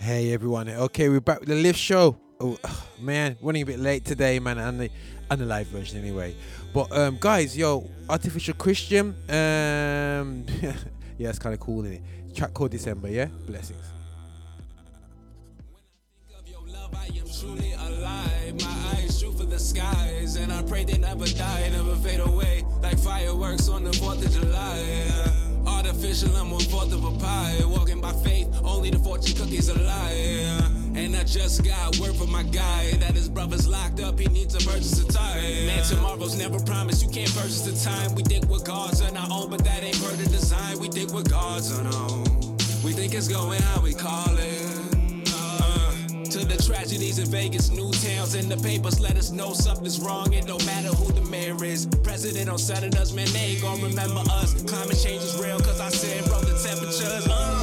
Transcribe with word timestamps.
Hey 0.00 0.32
everyone. 0.32 0.66
Okay, 0.66 1.10
we're 1.10 1.20
back 1.20 1.40
with 1.40 1.50
the 1.50 1.54
lift 1.56 1.78
show. 1.78 2.16
Oh 2.40 2.56
man, 3.02 3.36
running 3.42 3.60
a 3.60 3.66
bit 3.66 3.78
late 3.78 4.02
today, 4.02 4.38
man, 4.38 4.56
and 4.56 4.80
the 4.80 4.90
and 5.30 5.38
the 5.38 5.44
live 5.44 5.66
version 5.66 6.00
anyway. 6.00 6.34
But 6.72 6.90
um 6.90 7.18
guys, 7.20 7.54
yo, 7.54 7.86
artificial 8.08 8.54
Christian. 8.54 9.08
Um 9.28 10.46
yeah, 11.18 11.28
it's 11.28 11.38
kinda 11.38 11.58
cool, 11.58 11.84
is 11.84 11.92
it? 11.92 12.34
Track 12.34 12.54
called 12.54 12.70
December, 12.70 13.10
yeah? 13.10 13.26
Blessings. 13.46 13.84
Skies, 19.58 20.36
and 20.36 20.50
I 20.50 20.62
pray 20.62 20.84
they 20.84 20.96
never 20.96 21.26
die, 21.26 21.68
never 21.70 21.94
fade 21.96 22.20
away 22.20 22.64
like 22.82 22.98
fireworks 22.98 23.68
on 23.68 23.84
the 23.84 23.90
4th 23.90 24.24
of 24.24 24.32
July. 24.32 25.29
Artificial, 25.90 26.36
I'm 26.36 26.52
one 26.52 26.60
fourth 26.60 26.92
of 26.92 27.04
a 27.04 27.10
pie. 27.18 27.58
Walking 27.66 28.00
by 28.00 28.12
faith, 28.22 28.48
only 28.62 28.90
the 28.90 28.98
fortune 29.00 29.36
cookie's 29.36 29.68
a 29.70 29.76
lie. 29.82 30.62
And 30.94 31.16
I 31.16 31.24
just 31.24 31.64
got 31.64 31.98
word 31.98 32.14
from 32.14 32.30
my 32.30 32.44
guy 32.44 32.92
that 33.00 33.16
his 33.16 33.28
brother's 33.28 33.66
locked 33.66 33.98
up, 33.98 34.16
he 34.16 34.28
needs 34.28 34.54
to 34.54 34.64
purchase 34.64 35.02
a 35.02 35.12
tie. 35.12 35.40
Man, 35.66 35.82
tomorrow's 35.82 36.38
never 36.38 36.60
promised, 36.60 37.02
you 37.04 37.10
can't 37.10 37.34
purchase 37.34 37.62
the 37.62 37.90
time. 37.90 38.14
We 38.14 38.22
think 38.22 38.46
we're 38.46 38.62
gods 38.62 39.02
on 39.02 39.16
our 39.16 39.26
own, 39.32 39.50
but 39.50 39.64
that 39.64 39.82
ain't 39.82 40.00
per 40.00 40.14
the 40.14 40.28
design. 40.28 40.78
We 40.78 40.86
think 40.86 41.12
we're 41.12 41.24
gods 41.24 41.76
on 41.76 41.84
our 41.84 42.10
own. 42.10 42.24
We 42.84 42.92
think 42.92 43.12
it's 43.12 43.26
going 43.26 43.60
how 43.60 43.80
we 43.80 43.92
call 43.92 44.38
it. 44.38 44.59
The 46.40 46.56
tragedies 46.56 47.18
in 47.18 47.26
Vegas, 47.26 47.70
new 47.70 47.92
towns 47.92 48.34
in 48.34 48.48
the 48.48 48.56
papers 48.56 48.98
let 48.98 49.16
us 49.16 49.30
know 49.30 49.52
something's 49.52 50.00
wrong. 50.00 50.34
And 50.34 50.46
no 50.46 50.58
matter 50.64 50.88
who 50.88 51.12
the 51.12 51.20
mayor 51.30 51.62
is, 51.62 51.86
president 52.02 52.50
or 52.50 52.58
senators, 52.58 53.12
man, 53.12 53.28
they 53.32 53.54
ain't 53.54 53.62
gonna 53.62 53.82
remember 53.82 54.20
us. 54.32 54.60
Climate 54.62 54.98
change 54.98 55.22
is 55.22 55.38
real, 55.40 55.60
cause 55.60 55.80
I 55.80 55.90
said, 55.90 56.24
bro, 56.24 56.40
the 56.40 56.58
temperatures. 56.66 57.28
Uh, 57.28 57.59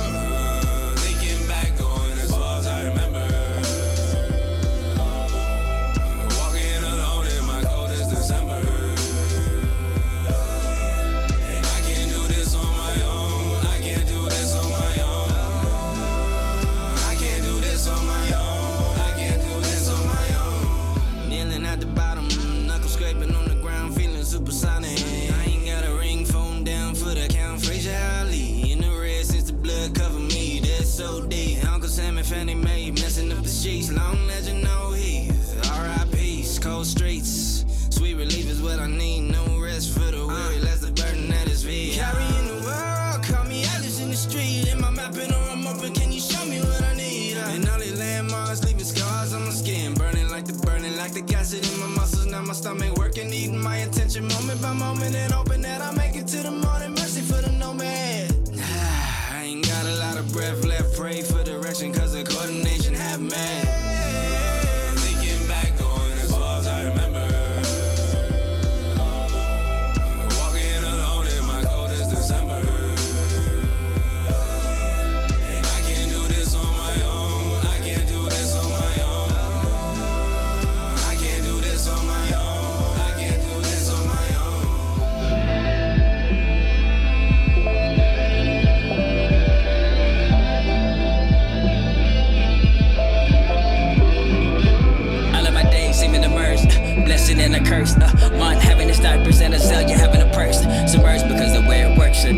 moment 54.61 54.61
by 54.61 54.86
moment. 54.86 55.16
And 55.16 55.33
hoping 55.33 55.47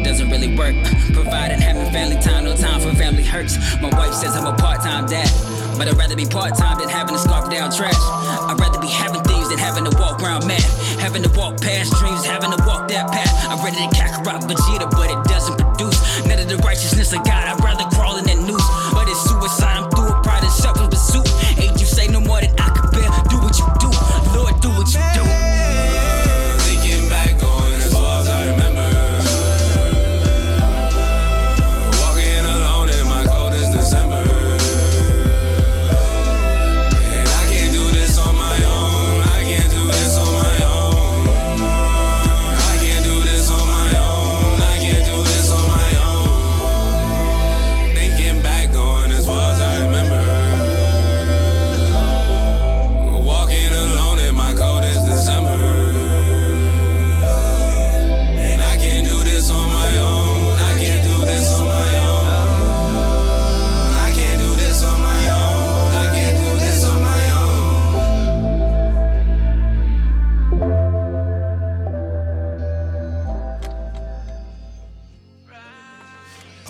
doesn't 0.09 0.31
really 0.31 0.57
work. 0.57 0.73
Providing 1.13 1.61
having 1.61 1.85
family 1.93 2.17
time, 2.17 2.43
no 2.43 2.55
time 2.57 2.81
for 2.81 2.89
family 2.97 3.23
hurts. 3.23 3.53
My 3.79 3.89
wife 3.93 4.13
says 4.13 4.35
I'm 4.35 4.47
a 4.47 4.57
part-time 4.57 5.05
dad, 5.05 5.29
but 5.77 5.87
I'd 5.87 5.97
rather 5.97 6.15
be 6.15 6.25
part-time 6.25 6.79
than 6.79 6.89
having 6.89 7.13
to 7.13 7.21
scarf 7.21 7.45
down 7.51 7.69
trash. 7.69 7.93
I'd 8.49 8.57
rather 8.59 8.81
be 8.81 8.89
having 8.89 9.21
things 9.21 9.49
than 9.49 9.59
having 9.59 9.85
to 9.85 9.93
walk 10.01 10.19
around 10.23 10.47
mad. 10.47 10.65
Having 10.97 11.23
to 11.29 11.31
walk 11.37 11.61
past 11.61 11.93
dreams, 12.01 12.25
having 12.25 12.49
to 12.49 12.57
walk 12.65 12.89
that 12.89 13.11
path. 13.11 13.29
I'm 13.53 13.63
ready 13.63 13.77
to 13.77 13.89
Kakarot 13.93 14.49
Vegeta, 14.49 14.89
but 14.89 15.13
it 15.13 15.21
doesn't 15.29 15.57
produce 15.61 16.25
none 16.25 16.39
of 16.39 16.49
the 16.49 16.57
righteousness 16.57 17.13
of 17.13 17.23
God. 17.23 17.45
I'd 17.45 17.58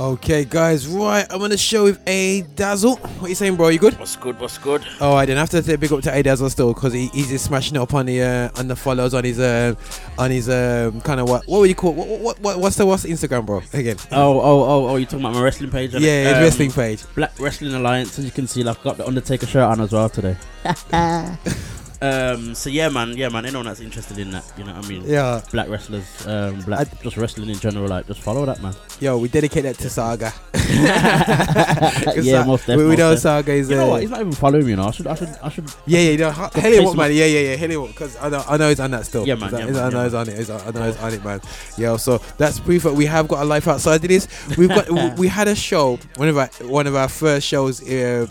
Okay, 0.10 0.44
guys, 0.44 0.88
right. 0.88 1.28
I'm 1.30 1.40
on 1.44 1.52
the 1.52 1.58
show 1.58 1.84
with 1.84 2.02
A 2.08 2.42
Dazzle. 2.56 2.96
What 2.96 3.28
you 3.30 3.36
saying, 3.36 3.56
bro? 3.58 3.68
You 3.68 3.78
good? 3.78 3.94
What's 4.00 4.16
good? 4.16 4.40
What's 4.40 4.58
good? 4.58 4.84
Oh, 5.00 5.14
I 5.14 5.28
didn't 5.28 5.38
have 5.38 5.52
to 5.52 5.62
say 5.62 5.76
big 5.76 5.94
up 5.94 6.02
to 6.02 6.12
A 6.12 6.24
Dazzle 6.24 6.50
still 6.50 6.74
because 6.74 6.94
he, 6.94 7.10
he's 7.10 7.30
just 7.30 7.46
smashing 7.46 7.76
it 7.76 7.80
up 7.80 7.94
on 7.94 8.08
the 8.08 8.20
uh, 8.24 8.50
on 8.60 8.68
the 8.68 8.76
follows 8.76 9.14
on 9.14 9.24
his 9.24 9.40
uh, 9.40 9.76
on 10.18 10.32
his 10.32 10.50
um, 10.50 11.00
kind 11.02 11.20
of 11.20 11.30
what 11.30 11.46
what 11.48 11.60
would 11.60 11.70
you 11.70 11.76
call 11.76 11.94
what, 11.94 12.08
what 12.08 12.40
what 12.40 12.60
what's 12.60 12.76
the 12.78 12.88
what's 12.88 13.04
the 13.04 13.10
Instagram, 13.12 13.46
bro? 13.46 13.62
Again. 13.72 13.98
Oh, 14.12 14.40
oh, 14.40 14.64
oh, 14.64 14.88
oh! 14.90 14.96
You 14.96 15.06
talking 15.06 15.20
about 15.20 15.34
my 15.36 15.44
wrestling 15.44 15.70
page? 15.70 15.92
innit? 15.92 16.02
Yeah, 16.02 16.24
his 16.24 16.34
Um, 16.38 16.44
wrestling 16.44 16.72
page. 16.72 17.04
Black 17.14 17.40
Wrestling 17.40 17.76
Alliance, 17.76 18.18
as 18.18 18.26
you 18.26 18.32
can 18.32 18.48
see, 18.48 18.64
like, 18.64 18.78
I've 18.78 18.84
got 18.84 18.98
the 18.98 19.06
Undertaker 19.06 19.46
shirt 19.46 19.62
on 19.64 19.80
as 19.80 19.92
well 19.92 20.10
today. 20.10 20.38
um. 22.02 22.56
So 22.56 22.70
yeah, 22.70 22.90
man. 22.90 23.16
Yeah, 23.18 23.30
man. 23.30 23.46
Anyone 23.46 23.66
that's 23.66 23.80
interested 23.82 24.18
in 24.18 24.32
that, 24.32 24.44
you 24.58 24.64
know, 24.64 24.74
what 24.74 24.86
I 24.86 24.88
mean, 24.90 25.04
Yeah. 25.06 25.42
black 25.52 25.68
wrestlers, 25.70 26.06
um, 26.28 26.62
black, 26.62 26.88
I- 26.88 27.04
just 27.04 27.18
wrestling 27.18 27.50
in 27.50 27.60
general, 27.60 27.88
like, 27.88 28.08
just 28.08 28.22
follow 28.22 28.46
that, 28.46 28.62
man. 28.62 28.74
Yo, 29.00 29.18
we 29.18 29.28
dedicate 29.28 29.64
that 29.64 29.78
to 29.80 29.90
Saga. 29.90 30.34
yeah, 32.22 32.44
most 32.46 32.62
definitely. 32.68 32.86
we 32.86 32.96
know 32.96 33.16
Saga 33.16 33.52
is. 33.54 33.70
You 33.70 33.78
know 33.78 33.88
what? 33.88 34.02
He's 34.02 34.10
not 34.10 34.20
even 34.22 34.32
following 34.34 34.64
me, 34.66 34.72
you 34.72 34.76
know. 34.76 34.88
I 34.88 34.92
should, 34.92 35.08
I 35.08 35.16
should, 35.16 35.30
I 35.44 35.50
should. 35.50 35.66
Yeah, 35.86 36.00
yeah, 36.00 36.16
no, 36.18 36.32
hell 36.32 36.50
chase 36.50 36.64
yeah, 36.76 36.82
what 36.82 36.92
him 36.92 36.98
man? 36.98 37.12
Yeah, 37.14 37.26
yeah, 37.26 37.40
yeah, 37.52 37.56
hell 37.56 37.72
yeah, 37.72 37.88
because 37.88 38.18
I 38.18 38.30
know, 38.30 38.44
I 38.48 38.58
know 38.58 38.70
he's 38.70 38.80
on 38.80 38.92
that 38.92 39.06
still. 39.06 39.28
Yeah, 39.28 39.36
man, 39.36 39.52
yeah, 39.52 39.60
he's- 39.62 39.74
man, 39.74 39.84
I 39.86 39.90
know 39.90 39.98
yeah, 40.00 40.04
he's 40.06 40.14
on 40.14 40.30
it. 40.30 40.50
I 40.68 40.72
know 40.72 40.86
he's 40.86 40.98
on 40.98 41.14
it, 41.14 41.24
man. 41.24 41.42
Yo, 41.78 41.98
so 41.98 42.18
that's 42.38 42.60
proof 42.60 42.84
that 42.84 42.94
we 42.94 43.06
have 43.06 43.28
got 43.28 43.42
a 43.42 43.46
life 43.46 43.68
outside 43.68 43.96
of 44.04 44.08
this. 44.10 44.28
We've 44.58 44.70
got, 44.70 44.90
we- 44.90 45.10
we 45.22 45.28
had 45.28 45.48
a 45.48 45.56
show, 45.56 46.00
one 46.18 46.28
of 46.30 46.38
our, 46.38 46.48
one 46.62 46.88
of 46.88 46.96
our 46.96 47.10
first 47.10 47.48
shows 47.48 47.82
uh, 47.88 48.28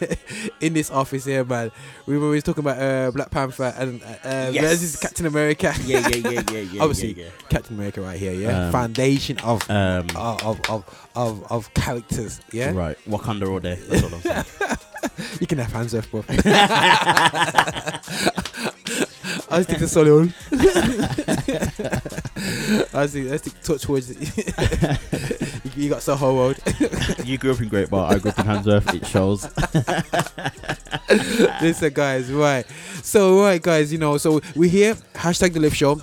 in 0.60 0.72
this 0.74 0.90
office 0.90 1.24
here, 1.24 1.44
man. 1.44 1.70
We 2.06 2.18
were 2.18 2.24
always 2.26 2.42
talking 2.42 2.60
about 2.64 2.78
uh, 2.78 3.05
Black 3.12 3.30
Panther 3.30 3.74
and 3.78 4.02
uh, 4.02 4.06
uh, 4.24 4.50
Yes. 4.52 4.62
versus 4.64 4.96
Captain 4.96 5.26
America. 5.26 5.72
Yeah, 5.84 6.06
yeah, 6.08 6.16
yeah, 6.30 6.42
yeah, 6.52 6.58
yeah. 6.60 6.82
Obviously, 6.82 7.12
yeah, 7.14 7.28
Captain 7.48 7.74
America 7.76 8.00
right 8.00 8.18
here, 8.18 8.32
yeah. 8.32 8.66
Um, 8.66 8.72
Foundation 8.72 9.38
of. 9.40 9.68
Um, 9.70 10.06
of 10.16 10.42
of 10.44 10.60
of 10.70 10.84
of, 11.14 11.52
of 11.52 11.74
characters. 11.74 12.40
Yeah, 12.52 12.72
Right. 12.72 12.96
Wakanda 13.08 13.48
all 13.50 13.60
day. 13.60 13.76
That's 13.88 14.02
all 14.02 14.14
I'm 14.14 14.20
saying. 14.20 14.44
you 15.40 15.46
can 15.46 15.58
have 15.58 15.72
hands 15.72 15.94
off, 15.94 16.10
bro. 16.10 16.24
I 19.48 19.58
was 19.58 19.66
thinking 19.66 19.86
Solihull. 19.86 20.32
I 22.94 23.00
was 23.02 23.12
thinking, 23.12 23.30
I 23.30 23.32
was 23.32 23.40
thinking 23.42 23.62
touch 23.62 23.88
words. 23.88 24.10
you, 25.76 25.84
you 25.84 25.90
got 25.90 26.02
so 26.02 26.16
whole 26.16 26.36
world. 26.36 26.58
you 27.24 27.38
grew 27.38 27.52
up 27.52 27.60
in 27.60 27.68
Great 27.68 27.90
Barr. 27.90 28.12
I 28.12 28.18
grew 28.18 28.30
up 28.30 28.38
in 28.38 28.46
Handsworth. 28.46 28.94
It 28.94 29.06
shows. 29.06 29.44
Listen, 31.62 31.92
guys, 31.92 32.32
right. 32.32 32.66
So, 33.02 33.42
right, 33.42 33.62
guys, 33.62 33.92
you 33.92 33.98
know, 33.98 34.18
so 34.18 34.40
we're 34.54 34.70
here. 34.70 34.94
Hashtag 35.14 35.52
the 35.52 35.60
Lift 35.60 35.76
Show. 35.76 36.00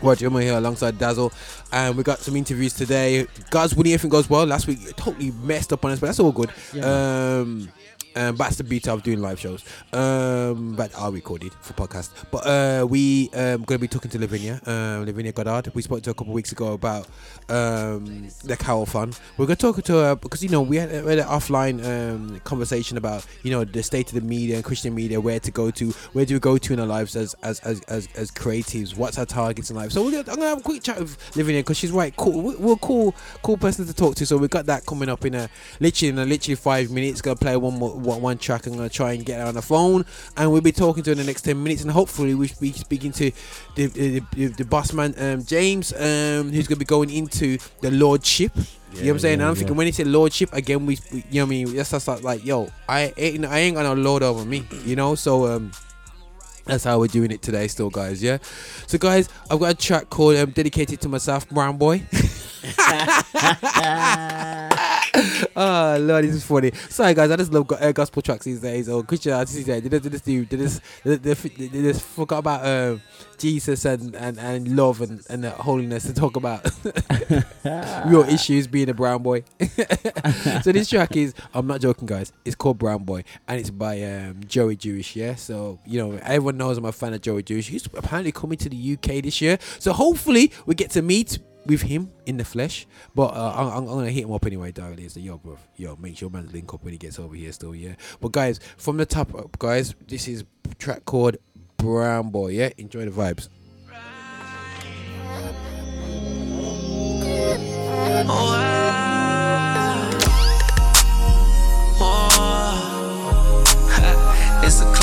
Roger, 0.00 0.28
I'm 0.28 0.36
here 0.38 0.56
alongside 0.56 0.96
Dazzle, 0.98 1.32
and 1.72 1.96
we 1.96 2.04
got 2.04 2.20
some 2.20 2.36
interviews 2.36 2.72
today. 2.72 3.26
Guys, 3.50 3.74
when 3.74 3.86
everything 3.86 4.10
goes 4.10 4.30
well, 4.30 4.46
last 4.46 4.66
week 4.68 4.94
totally 4.96 5.32
messed 5.42 5.72
up 5.72 5.84
on 5.84 5.90
us, 5.90 5.98
but 5.98 6.06
that's 6.06 6.20
all 6.20 6.30
good. 6.30 6.50
Um, 6.82 7.68
um, 8.18 8.36
that's 8.36 8.56
the 8.56 8.64
beauty 8.64 8.90
of 8.90 9.02
doing 9.02 9.20
live 9.20 9.38
shows. 9.40 9.64
Um, 9.92 10.74
but 10.76 10.94
are 10.94 11.10
recorded 11.10 11.52
for 11.60 11.72
podcast. 11.74 12.10
But 12.30 12.46
uh, 12.46 12.86
we 12.86 13.30
um 13.34 13.62
gonna 13.62 13.78
be 13.78 13.88
talking 13.88 14.10
to 14.10 14.18
Lavinia, 14.18 14.60
uh, 14.66 15.02
Lavinia 15.06 15.32
Goddard. 15.32 15.74
We 15.74 15.82
spoke 15.82 16.02
to 16.02 16.10
her 16.10 16.12
a 16.12 16.14
couple 16.14 16.32
of 16.32 16.34
weeks 16.34 16.52
ago 16.52 16.72
about 16.72 17.06
um 17.48 18.28
the 18.44 18.56
Carol 18.58 18.86
Fund. 18.86 19.18
We're 19.36 19.46
gonna 19.46 19.56
talk 19.56 19.82
to 19.82 19.92
her 19.94 20.16
because 20.16 20.42
you 20.42 20.48
know 20.50 20.62
we 20.62 20.76
had, 20.76 20.90
we 21.04 21.10
had 21.10 21.18
an 21.20 21.26
offline 21.26 21.84
um 21.84 22.40
conversation 22.44 22.96
about 22.96 23.26
you 23.42 23.50
know 23.50 23.64
the 23.64 23.82
state 23.82 24.08
of 24.08 24.14
the 24.14 24.20
media 24.20 24.56
and 24.56 24.64
Christian 24.64 24.94
media, 24.94 25.20
where 25.20 25.40
to 25.40 25.50
go 25.50 25.70
to, 25.70 25.90
where 26.12 26.24
do 26.24 26.34
we 26.34 26.40
go 26.40 26.58
to 26.58 26.72
in 26.72 26.80
our 26.80 26.86
lives 26.86 27.16
as 27.16 27.34
as 27.42 27.60
as 27.60 27.80
as, 27.88 28.08
as 28.16 28.30
creatives, 28.30 28.96
what's 28.96 29.18
our 29.18 29.26
targets 29.26 29.70
in 29.70 29.76
life. 29.76 29.92
So 29.92 30.04
we're 30.04 30.10
gonna, 30.10 30.30
I'm 30.30 30.36
gonna 30.36 30.48
have 30.48 30.58
a 30.58 30.62
quick 30.62 30.82
chat 30.82 30.98
with 30.98 31.16
Lavinia 31.36 31.60
because 31.62 31.76
she's 31.78 31.90
right 31.90 32.14
cool. 32.16 32.42
we- 32.42 32.56
We're 32.56 32.72
a 32.74 32.76
cool 32.76 33.14
cool 33.42 33.56
person 33.56 33.86
to 33.86 33.94
talk 33.94 34.14
to. 34.16 34.26
So 34.26 34.36
we 34.36 34.48
got 34.48 34.66
that 34.66 34.84
coming 34.86 35.08
up 35.08 35.24
in 35.24 35.34
a 35.34 35.48
literally 35.80 36.10
in 36.10 36.18
a 36.18 36.24
literally 36.24 36.56
five 36.56 36.90
minutes. 36.90 37.20
Gonna 37.22 37.36
play 37.36 37.56
one 37.56 37.78
more 37.78 37.96
one, 38.08 38.22
one 38.22 38.38
track. 38.38 38.66
I'm 38.66 38.74
gonna 38.74 38.88
try 38.88 39.12
and 39.12 39.24
get 39.24 39.40
her 39.40 39.46
on 39.46 39.54
the 39.54 39.62
phone, 39.62 40.04
and 40.36 40.50
we'll 40.50 40.60
be 40.60 40.72
talking 40.72 41.02
to 41.04 41.10
her 41.10 41.12
in 41.12 41.18
the 41.18 41.24
next 41.24 41.42
ten 41.42 41.62
minutes, 41.62 41.82
and 41.82 41.90
hopefully 41.90 42.34
we'll 42.34 42.48
be 42.60 42.72
speaking 42.72 43.12
to 43.12 43.30
the 43.74 43.86
the, 43.86 44.22
the, 44.32 44.46
the 44.46 44.64
boss 44.64 44.92
man 44.92 45.14
um, 45.18 45.44
James, 45.44 45.92
um, 45.92 46.50
who's 46.50 46.66
gonna 46.66 46.78
be 46.78 46.84
going 46.84 47.10
into 47.10 47.58
the 47.80 47.90
lordship. 47.90 48.52
you 48.56 48.62
know 48.62 49.00
what 49.00 49.10
I'm 49.10 49.18
saying? 49.18 49.34
and 49.34 49.44
I'm 49.44 49.54
thinking 49.54 49.76
when 49.76 49.86
he 49.86 49.92
said 49.92 50.06
lordship 50.06 50.52
again, 50.52 50.86
we, 50.86 50.98
we 51.12 51.24
you 51.30 51.40
know 51.40 51.44
what 51.44 51.46
I 51.46 51.50
mean. 51.50 51.76
That's 51.76 51.90
just 51.90 52.08
like, 52.08 52.22
like 52.22 52.44
yo, 52.44 52.68
I 52.88 53.12
ain't 53.16 53.44
I 53.44 53.58
ain't 53.58 53.76
got 53.76 53.82
no 53.82 53.94
lord 53.94 54.22
over 54.22 54.44
me, 54.44 54.66
you 54.84 54.96
know. 54.96 55.14
So 55.14 55.46
um. 55.46 55.72
That's 56.64 56.84
how 56.84 56.98
we're 56.98 57.06
doing 57.06 57.30
it 57.30 57.40
today, 57.40 57.66
still, 57.66 57.88
guys. 57.88 58.22
Yeah. 58.22 58.36
So, 58.86 58.98
guys, 58.98 59.30
I've 59.50 59.58
got 59.58 59.70
a 59.70 59.74
track 59.74 60.10
called 60.10 60.36
um, 60.36 60.50
dedicated 60.50 61.00
to 61.00 61.08
myself, 61.08 61.48
Brown 61.48 61.78
Boi. 61.78 62.02
oh 65.56 65.96
Lord, 66.00 66.24
this 66.24 66.34
is 66.34 66.44
funny. 66.44 66.72
Sorry, 66.88 67.14
guys, 67.14 67.30
I 67.30 67.36
just 67.36 67.52
love 67.52 67.70
uh, 67.72 67.92
gospel 67.92 68.22
tracks 68.22 68.44
these 68.44 68.60
days. 68.60 68.88
Or 68.88 69.02
Christian 69.02 69.32
artists 69.32 69.56
these 69.56 69.66
days. 69.66 69.82
They 69.82 69.88
just, 69.88 70.04
they 70.04 70.10
just. 70.10 70.82
They 71.04 71.16
just, 71.18 71.42
they, 71.56 71.68
just 71.68 72.02
forgot 72.02 72.38
about 72.38 72.66
um, 72.66 73.02
Jesus 73.38 73.84
and, 73.84 74.14
and, 74.14 74.38
and 74.38 74.76
love 74.76 75.00
and, 75.00 75.24
and 75.30 75.44
uh, 75.44 75.52
holiness 75.52 76.04
to 76.04 76.14
talk 76.14 76.36
about 76.36 76.68
real 78.06 78.24
issues 78.28 78.66
being 78.66 78.88
a 78.88 78.94
brown 78.94 79.22
boy. 79.22 79.44
so 80.62 80.72
this 80.72 80.88
track 80.88 81.16
is, 81.16 81.34
I'm 81.54 81.66
not 81.66 81.80
joking, 81.80 82.06
guys. 82.06 82.32
It's 82.44 82.56
called 82.56 82.78
Brown 82.78 83.04
Boi 83.04 83.24
and 83.46 83.60
it's 83.60 83.70
by 83.70 84.02
um, 84.02 84.40
Joey 84.46 84.76
Jewish. 84.76 85.16
Yeah, 85.16 85.34
so 85.34 85.78
you 85.86 85.98
know 85.98 86.18
everyone 86.22 86.56
knows 86.56 86.78
I'm 86.78 86.84
a 86.84 86.92
fan 86.92 87.14
of 87.14 87.20
Joey 87.20 87.42
Jewish. 87.42 87.68
He's 87.68 87.86
apparently 87.86 88.32
coming 88.32 88.58
to 88.58 88.68
the 88.68 88.92
UK 88.94 89.22
this 89.22 89.40
year, 89.40 89.58
so 89.78 89.92
hopefully 89.92 90.52
we 90.66 90.74
get 90.74 90.90
to 90.92 91.02
meet 91.02 91.38
with 91.68 91.82
him 91.82 92.10
in 92.26 92.38
the 92.38 92.44
flesh. 92.44 92.86
But 93.14 93.34
uh, 93.34 93.52
I'm, 93.54 93.68
I'm 93.68 93.86
gonna 93.86 94.10
hit 94.10 94.24
him 94.24 94.32
up 94.32 94.44
anyway 94.46 94.72
directly. 94.72 95.08
So 95.08 95.20
yo, 95.20 95.38
bro, 95.38 95.58
yo, 95.76 95.94
make 95.96 96.16
sure 96.16 96.30
man 96.30 96.48
link 96.52 96.72
up 96.74 96.82
when 96.82 96.92
he 96.92 96.98
gets 96.98 97.18
over 97.18 97.36
here. 97.36 97.52
Still, 97.52 97.74
yeah. 97.74 97.94
But 98.20 98.32
guys, 98.32 98.58
from 98.76 98.96
the 98.96 99.06
top 99.06 99.34
up, 99.34 99.58
guys, 99.58 99.94
this 100.08 100.26
is 100.26 100.44
track 100.78 101.04
called 101.04 101.36
Brown 101.76 102.30
Boi. 102.30 102.48
Yeah, 102.48 102.70
enjoy 102.78 103.04
the 103.04 103.10
vibes. 103.10 103.48
It's 114.60 114.80
a 114.82 114.97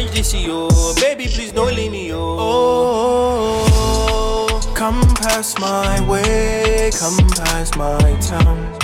arrange 0.00 0.12
this, 0.16 0.34
yo. 0.34 0.68
Baby, 0.96 1.26
please 1.26 1.52
don't 1.52 1.74
leave 1.74 1.92
me, 1.92 2.08
yo. 2.08 2.36
Oh, 2.38 3.66
come 4.74 5.00
past 5.16 5.60
my 5.60 6.00
way, 6.08 6.90
come 6.98 7.16
past 7.28 7.76
my 7.76 8.16
town. 8.20 8.78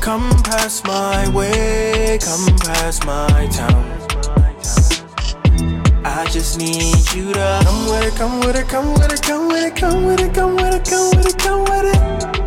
Come 0.00 0.30
past 0.42 0.84
my 0.86 1.28
way, 1.34 2.18
come 2.22 2.56
past 2.58 3.04
my 3.06 3.46
town. 3.52 3.84
I 6.04 6.26
just 6.30 6.58
need 6.58 7.12
you 7.14 7.32
to 7.32 7.60
come 7.64 7.86
with 7.86 8.04
it, 8.04 8.14
come 8.16 8.40
with 8.40 8.56
it, 8.56 8.68
come 8.68 8.92
with 8.94 9.12
it, 9.12 9.22
come 9.22 9.48
with 9.48 9.62
it, 9.62 9.76
come 9.76 10.04
with 10.04 10.20
it, 10.20 10.34
come 10.34 10.56
with 10.56 10.74
it, 10.74 10.84
come 10.84 11.10
with 11.16 11.26
it, 11.26 11.38
come 11.38 11.64
with 11.64 11.84
it. 11.94 12.43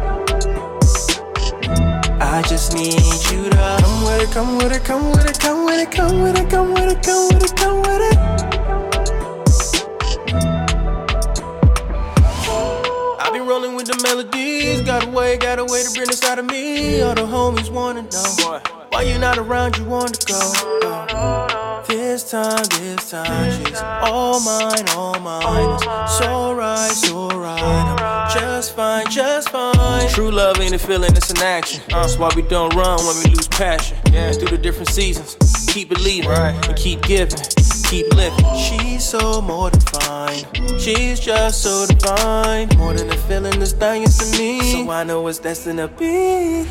Just 2.47 2.73
need 2.73 2.93
you 2.93 3.49
to 3.49 3.77
come 3.81 4.05
with 4.05 4.21
it, 4.23 4.31
come 4.31 4.57
with 4.57 4.71
it, 4.71 4.83
come 4.85 5.11
with 5.11 5.29
it, 5.29 5.37
come 5.37 5.65
with 5.65 5.81
it, 5.81 5.91
come 5.91 6.21
with 6.21 6.37
it, 6.37 6.49
come 6.49 6.73
with 6.73 6.91
it, 6.91 7.03
come 7.03 7.27
with 7.27 7.43
it, 7.43 7.55
come 7.57 7.81
with 7.81 8.01
it. 8.01 8.17
I've 13.19 13.33
been 13.33 13.45
rolling 13.45 13.75
with 13.75 13.87
the 13.87 13.99
melodies, 14.01 14.81
got 14.83 15.05
a 15.05 15.09
way, 15.09 15.35
got 15.35 15.59
a 15.59 15.65
way 15.65 15.83
to 15.83 15.91
bring 15.91 16.07
this 16.07 16.23
out 16.23 16.39
of 16.39 16.45
me. 16.45 17.01
All 17.01 17.13
the 17.15 17.23
homies 17.23 17.69
wanna 17.69 18.03
know 18.03 18.61
why 18.91 19.01
you 19.01 19.17
not 19.19 19.37
around, 19.37 19.77
you 19.77 19.83
want 19.83 20.13
to 20.13 20.27
go. 20.27 21.83
This 21.89 22.31
time, 22.31 22.63
this 22.79 23.11
time, 23.11 23.65
she's 23.65 23.81
all 23.81 24.39
mine, 24.39 24.87
all 24.95 25.19
mine. 25.19 25.79
So 26.07 26.53
right, 26.53 26.91
so 26.91 27.27
right. 27.27 28.16
Just 28.39 28.75
fine, 28.75 29.09
just 29.09 29.49
fine. 29.49 30.07
True 30.09 30.29
love 30.29 30.59
ain't 30.59 30.75
a 30.75 30.77
feeling, 30.77 31.11
it's 31.15 31.31
an 31.31 31.39
action. 31.39 31.81
Uh. 31.91 32.01
That's 32.01 32.17
why 32.17 32.29
we 32.35 32.43
don't 32.43 32.73
run 32.75 32.99
when 33.05 33.17
we 33.23 33.35
lose 33.35 33.47
passion. 33.47 33.97
Yeah, 34.11 34.31
through 34.31 34.49
the 34.49 34.59
different 34.59 34.89
seasons, 34.89 35.35
keep 35.67 35.89
believing 35.89 36.29
and 36.29 36.75
keep 36.75 37.01
giving, 37.01 37.39
keep 37.89 38.13
living. 38.13 38.45
She's 38.55 39.03
so 39.03 39.41
more 39.41 39.71
than 39.71 39.81
fine. 39.81 40.45
She's 40.77 41.19
just 41.19 41.63
so 41.63 41.87
divine. 41.87 42.69
More 42.77 42.93
than 42.93 43.09
a 43.09 43.17
feeling, 43.17 43.59
this 43.59 43.73
thing 43.73 44.03
is 44.03 44.15
to 44.19 44.37
me. 44.37 44.61
So 44.85 44.91
I 44.91 45.03
know 45.03 45.27
it's 45.27 45.39
destined 45.39 45.79
to 45.79 45.87
be. 45.87 46.65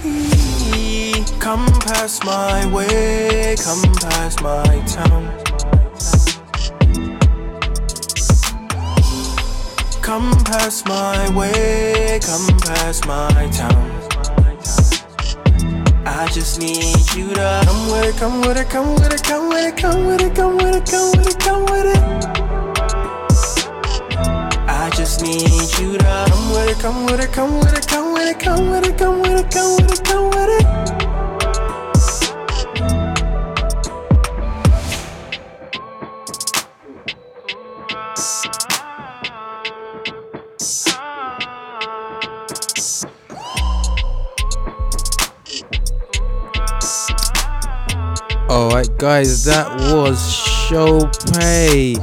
Come 1.40 1.66
past 1.80 2.24
my 2.24 2.64
way, 2.72 3.56
come 3.58 3.82
past 3.94 4.40
my 4.40 4.84
town. 4.86 5.55
Come 10.06 10.30
past 10.44 10.86
my 10.86 11.28
way, 11.36 12.20
come 12.22 12.46
past 12.60 13.08
my 13.08 13.48
town. 13.50 13.90
I 16.06 16.28
just 16.32 16.60
need 16.60 16.94
you 17.16 17.34
to 17.34 17.62
come 17.64 17.90
with 17.90 18.14
it, 18.14 18.16
come 18.16 18.40
with 18.40 18.56
it, 18.56 18.68
come 18.70 18.94
with 18.94 19.12
it, 19.12 19.24
come 19.24 19.48
with 19.48 19.66
it, 19.66 19.76
come 19.76 20.06
with 20.06 20.22
it, 20.22 20.32
come 20.36 20.56
with 20.58 20.76
it, 20.76 20.86
come 20.86 21.10
with 21.10 21.26
it, 21.26 21.38
come 21.40 21.64
with 21.64 21.86
it. 21.86 22.02
I 24.68 24.90
just 24.94 25.22
need 25.22 25.50
you 25.80 25.98
to 25.98 26.04
come 26.04 26.50
with 26.52 26.68
it, 26.70 26.78
come 26.78 27.06
with 27.06 27.18
it, 27.18 27.32
come 27.32 27.58
with 27.58 27.76
it, 27.76 27.88
come 27.88 28.12
with 28.12 28.28
it, 28.28 28.38
come 28.38 28.70
with 28.70 28.86
it, 28.86 28.96
come 28.96 29.22
with 29.22 29.40
it, 29.40 30.04
come 30.04 30.30
with 30.30 30.60
it, 30.60 30.95
come 48.48 48.68
with 48.68 48.68
it. 48.68 48.68
All 48.68 48.70
right, 48.70 48.98
guys, 48.98 49.44
that 49.44 49.68
was 49.92 50.34
show 50.68 51.10
pay. 51.34 51.96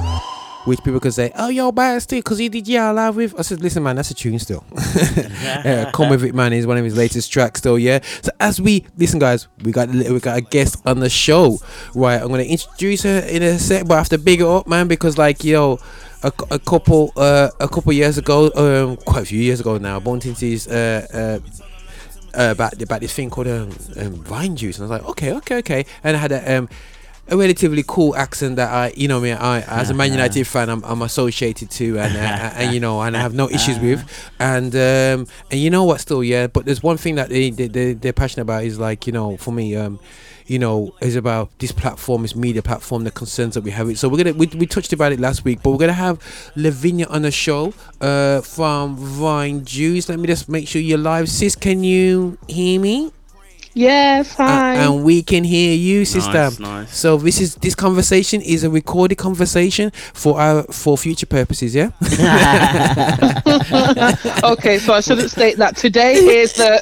Which 0.66 0.82
people 0.82 1.02
could 1.02 1.14
say, 1.14 1.30
"Oh, 1.36 1.50
yo, 1.50 1.74
bad 1.74 2.02
still," 2.04 2.20
because 2.20 2.38
he 2.38 2.48
did 2.48 2.68
yeah 2.70 2.90
live 2.92 3.18
with. 3.18 3.38
I 3.38 3.42
said, 3.42 3.62
"Listen, 3.62 3.84
man, 3.84 3.98
that's 3.98 4.12
a 4.12 4.14
tune 4.14 4.40
still." 4.40 4.64
yeah, 4.96 5.92
Come 5.94 6.10
with 6.10 6.24
it, 6.24 6.34
man, 6.34 6.54
is 6.54 6.66
one 6.66 6.78
of 6.78 6.86
his 6.86 6.96
latest 6.96 7.34
tracks 7.34 7.60
still. 7.60 7.78
Yeah. 7.78 8.00
So 8.22 8.32
as 8.40 8.62
we 8.62 8.86
listen, 8.98 9.20
guys, 9.20 9.50
we 9.64 9.74
got 9.74 9.90
we 9.90 10.20
got 10.22 10.38
a 10.38 10.42
guest 10.42 10.82
on 10.86 11.02
the 11.02 11.10
show. 11.10 11.60
Right, 11.94 12.22
I'm 12.22 12.30
gonna 12.30 12.44
introduce 12.44 13.04
her 13.04 13.20
in 13.20 13.44
a 13.44 13.60
sec, 13.60 13.88
but 13.88 13.96
I 13.96 13.98
have 13.98 14.10
to 14.10 14.18
big 14.18 14.40
her 14.40 14.48
up, 14.48 14.68
man, 14.68 14.88
because 14.88 15.18
like 15.18 15.44
yo. 15.44 15.80
A, 16.26 16.32
a 16.52 16.60
couple 16.60 17.12
uh, 17.18 17.50
a 17.60 17.68
couple 17.68 17.92
years 17.92 18.18
ago, 18.18 18.50
um, 18.56 18.96
quite 18.96 19.24
a 19.24 19.26
few 19.26 19.42
years 19.42 19.60
ago 19.60 19.78
now, 19.78 20.00
his 20.00 20.70
uh, 20.70 21.06
uh, 21.14 21.40
uh, 22.34 22.52
about 22.52 22.82
about 22.82 23.02
this 23.02 23.14
thing 23.14 23.30
called 23.30 23.48
um, 23.48 23.70
um, 23.98 24.14
vine 24.24 24.56
juice, 24.56 24.80
and 24.80 24.86
I 24.86 24.90
was 24.90 25.02
like, 25.02 25.10
okay, 25.12 25.34
okay, 25.34 25.58
okay, 25.58 25.86
and 26.04 26.16
I 26.18 26.20
had 26.20 26.32
a 26.32 26.58
um, 26.58 26.70
a 27.30 27.38
relatively 27.38 27.84
cool 27.88 28.16
accent 28.16 28.58
that 28.58 28.70
I, 28.70 28.94
you 28.98 29.08
know, 29.08 29.22
me, 29.22 29.32
I 29.32 29.62
as 29.62 29.90
a 29.90 29.94
Man 29.94 30.12
United 30.20 30.46
fan, 30.46 30.70
I'm, 30.70 30.84
I'm 30.84 31.02
associated 31.02 31.70
to, 31.72 32.00
and, 32.00 32.16
uh, 32.18 32.52
and 32.56 32.74
you 32.74 32.80
know, 32.80 33.02
and 33.02 33.16
I 33.16 33.22
have 33.22 33.34
no 33.34 33.50
issues 33.50 33.80
with, 33.80 34.04
and 34.40 34.76
um, 34.76 35.28
and 35.50 35.60
you 35.60 35.70
know 35.70 35.86
what, 35.86 36.02
still, 36.02 36.24
yeah, 36.24 36.48
but 36.48 36.66
there's 36.66 36.84
one 36.84 36.98
thing 36.98 37.16
that 37.16 37.30
they, 37.30 37.50
they, 37.50 37.68
they 37.68 37.94
they're 37.94 38.14
passionate 38.14 38.44
about 38.44 38.64
is 38.66 38.80
like, 38.80 39.08
you 39.08 39.14
know, 39.14 39.38
for 39.38 39.52
me, 39.52 39.76
um, 39.76 40.00
you 40.48 40.60
know, 40.60 40.94
is 41.02 41.16
about 41.16 41.58
this 41.60 41.72
platform, 41.72 42.24
this 42.24 42.36
media 42.36 42.62
platform, 42.62 43.04
the 43.04 43.12
concerns 43.12 43.56
that 43.56 43.64
we 43.64 43.72
have. 43.72 43.90
It. 43.90 43.98
So 43.98 44.10
we're 44.10 44.18
gonna 44.18 44.34
we, 44.34 44.48
we 44.48 44.66
touched 44.66 44.94
about 44.94 45.12
it 45.12 45.20
last 45.20 45.44
week, 45.44 45.60
but 45.64 45.72
we're 45.72 45.78
gonna 45.78 45.94
have 45.94 46.20
Lavinia 46.56 47.08
on 47.08 47.24
the 47.24 47.32
show, 47.32 47.74
uh, 48.02 48.42
from 48.42 48.96
Vine 48.96 49.66
Juice. 49.66 50.10
Let 50.10 50.20
me 50.20 50.28
just 50.28 50.50
make 50.50 50.68
sure 50.68 50.82
you're 50.82 50.98
live, 50.98 51.30
sis. 51.30 51.56
Can 51.56 51.84
you 51.84 52.38
hear 52.48 52.80
me? 52.80 53.12
Yeah, 53.76 54.20
Uh, 54.22 54.24
fine. 54.24 54.78
and 54.78 55.04
we 55.04 55.24
can 55.24 55.44
hear 55.44 55.74
you, 55.76 56.06
sister. 56.06 56.32
Nice, 56.32 56.60
nice. 56.60 56.96
So 56.96 57.18
this 57.18 57.42
is 57.42 57.56
this 57.56 57.74
conversation 57.76 58.40
is 58.42 58.64
a 58.64 58.70
recorded 58.70 59.18
conversation 59.18 59.92
for 60.14 60.40
our 60.40 60.64
for 60.72 60.96
future 60.98 61.26
purposes. 61.26 61.74
Yeah. 61.74 61.90
okay, 64.44 64.78
so 64.80 64.94
I 64.94 65.02
shouldn't 65.02 65.32
state 65.32 65.58
that 65.58 65.76
today 65.76 66.14
is 66.14 66.54
the. 66.54 66.82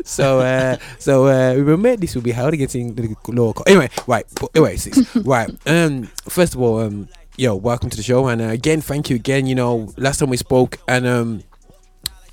so 0.04 0.40
uh, 0.40 0.76
so 0.98 1.26
uh, 1.26 1.54
remember 1.54 1.96
this 1.96 2.14
will 2.14 2.22
be 2.22 2.32
held 2.32 2.54
against 2.54 2.74
in 2.74 2.94
the 2.94 3.14
law. 3.28 3.52
court. 3.52 3.68
Anyway, 3.68 3.88
right. 4.06 4.24
But 4.40 4.50
anyway, 4.54 4.76
sis, 4.76 5.14
right. 5.24 5.50
Um, 5.66 6.04
first 6.28 6.54
of 6.54 6.60
all, 6.60 6.80
um, 6.80 7.08
yo, 7.36 7.54
welcome 7.56 7.90
to 7.90 7.96
the 7.96 8.02
show, 8.02 8.26
and 8.28 8.40
uh, 8.42 8.46
again, 8.46 8.80
thank 8.80 9.10
you 9.10 9.16
again. 9.16 9.46
You 9.46 9.54
know, 9.54 9.92
last 9.96 10.18
time 10.18 10.30
we 10.30 10.36
spoke, 10.36 10.78
and 10.88 11.06
um, 11.06 11.42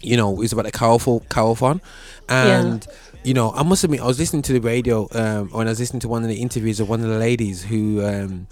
you 0.08 0.18
know, 0.18 0.42
it's 0.42 0.54
about 0.54 0.66
the 0.66 0.72
Carol 0.72 1.00
Carolphon, 1.00 1.82
and. 2.30 2.88
You 3.24 3.34
know, 3.34 3.52
I 3.52 3.64
must 3.64 3.84
admit, 3.84 4.00
I 4.00 4.06
was 4.06 4.20
listening 4.20 4.42
to 4.44 4.54
the 4.54 4.62
radio 4.62 5.06
um, 5.12 5.50
when 5.50 5.68
I 5.68 5.72
was 5.72 5.82
listening 5.82 6.00
to 6.02 6.08
one 6.08 6.24
of 6.24 6.30
the 6.30 6.42
interviews 6.42 6.80
of 6.80 6.88
one 6.88 7.02
of 7.02 7.10
the 7.10 7.18
ladies 7.18 7.62
who 7.62 8.02
um, 8.06 8.48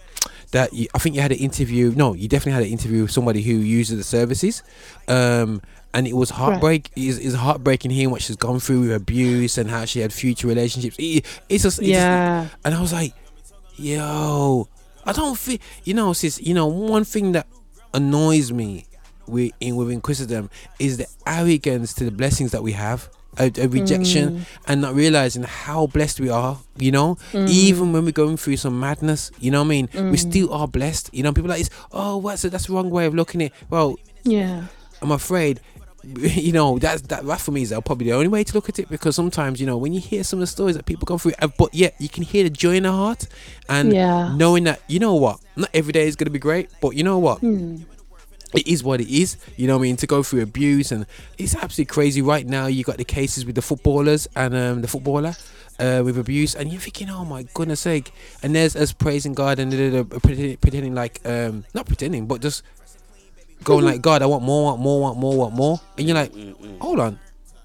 that 0.51 0.73
you, 0.73 0.87
I 0.93 0.97
think 0.97 1.15
you 1.15 1.21
had 1.21 1.31
an 1.31 1.37
interview. 1.37 1.93
No, 1.95 2.13
you 2.13 2.27
definitely 2.27 2.53
had 2.53 2.63
an 2.63 2.71
interview 2.71 3.03
with 3.03 3.11
somebody 3.11 3.41
who 3.41 3.53
uses 3.53 3.97
the 3.97 4.03
services, 4.03 4.63
um, 5.07 5.61
and 5.93 6.07
it 6.07 6.13
was 6.13 6.29
heartbreak. 6.29 6.91
It's, 6.95 7.17
it's 7.19 7.35
heartbreaking 7.35 7.91
hearing 7.91 8.11
what 8.11 8.21
she's 8.21 8.35
gone 8.35 8.59
through 8.59 8.81
with 8.81 8.93
abuse 8.93 9.57
and 9.57 9.69
how 9.69 9.85
she 9.85 9.99
had 9.99 10.11
future 10.11 10.47
relationships. 10.47 10.97
It, 10.99 11.25
it's 11.47 11.63
just, 11.63 11.79
it's 11.79 11.87
yeah. 11.87 12.49
and 12.65 12.75
I 12.75 12.81
was 12.81 12.91
like, 12.91 13.13
yo, 13.77 14.67
I 15.05 15.13
don't 15.13 15.37
feel, 15.37 15.59
you 15.83 15.93
know, 15.93 16.11
sis, 16.11 16.41
you 16.41 16.53
know, 16.53 16.67
one 16.67 17.05
thing 17.05 17.31
that 17.33 17.47
annoys 17.93 18.51
me 18.51 18.87
with 19.27 19.51
in 19.59 19.75
within 19.75 20.01
Christendom 20.01 20.49
is 20.79 20.97
the 20.97 21.07
arrogance 21.25 21.93
to 21.95 22.03
the 22.05 22.11
blessings 22.11 22.51
that 22.51 22.63
we 22.63 22.73
have. 22.73 23.09
A, 23.37 23.51
a 23.59 23.67
rejection 23.67 24.45
and 24.65 24.79
not 24.79 24.95
realizing 24.95 25.43
how 25.43 25.87
blessed 25.87 26.21
we 26.21 26.29
are, 26.29 26.57
you 26.77 26.89
know, 26.89 27.17
even 27.33 27.91
when 27.91 28.05
we're 28.05 28.11
going 28.13 28.37
through 28.37 28.55
some 28.55 28.79
madness, 28.79 29.29
you 29.41 29.51
know 29.51 29.59
what 29.59 29.65
I 29.65 29.69
mean? 29.69 29.89
We 29.93 30.15
still 30.15 30.53
are 30.53 30.69
blessed, 30.69 31.09
you 31.11 31.21
know. 31.21 31.33
People 31.33 31.49
like, 31.49 31.67
oh, 31.91 32.15
what's 32.15 32.45
it? 32.45 32.51
That's 32.53 32.67
the 32.67 32.73
wrong 32.73 32.89
way 32.89 33.05
of 33.05 33.13
looking 33.13 33.41
at 33.41 33.47
it. 33.47 33.53
Well, 33.69 33.97
Yeah. 34.23 34.67
I'm 35.01 35.11
afraid, 35.11 35.59
you 36.05 36.53
know, 36.53 36.79
that's 36.79 37.01
that, 37.11 37.25
that 37.25 37.41
for 37.41 37.51
me 37.51 37.63
is 37.63 37.73
probably 37.83 38.05
the 38.05 38.13
only 38.13 38.29
way 38.29 38.45
to 38.45 38.53
look 38.53 38.69
at 38.69 38.79
it 38.79 38.87
because 38.87 39.17
sometimes, 39.17 39.59
you 39.59 39.67
know, 39.67 39.75
when 39.75 39.91
you 39.91 39.99
hear 39.99 40.23
some 40.23 40.39
of 40.39 40.41
the 40.41 40.47
stories 40.47 40.77
that 40.77 40.85
people 40.85 41.03
go 41.05 41.17
through, 41.17 41.33
uh, 41.41 41.49
but 41.57 41.73
yet 41.73 41.93
you 41.99 42.07
can 42.07 42.23
hear 42.23 42.45
the 42.45 42.49
joy 42.49 42.75
in 42.77 42.83
the 42.83 42.91
heart 42.93 43.27
and 43.67 43.91
Yeah. 43.91 44.33
knowing 44.37 44.63
that, 44.63 44.79
you 44.87 44.99
know 44.99 45.15
what, 45.15 45.41
not 45.57 45.69
every 45.73 45.91
day 45.91 46.07
is 46.07 46.15
going 46.15 46.27
to 46.27 46.31
be 46.31 46.39
great, 46.39 46.69
but 46.79 46.91
you 46.95 47.03
know 47.03 47.19
what, 47.19 47.39
Hmm. 47.39 47.79
It 48.53 48.67
is 48.67 48.83
what 48.83 49.01
it 49.01 49.09
is. 49.09 49.37
You 49.57 49.67
know 49.67 49.77
what 49.77 49.83
I 49.83 49.87
mean? 49.89 49.97
To 49.97 50.07
go 50.07 50.23
through 50.23 50.41
abuse 50.41 50.91
and 50.91 51.05
it's 51.37 51.55
absolutely 51.55 51.85
crazy. 51.85 52.21
Right 52.21 52.45
now, 52.45 52.67
you 52.67 52.83
got 52.83 52.97
the 52.97 53.05
cases 53.05 53.45
with 53.45 53.55
the 53.55 53.61
footballers 53.61 54.27
and 54.35 54.55
um, 54.55 54.81
the 54.81 54.87
footballer 54.87 55.35
uh, 55.79 56.01
with 56.03 56.17
abuse, 56.17 56.55
and 56.55 56.71
you're 56.71 56.81
thinking, 56.81 57.09
oh 57.09 57.25
my 57.25 57.43
goodness 57.53 57.81
sake! 57.81 58.11
And 58.43 58.55
there's 58.55 58.75
us 58.75 58.93
praising 58.93 59.33
God 59.33 59.59
and 59.59 59.71
pretending, 60.21 60.57
pretending 60.57 60.95
like 60.95 61.19
um, 61.25 61.65
not 61.73 61.85
pretending, 61.85 62.27
but 62.27 62.41
just 62.41 62.63
going 63.63 63.83
like, 63.83 64.01
God, 64.01 64.21
I 64.21 64.25
want 64.25 64.43
more, 64.43 64.63
want 64.63 64.81
more, 64.81 65.01
want 65.01 65.17
more, 65.17 65.37
want 65.37 65.53
more, 65.55 65.81
and 65.97 66.07
you're 66.07 66.15
like, 66.15 66.33
hold 66.79 66.99
on, 66.99 67.19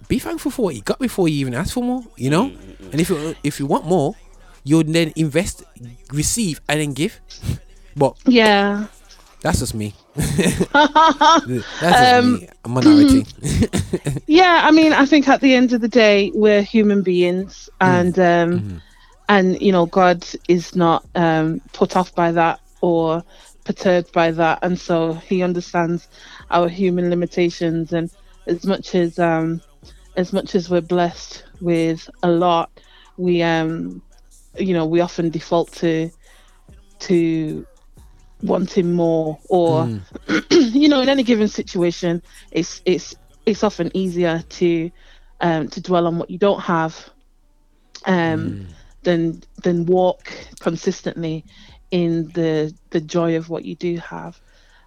be 0.08 0.18
thankful 0.18 0.50
for 0.50 0.62
what 0.62 0.74
you 0.74 0.82
got 0.82 0.98
before 0.98 1.28
you 1.28 1.36
even 1.36 1.54
ask 1.54 1.74
for 1.74 1.84
more. 1.84 2.02
You 2.16 2.30
know, 2.30 2.52
and 2.92 3.00
if 3.00 3.10
you 3.10 3.36
if 3.44 3.60
you 3.60 3.66
want 3.66 3.86
more, 3.86 4.14
you'll 4.64 4.84
then 4.84 5.12
invest, 5.16 5.62
receive, 6.12 6.60
and 6.68 6.80
then 6.80 6.92
give. 6.92 7.20
But 7.96 8.16
Yeah. 8.24 8.86
That's 9.42 9.58
just 9.60 9.74
me. 9.74 9.94
That's 10.14 11.44
just 11.44 11.82
Um, 11.82 12.34
me. 12.34 12.48
A 12.64 12.68
minority. 12.68 13.26
Yeah, 14.26 14.60
I 14.64 14.70
mean, 14.70 14.92
I 14.92 15.06
think 15.06 15.28
at 15.28 15.40
the 15.40 15.54
end 15.54 15.72
of 15.72 15.80
the 15.80 15.88
day, 15.88 16.30
we're 16.34 16.62
human 16.62 17.02
beings, 17.02 17.68
and 17.80 18.18
um, 18.18 18.82
and 19.28 19.60
you 19.60 19.72
know, 19.72 19.86
God 19.86 20.26
is 20.48 20.76
not 20.76 21.04
um, 21.14 21.60
put 21.72 21.96
off 21.96 22.14
by 22.14 22.32
that 22.32 22.60
or 22.80 23.22
perturbed 23.64 24.12
by 24.12 24.30
that, 24.32 24.58
and 24.62 24.78
so 24.78 25.14
He 25.14 25.42
understands 25.42 26.08
our 26.50 26.68
human 26.68 27.08
limitations. 27.10 27.92
And 27.92 28.10
as 28.46 28.66
much 28.66 28.94
as 28.94 29.18
um, 29.18 29.60
as 30.16 30.32
much 30.32 30.54
as 30.54 30.68
we're 30.68 30.80
blessed 30.80 31.44
with 31.60 32.08
a 32.22 32.28
lot, 32.30 32.70
we 33.16 33.42
um, 33.42 34.02
you 34.58 34.74
know, 34.74 34.84
we 34.86 35.00
often 35.00 35.30
default 35.30 35.72
to 35.72 36.10
to 37.00 37.66
wanting 38.42 38.92
more 38.92 39.38
or 39.48 39.88
you 40.50 40.88
know 40.88 41.00
in 41.00 41.08
any 41.08 41.22
given 41.22 41.48
situation 41.48 42.22
it's 42.50 42.80
it's 42.84 43.14
it's 43.46 43.64
often 43.64 43.90
easier 43.94 44.42
to 44.48 44.90
um 45.40 45.68
to 45.68 45.80
dwell 45.80 46.06
on 46.06 46.18
what 46.18 46.30
you 46.30 46.38
don't 46.38 46.60
have 46.60 47.10
um 48.06 48.66
than 49.02 49.42
than 49.62 49.86
walk 49.86 50.32
consistently 50.58 51.44
in 51.90 52.28
the 52.28 52.74
the 52.90 53.00
joy 53.00 53.36
of 53.36 53.48
what 53.48 53.64
you 53.64 53.74
do 53.74 53.96
have. 53.98 54.40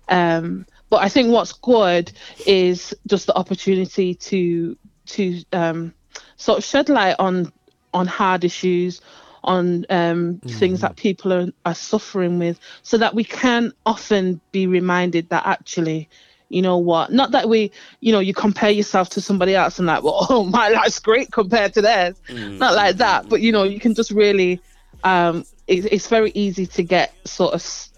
Um 0.10 0.66
but 0.90 1.02
i 1.02 1.10
think 1.10 1.32
what's 1.32 1.54
good 1.54 2.12
is 2.46 2.94
just 3.08 3.26
the 3.26 3.36
opportunity 3.36 4.14
to 4.14 4.78
to 5.08 5.42
um 5.52 5.94
sort 6.38 6.60
of 6.60 6.64
shed 6.64 6.88
light 6.88 7.16
on 7.18 7.52
on 7.94 8.06
hard 8.06 8.44
issues 8.44 9.02
on 9.44 9.86
um, 9.90 10.40
things 10.48 10.82
that 10.82 10.96
people 10.96 11.34
are, 11.34 11.48
are 11.66 11.76
suffering 11.76 12.40
with 12.40 12.60
so 12.82 12.98
that 12.98 13.14
we 13.14 13.24
can 13.24 13.72
often 13.86 14.40
be 14.52 14.68
reminded 14.68 15.30
that 15.30 15.46
actually 15.46 16.10
you 16.54 16.62
know 16.62 16.78
what? 16.78 17.12
Not 17.12 17.32
that 17.32 17.50
we 17.50 17.72
you 18.00 18.12
know 18.12 18.20
you 18.20 18.34
compare 18.34 18.70
yourself 18.70 19.10
to 19.12 19.22
somebody 19.22 19.56
else 19.56 19.80
and 19.80 19.88
like 19.88 20.04
well 20.04 20.28
oh 20.30 20.44
my 20.44 20.70
life's 20.70 21.00
great 21.00 21.32
compared 21.32 21.74
to 21.74 21.82
theirs. 21.82 22.16
Not 22.30 22.76
like 22.76 22.98
that 22.98 23.28
but 23.28 23.42
you 23.42 23.52
know 23.52 23.64
you 23.64 23.80
can 23.80 23.96
just 23.96 24.12
really 24.12 24.62
um 25.04 25.46
it, 25.68 25.92
it's 25.92 26.08
very 26.08 26.32
easy 26.36 26.68
to 26.68 26.84
get 26.84 27.14
sort 27.26 27.54
of 27.54 27.90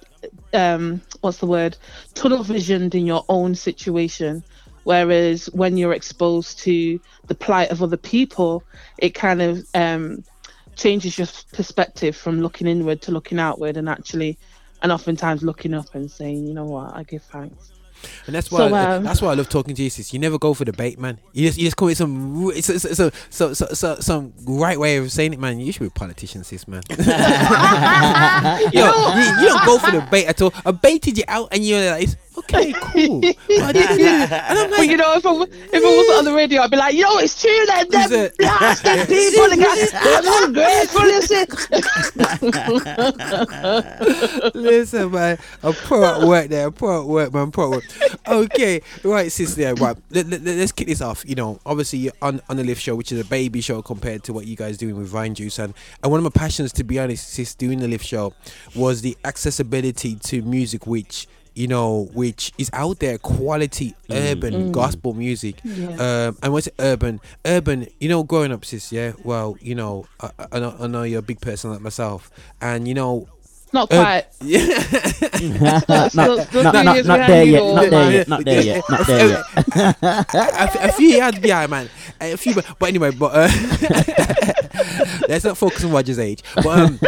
um 0.54 1.02
what's 1.22 1.38
the 1.40 1.48
word? 1.48 1.78
Tunnel 2.14 2.44
visioned 2.44 2.96
in 2.96 3.06
your 3.06 3.26
own 3.30 3.56
situation. 3.56 4.44
Whereas 4.84 5.48
when 5.48 5.78
you're 5.78 5.94
exposed 5.94 6.60
to 6.60 7.00
the 7.28 7.36
plight 7.36 7.72
of 7.72 7.84
other 7.84 7.98
people 7.98 8.64
it 8.98 9.10
kind 9.10 9.42
of 9.42 9.66
um 9.74 10.24
changes 10.76 11.18
your 11.18 11.28
perspective 11.54 12.16
from 12.16 12.42
looking 12.42 12.68
inward 12.68 13.02
to 13.02 13.12
looking 13.12 13.40
outward 13.40 13.78
and 13.78 13.88
actually 13.90 14.38
and 14.82 14.92
oftentimes 14.92 15.44
looking 15.44 15.74
up 15.74 15.94
and 15.96 16.10
saying 16.12 16.46
you 16.46 16.54
know 16.54 16.66
what 16.66 16.94
i 16.96 17.04
give 17.04 17.24
thanks 17.24 17.72
And 18.28 18.36
that's 18.36 18.52
why 18.52 18.58
So, 18.58 18.74
I, 18.74 18.96
um, 18.96 19.04
that's 19.04 19.22
why 19.22 19.32
I 19.32 19.34
love 19.36 19.50
talking 19.50 19.74
to 19.76 19.84
you. 19.84 19.90
Sis. 19.90 20.14
You 20.14 20.20
never 20.20 20.38
go 20.38 20.54
for 20.54 20.66
the 20.66 20.74
bait, 20.74 21.00
man. 21.00 21.18
You 21.34 21.48
just 21.48 21.58
you 21.58 21.66
just 21.66 21.78
come 21.78 21.88
with 21.88 21.98
some 21.98 22.38
ru- 22.38 22.52
it's, 22.52 22.70
it's, 22.70 22.86
it's 22.86 23.00
a, 23.00 23.12
so, 23.30 23.54
so, 23.54 23.66
so, 23.68 23.96
some 24.00 24.34
right 24.46 24.80
way 24.80 24.98
of 24.98 25.12
saying 25.12 25.34
it, 25.34 25.40
man. 25.40 25.60
You 25.60 25.72
should 25.72 25.80
be 25.82 25.88
a 25.88 25.92
politician, 25.92 26.44
sis, 26.44 26.68
man. 26.68 26.84
you, 26.90 26.96
don't, 26.98 27.08
you, 29.18 29.24
you 29.42 29.48
don't 29.48 29.66
go 29.66 29.80
for 29.80 29.92
the 29.92 30.06
bait 30.12 30.26
at 30.26 30.42
all. 30.42 30.54
I 30.66 30.72
baited 30.72 31.18
you 31.18 31.24
out, 31.28 31.50
and 31.52 31.64
you're 31.66 31.92
like, 31.92 32.04
it's 32.04 32.16
okay, 32.38 32.74
cool. 32.74 33.22
But 33.22 33.76
it. 33.76 34.00
And 34.00 34.60
I'm 34.60 34.72
like, 34.72 34.90
you 34.90 34.98
know 34.98 35.14
if 35.16 35.26
I, 35.26 35.32
if 35.32 35.74
I 35.74 35.80
was 35.80 36.20
on 36.20 36.26
the 36.26 36.34
radio 36.34 36.62
i'd 36.62 36.72
be 36.72 36.78
like 36.78 36.96
yo 36.96 37.18
it's 37.18 37.42
true 37.42 37.52
that 37.68 37.90
them 37.90 38.12
it? 38.12 38.38
blasted 38.38 39.08
people 39.16 39.50
them 39.50 40.24
ungrateful 40.44 41.02
listen 41.02 41.48
Listen, 44.54 45.12
man, 45.12 45.38
I'm 45.64 45.74
pro 45.74 46.04
at 46.04 46.28
work 46.28 46.50
there. 46.50 46.68
I'm 46.68 46.74
pro 46.74 47.02
at 47.02 47.08
work, 47.08 47.34
man. 47.34 47.44
I'm 47.44 47.50
at 47.50 47.70
work. 47.70 47.84
Okay, 48.28 48.82
right, 49.04 49.32
sis. 49.32 49.58
Yeah, 49.58 49.74
right. 49.78 49.98
Let, 50.10 50.28
let, 50.28 50.48
us 50.48 50.72
kick 50.72 50.88
this 50.88 51.02
off. 51.02 51.24
You 51.28 51.36
know, 51.36 51.60
obviously 51.66 52.00
you're 52.00 52.14
on 52.22 52.42
on 52.50 52.58
the 52.58 52.64
lift 52.64 52.82
show, 52.82 52.96
which 52.96 53.12
is 53.12 53.20
a 53.20 53.26
baby 53.26 53.62
show 53.62 53.82
compared 53.82 54.24
to 54.24 54.34
what 54.34 54.48
you 54.48 54.56
guys 54.56 54.78
doing 54.78 54.98
with 54.98 55.08
Vine 55.08 55.36
Juice, 55.36 55.60
and 55.60 55.74
and 56.04 56.12
one 56.12 56.20
of 56.20 56.24
my 56.24 56.30
passions, 56.30 56.72
to 56.74 56.84
be 56.84 57.00
honest, 57.00 57.30
sis, 57.30 57.56
doing 57.56 57.80
the 57.80 57.88
lift 57.88 58.06
show, 58.06 58.34
was 58.76 59.02
the 59.02 59.18
accessibility 59.26 60.16
to 60.16 60.42
music, 60.42 60.88
which 60.88 61.28
you 61.56 61.68
know, 61.68 62.10
which 62.14 62.52
is 62.58 62.70
out 62.74 63.00
there, 63.00 63.18
quality 63.18 63.96
urban 64.12 64.72
gospel 64.72 65.14
music. 65.14 65.56
Yeah. 65.64 65.88
Um, 66.28 66.38
and 66.44 66.54
what's 66.54 66.70
urban? 66.80 67.20
Urban, 67.46 67.88
you 68.00 68.10
know, 68.10 68.24
growing 68.24 68.52
up, 68.52 68.64
sis. 68.66 68.92
Yeah. 68.92 69.14
Well, 69.24 69.58
you 69.62 69.74
know, 69.76 70.06
I, 70.20 70.30
I- 70.38 70.48
I 70.52 70.60
know, 70.60 70.76
I 70.80 70.88
know 70.88 71.04
you're 71.04 71.20
a 71.20 71.24
big 71.24 71.40
person 71.42 71.72
like 71.72 71.82
myself, 71.82 72.30
and 72.62 72.88
you 72.88 72.94
know, 72.94 73.28
not 73.74 73.92
Uh, 73.92 74.02
quite 74.02 74.26
yeah. 74.42 74.66
not, 75.88 76.12
Still- 76.12 76.38
not, 76.38 76.48
still 76.48 76.64
not, 76.64 76.72
two 76.74 76.84
not, 76.84 77.06
not 77.06 77.28
there 77.28 77.44
yet. 77.46 77.62
all, 77.62 77.76
Not 77.76 77.90
there 77.90 77.92
man. 77.92 78.14
yet. 78.14 78.28
Not 78.28 78.46
there 78.46 78.62
yet. 78.64 78.84
Not 78.90 79.08
there 79.08 79.28
yet. 79.28 79.44
a, 80.34 80.88
a 80.88 80.92
few 80.94 81.08
yards 81.10 81.40
behind, 81.40 81.72
man. 81.72 81.90
A 82.22 82.38
few, 82.38 82.54
but, 82.54 82.66
but 82.80 82.90
anyway, 82.90 83.12
but 83.12 83.32
uh, 83.34 83.50
let's 85.28 85.44
not 85.46 85.58
focus 85.58 85.84
on 85.84 85.92
Roger's 85.92 86.20
age. 86.20 86.44
But 86.56 86.68
um, 86.68 87.00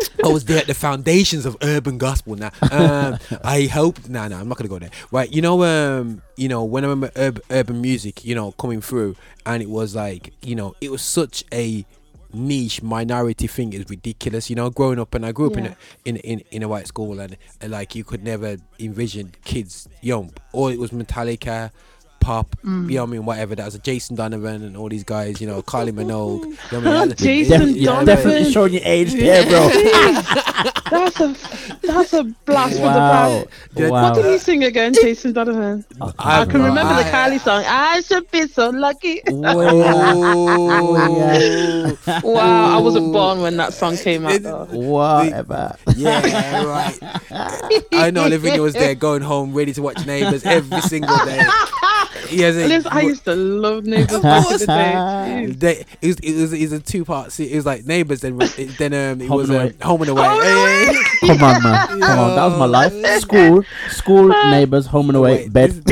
I 0.24 0.28
was 0.28 0.44
there 0.44 0.58
at 0.58 0.66
the 0.66 0.74
foundations 0.74 1.46
of 1.46 1.56
urban 1.62 1.98
gospel. 1.98 2.36
Now, 2.36 2.50
um, 2.70 3.18
I 3.44 3.62
hope. 3.72 4.08
No, 4.08 4.26
no, 4.28 4.36
I'm 4.36 4.48
not 4.48 4.58
gonna 4.58 4.68
go 4.68 4.78
there. 4.78 4.90
Right, 5.10 5.30
you 5.32 5.42
know, 5.42 5.62
um, 5.64 6.22
you 6.36 6.48
know, 6.48 6.64
when 6.64 6.84
I 6.84 6.88
remember 6.88 7.10
urban, 7.16 7.42
urban 7.50 7.80
music, 7.80 8.24
you 8.24 8.34
know, 8.34 8.52
coming 8.52 8.80
through, 8.80 9.16
and 9.46 9.62
it 9.62 9.70
was 9.70 9.94
like, 9.94 10.32
you 10.42 10.54
know, 10.54 10.74
it 10.80 10.90
was 10.90 11.02
such 11.02 11.44
a 11.52 11.84
niche 12.32 12.82
minority 12.82 13.46
thing 13.46 13.72
is 13.72 13.88
ridiculous 13.88 14.50
you 14.50 14.54
know 14.54 14.68
growing 14.68 14.98
up 14.98 15.14
and 15.14 15.24
i 15.24 15.32
grew 15.32 15.46
up 15.46 15.54
Yeah. 15.56 15.58
in 15.60 15.66
a 15.66 15.76
in, 16.04 16.16
in 16.18 16.40
in 16.50 16.62
a 16.62 16.68
white 16.68 16.86
school 16.86 17.20
and, 17.20 17.38
and 17.62 17.72
like 17.72 17.94
you 17.94 18.04
could 18.04 18.22
never 18.22 18.58
envision 18.78 19.32
kids 19.46 19.88
young 20.02 20.30
or 20.52 20.70
it 20.70 20.78
was 20.78 20.90
metallica 20.90 21.70
pop 22.28 22.54
mm. 22.62 22.90
you 22.90 22.96
know 22.96 23.04
what 23.04 23.08
i 23.08 23.12
mean 23.12 23.24
whatever 23.24 23.54
that 23.54 23.64
was 23.64 23.74
a 23.74 23.78
jason 23.78 24.14
donovan 24.14 24.62
and 24.62 24.76
all 24.76 24.90
these 24.90 25.02
guys 25.02 25.40
you 25.40 25.46
know 25.46 25.62
carly 25.62 25.92
minogue 25.98 26.44
you 26.70 26.80
know 26.82 27.00
I 27.00 27.06
mean? 27.06 27.16
Jason 27.16 27.60
Def- 27.60 27.76
you're 27.76 27.86
Donovan. 27.86 28.04
definitely 28.06 28.52
showing 28.52 28.72
your 28.74 28.82
age 28.84 29.12
there, 29.14 29.46
bro. 29.46 29.68
that's 30.90 31.20
a 31.20 31.34
that's 31.82 32.12
a 32.12 32.24
blast 32.44 32.74
from 32.74 32.92
the 32.92 32.98
past 32.98 33.46
Wow. 33.76 34.02
what 34.02 34.14
did 34.14 34.26
he 34.26 34.36
sing 34.38 34.64
again 34.64 34.92
jason 34.92 35.32
donovan 35.32 35.84
i 36.18 36.44
can 36.44 36.62
remember 36.62 36.94
the 36.96 37.02
kylie 37.08 37.40
song 37.40 37.64
i 37.66 38.00
should 38.02 38.30
be 38.30 38.46
so 38.46 38.68
lucky 38.70 39.22
oh 39.28 39.34
wow 42.24 42.76
i 42.76 42.80
wasn't 42.80 43.10
born 43.12 43.40
when 43.40 43.56
that 43.56 43.72
song 43.72 43.96
came 43.96 44.26
out 44.26 44.42
though. 44.42 44.66
Whatever. 44.70 45.76
yeah 45.96 46.64
right 46.64 46.98
i 47.92 48.10
know 48.10 48.28
lavinia 48.28 48.60
was 48.60 48.74
there 48.74 48.94
going 48.94 49.22
home 49.22 49.54
ready 49.54 49.72
to 49.72 49.80
watch 49.80 50.04
neighbors 50.06 50.44
every 50.44 50.80
single 50.82 51.16
day 51.24 51.40
yes 52.30 52.54
Listen, 52.56 52.92
I 52.92 53.00
used 53.02 53.24
to 53.24 53.34
love 53.34 53.84
neighbors 53.84 54.20
back 54.20 54.50
in 54.50 54.58
the 54.58 54.66
day. 54.66 54.72
Jeez. 55.48 55.58
they, 55.60 55.84
it 56.02 56.06
was 56.08 56.16
it 56.20 56.40
was, 56.40 56.52
it 56.52 56.60
was 56.62 56.72
a 56.72 56.80
two 56.80 57.04
part. 57.04 57.32
se- 57.32 57.44
It 57.50 57.56
was 57.56 57.66
like 57.66 57.84
neighbors. 57.86 58.20
Then 58.20 58.38
it- 58.40 58.78
then 58.78 58.92
um 58.94 59.20
it 59.20 59.28
Home 59.28 59.36
was 59.38 59.50
and 59.50 59.58
um, 59.58 59.64
Away. 59.64 59.74
home 59.82 60.00
and 60.02 60.10
away. 60.10 60.24
Home 60.24 60.40
and 60.42 60.42
Hey, 60.42 61.02
hey, 61.20 61.26
Come 61.38 61.42
on, 61.42 61.62
man. 61.62 61.86
Come 61.88 62.02
on. 62.18 62.36
That 62.36 62.44
was 62.46 62.58
my 62.58 62.66
life. 62.66 63.20
School, 63.20 63.64
school, 63.90 64.28
neighbors, 64.50 64.86
home 64.86 65.10
and 65.10 65.16
away, 65.16 65.48
Wait, 65.48 65.52
bed. 65.52 65.82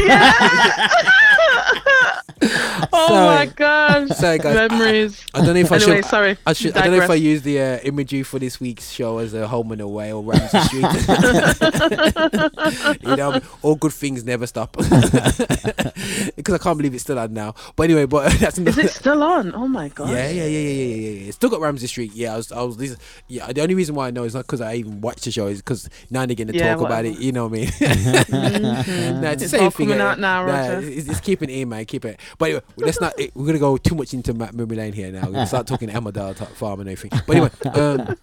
Oh 3.07 3.09
Sorry. 3.09 3.37
my 3.37 3.47
god. 3.55 4.09
Sorry, 4.17 4.39
guys. 4.39 4.71
Memories. 4.71 5.25
I 5.33 5.39
don't 5.45 5.55
know 5.55 5.61
if 5.61 5.73
I 5.73 5.77
Anyway, 5.77 5.97
should. 5.97 6.05
sorry. 6.07 6.37
I 6.47 6.53
should. 6.53 6.77
I 6.77 6.87
don't 6.87 6.97
know 6.99 7.05
if 7.05 7.11
I 7.11 7.15
use 7.15 7.43
the 7.43 7.61
uh, 7.61 7.79
imagery 7.85 8.23
for 8.25 8.39
this 8.39 8.61
week's 8.61 8.91
show 8.91 9.19
as 9.19 9.33
a 9.35 9.47
home 9.47 9.73
and 9.73 9.81
away 9.81 10.13
or 10.13 10.23
Ramsay 10.23 10.59
Street. 10.61 10.83
you 13.03 13.17
know, 13.17 13.41
all 13.63 13.77
good 13.77 13.93
things 13.93 14.25
never 14.25 14.47
stop. 14.47 14.77
Because 16.37 16.55
I 16.55 16.59
can't 16.59 16.77
believe 16.77 16.95
it's 16.95 17.03
still 17.03 17.19
on 17.19 17.33
now. 17.33 17.55
But 17.77 17.85
anyway, 17.85 18.07
but 18.07 18.33
that's 18.39 18.59
Is 18.59 18.79
it 18.79 18.91
still 18.91 19.23
on? 19.23 19.55
Oh 19.55 19.67
my 19.69 19.89
god. 19.89 20.11
Yeah, 20.11 20.29
yeah, 20.29 20.47
yeah, 20.47 20.59
yeah, 20.59 20.71
yeah, 20.71 20.95
yeah, 20.95 21.11
yeah. 21.25 21.31
Still 21.31 21.51
got 21.51 21.61
Ramsay 21.61 21.87
Street. 21.87 22.13
Yeah, 22.15 22.35
I 22.35 22.37
was, 22.37 22.53
I 22.53 22.63
was. 22.63 22.77
This, 22.77 22.97
yeah, 23.29 23.53
the 23.53 23.63
only 23.63 23.75
reason 23.75 23.95
why 23.95 24.09
I 24.09 24.11
know 24.11 24.25
is 24.25 24.35
not 24.35 24.43
because 24.45 24.61
I 24.61 24.75
even 24.75 25.01
watch 25.01 25.23
the 25.23 25.31
show. 25.31 25.47
Is 25.47 25.59
because 25.59 25.89
now 26.11 26.23
and 26.23 26.31
again 26.31 26.49
to 26.49 26.55
Yeah, 26.57 26.75
talk 26.75 26.85
about 26.85 27.05
it. 27.05 27.19
You 27.19 27.33
know 27.33 27.47
what 27.49 27.59
I 27.59 27.61
mean? 27.61 29.21
nah, 29.21 29.31
it's 29.31 29.43
the 29.43 29.49
same 29.49 29.63
all 29.65 29.71
thing. 29.71 29.89
coming 29.89 30.01
out 30.01 30.19
now, 30.19 30.45
nah, 30.47 30.53
Roger. 30.53 30.89
it's, 30.89 31.09
it's 31.09 31.21
keeping 31.21 31.51
it 31.51 31.55
in, 31.55 31.69
man. 31.69 31.85
Keep 31.85 32.05
it. 32.05 32.21
But 32.39 32.45
anyway, 32.47 32.63
let's 32.77 32.96
let's 33.01 33.17
not. 33.17 33.21
eh, 33.21 33.31
We're 33.35 33.47
gonna 33.47 33.59
go 33.59 33.77
too 33.77 33.95
much 33.95 34.15
into 34.15 34.35
Matt 34.35 34.55
Memory 34.55 34.77
Lane 34.77 34.93
here 34.93 35.11
now. 35.11 35.23
We're 35.27 35.33
gonna 35.33 35.47
start 35.47 35.67
talking 35.67 35.89
type 35.89 36.49
farm 36.49 36.81
and 36.81 36.89
everything. 36.89 37.19
But 37.27 37.37
anyway, 37.37 37.51
um, 37.75 38.17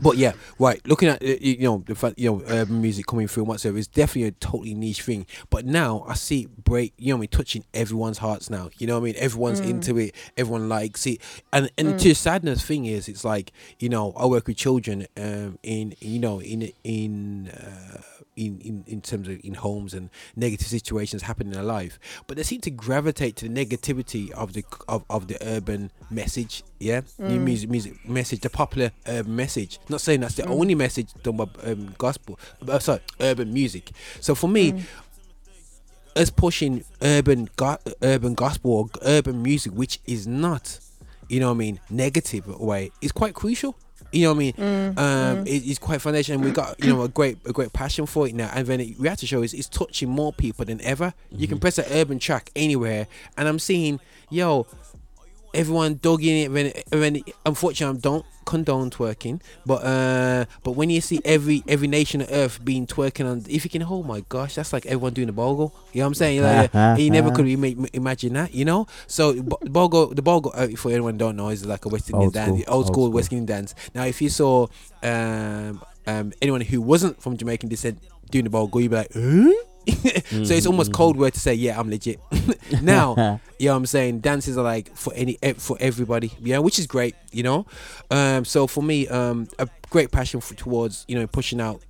but 0.00 0.16
yeah, 0.16 0.32
right. 0.58 0.84
Looking 0.86 1.08
at 1.08 1.22
uh, 1.22 1.26
you 1.40 1.58
know 1.62 1.82
the 1.86 1.94
fact 1.94 2.18
you 2.18 2.30
know 2.30 2.42
urban 2.48 2.80
music 2.80 3.06
coming 3.06 3.28
through 3.28 3.42
and 3.44 3.48
whatsoever 3.48 3.78
is 3.78 3.88
definitely 3.88 4.28
a 4.28 4.32
totally 4.32 4.74
niche 4.74 5.02
thing. 5.02 5.26
But 5.50 5.66
now 5.66 6.04
I 6.08 6.14
see 6.14 6.42
it 6.42 6.64
break. 6.64 6.94
You 6.98 7.12
know, 7.12 7.16
I 7.18 7.20
mean, 7.20 7.28
touching 7.28 7.64
everyone's 7.74 8.18
hearts 8.18 8.50
now. 8.50 8.70
You 8.78 8.86
know, 8.86 8.94
what 8.94 9.02
I 9.02 9.12
mean, 9.12 9.14
everyone's 9.18 9.60
into 9.60 9.98
it. 9.98 10.14
Everyone 10.36 10.68
likes 10.68 11.06
it. 11.06 11.20
And 11.52 11.70
and 11.78 11.98
to 11.98 12.08
the 12.08 12.14
sadness 12.14 12.64
thing 12.64 12.86
is, 12.86 13.08
it's 13.08 13.24
like 13.24 13.52
you 13.78 13.88
know, 13.88 14.12
I 14.16 14.26
work 14.26 14.46
with 14.46 14.56
children 14.56 15.06
um, 15.16 15.58
in 15.62 15.94
you 16.00 16.18
know 16.18 16.40
in 16.40 16.72
in. 16.84 17.48
Uh, 17.48 18.02
in, 18.36 18.60
in, 18.60 18.84
in 18.86 19.00
terms 19.00 19.28
of 19.28 19.38
in 19.44 19.54
homes 19.54 19.94
and 19.94 20.10
negative 20.36 20.66
situations 20.66 21.22
happen 21.22 21.48
in 21.48 21.52
their 21.52 21.62
life. 21.62 21.98
But 22.26 22.36
they 22.36 22.42
seem 22.42 22.60
to 22.62 22.70
gravitate 22.70 23.36
to 23.36 23.48
the 23.48 23.54
negativity 23.54 24.30
of 24.30 24.52
the 24.52 24.64
of, 24.88 25.04
of 25.10 25.28
the 25.28 25.38
urban 25.42 25.90
message 26.10 26.62
yeah? 26.78 27.02
New 27.18 27.40
music 27.40 27.70
music 27.70 28.08
message 28.08 28.40
the 28.40 28.50
popular 28.50 28.90
urban 29.06 29.36
message. 29.36 29.78
Not 29.88 30.00
saying 30.00 30.20
that's 30.20 30.34
the 30.34 30.46
only 30.46 30.74
message 30.74 31.12
done 31.22 31.36
by 31.36 31.46
um, 31.64 31.94
gospel 31.98 32.38
uh, 32.68 32.78
sorry 32.78 33.00
urban 33.20 33.52
music. 33.52 33.90
So 34.20 34.34
for 34.34 34.48
me 34.48 34.82
us 36.16 36.30
pushing 36.30 36.84
urban 37.00 37.48
go- 37.56 37.78
urban 38.02 38.34
gospel 38.34 38.72
or 38.72 38.86
urban 39.02 39.42
music 39.42 39.72
which 39.72 40.00
is 40.06 40.26
not 40.26 40.78
you 41.28 41.40
know 41.40 41.48
what 41.48 41.54
I 41.54 41.58
mean 41.58 41.80
negative 41.88 42.46
way 42.60 42.90
is 43.00 43.12
quite 43.12 43.34
crucial 43.34 43.76
you 44.12 44.22
know 44.26 44.32
what 44.32 44.36
I 44.36 44.38
mean? 44.38 44.52
Mm, 44.54 44.98
um 44.98 45.46
it- 45.46 45.64
it's 45.66 45.78
quite 45.78 46.00
foundation 46.02 46.40
we 46.42 46.50
got 46.50 46.78
you 46.84 46.92
know 46.92 47.02
a 47.02 47.08
great 47.08 47.38
a 47.46 47.52
great 47.52 47.72
passion 47.72 48.06
for 48.06 48.26
it 48.28 48.34
now. 48.34 48.50
And 48.54 48.66
then 48.66 48.80
it, 48.80 48.98
we 48.98 49.08
have 49.08 49.18
to 49.18 49.26
show 49.26 49.42
is 49.42 49.54
it's 49.54 49.68
touching 49.68 50.08
more 50.10 50.32
people 50.32 50.64
than 50.64 50.80
ever. 50.82 51.14
You 51.30 51.48
can 51.48 51.58
press 51.58 51.78
an 51.78 51.86
urban 51.90 52.18
track 52.18 52.50
anywhere 52.54 53.06
and 53.36 53.48
I'm 53.48 53.58
seeing 53.58 54.00
yo 54.30 54.66
everyone 55.54 55.94
dogging 56.02 56.38
it 56.42 56.50
when, 56.50 56.72
when 56.90 57.22
unfortunately 57.44 57.98
I 57.98 58.00
don't 58.00 58.26
condone 58.44 58.90
twerking 58.90 59.40
but 59.64 59.84
uh 59.84 60.44
but 60.64 60.72
when 60.72 60.90
you 60.90 61.00
see 61.00 61.20
every 61.24 61.62
every 61.68 61.86
nation 61.86 62.22
on 62.22 62.28
earth 62.30 62.64
being 62.64 62.86
twerking 62.86 63.30
on 63.30 63.44
if 63.48 63.64
you 63.64 63.70
can 63.70 63.82
oh 63.84 64.02
my 64.02 64.24
gosh 64.28 64.56
that's 64.56 64.72
like 64.72 64.84
everyone 64.86 65.12
doing 65.12 65.28
the 65.28 65.32
bogle 65.32 65.72
you 65.92 66.00
know 66.00 66.06
what 66.06 66.08
I'm 66.08 66.14
saying? 66.14 66.42
Like, 66.42 66.74
uh, 66.74 66.96
you 66.98 67.10
never 67.10 67.30
could 67.30 67.46
ima- 67.46 67.88
imagine 67.92 68.32
that 68.32 68.54
you 68.54 68.64
know? 68.64 68.86
So 69.06 69.40
bo- 69.42 69.58
bogle 69.62 70.06
the 70.08 70.22
bogle 70.22 70.52
uh, 70.54 70.68
for 70.68 70.90
anyone 70.90 71.18
don't 71.18 71.36
know 71.36 71.50
is 71.50 71.64
like 71.66 71.84
a 71.84 71.88
West 71.88 72.08
Indian 72.08 72.24
Old 72.24 72.34
dance 72.34 72.62
school, 72.62 72.74
old 72.74 72.86
school. 72.86 73.10
West 73.10 73.32
Indian 73.32 73.46
dance. 73.46 73.74
Now 73.94 74.04
if 74.04 74.22
you 74.22 74.30
saw 74.30 74.66
um 75.02 75.82
um 76.06 76.32
anyone 76.40 76.62
who 76.62 76.80
wasn't 76.80 77.22
from 77.22 77.36
Jamaican 77.36 77.68
descent 77.68 77.98
doing 78.30 78.44
the 78.44 78.50
bogle 78.50 78.80
you'd 78.80 78.90
be 78.90 78.96
like 78.96 79.12
huh? 79.12 79.52
so 80.28 80.54
it's 80.54 80.66
almost 80.66 80.92
cold 80.92 81.16
word 81.16 81.34
to 81.34 81.40
say 81.40 81.54
yeah 81.54 81.78
I'm 81.78 81.90
legit. 81.90 82.20
Now 82.82 83.40
you 83.58 83.66
know 83.66 83.72
what 83.72 83.78
I'm 83.78 83.86
saying? 83.86 84.20
Dances 84.20 84.56
are 84.56 84.64
like 84.64 84.94
for 84.96 85.12
any 85.14 85.38
eh, 85.42 85.54
for 85.54 85.76
everybody 85.80 86.32
yeah 86.40 86.58
which 86.58 86.78
is 86.78 86.86
great 86.86 87.14
you 87.32 87.42
know? 87.42 87.66
Um 88.10 88.44
so 88.44 88.66
for 88.66 88.82
me 88.82 89.08
um 89.08 89.48
a 89.58 89.68
great 89.90 90.10
passion 90.10 90.40
for, 90.40 90.54
towards 90.54 91.04
you 91.08 91.18
know 91.18 91.26
pushing 91.26 91.60
out 91.60 91.80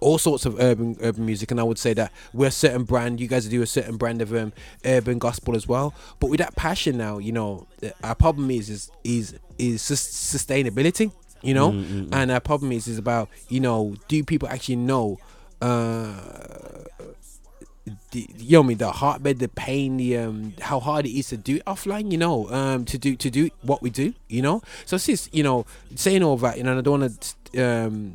all 0.00 0.18
sorts 0.18 0.44
of 0.46 0.58
urban 0.60 0.96
urban 1.00 1.24
music. 1.26 1.50
And 1.50 1.60
I 1.60 1.62
would 1.62 1.78
say 1.78 1.92
that 1.94 2.12
we're 2.32 2.46
a 2.46 2.50
certain 2.50 2.84
brand 2.84 3.20
you 3.20 3.28
guys 3.28 3.46
do 3.46 3.62
a 3.62 3.66
certain 3.66 3.96
brand 3.96 4.22
of 4.22 4.34
um, 4.34 4.52
urban 4.84 5.18
gospel 5.18 5.54
as 5.56 5.66
well. 5.68 5.94
But 6.20 6.30
with 6.30 6.38
that 6.38 6.56
passion 6.56 6.96
now 6.98 7.18
you 7.18 7.32
know 7.32 7.66
our 8.02 8.14
problem 8.14 8.50
is 8.50 8.68
is 8.70 8.90
is 9.04 9.38
is 9.58 9.82
sus- 9.82 10.06
sustainability 10.36 11.12
you 11.40 11.54
know? 11.54 11.70
And 12.12 12.32
our 12.32 12.40
problem 12.40 12.72
is 12.72 12.88
is 12.88 12.98
about 12.98 13.28
you 13.48 13.60
know 13.60 13.94
do 14.08 14.24
people 14.24 14.48
actually 14.48 14.76
know 14.76 15.18
uh 15.60 16.14
the, 18.10 18.28
you 18.36 18.52
know 18.52 18.62
I 18.62 18.66
mean 18.66 18.78
the 18.78 18.92
heartbed 18.92 19.38
the 19.38 19.48
pain 19.48 19.96
the 19.96 20.18
um 20.18 20.54
how 20.60 20.78
hard 20.80 21.06
it 21.06 21.18
is 21.18 21.28
to 21.28 21.36
do 21.36 21.56
it 21.56 21.64
offline 21.64 22.12
you 22.12 22.18
know 22.18 22.48
um 22.50 22.84
to 22.86 22.98
do 22.98 23.16
to 23.16 23.30
do 23.30 23.50
what 23.62 23.82
we 23.82 23.90
do 23.90 24.14
you 24.28 24.42
know 24.42 24.62
so 24.84 24.98
just 24.98 25.34
you 25.34 25.42
know 25.42 25.66
saying 25.94 26.22
all 26.22 26.36
that 26.38 26.58
you 26.58 26.64
know 26.64 26.78
I 26.78 26.80
don't 26.80 27.00
want 27.00 27.36
to 27.52 27.64
um 27.64 28.14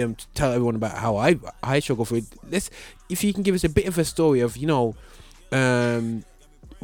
um, 0.00 0.16
tell 0.34 0.52
everyone 0.52 0.74
about 0.74 0.98
how 0.98 1.16
I 1.16 1.36
I 1.62 1.80
struggle 1.80 2.04
for 2.04 2.16
it. 2.16 2.24
Let's 2.50 2.70
if 3.08 3.24
you 3.24 3.32
can 3.32 3.42
give 3.42 3.54
us 3.54 3.64
a 3.64 3.68
bit 3.68 3.86
of 3.86 3.98
a 3.98 4.04
story 4.04 4.40
of 4.40 4.56
you 4.56 4.66
know, 4.66 4.94
um, 5.52 6.24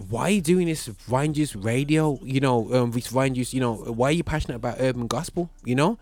why 0.09 0.29
you 0.29 0.41
doing 0.41 0.67
this 0.67 0.87
Vine 0.87 1.35
Juice 1.35 1.55
Radio? 1.55 2.19
You 2.23 2.41
know, 2.41 2.73
um, 2.75 2.91
with 2.91 3.09
Vine 3.09 3.35
Juice, 3.35 3.55
you 3.55 3.61
know, 3.61 3.75
why 3.75 4.09
are 4.09 4.13
you 4.13 4.25
passionate 4.25 4.57
about 4.57 4.77
urban 4.81 5.07
gospel? 5.07 5.51
You 5.65 5.75
know, 5.75 5.99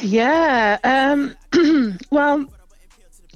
Yeah. 0.00 0.78
Um, 0.84 1.36
well, 2.10 2.46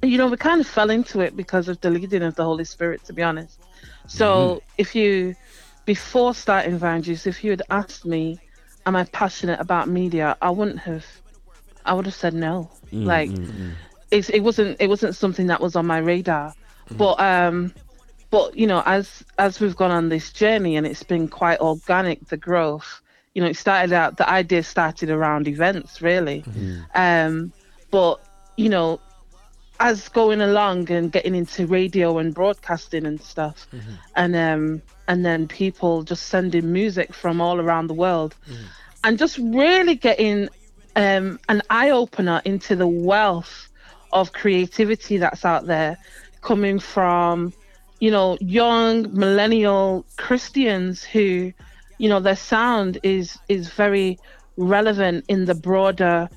you 0.02 0.18
know, 0.18 0.28
we 0.28 0.36
kind 0.36 0.60
of 0.60 0.66
fell 0.66 0.90
into 0.90 1.20
it 1.20 1.36
because 1.36 1.68
of 1.68 1.80
the 1.80 1.90
leading 1.90 2.22
of 2.22 2.34
the 2.34 2.44
Holy 2.44 2.64
Spirit, 2.64 3.04
to 3.04 3.12
be 3.12 3.22
honest. 3.22 3.58
So 4.06 4.62
if 4.78 4.94
you, 4.94 5.34
before 5.84 6.34
starting 6.34 6.78
Vine 6.78 7.02
Juice, 7.02 7.26
if 7.26 7.44
you 7.44 7.50
had 7.50 7.62
asked 7.70 8.06
me, 8.06 8.38
am 8.86 8.96
I 8.96 9.04
passionate 9.04 9.60
about 9.60 9.88
media, 9.88 10.36
I 10.40 10.50
wouldn't 10.50 10.78
have, 10.80 11.04
I 11.84 11.92
would 11.94 12.06
have 12.06 12.14
said 12.14 12.34
no. 12.34 12.70
like, 12.90 13.30
it's, 14.10 14.30
it 14.30 14.40
wasn't, 14.40 14.76
it 14.80 14.88
wasn't 14.88 15.14
something 15.14 15.48
that 15.48 15.60
was 15.60 15.76
on 15.76 15.86
my 15.86 15.98
radar. 15.98 16.54
But, 16.96 17.20
um, 17.20 17.74
but 18.30 18.56
you 18.56 18.66
know, 18.66 18.82
as 18.84 19.24
as 19.38 19.60
we've 19.60 19.76
gone 19.76 19.90
on 19.90 20.08
this 20.08 20.32
journey 20.32 20.76
and 20.76 20.86
it's 20.86 21.02
been 21.02 21.28
quite 21.28 21.60
organic, 21.60 22.26
the 22.28 22.36
growth. 22.36 23.00
You 23.38 23.44
know, 23.44 23.50
it 23.50 23.56
started 23.56 23.92
out. 23.92 24.16
The 24.16 24.28
idea 24.28 24.64
started 24.64 25.10
around 25.10 25.46
events, 25.46 26.02
really. 26.02 26.42
Um, 26.96 27.52
but 27.92 28.18
you 28.56 28.68
know, 28.68 28.98
as 29.78 30.08
going 30.08 30.40
along 30.40 30.90
and 30.90 31.12
getting 31.12 31.36
into 31.36 31.64
radio 31.68 32.18
and 32.18 32.34
broadcasting 32.34 33.06
and 33.06 33.20
stuff, 33.20 33.68
and 34.16 34.34
um, 34.34 34.82
and 35.06 35.24
then 35.24 35.46
people 35.46 36.02
just 36.02 36.24
sending 36.26 36.72
music 36.72 37.14
from 37.14 37.40
all 37.40 37.60
around 37.60 37.86
the 37.86 37.94
world, 37.94 38.34
and 39.04 39.18
just 39.18 39.38
really 39.38 39.94
getting 39.94 40.48
um, 40.96 41.38
an 41.48 41.62
eye 41.70 41.90
opener 41.90 42.42
into 42.44 42.74
the 42.74 42.88
wealth 42.88 43.68
of 44.12 44.32
creativity 44.32 45.16
that's 45.16 45.44
out 45.44 45.66
there, 45.66 45.96
coming 46.42 46.80
from 46.80 47.52
you 48.00 48.10
know 48.10 48.36
young 48.40 49.06
millennial 49.16 50.04
Christians 50.16 51.04
who, 51.04 51.52
you 51.98 52.08
know, 52.08 52.20
their 52.20 52.36
sound 52.36 52.98
is 53.02 53.38
is 53.48 53.70
very 53.70 54.20
relevant 54.56 55.24
in 55.28 55.44
the 55.46 55.54
broader 55.54 56.30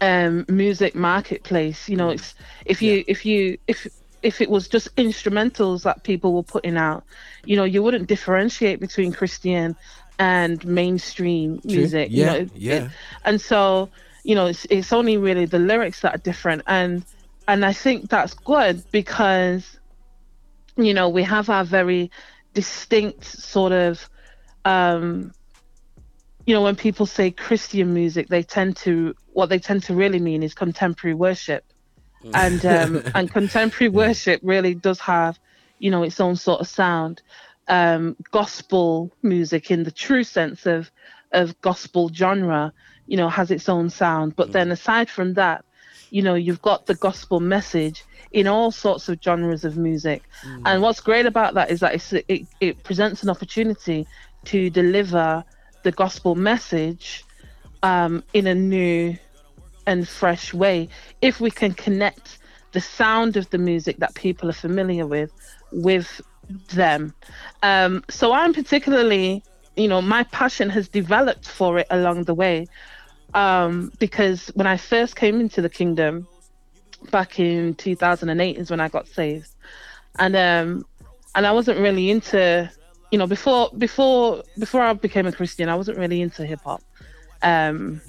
um 0.00 0.44
music 0.48 0.94
marketplace. 0.94 1.88
You 1.88 1.96
know 1.96 2.10
it's 2.10 2.34
if 2.64 2.82
you 2.82 3.04
if 3.08 3.24
you 3.26 3.58
if 3.68 3.86
if 4.22 4.40
it 4.40 4.50
was 4.50 4.68
just 4.68 4.94
instrumentals 4.96 5.82
that 5.84 6.04
people 6.04 6.34
were 6.34 6.42
putting 6.42 6.76
out 6.76 7.04
you 7.44 7.56
know 7.56 7.64
you 7.64 7.82
wouldn't 7.82 8.08
differentiate 8.08 8.80
between 8.80 9.12
christian 9.12 9.76
and 10.18 10.64
mainstream 10.66 11.60
music 11.64 12.10
you 12.14 12.24
Yeah, 12.24 12.26
know, 12.26 12.34
it- 12.34 12.52
yeah. 12.54 12.74
it- 12.76 12.88
and 13.24 13.40
so 13.40 13.90
you 14.24 14.34
know 14.34 14.46
it's, 14.46 14.64
it's 14.70 14.92
only 14.92 15.16
really 15.18 15.46
the 15.46 15.58
lyrics 15.58 16.00
that 16.00 16.14
are 16.14 16.18
different. 16.30 16.62
And 16.66 17.04
and 17.48 17.64
i 17.64 17.72
think 17.72 18.08
that's 18.10 18.34
good 18.34 18.84
because 18.90 19.78
you 20.76 20.94
know 20.94 21.08
we 21.08 21.22
have 21.22 21.48
our 21.50 21.64
very 21.64 22.10
distinct 22.54 23.24
sort 23.24 23.72
of 23.72 24.08
um 24.64 25.32
you 26.46 26.54
know 26.54 26.62
when 26.62 26.76
people 26.76 27.06
say 27.06 27.30
christian 27.30 27.94
music 27.94 28.28
they 28.28 28.42
tend 28.42 28.76
to 28.76 29.14
what 29.34 29.48
they 29.48 29.58
tend 29.58 29.82
to 29.82 29.94
really 29.94 30.20
mean 30.20 30.42
is 30.42 30.54
contemporary 30.54 31.14
worship. 31.14 31.64
And 32.32 32.64
um 32.64 33.02
and 33.14 33.30
contemporary 33.30 33.90
worship 33.90 34.40
really 34.42 34.74
does 34.74 35.00
have 35.00 35.38
you 35.78 35.90
know 35.90 36.02
its 36.02 36.20
own 36.20 36.36
sort 36.36 36.60
of 36.60 36.68
sound. 36.68 37.20
Um 37.68 38.16
gospel 38.30 39.10
music 39.22 39.70
in 39.70 39.82
the 39.82 39.90
true 39.90 40.24
sense 40.24 40.64
of 40.66 40.90
of 41.32 41.60
gospel 41.60 42.10
genre 42.14 42.72
you 43.06 43.16
know 43.16 43.28
has 43.28 43.50
its 43.50 43.68
own 43.68 43.90
sound. 43.90 44.36
But 44.36 44.52
then 44.52 44.70
aside 44.70 45.10
from 45.10 45.34
that 45.34 45.64
you 46.10 46.22
know 46.22 46.34
you've 46.34 46.62
got 46.62 46.86
the 46.86 46.94
gospel 46.94 47.40
message 47.40 48.04
in 48.30 48.46
all 48.46 48.70
sorts 48.70 49.08
of 49.08 49.18
genres 49.22 49.64
of 49.64 49.76
music. 49.76 50.22
And 50.64 50.82
what's 50.82 51.00
great 51.00 51.26
about 51.26 51.54
that 51.54 51.70
is 51.70 51.80
that 51.80 51.94
it's, 51.94 52.12
it, 52.12 52.46
it 52.60 52.82
presents 52.82 53.22
an 53.22 53.30
opportunity 53.30 54.06
to 54.44 54.70
deliver 54.70 55.44
the 55.82 55.92
gospel 55.92 56.34
message 56.34 57.24
um, 57.82 58.22
in 58.32 58.46
a 58.46 58.54
new 58.54 59.16
and 59.86 60.08
fresh 60.08 60.54
way. 60.54 60.88
If 61.20 61.40
we 61.40 61.50
can 61.50 61.74
connect 61.74 62.38
the 62.74 62.80
sound 62.80 63.36
of 63.36 63.48
the 63.50 63.58
music 63.58 63.98
that 63.98 64.14
people 64.14 64.50
are 64.50 64.60
familiar 64.68 65.06
with 65.06 65.30
with 65.72 66.20
them. 66.74 67.14
Um, 67.62 68.04
so 68.10 68.32
i'm 68.32 68.52
particularly 68.52 69.42
you 69.76 69.88
know 69.88 70.02
my 70.02 70.24
passion 70.24 70.68
has 70.70 70.88
developed 70.88 71.48
for 71.48 71.78
it 71.78 71.86
along 71.90 72.24
the 72.24 72.34
way 72.34 72.66
um, 73.32 73.90
because 73.98 74.48
when 74.48 74.66
i 74.66 74.76
first 74.76 75.16
came 75.16 75.40
into 75.40 75.62
the 75.62 75.70
kingdom 75.70 76.26
back 77.10 77.38
in 77.38 77.74
2008 77.74 78.56
is 78.58 78.70
when 78.70 78.80
i 78.80 78.88
got 78.88 79.06
saved. 79.08 79.50
And 80.18 80.36
um 80.36 80.84
and 81.34 81.46
i 81.46 81.52
wasn't 81.52 81.78
really 81.78 82.10
into 82.10 82.70
you 83.14 83.18
know 83.20 83.28
before 83.36 83.70
before 83.86 84.42
before 84.58 84.82
i 84.82 84.92
became 84.92 85.26
a 85.32 85.32
christian 85.38 85.68
i 85.68 85.76
wasn't 85.80 85.96
really 86.02 86.20
into 86.20 86.44
hip-hop 86.44 86.82
um 87.42 88.00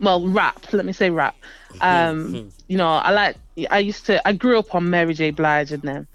well 0.00 0.20
rap 0.38 0.58
let 0.72 0.84
me 0.86 0.92
say 1.00 1.10
rap 1.10 1.36
um 1.82 2.50
you 2.72 2.76
know 2.80 2.88
i 2.88 3.10
like 3.10 3.36
i 3.70 3.78
used 3.90 4.06
to 4.06 4.14
i 4.26 4.32
grew 4.32 4.58
up 4.58 4.74
on 4.74 4.88
mary 4.88 5.12
j 5.20 5.30
blige 5.30 5.72
and 5.76 5.82
them 5.82 6.06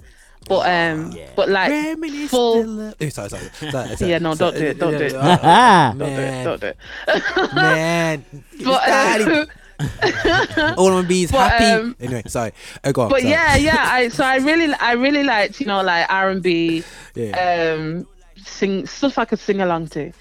But 0.49 0.63
um, 0.77 1.13
but 1.38 1.47
like 1.49 1.69
Reminisce 1.69 2.32
full. 2.34 2.56
the 2.63 2.67
love- 2.67 2.95
Eh, 2.99 3.10
sorry, 3.13 3.30
sorry, 3.30 3.47
sorry, 3.71 3.95
sorry. 3.95 4.10
Yeah, 4.12 4.17
no, 4.25 4.34
don't 4.34 4.56
do 4.58 4.65
it, 4.73 4.80
don't 4.82 4.97
do 4.97 5.06
it. 5.06 5.13
Oh, 5.21 5.93
Don't 6.01 6.15
do 6.17 6.25
it. 6.30 6.43
Don't 6.47 6.62
do 6.65 6.67
it. 6.73 6.77
man. 7.54 8.25
But, 8.65 8.82
Started. 8.82 9.27
um, 9.30 10.73
All 10.80 10.89
I 10.89 10.93
want 10.97 11.06
to 11.06 11.08
be 11.13 11.23
is 11.25 11.32
But, 11.32 11.45
happy. 11.51 11.65
um, 11.65 11.95
anyway, 12.01 12.23
sorry. 12.25 12.51
Uh, 12.84 12.91
go 12.91 13.01
on, 13.04 13.10
but 13.13 13.21
sorry. 13.21 13.32
yeah, 13.38 13.56
yeah. 13.69 13.86
I 13.97 14.10
so 14.10 14.23
I 14.25 14.38
really 14.38 14.73
I 14.89 14.93
really 14.93 15.23
liked 15.23 15.60
you 15.62 15.67
know 15.69 15.82
like 15.86 16.06
R 16.10 16.30
and 16.34 16.41
B, 16.41 16.84
um, 17.38 18.08
sing 18.45 18.86
stuff 18.88 19.17
I 19.17 19.25
could 19.25 19.39
sing 19.39 19.62
along 19.62 19.88
to. 19.89 20.12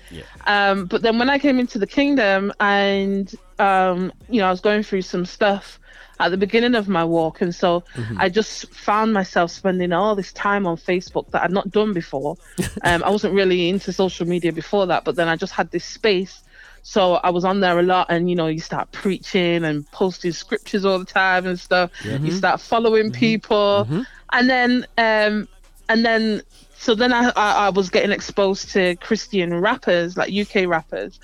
Um, 0.47 0.87
but 0.87 1.03
then 1.03 1.19
when 1.19 1.31
I 1.31 1.39
came 1.39 1.59
into 1.59 1.79
the 1.79 1.87
kingdom 1.87 2.53
and 2.61 3.35
um, 3.59 4.13
you 4.29 4.41
know 4.41 4.47
I 4.47 4.51
was 4.51 4.61
going 4.61 4.83
through 4.83 5.03
some 5.03 5.25
stuff 5.25 5.79
at 6.19 6.31
the 6.31 6.37
beginning 6.37 6.75
of 6.75 6.87
my 6.89 7.05
walk, 7.05 7.41
and 7.41 7.55
so 7.55 7.83
Mm-hmm. 8.11 8.21
I 8.21 8.29
just 8.29 8.73
found 8.73 9.13
myself 9.13 9.51
spending 9.51 9.93
all 9.93 10.15
this 10.15 10.33
time 10.33 10.67
on 10.67 10.77
Facebook 10.77 11.31
that 11.31 11.43
I'd 11.43 11.51
not 11.51 11.71
done 11.71 11.93
before. 11.93 12.37
um, 12.85 13.03
I 13.05 13.11
wasn't 13.11 13.35
really 13.35 13.69
into 13.69 13.93
social 13.93 14.27
media 14.27 14.53
before 14.53 14.87
that, 14.87 15.05
but 15.05 15.17
then 15.17 15.29
I 15.29 15.37
just 15.37 15.53
had 15.53 15.71
this 15.71 15.85
space. 15.85 16.43
So 16.83 17.15
I 17.17 17.31
was 17.31 17.45
on 17.45 17.61
there 17.61 17.79
a 17.79 17.83
lot, 17.83 18.07
and 18.09 18.31
you 18.31 18.37
know, 18.37 18.47
you 18.47 18.61
start 18.61 18.91
preaching 18.93 19.65
and 19.65 19.91
posting 19.93 20.33
scriptures 20.33 20.85
all 20.85 20.99
the 20.99 21.05
time 21.05 21.47
and 21.47 21.61
stuff. 21.61 21.91
You 22.05 22.33
start 22.33 22.61
following 22.61 23.13
people, 23.13 23.87
and 24.33 24.49
then, 24.49 24.87
um, 24.97 25.47
and 25.91 26.05
then, 26.05 26.43
so 26.81 26.95
then 26.95 27.13
I, 27.13 27.29
I, 27.37 27.67
I 27.67 27.69
was 27.69 27.91
getting 27.91 28.11
exposed 28.11 28.71
to 28.71 28.97
Christian 28.97 29.61
rappers, 29.61 30.17
like 30.17 30.33
UK 30.33 30.67
rappers, 30.67 31.21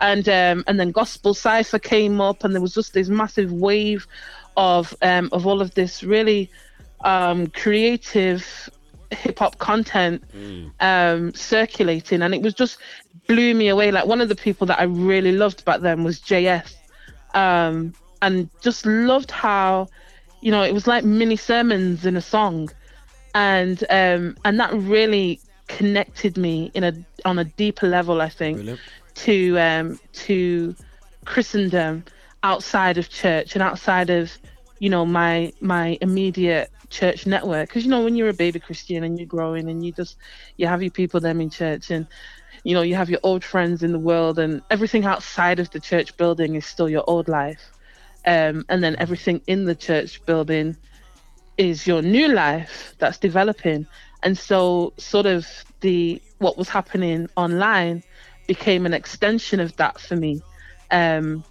and 0.00 0.28
um, 0.28 0.62
and 0.68 0.78
then 0.78 0.92
gospel 0.92 1.34
cipher 1.34 1.80
came 1.80 2.20
up, 2.20 2.44
and 2.44 2.54
there 2.54 2.62
was 2.62 2.74
just 2.74 2.94
this 2.94 3.08
massive 3.08 3.50
wave 3.50 4.06
of 4.56 4.94
um, 5.02 5.28
of 5.32 5.48
all 5.48 5.60
of 5.60 5.74
this 5.74 6.04
really 6.04 6.48
um, 7.00 7.48
creative 7.48 8.70
hip 9.10 9.40
hop 9.40 9.58
content 9.58 10.22
um, 10.78 11.34
circulating, 11.34 12.22
and 12.22 12.32
it 12.32 12.42
was 12.42 12.54
just 12.54 12.78
blew 13.26 13.52
me 13.52 13.66
away. 13.66 13.90
Like 13.90 14.06
one 14.06 14.20
of 14.20 14.28
the 14.28 14.36
people 14.36 14.64
that 14.68 14.78
I 14.78 14.84
really 14.84 15.32
loved 15.32 15.64
back 15.64 15.80
then 15.80 16.04
was 16.04 16.20
JS, 16.20 16.72
um, 17.34 17.94
and 18.22 18.48
just 18.60 18.86
loved 18.86 19.32
how, 19.32 19.88
you 20.40 20.52
know, 20.52 20.62
it 20.62 20.72
was 20.72 20.86
like 20.86 21.04
mini 21.04 21.34
sermons 21.34 22.06
in 22.06 22.16
a 22.16 22.22
song, 22.22 22.70
and 23.34 23.84
um, 23.90 24.36
and 24.44 24.58
that 24.60 24.72
really 24.74 25.40
connected 25.68 26.36
me 26.36 26.70
in 26.74 26.84
a 26.84 26.92
on 27.24 27.38
a 27.38 27.44
deeper 27.44 27.86
level. 27.86 28.20
I 28.20 28.28
think 28.28 28.58
Brilliant. 28.58 28.80
to 29.14 29.58
um, 29.58 30.00
to 30.12 30.74
Christendom 31.24 32.04
outside 32.42 32.98
of 32.98 33.08
church 33.08 33.54
and 33.54 33.62
outside 33.62 34.10
of 34.10 34.36
you 34.78 34.88
know 34.88 35.04
my 35.04 35.52
my 35.60 35.98
immediate 36.00 36.70
church 36.88 37.26
network 37.26 37.68
because 37.68 37.84
you 37.84 37.90
know 37.90 38.02
when 38.02 38.16
you're 38.16 38.30
a 38.30 38.34
baby 38.34 38.58
christian 38.58 39.04
and 39.04 39.16
you're 39.18 39.26
growing 39.26 39.68
and 39.68 39.84
you 39.84 39.92
just 39.92 40.16
you 40.56 40.66
have 40.66 40.82
your 40.82 40.90
people 40.90 41.20
them 41.20 41.40
in 41.40 41.48
church 41.48 41.90
and 41.90 42.06
you 42.64 42.74
know 42.74 42.82
you 42.82 42.96
have 42.96 43.08
your 43.08 43.20
old 43.22 43.44
friends 43.44 43.82
in 43.82 43.92
the 43.92 43.98
world 43.98 44.38
and 44.38 44.60
everything 44.70 45.04
outside 45.04 45.60
of 45.60 45.70
the 45.70 45.78
church 45.78 46.16
building 46.16 46.56
is 46.56 46.66
still 46.66 46.88
your 46.88 47.04
old 47.06 47.28
life 47.28 47.70
um, 48.26 48.64
and 48.68 48.82
then 48.82 48.96
everything 48.98 49.40
in 49.46 49.64
the 49.64 49.74
church 49.74 50.24
building 50.26 50.76
is 51.60 51.86
your 51.86 52.00
new 52.00 52.28
life 52.28 52.94
that's 52.98 53.18
developing. 53.18 53.86
And 54.22 54.36
so 54.36 54.94
sort 54.96 55.26
of 55.26 55.46
the 55.80 56.20
what 56.38 56.56
was 56.56 56.70
happening 56.70 57.28
online 57.36 58.02
became 58.46 58.86
an 58.86 58.94
extension 58.94 59.60
of 59.60 59.76
that 59.76 60.00
for 60.00 60.16
me. 60.16 60.40
Um, 60.90 61.44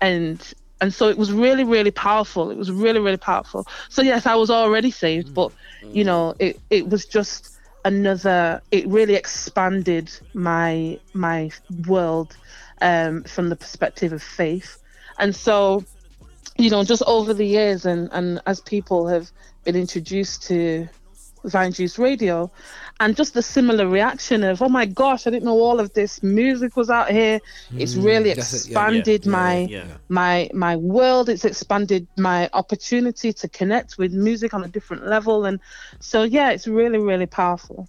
and 0.00 0.54
and 0.80 0.92
so 0.92 1.08
it 1.08 1.18
was 1.18 1.30
really 1.30 1.62
really 1.62 1.90
powerful. 1.90 2.50
It 2.50 2.56
was 2.56 2.72
really 2.72 3.00
really 3.00 3.18
powerful. 3.18 3.66
So 3.90 4.00
yes 4.02 4.26
i 4.26 4.34
was 4.34 4.50
already 4.50 4.90
saved 4.90 5.34
but 5.34 5.52
you 5.92 6.04
know 6.04 6.34
it 6.38 6.58
it 6.70 6.88
was 6.88 7.04
just 7.04 7.50
another 7.84 8.62
it 8.70 8.86
really 8.88 9.14
expanded 9.14 10.10
my 10.32 10.98
my 11.12 11.50
world 11.86 12.34
um 12.80 13.22
from 13.24 13.50
the 13.50 13.56
perspective 13.56 14.12
of 14.14 14.22
faith. 14.22 14.78
And 15.18 15.36
so 15.36 15.84
you 16.56 16.70
know 16.70 16.84
just 16.84 17.02
over 17.06 17.34
the 17.34 17.46
years 17.46 17.84
and 17.84 18.08
and 18.12 18.40
as 18.46 18.60
people 18.60 19.08
have 19.08 19.30
been 19.64 19.76
introduced 19.76 20.46
to 20.46 20.88
Vine 21.44 21.72
Juice 21.72 21.98
Radio, 21.98 22.50
and 23.00 23.14
just 23.14 23.34
the 23.34 23.42
similar 23.42 23.86
reaction 23.86 24.42
of, 24.44 24.62
oh 24.62 24.68
my 24.68 24.86
gosh, 24.86 25.26
I 25.26 25.30
didn't 25.30 25.44
know 25.44 25.60
all 25.60 25.78
of 25.78 25.92
this 25.92 26.22
music 26.22 26.76
was 26.76 26.88
out 26.88 27.10
here. 27.10 27.40
It's 27.76 27.94
mm, 27.94 28.04
really 28.04 28.32
that's 28.32 28.52
it, 28.52 28.70
yeah, 28.70 28.70
expanded 28.70 29.26
yeah, 29.26 29.30
my 29.30 29.58
yeah. 29.58 29.84
my 30.08 30.48
my 30.54 30.76
world. 30.76 31.28
It's 31.28 31.44
expanded 31.44 32.06
my 32.16 32.48
opportunity 32.52 33.32
to 33.34 33.48
connect 33.48 33.98
with 33.98 34.12
music 34.12 34.54
on 34.54 34.64
a 34.64 34.68
different 34.68 35.06
level, 35.06 35.44
and 35.44 35.60
so 36.00 36.22
yeah, 36.22 36.50
it's 36.50 36.66
really 36.66 36.98
really 36.98 37.26
powerful. 37.26 37.88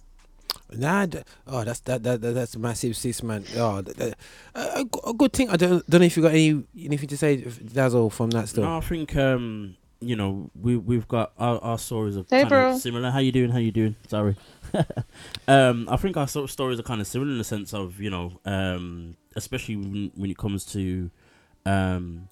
Nah, 0.72 1.06
oh, 1.46 1.64
that's 1.64 1.80
that, 1.80 2.02
that, 2.02 2.20
that 2.20 2.32
that's 2.32 2.56
massive, 2.56 2.96
sis, 2.96 3.22
man. 3.22 3.44
Oh, 3.56 3.82
that, 3.82 3.96
that, 3.96 4.18
a, 4.54 4.84
a 5.08 5.14
good 5.14 5.32
thing. 5.32 5.48
I 5.48 5.56
don't 5.56 5.88
don't 5.88 6.00
know 6.00 6.06
if 6.06 6.16
you 6.16 6.22
got 6.22 6.32
any 6.32 6.64
anything 6.78 7.08
to 7.08 7.16
say, 7.16 7.36
Dazzle, 7.36 8.10
from 8.10 8.30
that 8.30 8.48
still. 8.48 8.64
No, 8.64 8.78
I 8.78 8.80
think 8.80 9.14
um, 9.16 9.76
you 10.00 10.16
know, 10.16 10.50
we 10.60 10.76
we've 10.76 11.08
got 11.08 11.32
our, 11.38 11.58
our 11.62 11.78
stories 11.78 12.16
are 12.16 12.24
Hey, 12.28 12.40
kind 12.40 12.48
bro. 12.48 12.70
of 12.72 12.80
similar. 12.80 13.10
How 13.10 13.18
you 13.20 13.32
doing? 13.32 13.50
How 13.50 13.58
you 13.58 13.72
doing? 13.72 13.96
Sorry. 14.08 14.36
um, 15.48 15.88
I 15.90 15.96
think 15.96 16.16
our 16.16 16.28
sort 16.28 16.44
of 16.44 16.50
stories 16.50 16.78
are 16.78 16.82
kind 16.84 17.00
of 17.00 17.06
similar 17.06 17.30
in 17.30 17.38
the 17.38 17.44
sense 17.44 17.72
of 17.72 18.00
you 18.00 18.10
know, 18.10 18.40
um, 18.44 19.16
especially 19.36 19.76
when, 19.76 20.10
when 20.14 20.30
it 20.30 20.36
comes 20.38 20.64
to 20.72 21.10
um, 21.64 22.28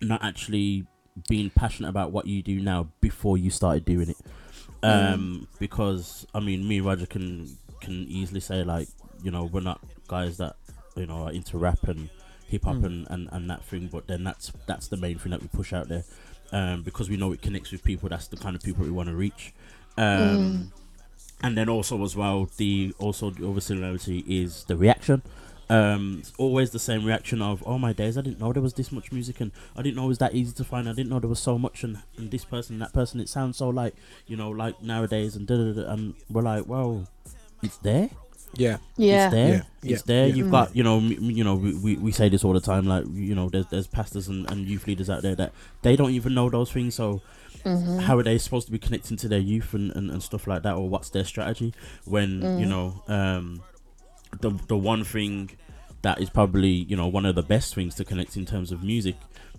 not 0.00 0.22
actually 0.22 0.86
being 1.28 1.50
passionate 1.50 1.88
about 1.88 2.12
what 2.12 2.26
you 2.26 2.42
do 2.42 2.60
now 2.60 2.88
before 3.00 3.38
you 3.38 3.50
started 3.50 3.84
doing 3.84 4.10
it. 4.10 4.16
Um, 4.84 5.48
because 5.58 6.26
I 6.34 6.40
mean, 6.40 6.66
me 6.66 6.78
and 6.78 6.86
Roger 6.86 7.06
can 7.06 7.56
can 7.80 8.06
easily 8.08 8.40
say 8.40 8.64
like, 8.64 8.88
you 9.22 9.30
know, 9.30 9.44
we're 9.44 9.60
not 9.60 9.80
guys 10.08 10.36
that 10.38 10.56
you 10.96 11.06
know 11.06 11.24
are 11.24 11.32
into 11.32 11.58
rap 11.58 11.84
and 11.84 12.10
hip 12.48 12.64
hop 12.64 12.82
and, 12.84 13.06
and, 13.10 13.28
and 13.32 13.50
that 13.50 13.64
thing, 13.64 13.88
but 13.90 14.06
then 14.06 14.24
that's 14.24 14.52
that's 14.66 14.88
the 14.88 14.96
main 14.96 15.18
thing 15.18 15.30
that 15.30 15.40
we 15.40 15.48
push 15.48 15.72
out 15.72 15.88
there, 15.88 16.04
um, 16.52 16.82
because 16.82 17.08
we 17.08 17.16
know 17.16 17.32
it 17.32 17.42
connects 17.42 17.72
with 17.72 17.82
people. 17.82 18.08
That's 18.08 18.28
the 18.28 18.36
kind 18.36 18.54
of 18.54 18.62
people 18.62 18.84
we 18.84 18.90
want 18.90 19.08
to 19.08 19.14
reach, 19.14 19.52
um, 19.96 20.72
and 21.42 21.56
then 21.56 21.68
also 21.68 22.02
as 22.04 22.14
well 22.14 22.48
the 22.56 22.94
also 22.98 23.30
the 23.30 23.48
other 23.48 23.60
similarity 23.60 24.24
is 24.28 24.64
the 24.64 24.76
reaction. 24.76 25.22
Um, 25.70 26.16
it's 26.20 26.32
always 26.36 26.70
the 26.70 26.78
same 26.78 27.04
reaction 27.04 27.40
of 27.40 27.62
oh 27.66 27.78
my 27.78 27.92
days 27.92 28.18
I 28.18 28.20
didn't 28.20 28.38
know 28.40 28.52
there 28.52 28.62
was 28.62 28.74
this 28.74 28.92
much 28.92 29.12
music 29.12 29.40
and 29.40 29.50
I 29.76 29.82
didn't 29.82 29.96
know 29.96 30.04
it 30.04 30.08
was 30.08 30.18
that 30.18 30.34
easy 30.34 30.52
to 30.54 30.64
find 30.64 30.88
I 30.88 30.92
didn't 30.92 31.08
know 31.10 31.20
there 31.20 31.28
was 31.28 31.40
so 31.40 31.56
much 31.58 31.84
and, 31.84 31.98
and 32.18 32.30
this 32.30 32.44
person 32.44 32.74
and 32.74 32.82
that 32.82 32.92
person 32.92 33.18
it 33.20 33.28
sounds 33.30 33.56
so 33.56 33.70
like 33.70 33.94
you 34.26 34.36
know 34.36 34.50
like 34.50 34.82
nowadays 34.82 35.36
and 35.36 35.46
da 35.46 35.56
da 35.56 35.72
da 35.72 35.90
and 35.92 36.14
we're 36.28 36.42
like 36.42 36.66
well 36.66 37.06
it's 37.62 37.78
there 37.78 38.10
Yeah, 38.56 38.76
Yeah, 38.96 39.24
it's 39.26 39.34
there. 39.34 39.48
Yeah, 39.48 39.62
It's 39.82 40.02
yeah, 40.02 40.06
there. 40.06 40.26
yeah. 40.28 40.34
You've 40.36 40.50
got, 40.50 40.76
you 40.76 40.84
know, 40.84 40.98
m- 40.98 41.12
m- 41.12 41.30
you 41.38 41.42
know, 41.42 41.56
we, 41.56 41.74
we, 41.74 41.96
we 41.96 42.12
say 42.12 42.28
this 42.28 42.44
all 42.44 42.52
the 42.52 42.60
time. 42.60 42.86
Like, 42.86 43.04
you 43.12 43.34
know, 43.34 43.48
there's 43.48 43.66
there's 43.66 43.88
pastors 43.88 44.28
and, 44.28 44.48
and 44.50 44.68
youth 44.68 44.86
leaders 44.86 45.10
out 45.10 45.22
there 45.22 45.34
that 45.34 45.50
they 45.82 45.96
don't 45.96 46.12
even 46.12 46.34
know 46.34 46.48
those 46.50 46.70
things. 46.70 46.94
So, 46.94 47.20
how 48.06 48.16
are 48.18 48.22
they 48.22 48.38
supposed 48.38 48.66
to 48.66 48.72
be 48.72 48.78
connecting 48.78 49.16
to 49.16 49.26
their 49.28 49.40
youth 49.40 49.74
and, 49.74 49.90
and, 49.96 50.08
and 50.08 50.22
stuff 50.22 50.46
like 50.46 50.62
that, 50.62 50.74
or 50.76 50.88
what's 50.88 51.10
their 51.10 51.24
strategy 51.24 51.72
when 52.04 52.42
you 52.60 52.66
know, 52.66 53.02
um, 53.08 53.60
the 54.40 54.50
the 54.68 54.76
one 54.76 55.04
thing 55.04 55.50
that 56.02 56.20
is 56.20 56.30
probably 56.30 56.70
you 56.70 56.96
know 56.96 57.08
one 57.08 57.26
of 57.26 57.34
the 57.34 57.42
best 57.42 57.74
things 57.74 57.94
to 57.96 58.04
connect 58.04 58.36
in 58.36 58.46
terms 58.46 58.72
of 58.72 58.82
music. 58.82 59.16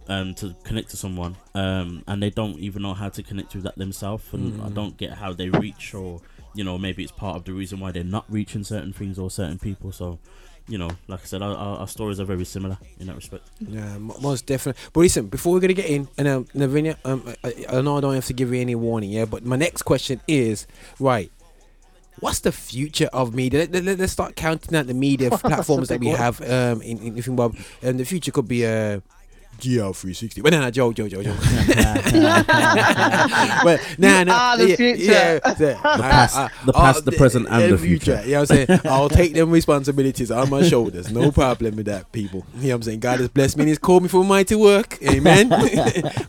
Um, 0.07 0.35
to 0.35 0.55
connect 0.63 0.91
to 0.91 0.97
someone, 0.97 1.35
um, 1.55 2.03
and 2.05 2.21
they 2.21 2.29
don't 2.29 2.59
even 2.59 2.83
know 2.83 2.93
how 2.93 3.09
to 3.09 3.23
connect 3.23 3.55
with 3.55 3.63
that 3.63 3.75
themselves, 3.75 4.23
and 4.33 4.61
I 4.61 4.69
don't 4.69 4.95
get 4.97 5.13
how 5.13 5.33
they 5.33 5.49
reach, 5.49 5.95
or 5.95 6.21
you 6.55 6.63
know, 6.63 6.77
maybe 6.77 7.03
it's 7.03 7.11
part 7.11 7.35
of 7.35 7.43
the 7.43 7.53
reason 7.53 7.79
why 7.79 7.91
they're 7.91 8.03
not 8.03 8.25
reaching 8.29 8.63
certain 8.63 8.93
things 8.93 9.19
or 9.19 9.29
certain 9.29 9.59
people. 9.59 9.91
So, 9.91 10.19
you 10.67 10.77
know, 10.77 10.89
like 11.07 11.21
I 11.21 11.25
said, 11.25 11.41
our, 11.41 11.55
our, 11.55 11.88
stories 11.88 12.19
are 12.19 12.25
very 12.25 12.45
similar 12.45 12.77
in 12.99 13.07
that 13.07 13.15
respect. 13.15 13.47
yeah, 13.59 13.97
most 13.99 14.47
definitely. 14.47 14.81
But 14.93 15.01
listen, 15.01 15.27
before 15.27 15.53
we're 15.53 15.59
gonna 15.59 15.73
get 15.73 15.85
in, 15.85 16.07
and 16.17 16.27
um, 16.27 16.47
Lavinia, 16.55 16.97
um, 17.05 17.23
I, 17.43 17.49
I 17.69 17.77
I 17.77 17.81
know 17.81 17.97
I 17.97 18.01
don't 18.01 18.15
have 18.15 18.25
to 18.25 18.33
give 18.33 18.51
you 18.53 18.61
any 18.61 18.73
warning, 18.73 19.11
yeah. 19.11 19.25
But 19.25 19.45
my 19.45 19.57
next 19.57 19.83
question 19.83 20.21
is, 20.27 20.65
right, 20.99 21.31
what's 22.19 22.39
the 22.39 22.51
future 22.51 23.10
of 23.13 23.34
media? 23.34 23.67
Let, 23.71 23.84
let, 23.84 23.99
us 23.99 24.12
start 24.12 24.36
counting 24.36 24.75
out 24.75 24.88
the 24.88 24.93
media 24.93 25.30
platforms 25.38 25.89
that 25.89 25.99
we 25.99 26.08
have 26.08 26.41
um, 26.41 26.82
in, 26.82 26.99
in 26.99 27.21
Zimbabwe. 27.21 27.60
And 27.82 27.99
the 27.99 28.06
future 28.06 28.32
could 28.32 28.47
be 28.47 28.65
uh, 28.65 29.01
GL360. 29.60 30.44
Well, 30.44 30.52
no, 30.52 30.62
no, 30.62 30.72
Joe, 30.72 30.94
Joe, 30.94 31.08
Joe, 31.08 31.24
Joe. 31.24 31.36
well, 33.63 33.80
nah, 33.98 34.24
nah, 34.24 34.52
are 34.54 34.58
the 34.58 34.70
yeah, 34.70 34.76
future. 34.76 35.04
Yeah, 35.04 35.39
the 35.39 35.78
past- 35.82 36.65
the 36.65 36.74
past, 36.74 37.06
the 37.06 37.12
present, 37.12 37.48
and 37.50 37.74
the 37.74 37.78
future. 37.78 38.22
You 38.26 38.32
know 38.32 38.41
what 38.41 38.52
I'm 38.52 38.68
saying? 38.68 38.80
I'll 38.86 39.10
take 39.10 39.34
them 39.34 39.52
responsibilities 39.52 40.32
on 40.32 40.50
my 40.50 40.63
shoulders. 40.63 41.12
No 41.12 41.32
problem 41.32 41.76
with 41.76 41.86
that, 41.86 42.12
people. 42.12 42.46
You 42.56 42.62
know 42.62 42.68
what 42.70 42.76
I'm 42.76 42.84
saying? 42.84 43.00
God 43.00 43.20
has 43.20 43.30
blessed 43.30 43.58
me 43.58 43.63
and 43.63 43.70
He's 43.70 43.80
called 43.80 44.04
me 44.04 44.10
for 44.10 44.24
mighty 44.24 44.56
work. 44.56 44.98
Amen. 45.04 45.50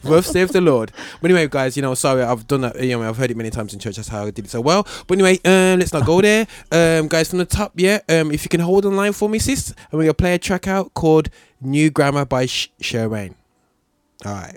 Thus 0.03 0.27
save 0.27 0.53
the 0.53 0.61
Lord. 0.61 0.93
But 1.21 1.31
anyway, 1.31 1.49
guys, 1.49 1.77
you 1.77 1.83
know, 1.83 1.95
sorry, 1.95 2.23
I've 2.23 2.47
done 2.47 2.63
that. 2.63 2.81
You 2.83 2.99
know, 2.99 3.09
I've 3.09 3.17
heard 3.17 3.31
it 3.31 3.37
many 3.37 3.51
times 3.51 3.73
in 3.73 3.81
church. 3.81 3.97
That's 3.97 4.09
how 4.09 4.27
I 4.27 4.31
did 4.31 4.47
it 4.47 4.51
so 4.51 4.61
well. 4.61 4.87
But 5.07 5.19
anyway, 5.19 5.39
um, 5.45 5.79
let's 5.79 5.93
not 5.93 6.07
go 6.07 6.21
there. 6.21 6.47
Um, 6.71 7.09
guys, 7.09 7.31
from 7.31 7.39
the 7.39 7.45
top, 7.45 7.73
yeah. 7.77 8.01
Um, 8.09 8.31
if 8.33 8.45
you 8.45 8.49
can 8.49 8.61
hold 8.61 8.87
on 8.87 8.97
line 8.97 9.13
for 9.13 9.29
me, 9.29 9.39
sis, 9.39 9.71
and 9.71 9.99
we're 9.99 10.05
gonna 10.05 10.15
play 10.15 10.35
a 10.35 10.39
track 10.39 10.69
out 10.69 10.95
called 10.95 11.29
"New 11.67 11.91
Grammar" 11.91 12.25
by 12.25 12.47
Sh- 12.47 12.69
Shiwan. 12.81 13.35
All 14.25 14.33
right. 14.33 14.57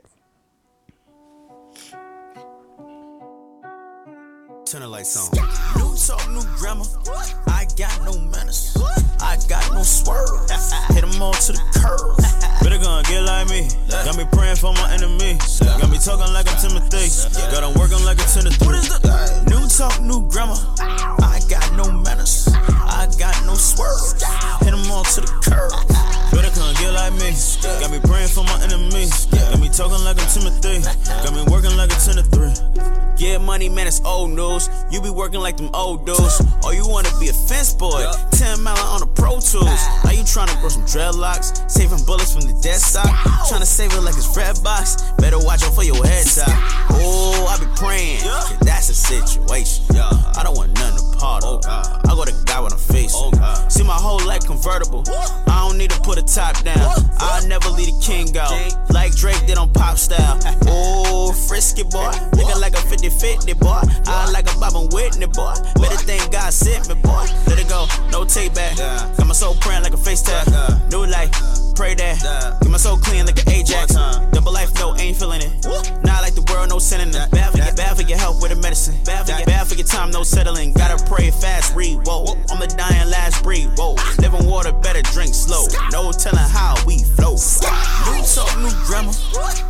Turn 4.66 4.82
the 4.82 4.88
lights 4.88 5.18
on. 5.18 5.34
New 5.34 5.96
talk, 5.98 6.30
new 6.30 6.44
grammar. 6.58 6.86
I 7.48 7.66
got 7.76 8.06
no 8.06 8.20
manners. 8.20 8.69
Got 9.48 9.74
no 9.74 9.84
swerve. 9.84 10.28
Hit 10.94 11.02
them 11.02 11.22
all 11.22 11.34
to 11.34 11.52
the 11.54 11.64
curve. 11.78 12.18
Better 12.64 12.78
gonna 12.78 13.04
get 13.08 13.24
like 13.24 13.48
me. 13.48 13.70
Got 13.88 14.18
me 14.18 14.26
praying 14.32 14.58
for 14.58 14.74
my 14.74 14.92
enemies. 14.92 15.60
Got 15.60 15.90
me 15.90 15.98
talking 15.98 16.34
like 16.34 16.50
I'm 16.50 16.58
Timothy. 16.60 17.08
Got 17.52 17.62
them 17.62 17.74
working 17.80 18.04
like 18.04 18.20
a 18.20 18.28
10 18.28 18.44
to 18.44 18.52
3. 18.52 18.68
What 18.68 18.76
is 18.76 18.90
the 18.90 19.00
new 19.48 19.64
talk, 19.70 20.02
new 20.02 20.28
grammar? 20.28 20.60
I 21.24 21.40
got 21.48 21.66
no 21.74 21.90
manners. 21.90 22.50
I 22.52 23.08
got 23.18 23.34
no 23.46 23.56
swerve. 23.56 24.20
Hit 24.62 24.76
them 24.76 24.92
all 24.92 25.04
to 25.04 25.22
the 25.22 25.32
curve. 25.40 25.72
Better 26.36 26.52
come 26.54 26.74
get 26.76 26.92
like 26.94 27.14
me. 27.16 27.32
Got 27.80 27.92
me 27.92 28.00
praying 28.04 28.30
for 28.30 28.44
my 28.44 28.60
enemies. 28.62 29.26
Got 29.32 29.60
me 29.60 29.70
talking 29.70 30.04
like 30.04 30.20
I'm 30.20 30.30
Timothy. 30.30 30.84
Got 31.24 31.34
me 31.34 31.44
working 31.48 31.76
like 31.78 31.90
a 31.90 31.98
10 31.98 32.20
to 32.20 32.24
3. 32.24 33.16
Get 33.18 33.42
money, 33.42 33.68
man, 33.68 33.88
it's 33.88 34.00
old 34.06 34.32
news. 34.32 34.70
You 34.92 35.02
be 35.02 35.10
working 35.10 35.42
like 35.42 35.58
them 35.58 35.70
old 35.74 36.06
dudes. 36.06 36.42
Or 36.64 36.74
you 36.74 36.88
wanna 36.88 37.12
be 37.20 37.30
a 37.30 37.34
fence 37.34 37.74
boy. 37.74 38.04
10 38.32 38.62
mile 38.62 38.78
on 38.96 39.02
the 39.02 39.08
Pro 39.08 39.29
Tools. 39.38 39.82
Now 40.04 40.12
you 40.12 40.24
tryna 40.24 40.60
grow 40.60 40.70
some 40.70 40.84
dreadlocks. 40.84 41.70
Saving 41.70 42.04
bullets 42.06 42.34
from 42.34 42.42
the 42.42 42.54
dead 42.62 42.82
stock. 42.82 43.06
Tryna 43.50 43.66
save 43.66 43.94
it 43.94 44.02
like 44.02 44.16
it's 44.18 44.36
red 44.36 44.62
box. 44.64 45.02
Better 45.18 45.38
watch 45.38 45.64
out 45.64 45.74
for 45.76 45.84
your 45.84 45.96
head 46.06 46.26
top. 46.26 46.50
Oh, 46.92 47.46
I 47.48 47.60
be 47.64 47.70
praying. 47.76 48.20
That's 48.62 48.90
a 48.90 48.96
situation. 48.96 49.86
I 49.96 50.42
don't 50.44 50.58
want 50.58 50.74
nothing 50.74 50.98
to 50.98 51.18
part 51.18 51.44
of. 51.44 51.62
I 51.66 52.02
go 52.16 52.26
to 52.26 52.34
God 52.46 52.64
with 52.66 52.74
a 52.74 52.94
face. 52.94 53.14
See 53.74 53.84
my 53.84 53.94
whole 53.94 54.20
life 54.26 54.46
convertible. 54.46 55.04
I 55.48 55.68
don't 55.68 55.78
need 55.78 55.92
to 55.92 56.02
put 56.02 56.18
a 56.18 56.24
top 56.24 56.62
down. 56.64 56.90
I'll 57.20 57.46
never 57.48 57.70
leave 57.70 57.94
the 57.94 58.02
king 58.02 58.36
out. 58.38 58.52
Like 58.90 59.16
Drake 59.16 59.46
did 59.46 59.58
on 59.58 59.72
pop 59.74 59.98
style. 59.98 60.40
Oh, 60.72 61.34
frisky 61.34 61.84
boy. 61.84 62.12
Looking 62.34 62.60
like 62.62 62.74
a 62.74 62.82
50 62.82 63.10
50 63.10 63.54
boy. 63.54 63.82
I 64.06 64.30
like 64.32 64.52
a 64.54 64.60
Bob 64.60 64.76
and 64.76 64.92
Whitney 64.94 65.26
boy. 65.28 65.54
Better 65.76 65.98
thank 65.98 66.32
God 66.32 66.54
sent 66.54 66.88
me 66.88 66.96
boy. 66.96 67.26
Let 67.48 67.60
it 67.60 67.68
go, 67.68 67.88
no 68.12 68.26
take 68.26 68.54
back. 68.54 68.78
Got 69.20 69.28
my 69.28 69.34
soul 69.34 69.54
praying 69.56 69.84
like 69.84 69.94
a 69.94 69.98
face 69.98 70.22
tag. 70.22 70.48
New 70.92 71.06
life, 71.06 71.30
pray 71.80 71.96
that. 71.96 72.60
Get 72.60 72.70
my 72.70 72.78
soul 72.78 72.98
clean 72.98 73.26
like 73.26 73.40
an 73.40 73.54
Ajax. 73.54 73.96
Double 74.36 74.52
life, 74.52 74.76
no, 74.76 74.98
ain't 74.98 75.16
feeling 75.16 75.40
it. 75.40 75.64
Not 76.04 76.20
like 76.22 76.36
the 76.36 76.44
world, 76.52 76.68
no 76.68 76.78
sending 76.78 77.12
them. 77.12 77.30
Bad 77.32 77.52
for 77.54 77.58
your, 77.58 77.74
bad 77.74 77.96
for 77.96 78.04
your 78.04 78.18
health 78.18 78.42
with 78.42 78.52
the 78.52 78.58
medicine. 78.58 79.00
Bad 79.06 79.26
for 79.26 79.32
your, 79.32 79.46
bad 79.46 79.66
for 79.66 79.76
your 79.76 79.88
time, 79.88 80.12
no 80.12 80.24
settling. 80.24 80.74
Gotta 80.74 81.00
pray 81.06 81.32
fast, 81.32 81.74
read, 81.78 82.04
whoa. 82.04 82.36
I'm 82.52 82.60
the 82.60 82.68
dying 82.68 83.10
last 83.10 83.42
breed, 83.44 83.72
whoa. 83.80 83.96
Living 84.20 84.46
water, 84.46 84.74
better 84.74 85.02
drink 85.16 85.34
slow. 85.34 85.64
No 85.96 86.12
telling 86.12 86.52
how 86.52 86.76
we 86.86 87.00
flow. 87.16 87.40
New 87.40 88.28
talk, 88.28 88.52
new 88.60 88.76
grammar. 88.84 89.16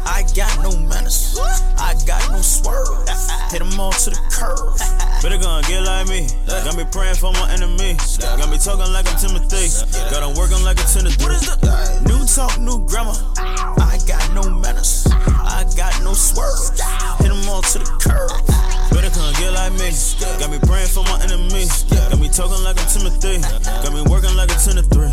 I 0.10 0.26
got 0.34 0.50
no 0.65 0.74
manners. 0.89 1.38
I 1.78 1.93
got 2.10 2.26
no 2.32 2.41
swerve. 2.41 3.06
Hit 3.54 3.62
them 3.62 3.80
all 3.80 3.93
to 3.93 4.10
the 4.10 4.22
curve. 4.34 4.78
Better 5.22 5.38
gonna 5.38 5.67
get 5.67 5.82
like 5.84 6.08
me. 6.08 6.28
Got 6.48 6.78
me 6.78 6.86
praying 6.91 7.15
for 7.15 7.34
my 7.34 7.52
enemies. 7.52 8.17
Got 8.17 8.50
me 8.50 8.58
talking 8.58 8.93
like 8.93 9.10
I'm 9.10 9.17
Timothy. 9.17 9.67
Got 10.10 10.22
them 10.22 10.34
working 10.38 10.63
like 10.63 10.80
a 10.80 10.88
10 10.88 11.04
to 11.04 11.12
3. 11.12 11.99
New 12.06 12.26
talk, 12.26 12.60
new 12.60 12.86
grammar. 12.86 13.16
I 13.38 14.00
got 14.08 14.24
no 14.34 14.50
manners. 14.50 15.08
I 15.12 15.66
got 15.76 16.02
no 16.04 16.14
swerve. 16.14 16.72
Hit 17.20 17.30
them 17.30 17.50
all 17.50 17.62
to 17.62 17.80
the 17.80 17.86
curve. 18.00 18.32
Better 18.92 19.10
come 19.10 19.34
get 19.36 19.54
like 19.54 19.74
me. 19.74 19.92
Got 20.40 20.52
me 20.52 20.60
praying 20.60 20.88
for 20.88 21.04
my 21.04 21.20
enemies. 21.24 21.84
Got 21.84 22.20
me 22.20 22.30
talking 22.30 22.64
like 22.64 22.80
I'm 22.80 22.88
Timothy. 22.88 23.42
Got 23.42 23.94
me 23.94 24.02
working 24.10 24.36
like 24.36 24.52
a 24.52 24.56
10 24.56 24.76
to 24.76 24.84
3. 24.84 25.10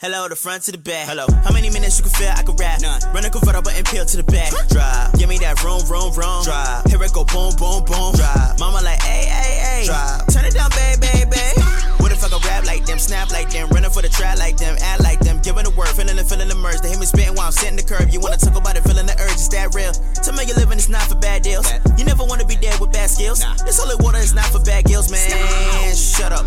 Hello, 0.00 0.28
the 0.28 0.36
front 0.36 0.62
to 0.64 0.72
the 0.72 0.78
back. 0.78 1.06
Hello. 1.08 1.26
How 1.44 1.52
many 1.52 1.68
minutes 1.70 1.98
you 1.98 2.04
can 2.04 2.12
feel 2.12 2.32
I 2.32 2.42
can 2.42 2.56
rap? 2.56 2.80
None. 2.80 3.00
Run 3.12 3.24
a 3.24 3.30
convertible 3.30 3.70
and 3.70 3.84
peel 3.86 4.04
to 4.04 4.16
the 4.16 4.24
back. 4.24 4.50
Drive. 4.68 5.12
Give 5.18 5.28
me 5.28 5.38
that 5.38 5.62
room, 5.62 5.84
room, 5.84 6.12
room. 6.16 6.42
Drive. 6.42 6.84
Here 6.86 7.02
it 7.02 7.12
go, 7.12 7.24
boom, 7.24 7.54
boom, 7.56 7.84
boom. 7.84 8.14
Drive. 8.16 8.58
Mama 8.58 8.80
like, 8.82 9.02
hey, 9.02 9.28
hey, 9.28 9.54
hey. 9.60 9.84
Drive. 9.86 10.26
Turn 10.32 10.44
it 10.44 10.54
down, 10.54 10.70
baby, 10.70 11.28
baby. 11.28 11.59
I 12.32 12.38
rap 12.46 12.64
like 12.64 12.86
them, 12.86 12.98
snap 12.98 13.30
like 13.30 13.50
them, 13.50 13.68
running 13.70 13.90
for 13.90 14.02
the 14.02 14.08
trap 14.08 14.38
like 14.38 14.56
them, 14.56 14.76
act 14.80 15.02
like 15.02 15.18
them, 15.20 15.40
giving 15.42 15.64
the 15.64 15.70
word, 15.70 15.88
feeling 15.88 16.18
and 16.18 16.28
feeling 16.28 16.48
the 16.48 16.54
merge. 16.54 16.80
They 16.80 16.90
hear 16.90 16.98
me 16.98 17.06
spitting 17.06 17.34
while 17.34 17.46
I'm 17.46 17.52
sitting 17.52 17.76
the 17.76 17.82
curb. 17.82 18.10
You 18.10 18.20
wanna 18.20 18.36
talk 18.36 18.56
about 18.56 18.76
it, 18.76 18.82
feeling 18.84 19.06
the 19.06 19.16
urge, 19.18 19.34
is 19.34 19.48
that 19.50 19.74
real? 19.74 19.92
To 19.92 20.32
make 20.32 20.50
a 20.50 20.54
living, 20.54 20.78
it's 20.78 20.88
not 20.88 21.02
for 21.02 21.16
bad 21.16 21.42
deals. 21.42 21.66
You 21.98 22.04
never 22.04 22.24
wanna 22.24 22.46
be 22.46 22.56
dead 22.56 22.78
with 22.80 22.92
bad 22.92 23.10
skills. 23.10 23.42
This 23.66 23.78
holy 23.78 23.96
water 23.98 24.18
is 24.18 24.34
not 24.34 24.46
for 24.46 24.60
bad 24.60 24.84
girls, 24.86 25.10
man. 25.10 25.26
Shut 25.94 26.32
up. 26.32 26.46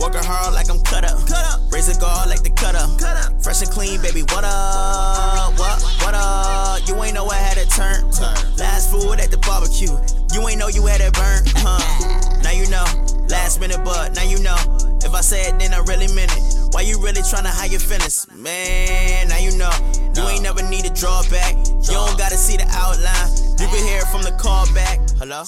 Working 0.00 0.24
hard 0.24 0.54
like 0.54 0.70
I'm 0.70 0.80
cut 0.80 1.04
up. 1.04 1.20
Cut 1.28 1.44
up. 1.44 1.60
Raise 1.70 1.88
a 1.94 2.00
guard 2.00 2.30
like 2.30 2.42
the 2.42 2.50
cut 2.50 2.74
up. 2.74 2.98
Cut 2.98 3.16
up. 3.20 3.42
Fresh 3.42 3.60
and 3.60 3.70
clean, 3.70 4.00
baby. 4.00 4.22
What 4.32 4.44
up? 4.44 5.52
What? 5.60 5.82
What 6.00 6.14
up? 6.14 6.88
You 6.88 6.96
ain't 7.04 7.14
know 7.14 7.28
I 7.28 7.36
had 7.36 7.58
a 7.58 7.66
turn. 7.66 8.08
Last 8.56 8.90
food 8.90 9.20
at 9.20 9.30
the 9.30 9.36
barbecue. 9.44 9.92
You 10.32 10.48
ain't 10.48 10.58
know 10.58 10.68
you 10.68 10.86
had 10.86 11.02
it 11.02 11.12
burn. 11.12 11.44
Huh? 11.60 12.29
Now 12.42 12.50
you 12.52 12.68
know. 12.68 12.84
Last 13.28 13.60
minute, 13.60 13.80
but 13.84 14.14
now 14.14 14.22
you 14.22 14.38
know. 14.42 14.56
If 15.02 15.14
I 15.14 15.20
say 15.20 15.42
it, 15.48 15.58
then 15.58 15.72
I 15.72 15.78
really 15.78 16.12
meant 16.14 16.32
it. 16.36 16.42
Why 16.72 16.82
you 16.82 17.00
really 17.00 17.22
tryna 17.22 17.46
hide 17.46 17.70
your 17.70 17.80
feelings? 17.80 18.26
Man, 18.34 19.28
now 19.28 19.38
you 19.38 19.56
know. 19.56 19.70
You 20.16 20.28
ain't 20.28 20.42
never 20.42 20.62
need 20.68 20.84
to 20.84 20.92
draw 20.92 21.22
back. 21.30 21.54
You 21.56 21.94
don't 21.94 22.18
gotta 22.18 22.36
see 22.36 22.56
the 22.56 22.66
outline. 22.70 23.30
You 23.60 23.66
can 23.68 23.86
hear 23.86 23.98
it 23.98 24.08
from 24.08 24.22
the 24.22 24.32
call 24.40 24.66
back. 24.74 24.98
Hello? 25.18 25.44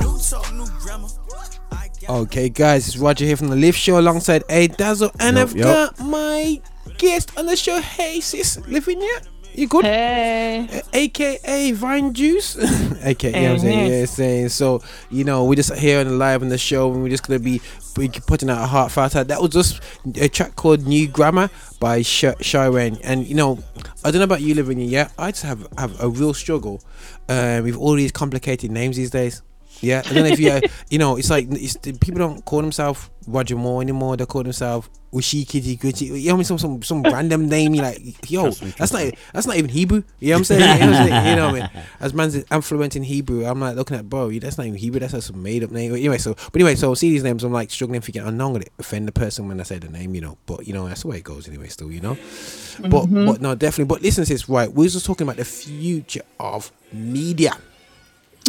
New 0.00 0.18
talk, 0.18 0.52
new 0.52 0.66
grammar. 0.80 1.08
Okay, 2.08 2.48
guys, 2.48 2.86
it's 2.86 2.96
Roger 2.96 3.24
here 3.24 3.36
from 3.36 3.48
the 3.48 3.56
Lift 3.56 3.78
Show 3.78 3.98
alongside 3.98 4.44
A 4.50 4.68
Dazzle, 4.68 5.10
and 5.18 5.36
Yup, 5.36 5.48
I've 5.48 5.56
yup. 5.56 5.96
got 5.96 6.06
my 6.06 6.60
guest 6.98 7.36
on 7.36 7.46
the 7.46 7.56
show. 7.56 7.80
Hey, 7.80 8.20
sis, 8.20 8.58
Lavinia? 8.68 9.22
You 9.56 9.66
good? 9.68 9.86
Hey. 9.86 10.68
Uh, 10.70 10.80
AKA 10.92 11.72
Vine 11.72 12.12
Juice. 12.12 12.56
AKA, 13.02 13.30
you 13.30 13.40
know 13.40 13.42
what 13.48 13.52
I'm 13.54 13.58
saying? 13.60 13.90
Mhm. 13.90 14.00
Yeah, 14.00 14.04
saying. 14.04 14.48
So, 14.50 14.82
you 15.10 15.24
know, 15.24 15.44
we're 15.44 15.54
just 15.54 15.72
here 15.74 15.98
on 16.00 16.06
the 16.06 16.12
live 16.12 16.42
on 16.42 16.50
the 16.50 16.58
show, 16.58 16.92
and 16.92 17.02
we're 17.02 17.08
just 17.08 17.26
gonna 17.26 17.38
be 17.38 17.62
be 17.96 18.08
putting 18.26 18.50
out 18.50 18.62
a 18.62 18.66
heartfelt 18.66 19.16
out. 19.16 19.28
That 19.28 19.40
was 19.40 19.50
just 19.50 19.80
a 20.16 20.28
track 20.28 20.56
called 20.56 20.86
New 20.86 21.08
Grammar 21.08 21.48
by 21.80 22.02
Sh- 22.02 22.36
Shiren. 22.40 23.00
And 23.02 23.26
you 23.26 23.34
know, 23.34 23.58
I 24.04 24.10
don't 24.10 24.18
know 24.18 24.24
about 24.24 24.42
you 24.42 24.54
Lavinia. 24.54 25.10
I 25.18 25.30
just 25.30 25.44
have 25.44 25.66
have 25.78 25.98
a 26.02 26.08
real 26.10 26.34
struggle 26.34 26.82
uh, 27.30 27.62
with 27.64 27.76
all 27.76 27.94
these 27.94 28.12
complicated 28.12 28.70
names 28.70 28.96
these 28.96 29.10
days. 29.10 29.40
Yeah, 29.80 30.02
I 30.04 30.12
don't 30.12 30.24
know 30.24 30.30
if 30.30 30.40
you, 30.40 30.50
uh, 30.50 30.60
you 30.90 30.98
know, 30.98 31.16
it's 31.16 31.30
like 31.30 31.46
it's, 31.50 31.76
people 31.76 32.18
don't 32.18 32.44
call 32.44 32.62
themselves 32.62 33.10
Roger 33.26 33.56
Moore 33.56 33.82
anymore. 33.82 34.16
They 34.16 34.26
call 34.26 34.42
themselves 34.42 34.88
Ushikiti 35.12 35.78
Gucci. 35.78 36.02
You 36.02 36.12
know, 36.12 36.18
what 36.18 36.32
I 36.32 36.36
mean, 36.36 36.44
some 36.44 36.58
some 36.58 36.82
some 36.82 37.02
random 37.02 37.48
name. 37.48 37.74
You 37.74 37.82
like, 37.82 38.30
yo, 38.30 38.44
Trust 38.44 38.60
that's 38.60 38.76
trust 38.76 38.92
not 38.92 39.04
me. 39.04 39.12
that's 39.32 39.46
not 39.46 39.56
even 39.56 39.70
Hebrew. 39.70 40.02
You 40.20 40.28
know 40.30 40.34
what 40.34 40.38
I'm 40.38 40.44
saying? 40.44 40.80
You 40.80 40.86
know 40.86 40.92
what 40.92 41.00
I'm 41.00 41.08
saying? 41.08 41.26
You 41.26 41.36
know 41.36 41.46
what 41.46 41.54
I 41.54 41.60
mean? 41.60 41.84
As 42.00 42.14
man's 42.14 42.36
influent 42.36 42.96
in 42.96 43.02
Hebrew, 43.02 43.44
I'm 43.44 43.60
like 43.60 43.76
looking 43.76 43.96
at 43.96 44.08
bro. 44.08 44.30
That's 44.30 44.58
not 44.58 44.66
even 44.66 44.78
Hebrew. 44.78 45.00
That's 45.00 45.12
just 45.12 45.28
some 45.28 45.42
made 45.42 45.64
up 45.64 45.70
name. 45.70 45.94
Anyway, 45.94 46.18
so 46.18 46.34
but 46.34 46.56
anyway, 46.56 46.74
so 46.74 46.94
see 46.94 47.10
these 47.10 47.24
names. 47.24 47.44
I'm 47.44 47.52
like 47.52 47.70
struggling 47.70 48.00
thinking. 48.00 48.22
I'm 48.22 48.36
not 48.36 48.52
gonna 48.52 48.64
offend 48.78 49.08
the 49.08 49.12
person 49.12 49.48
when 49.48 49.60
I 49.60 49.64
say 49.64 49.78
the 49.78 49.88
name, 49.88 50.14
you 50.14 50.20
know. 50.20 50.38
But 50.46 50.66
you 50.66 50.72
know, 50.72 50.86
that's 50.88 51.02
the 51.02 51.08
way 51.08 51.18
it 51.18 51.24
goes 51.24 51.48
anyway. 51.48 51.68
Still, 51.68 51.90
you 51.90 52.00
know. 52.00 52.16
But 52.80 53.06
but 53.06 53.40
no, 53.40 53.54
definitely. 53.54 53.86
But 53.86 54.02
listen 54.02 54.24
to 54.24 54.32
this. 54.32 54.48
Right, 54.48 54.70
we're 54.70 54.88
just 54.88 55.06
talking 55.06 55.26
about 55.26 55.36
the 55.36 55.44
future 55.44 56.22
of 56.38 56.70
media 56.92 57.56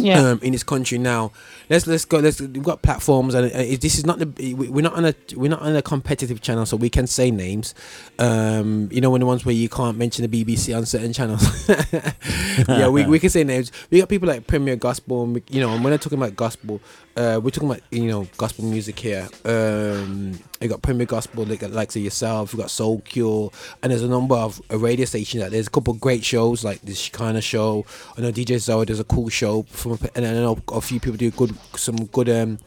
Yeah. 0.00 0.20
um, 0.20 0.40
in 0.42 0.52
this 0.52 0.62
country 0.62 0.98
now. 0.98 1.32
Let's 1.70 1.86
let's 1.86 2.04
go. 2.04 2.18
Let's 2.18 2.40
we've 2.40 2.62
got 2.62 2.82
platforms, 2.82 3.34
and 3.34 3.52
uh, 3.52 3.58
this 3.80 3.98
is 3.98 4.06
not 4.06 4.18
the 4.18 4.54
we- 4.54 4.68
we're 4.68 4.82
not 4.82 4.94
on 4.94 5.04
a 5.04 5.14
we're 5.36 5.50
not 5.50 5.60
on 5.62 5.76
a 5.76 5.82
competitive 5.82 6.40
channel, 6.40 6.64
so 6.66 6.76
we 6.76 6.88
can 6.88 7.06
say 7.06 7.30
names. 7.30 7.74
Um, 8.18 8.88
you 8.90 9.00
know, 9.00 9.10
when 9.10 9.20
the 9.20 9.26
ones 9.26 9.44
where 9.44 9.54
you 9.54 9.68
can't 9.68 9.98
mention 9.98 10.28
the 10.28 10.44
BBC 10.44 10.76
on 10.76 10.86
certain 10.86 11.12
channels. 11.12 11.68
yeah, 12.68 12.88
we, 12.88 13.06
we 13.14 13.18
can 13.18 13.30
say 13.30 13.44
names. 13.44 13.70
We 13.90 14.00
got 14.00 14.08
people 14.08 14.28
like 14.28 14.46
Premier 14.46 14.76
Gospel, 14.76 15.36
you 15.50 15.60
know, 15.60 15.70
and 15.72 15.84
when 15.84 15.90
they're 15.90 15.98
talking 15.98 16.18
about 16.18 16.36
gospel, 16.36 16.80
uh, 17.18 17.40
we're 17.42 17.50
talking 17.50 17.68
about 17.68 17.82
you 17.90 18.06
know 18.06 18.26
gospel 18.36 18.64
music 18.64 18.98
here. 18.98 19.28
Um, 19.44 20.38
we 20.60 20.68
got 20.68 20.82
Premier 20.82 21.06
Gospel, 21.06 21.44
like 21.44 21.62
like 21.62 21.90
say 21.92 22.00
yourself. 22.00 22.52
You 22.52 22.60
got 22.60 22.70
Soul 22.70 23.00
Cure, 23.00 23.50
and 23.82 23.90
there's 23.90 24.02
a 24.02 24.08
number 24.08 24.36
of 24.36 24.60
uh, 24.70 24.78
radio 24.78 25.04
stations. 25.04 25.42
That 25.42 25.50
there's 25.50 25.66
a 25.66 25.70
couple 25.70 25.92
of 25.94 26.00
great 26.00 26.24
shows 26.24 26.64
like 26.64 26.80
this 26.82 27.08
kind 27.08 27.36
of 27.36 27.44
show. 27.44 27.84
I 28.16 28.20
know 28.20 28.30
DJ 28.32 28.58
Zoe 28.58 28.86
does 28.86 29.00
a 29.00 29.04
cool 29.04 29.28
show 29.28 29.64
from, 29.64 29.98
and 30.14 30.24
I 30.24 30.30
know 30.32 30.58
a 30.72 30.80
few 30.80 31.00
people 31.00 31.16
do 31.16 31.30
good 31.32 31.54
some 31.76 32.06
good 32.06 32.28
um 32.28 32.58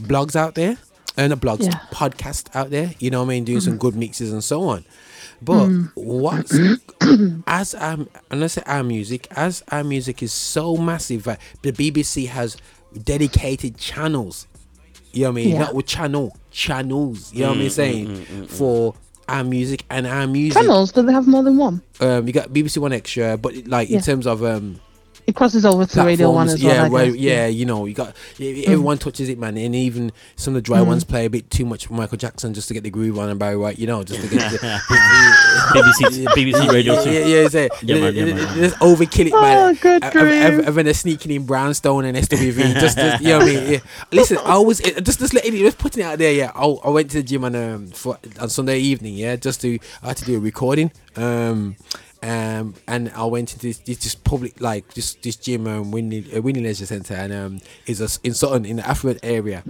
blogs 0.00 0.34
out 0.34 0.54
there 0.54 0.78
and 1.18 1.32
a 1.32 1.36
blogs 1.36 1.64
Yeah. 1.64 1.78
podcast 1.92 2.54
out 2.56 2.70
there. 2.70 2.94
You 3.00 3.10
know 3.10 3.20
what 3.20 3.26
I 3.26 3.34
mean? 3.34 3.44
Doing 3.44 3.60
some 3.60 3.76
good 3.76 3.96
mixes 3.96 4.32
and 4.32 4.42
so 4.42 4.62
on. 4.62 4.84
But 5.42 5.68
what's 5.94 6.58
as 7.46 7.74
um 7.74 8.08
and 8.30 8.40
let's 8.40 8.54
say 8.54 8.62
our 8.66 8.82
music 8.82 9.26
as 9.36 9.62
our 9.70 9.84
music 9.84 10.22
is 10.22 10.32
so 10.32 10.76
massive 10.76 11.24
that 11.24 11.40
the 11.62 11.72
BBC 11.72 12.28
has 12.28 12.56
dedicated 13.02 13.76
channels. 13.78 14.46
You 15.12 15.24
know 15.24 15.30
what 15.30 15.32
I 15.32 15.34
mean? 15.44 15.48
Yeah. 15.50 15.58
Not 15.60 15.74
with 15.74 15.86
channel 15.86 16.36
channels. 16.50 17.32
You 17.32 17.42
know 17.42 17.48
what 17.48 17.58
I'm 17.58 17.62
mm, 17.62 17.66
mm, 17.66 17.70
Saying 17.70 18.06
mm, 18.08 18.48
for 18.48 18.94
our 19.28 19.44
music 19.44 19.84
and 19.90 20.06
our 20.06 20.26
music. 20.26 20.60
Channels? 20.60 20.92
Do 20.92 21.02
they 21.02 21.12
have 21.12 21.26
more 21.26 21.42
than 21.42 21.56
one? 21.56 21.82
Um, 22.00 22.26
you 22.26 22.32
got 22.32 22.50
BBC 22.50 22.78
1Xtra, 22.78 23.40
but 23.40 23.54
like 23.66 23.90
in 23.90 24.00
terms 24.00 24.26
of 24.26 24.44
um 24.44 24.80
it 25.30 25.34
crosses 25.36 25.64
over 25.64 25.86
to 25.86 26.02
Radio 26.04 26.30
One 26.30 26.48
as 26.48 26.62
well. 26.62 26.74
Yeah, 26.74 26.84
I 26.84 26.88
where, 26.88 27.06
guess. 27.06 27.16
yeah, 27.16 27.46
you 27.46 27.64
know, 27.64 27.86
you 27.86 27.94
got 27.94 28.14
e- 28.38 28.64
everyone 28.66 28.98
touches 28.98 29.28
it, 29.28 29.38
man, 29.38 29.56
and 29.56 29.74
even 29.74 30.12
some 30.36 30.52
of 30.54 30.56
the 30.56 30.62
dry 30.62 30.78
Mm. 30.80 30.86
ones 30.86 31.04
play 31.04 31.24
a 31.24 31.30
bit 31.30 31.50
too 31.50 31.64
much 31.64 31.88
Michael 31.90 32.18
Jackson 32.18 32.52
just 32.54 32.68
to 32.68 32.74
get 32.74 32.82
the 32.82 32.90
groove 32.90 33.18
on 33.18 33.28
and 33.30 33.38
Barry 33.38 33.56
White, 33.56 33.78
you 33.78 33.86
know, 33.86 34.02
just 34.02 34.20
to 34.20 34.28
get 34.28 34.50
the, 34.52 34.58
BBC 35.72 36.26
BBC 36.36 36.72
Radio 36.72 37.02
too. 37.02 37.10
Yeah, 37.10 37.24
yeah. 37.26 37.48
Yeah, 37.52 37.68
yeah, 37.82 38.00
man, 38.00 38.14
yeah, 38.14 38.24
man. 38.34 38.54
Just 38.58 38.76
overkill 38.76 39.26
it, 39.26 39.32
man. 39.32 39.58
Oh, 39.70 39.74
good 39.80 40.02
And- 40.04 40.16
and- 40.16 40.28
and- 40.60 40.64
grief. 40.66 40.84
they're 40.84 40.94
sneaking 40.94 41.32
in 41.32 41.46
Brownstone 41.46 42.04
and 42.04 42.16
SWV. 42.16 42.74
just, 42.80 42.96
just, 42.96 43.22
you 43.22 43.28
know 43.28 43.38
what 43.38 43.48
I 43.48 43.52
mean? 43.54 43.72
Yeah. 43.72 43.78
Listen, 44.12 44.38
I 44.44 44.58
was 44.58 44.80
just 44.80 45.18
just 45.20 45.34
letting 45.34 45.54
it, 45.54 45.58
just 45.58 45.78
putting 45.78 46.02
it 46.02 46.06
out 46.06 46.18
there. 46.18 46.32
Yeah, 46.32 46.52
I, 46.54 46.64
I 46.66 46.88
went 46.90 47.10
to 47.12 47.18
the 47.18 47.22
gym 47.22 47.44
on 47.44 47.54
um 47.54 47.86
for, 47.88 48.18
on 48.40 48.48
Sunday 48.48 48.78
evening. 48.78 49.14
Yeah, 49.14 49.36
just 49.36 49.60
to 49.62 49.78
I 50.02 50.08
had 50.08 50.16
to 50.18 50.24
do 50.24 50.36
a 50.36 50.40
recording. 50.40 50.90
Um. 51.16 51.76
Um, 52.22 52.74
and 52.86 53.10
I 53.14 53.24
went 53.24 53.52
into 53.52 53.66
this, 53.66 53.78
this 53.78 54.14
public 54.14 54.60
like 54.60 54.92
this 54.92 55.14
this 55.14 55.36
gym 55.36 55.66
um 55.66 55.90
Wyndley 55.90 56.36
uh, 56.36 56.42
Wyndley 56.42 56.62
Leisure 56.64 56.84
Centre 56.84 57.14
and 57.14 57.32
um 57.32 57.60
is 57.86 58.00
a 58.00 58.08
in 58.26 58.34
Sutton 58.34 58.66
in 58.66 58.76
the 58.76 58.86
affluent 58.86 59.20
area, 59.22 59.64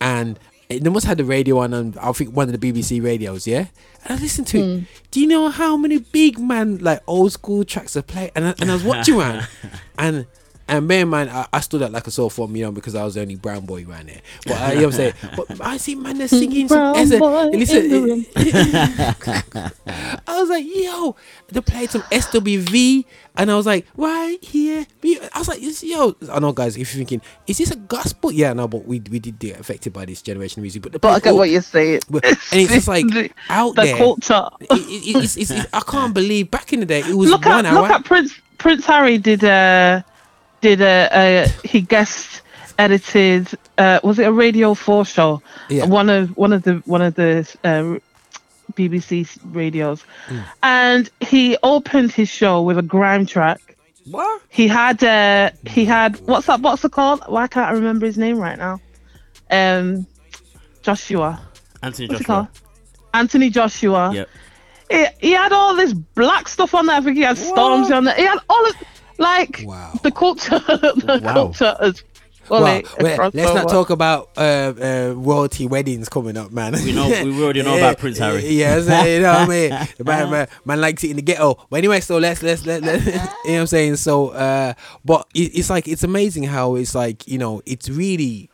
and 0.00 0.38
it, 0.70 0.82
they 0.82 0.88
must 0.88 1.04
have 1.04 1.18
the 1.18 1.24
radio 1.24 1.58
on 1.58 1.74
and 1.74 1.98
I 1.98 2.10
think 2.12 2.34
one 2.34 2.48
of 2.48 2.58
the 2.58 2.72
BBC 2.72 3.02
radios 3.04 3.46
yeah 3.46 3.66
and 4.04 4.18
I 4.18 4.22
listened 4.22 4.46
to 4.48 4.58
it. 4.58 4.84
Do 5.10 5.20
you 5.20 5.26
know 5.26 5.50
how 5.50 5.76
many 5.76 5.98
big 5.98 6.38
man 6.38 6.78
like 6.78 7.02
old 7.06 7.32
school 7.32 7.64
tracks 7.64 7.96
are 7.96 8.02
played? 8.02 8.32
And 8.34 8.46
I, 8.46 8.54
and 8.60 8.70
I 8.70 8.74
was 8.74 8.84
watching 8.84 9.18
man, 9.18 9.46
and 9.98 10.26
and 10.70 10.86
man, 10.88 11.10
man, 11.10 11.28
I, 11.28 11.46
I 11.52 11.60
stood 11.60 11.82
out 11.82 11.92
like 11.92 12.06
a 12.06 12.10
sore 12.10 12.30
thumb, 12.30 12.54
you 12.56 12.64
know, 12.64 12.72
because 12.72 12.94
I 12.94 13.04
was 13.04 13.14
the 13.14 13.20
only 13.22 13.36
brown 13.36 13.66
boy 13.66 13.84
around 13.86 14.08
there. 14.08 14.20
But 14.46 14.52
uh, 14.54 14.66
you 14.72 14.74
know 14.74 14.74
what 14.74 14.84
I'm 14.86 14.92
saying? 14.92 15.12
But 15.36 15.60
I 15.60 15.76
see 15.76 15.94
man, 15.94 16.18
they're 16.18 16.28
singing 16.28 16.68
some. 16.68 16.78
Brown 16.78 16.96
as 16.96 17.10
a- 17.10 17.18
boy 17.18 17.48
in 17.48 17.58
listen, 17.60 17.88
the 17.88 18.00
room. 18.00 18.26
I 20.26 20.40
was 20.40 20.48
like, 20.48 20.64
yo, 20.66 21.16
they 21.48 21.60
played 21.60 21.90
some 21.90 22.02
SWV, 22.02 23.04
and 23.36 23.50
I 23.50 23.56
was 23.56 23.66
like, 23.66 23.86
right 23.96 24.42
here. 24.42 24.86
I 25.04 25.38
was 25.38 25.48
like, 25.48 25.60
is- 25.62 25.82
yo, 25.84 26.14
I 26.30 26.38
know, 26.38 26.52
guys, 26.52 26.76
if 26.76 26.92
you're 26.94 26.98
thinking, 26.98 27.20
is 27.46 27.58
this 27.58 27.70
a 27.70 27.76
gospel? 27.76 28.30
Yeah, 28.32 28.52
no, 28.52 28.68
but 28.68 28.86
we 28.86 29.00
we 29.10 29.18
did 29.18 29.38
get 29.38 29.58
affected 29.60 29.92
by 29.92 30.04
this 30.04 30.22
generation 30.22 30.60
of 30.60 30.62
music. 30.62 30.82
But, 30.82 30.92
the 30.92 30.98
But 30.98 31.08
I 31.08 31.14
get 31.14 31.22
people- 31.24 31.38
what 31.38 31.50
you're 31.50 31.62
saying. 31.62 32.00
and 32.12 32.22
it's 32.24 32.72
just 32.72 32.88
like 32.88 33.06
the, 33.12 33.30
out 33.48 33.74
the 33.74 33.82
there. 33.82 33.96
culture. 33.96 34.48
It- 34.60 34.70
it- 34.72 35.16
it's, 35.16 35.36
it's, 35.36 35.50
it's, 35.50 35.66
I 35.72 35.80
can't 35.80 36.14
believe 36.14 36.50
back 36.50 36.72
in 36.72 36.80
the 36.80 36.86
day 36.86 37.00
it 37.00 37.14
was 37.14 37.30
look 37.30 37.44
one 37.44 37.66
at 37.66 37.72
hour. 37.74 37.82
look 37.82 37.90
at 37.90 38.04
Prince 38.04 38.34
Prince 38.58 38.84
Harry 38.86 39.18
did 39.18 39.42
a 39.42 40.04
did 40.60 40.80
a, 40.80 41.08
a 41.12 41.66
he 41.66 41.80
guest 41.80 42.42
edited 42.78 43.48
uh 43.78 44.00
was 44.02 44.18
it 44.18 44.26
a 44.26 44.32
Radio 44.32 44.74
Four 44.74 45.04
show? 45.04 45.42
Yeah. 45.68 45.86
One 45.86 46.08
of 46.10 46.36
one 46.36 46.52
of 46.52 46.62
the 46.62 46.74
one 46.86 47.02
of 47.02 47.14
the 47.14 47.40
uh, 47.64 47.98
BBC 48.74 49.38
radios, 49.44 50.04
Mm. 50.28 50.44
and 50.62 51.10
he 51.20 51.56
opened 51.62 52.12
his 52.12 52.28
show 52.28 52.62
with 52.62 52.78
a 52.78 52.82
grime 52.82 53.26
track. 53.26 53.60
What? 54.10 54.42
He 54.48 54.68
had 54.68 55.02
uh 55.04 55.50
he 55.66 55.84
had 55.84 56.18
what's 56.26 56.46
that 56.46 56.62
boxer 56.62 56.88
called? 56.88 57.22
Why 57.26 57.46
can't 57.48 57.68
I 57.68 57.72
remember 57.72 58.06
his 58.06 58.16
name 58.18 58.38
right 58.38 58.56
now? 58.58 58.80
Um, 59.50 60.06
Joshua. 60.82 61.40
Anthony 61.82 62.08
What's 62.08 62.20
Joshua. 62.20 62.48
Anthony 63.12 63.50
Joshua. 63.50 64.12
Yep. 64.14 64.28
He, 64.90 65.06
he 65.28 65.30
had 65.32 65.52
all 65.52 65.74
this 65.76 65.92
black 65.92 66.48
stuff 66.48 66.74
on 66.74 66.86
there. 66.86 66.96
I 66.96 67.00
think 67.00 67.16
he 67.16 67.22
had 67.22 67.36
Stormzy 67.36 67.94
on 67.96 68.04
there. 68.04 68.14
He 68.14 68.24
had 68.24 68.38
all 68.48 68.66
of 68.66 68.74
like 69.20 69.62
Wow. 69.64 69.92
the 70.02 70.10
culture. 70.10 70.58
the 70.66 71.20
Wow. 71.22 71.32
culture 71.32 71.76
is 71.82 72.02
Well, 72.48 72.60
fully 72.82 72.84
well, 73.00 73.12
across 73.14 73.34
let's 73.34 73.54
not 73.54 73.68
talk 73.68 73.90
about 73.90 74.30
uh, 74.36 74.40
uh, 74.40 75.12
royalty 75.16 75.66
weddings 75.66 76.08
coming 76.08 76.36
up, 76.36 76.50
man. 76.50 76.72
We 76.72 76.90
know- 76.92 77.08
we 77.08 77.42
already 77.44 77.62
know 77.62 77.76
about 77.76 77.98
Prince 78.02 78.18
Harry. 78.18 78.44
Yeah, 78.48 78.80
so, 78.80 79.02
you 79.04 79.20
know 79.20 79.32
what 79.32 79.40
I 79.42 79.46
mean. 79.46 79.70
Man, 80.04 80.30
man, 80.30 80.48
man 80.64 80.80
likes 80.80 81.04
it 81.04 81.10
in 81.10 81.16
the 81.16 81.22
ghetto. 81.22 81.54
But 81.70 81.76
anyway, 81.76 82.00
so 82.00 82.18
let's 82.18 82.42
let's 82.42 82.66
let, 82.66 82.82
let 82.82 83.04
you 83.06 83.12
know 83.12 83.18
what 83.44 83.50
I'm 83.60 83.66
saying. 83.68 83.96
So, 83.96 84.30
uh, 84.30 84.72
but 85.04 85.28
it, 85.34 85.54
it's 85.58 85.70
like 85.70 85.86
it's 85.86 86.02
amazing 86.02 86.44
how 86.44 86.74
it's 86.74 86.94
like 86.94 87.28
you 87.28 87.38
know 87.38 87.62
it's 87.66 87.88
really 87.88 88.50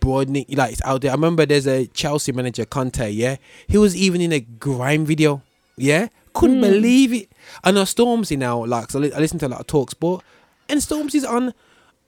broadening. 0.00 0.46
Like 0.50 0.72
it's 0.72 0.82
out 0.84 1.02
there. 1.02 1.12
I 1.12 1.14
remember 1.14 1.46
there's 1.46 1.68
a 1.68 1.86
Chelsea 1.88 2.32
manager 2.32 2.64
Conte. 2.64 3.08
Yeah, 3.10 3.36
he 3.68 3.78
was 3.78 3.94
even 3.94 4.20
in 4.20 4.32
a 4.32 4.40
grime 4.40 5.04
video. 5.06 5.42
Yeah, 5.76 6.08
couldn't 6.32 6.60
believe 6.62 7.12
it. 7.12 7.28
I 7.64 7.70
know 7.72 7.82
Stormzy 7.82 8.36
now. 8.38 8.64
Like, 8.64 8.94
I 8.94 8.98
li- 8.98 9.12
I 9.12 9.18
listen 9.18 9.38
to 9.40 9.46
a 9.46 9.48
lot 9.48 9.60
of 9.60 9.66
Talk 9.66 9.90
Sport, 9.90 10.24
and 10.68 10.80
Stormzy's 10.80 11.24
on. 11.24 11.52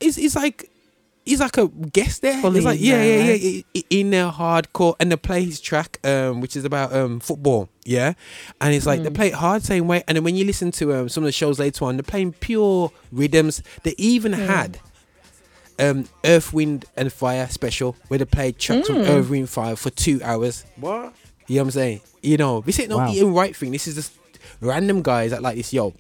It's 0.01 0.18
it's 0.18 0.36
like. 0.36 0.70
He's 1.24 1.41
like 1.41 1.59
a 1.59 1.68
guest 1.68 2.22
there. 2.22 2.41
Fully 2.41 2.57
It's 2.57 2.64
like 2.64 2.80
yeah, 2.80 2.97
there, 2.97 3.18
yeah, 3.26 3.30
right? 3.32 3.41
yeah, 3.43 3.61
i- 3.76 3.78
i- 3.80 3.84
in 3.91 4.09
there 4.09 4.30
hardcore, 4.30 4.95
and 4.99 5.12
they 5.12 5.16
play 5.16 5.45
his 5.45 5.61
track, 5.61 5.99
um, 6.03 6.41
which 6.41 6.57
is 6.57 6.64
about 6.64 6.91
um 6.95 7.20
football, 7.20 7.68
yeah, 7.84 8.14
and 8.62 8.72
it's 8.72 8.86
like 8.86 9.03
they 9.03 9.11
play 9.11 9.26
it 9.26 9.34
hard 9.34 9.62
same 9.62 9.86
way. 9.86 10.03
And 10.09 10.16
then 10.16 10.24
when 10.24 10.36
you 10.36 10.47
listen 10.47 10.70
to 10.72 10.95
um 10.95 11.11
some 11.11 11.24
of 11.24 11.26
the 11.28 11.32
shows 11.32 11.59
later 11.59 11.84
on, 11.84 11.99
they're 11.99 12.03
playing 12.03 12.32
pure 12.32 12.91
rhythms. 13.12 13.62
They 13.82 13.95
even 13.99 14.32
had 14.32 14.78
um 15.78 16.09
Earth, 16.24 16.55
Wind 16.55 16.86
and 16.97 17.12
Fire 17.12 17.47
special 17.51 17.95
where 18.09 18.16
they 18.18 18.24
played 18.24 18.59
tracks 18.59 18.86
from 18.89 18.97
Earth, 18.99 19.28
Wind, 19.28 19.51
Fire 19.51 19.76
for 19.76 19.91
two 19.91 20.20
hours. 20.24 20.64
What? 20.76 21.12
You 21.47 21.57
know 21.57 21.62
what 21.62 21.66
I'm 21.66 21.70
saying? 21.72 22.01
You 22.22 22.39
know, 22.39 22.62
this 22.62 22.80
ain't 22.80 22.89
no 22.89 22.97
Wow. 22.97 23.12
eating 23.12 23.34
right 23.34 23.55
thing. 23.55 23.72
This 23.72 23.86
is 23.86 23.97
just 23.97 24.12
random 24.61 25.02
guys 25.02 25.30
that 25.30 25.42
like 25.42 25.56
this. 25.56 25.72
Yo, 25.72 25.94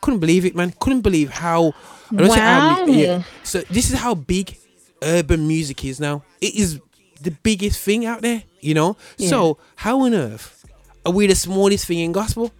couldn't 0.00 0.20
believe 0.20 0.44
it, 0.44 0.54
man. 0.54 0.72
Couldn't 0.80 1.00
believe 1.02 1.30
how. 1.30 1.72
I 2.12 2.16
don't 2.16 2.30
say 2.30 2.40
how 2.40 2.86
many- 2.86 3.06
Wow. 3.06 3.24
So 3.42 3.60
this 3.70 3.90
is 3.90 3.98
how 3.98 4.14
big 4.14 4.56
urban 5.02 5.46
music 5.46 5.84
is 5.84 6.00
now. 6.00 6.22
It 6.40 6.54
is 6.54 6.80
the 7.20 7.30
biggest 7.30 7.80
thing 7.82 8.06
out 8.06 8.22
there. 8.22 8.42
You 8.60 8.74
know. 8.74 8.96
So 9.18 9.58
how 9.76 10.00
on 10.02 10.14
earth 10.14 10.64
are 11.06 11.12
we 11.12 11.26
the 11.26 11.34
smallest 11.34 11.86
thing 11.86 11.98
in 12.00 12.12
gospel? 12.12 12.50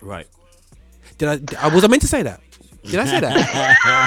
Right. 0.00 0.26
Did 1.18 1.28
I? 1.28 1.66
I- 1.66 1.74
Was 1.74 1.84
I 1.84 1.88
meant 1.88 2.02
to 2.02 2.08
say 2.08 2.22
that? 2.22 2.40
Did 2.84 3.00
I 3.00 3.04
say 3.04 3.18
that? 3.20 3.36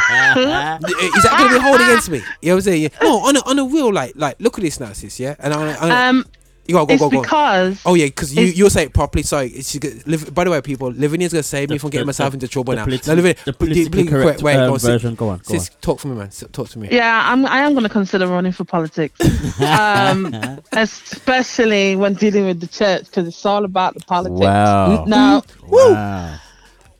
is 1.16 1.24
that 1.24 1.36
going 1.38 1.50
to 1.52 1.56
be 1.60 1.62
hold 1.62 1.82
against 1.82 2.10
me? 2.10 2.20
You 2.42 2.50
know 2.50 2.56
what 2.56 2.58
I'm 2.60 2.62
saying? 2.62 2.82
Yeah. 2.84 2.90
No, 3.02 3.20
on 3.20 3.36
a, 3.36 3.40
on 3.42 3.60
a 3.60 3.66
real 3.66 3.92
like 3.94 4.14
like 4.16 4.38
look 4.40 4.58
at 4.58 4.64
this 4.64 4.80
now, 4.80 4.94
sis. 4.94 5.20
Yeah, 5.20 5.36
and 5.40 5.54
I, 5.54 5.74
I, 5.74 6.08
Um, 6.10 6.26
you 6.70 6.74
go 6.76 6.86
go 6.86 6.94
it's 6.94 7.02
go 7.04 7.10
go. 7.10 7.22
because 7.22 7.82
Oh 7.86 7.96
yeah, 7.96 8.06
because 8.06 8.34
you, 8.34 8.44
you'll 8.44 8.70
say 8.70 8.84
it 8.84 8.94
properly. 8.94 9.24
Sorry, 9.24 9.48
it's, 9.48 9.74
you 9.74 9.80
get- 9.82 10.08
live, 10.08 10.34
by 10.34 10.44
the 10.46 10.52
way, 10.52 10.62
people, 10.62 10.92
Lavinia's 10.94 11.34
gonna 11.34 11.44
save 11.44 11.70
me 11.70 11.78
from 11.78 11.90
getting 11.90 12.04
the- 12.06 12.10
myself 12.10 12.32
the- 12.32 12.36
into 12.36 12.48
trouble 12.48 12.72
the 12.74 12.78
now. 12.78 12.86
politi- 12.86 13.08
no, 13.08 13.16
Livini, 13.22 13.36
the 13.44 13.52
the 13.52 13.54
politically 13.54 14.06
correct, 14.08 14.42
way. 14.44 14.56
um, 14.56 14.68
go 14.68 14.74
on, 14.74 14.80
sis, 14.80 14.90
version. 14.90 15.16
Go 15.16 15.30
on, 15.30 15.38
go 15.40 15.54
sis, 15.54 15.70
talk 15.82 16.00
for 16.00 16.08
me, 16.08 16.16
man. 16.16 16.32
Sis, 16.32 16.48
Talk 16.52 16.70
to 16.70 16.80
me. 16.80 16.88
yeah, 16.92 17.24
I'm 17.32 17.46
I 17.46 17.60
am 17.60 17.74
going 17.74 17.84
to 17.84 17.90
consider 17.90 18.28
running 18.28 18.52
for 18.52 18.64
politics, 18.64 19.20
um, 19.62 20.34
especially 20.74 21.96
when 21.96 22.14
dealing 22.14 22.46
with 22.46 22.60
the 22.60 22.68
church 22.68 23.06
because 23.06 23.28
it's 23.28 23.46
all 23.46 23.66
about 23.66 23.94
the 23.96 24.02
politics. 24.02 24.40
Wow. 24.40 25.06
Now, 25.06 25.44
Wow. 25.68 26.36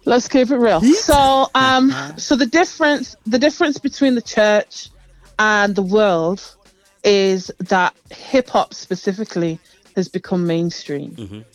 let's 0.06 0.28
keep 0.28 0.50
it 0.50 0.58
real. 0.58 0.82
So, 0.82 1.48
um, 1.56 1.94
so 2.18 2.36
the 2.36 2.46
difference, 2.46 3.16
the 3.26 3.40
difference 3.40 3.78
between 3.78 4.16
the 4.16 4.22
church 4.22 4.90
and 5.38 5.76
the 5.76 5.82
world 5.84 6.56
is 7.04 7.52
that 7.60 7.96
hip 8.12 8.50
hop 8.50 8.74
specifically 8.74 9.60
has 9.96 10.08
become 10.08 10.46
mainstream. 10.48 11.46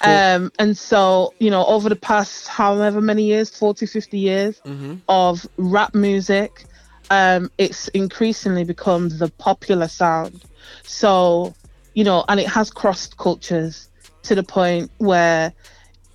Um, 0.00 0.52
and 0.58 0.76
so, 0.76 1.34
you 1.40 1.50
know, 1.50 1.64
over 1.66 1.88
the 1.88 1.96
past 1.96 2.46
however 2.46 3.00
many 3.00 3.24
years, 3.24 3.50
40, 3.50 3.86
50 3.86 4.18
years 4.18 4.60
of 5.08 5.46
rap 5.56 5.94
music, 5.94 6.64
um, 7.10 7.50
it's 7.58 7.88
increasingly 7.88 8.64
become 8.64 9.08
the 9.08 9.28
popular 9.38 9.88
sound. 9.88 10.44
So, 10.84 11.54
you 11.94 12.04
know, 12.04 12.24
and 12.28 12.38
it 12.38 12.46
has 12.46 12.70
crossed 12.70 13.16
cultures 13.16 13.88
to 14.22 14.34
the 14.34 14.42
point 14.42 14.90
where 14.98 15.52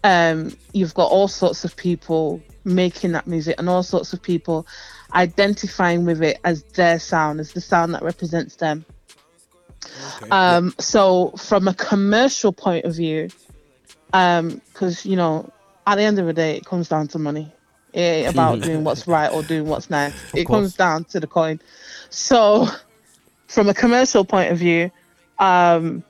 um, 0.03 0.55
you've 0.73 0.93
got 0.93 1.09
all 1.09 1.27
sorts 1.27 1.65
of 1.65 1.75
people 1.75 2.41
making 2.63 3.11
that 3.13 3.27
music 3.27 3.55
and 3.57 3.67
all 3.67 3.83
sorts 3.83 4.13
of 4.13 4.21
people 4.21 4.65
identifying 5.13 6.05
with 6.05 6.21
it 6.21 6.39
as 6.43 6.63
their 6.63 6.99
sound, 6.99 7.39
as 7.39 7.53
the 7.53 7.61
sound 7.61 7.93
that 7.93 8.03
represents 8.03 8.55
them. 8.55 8.85
Um, 10.31 10.73
so, 10.79 11.31
from 11.37 11.67
a 11.67 11.73
commercial 11.73 12.51
point 12.53 12.85
of 12.85 12.95
view, 12.95 13.29
because 14.07 15.05
you 15.05 15.15
know, 15.15 15.51
at 15.85 15.95
the 15.95 16.03
end 16.03 16.19
of 16.19 16.25
the 16.25 16.33
day, 16.33 16.57
it 16.57 16.65
comes 16.65 16.87
down 16.87 17.07
to 17.09 17.19
money. 17.19 17.51
It 17.91 17.99
ain't 17.99 18.33
about 18.33 18.61
doing 18.61 18.83
what's 18.83 19.07
right 19.07 19.31
or 19.31 19.43
doing 19.43 19.65
what's 19.65 19.89
nice. 19.89 20.13
it 20.33 20.45
course. 20.45 20.59
comes 20.59 20.75
down 20.75 21.03
to 21.05 21.19
the 21.19 21.27
coin. 21.27 21.59
So, 22.09 22.67
from 23.47 23.69
a 23.69 23.73
commercial 23.73 24.25
point 24.25 24.51
of 24.51 24.57
view, 24.57 24.91
um, 25.39 26.03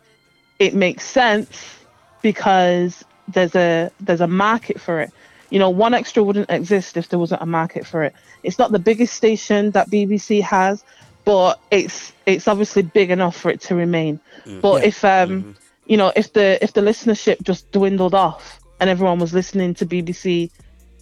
it 0.60 0.74
makes 0.74 1.06
sense 1.06 1.80
because 2.22 3.04
there's 3.28 3.56
a 3.56 3.92
there's 4.00 4.22
a 4.22 4.28
market 4.28 4.80
for 4.80 5.02
it. 5.02 5.12
You 5.54 5.60
know, 5.60 5.72
1Xtra 5.72 6.26
wouldn't 6.26 6.50
exist 6.50 6.98
if 6.98 7.10
there 7.10 7.20
wasn't 7.20 7.44
a 7.44 7.46
market 7.46 7.86
for 7.86 8.02
it. 8.02 8.16
It's 8.42 8.58
not 8.58 8.72
the 8.72 8.80
biggest 8.80 9.14
station 9.14 9.70
that 9.72 9.88
BBC 9.88 10.42
has, 10.42 10.84
but 11.26 11.60
it's 11.70 12.12
it's 12.26 12.48
obviously 12.48 12.82
big 12.82 13.12
enough 13.12 13.38
for 13.38 13.52
it 13.52 13.62
to 13.62 13.76
remain. 13.76 14.20
But 14.62 14.84
if 14.84 15.06
um 15.06 15.56
you 15.86 15.96
know 15.96 16.12
if 16.16 16.34
the 16.34 16.58
if 16.64 16.74
the 16.74 16.82
listenership 16.82 17.44
just 17.44 17.72
dwindled 17.72 18.16
off 18.16 18.60
and 18.80 18.90
everyone 18.90 19.20
was 19.20 19.32
listening 19.32 19.76
to 19.76 19.86
BBC 19.86 20.50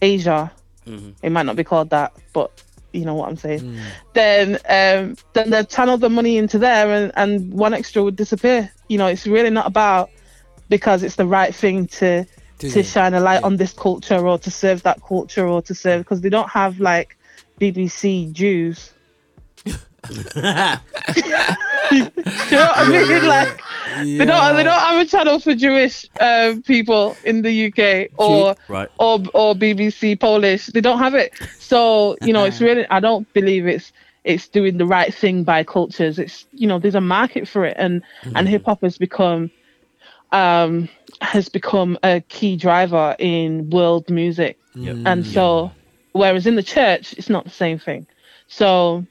Asia, 0.01 0.51
it 1.21 1.29
might 1.31 1.45
not 1.45 1.55
be 1.55 1.63
called 1.63 1.91
that, 1.91 2.11
but 2.33 2.51
you 2.91 3.05
know 3.05 3.15
what 3.15 3.29
I'm 3.29 3.37
saying. 3.37 3.79
Then 4.13 4.55
um 4.67 5.15
then 5.31 5.49
they 5.49 5.63
channel 5.63 5.97
the 5.97 6.09
money 6.09 6.37
into 6.37 6.57
there 6.59 6.91
and 6.91 7.13
and 7.15 7.53
1Xtra 7.53 8.03
would 8.03 8.17
disappear. 8.17 8.69
You 8.89 8.97
know, 8.97 9.07
it's 9.07 9.25
really 9.25 9.49
not 9.49 9.65
about 9.65 10.09
because 10.67 11.03
it's 11.03 11.15
the 11.15 11.25
right 11.25 11.55
thing 11.55 11.87
to 11.87 12.25
To 12.61 12.69
to 12.71 12.83
shine 12.83 13.13
a 13.13 13.19
light 13.19 13.43
on 13.43 13.57
this 13.57 13.73
culture 13.73 14.27
or 14.27 14.37
to 14.39 14.51
serve 14.51 14.83
that 14.83 15.01
culture 15.03 15.47
or 15.47 15.61
to 15.63 15.73
serve 15.75 16.01
because 16.01 16.21
they 16.21 16.29
don't 16.29 16.49
have 16.49 16.79
like 16.79 17.17
BBC 17.59 18.31
Jews. 18.31 18.93
You 21.91 22.03
know 22.57 22.67
what 22.67 22.77
I 22.77 22.87
mean? 22.89 23.27
Like 23.27 23.61
they 23.97 24.25
don't 24.25 24.55
they 24.55 24.63
don't 24.63 24.79
have 24.79 25.01
a 25.01 25.05
channel 25.05 25.39
for 25.39 25.53
Jewish 25.53 26.05
um, 26.21 26.61
people 26.61 27.17
in 27.25 27.41
the 27.41 27.65
UK 27.67 28.11
or 28.17 28.55
Right. 28.69 28.89
or 28.97 29.19
or 29.33 29.53
BBC 29.55 30.17
Polish. 30.19 30.67
They 30.67 30.79
don't 30.81 30.99
have 30.99 31.15
it. 31.15 31.33
So 31.59 32.15
you 32.21 32.31
know, 32.31 32.45
it's 32.45 32.61
really 32.61 32.87
I 32.89 32.99
don't 33.01 33.31
believe 33.33 33.67
it's 33.67 33.91
it's 34.23 34.47
doing 34.47 34.77
the 34.77 34.85
right 34.85 35.13
thing 35.13 35.43
by 35.43 35.63
cultures. 35.63 36.17
It's 36.17 36.45
you 36.53 36.67
know, 36.67 36.79
there's 36.79 36.95
a 36.95 37.01
market 37.01 37.47
for 37.47 37.65
it, 37.65 37.75
and 37.77 38.01
and 38.35 38.47
hip 38.47 38.65
hop 38.65 38.81
has 38.81 38.97
become 38.97 39.51
um 40.31 40.87
has 41.21 41.49
become 41.49 41.97
a 42.03 42.21
key 42.21 42.57
driver 42.57 43.15
in 43.19 43.69
world 43.69 44.09
music. 44.09 44.57
Yep. 44.75 44.97
And 45.05 45.25
so, 45.25 45.71
whereas 46.13 46.47
in 46.47 46.55
the 46.55 46.63
church, 46.63 47.13
it's 47.13 47.29
not 47.29 47.43
the 47.45 47.49
same 47.51 47.77
thing. 47.79 48.07
So, 48.47 49.05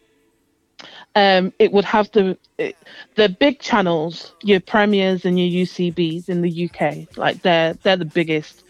um, 1.14 1.52
it 1.58 1.72
would 1.72 1.84
have 1.84 2.11
the 2.12 2.36
it, 2.58 2.76
the 3.14 3.28
big 3.28 3.61
channels, 3.61 4.34
your 4.42 4.61
premiers 4.61 5.24
and 5.24 5.38
your 5.38 5.64
UCBs 5.66 6.28
in 6.28 6.42
the 6.42 6.70
UK, 6.70 7.16
like 7.16 7.42
they're 7.42 7.74
they're 7.74 7.96
the 7.96 8.04
biggest 8.04 8.64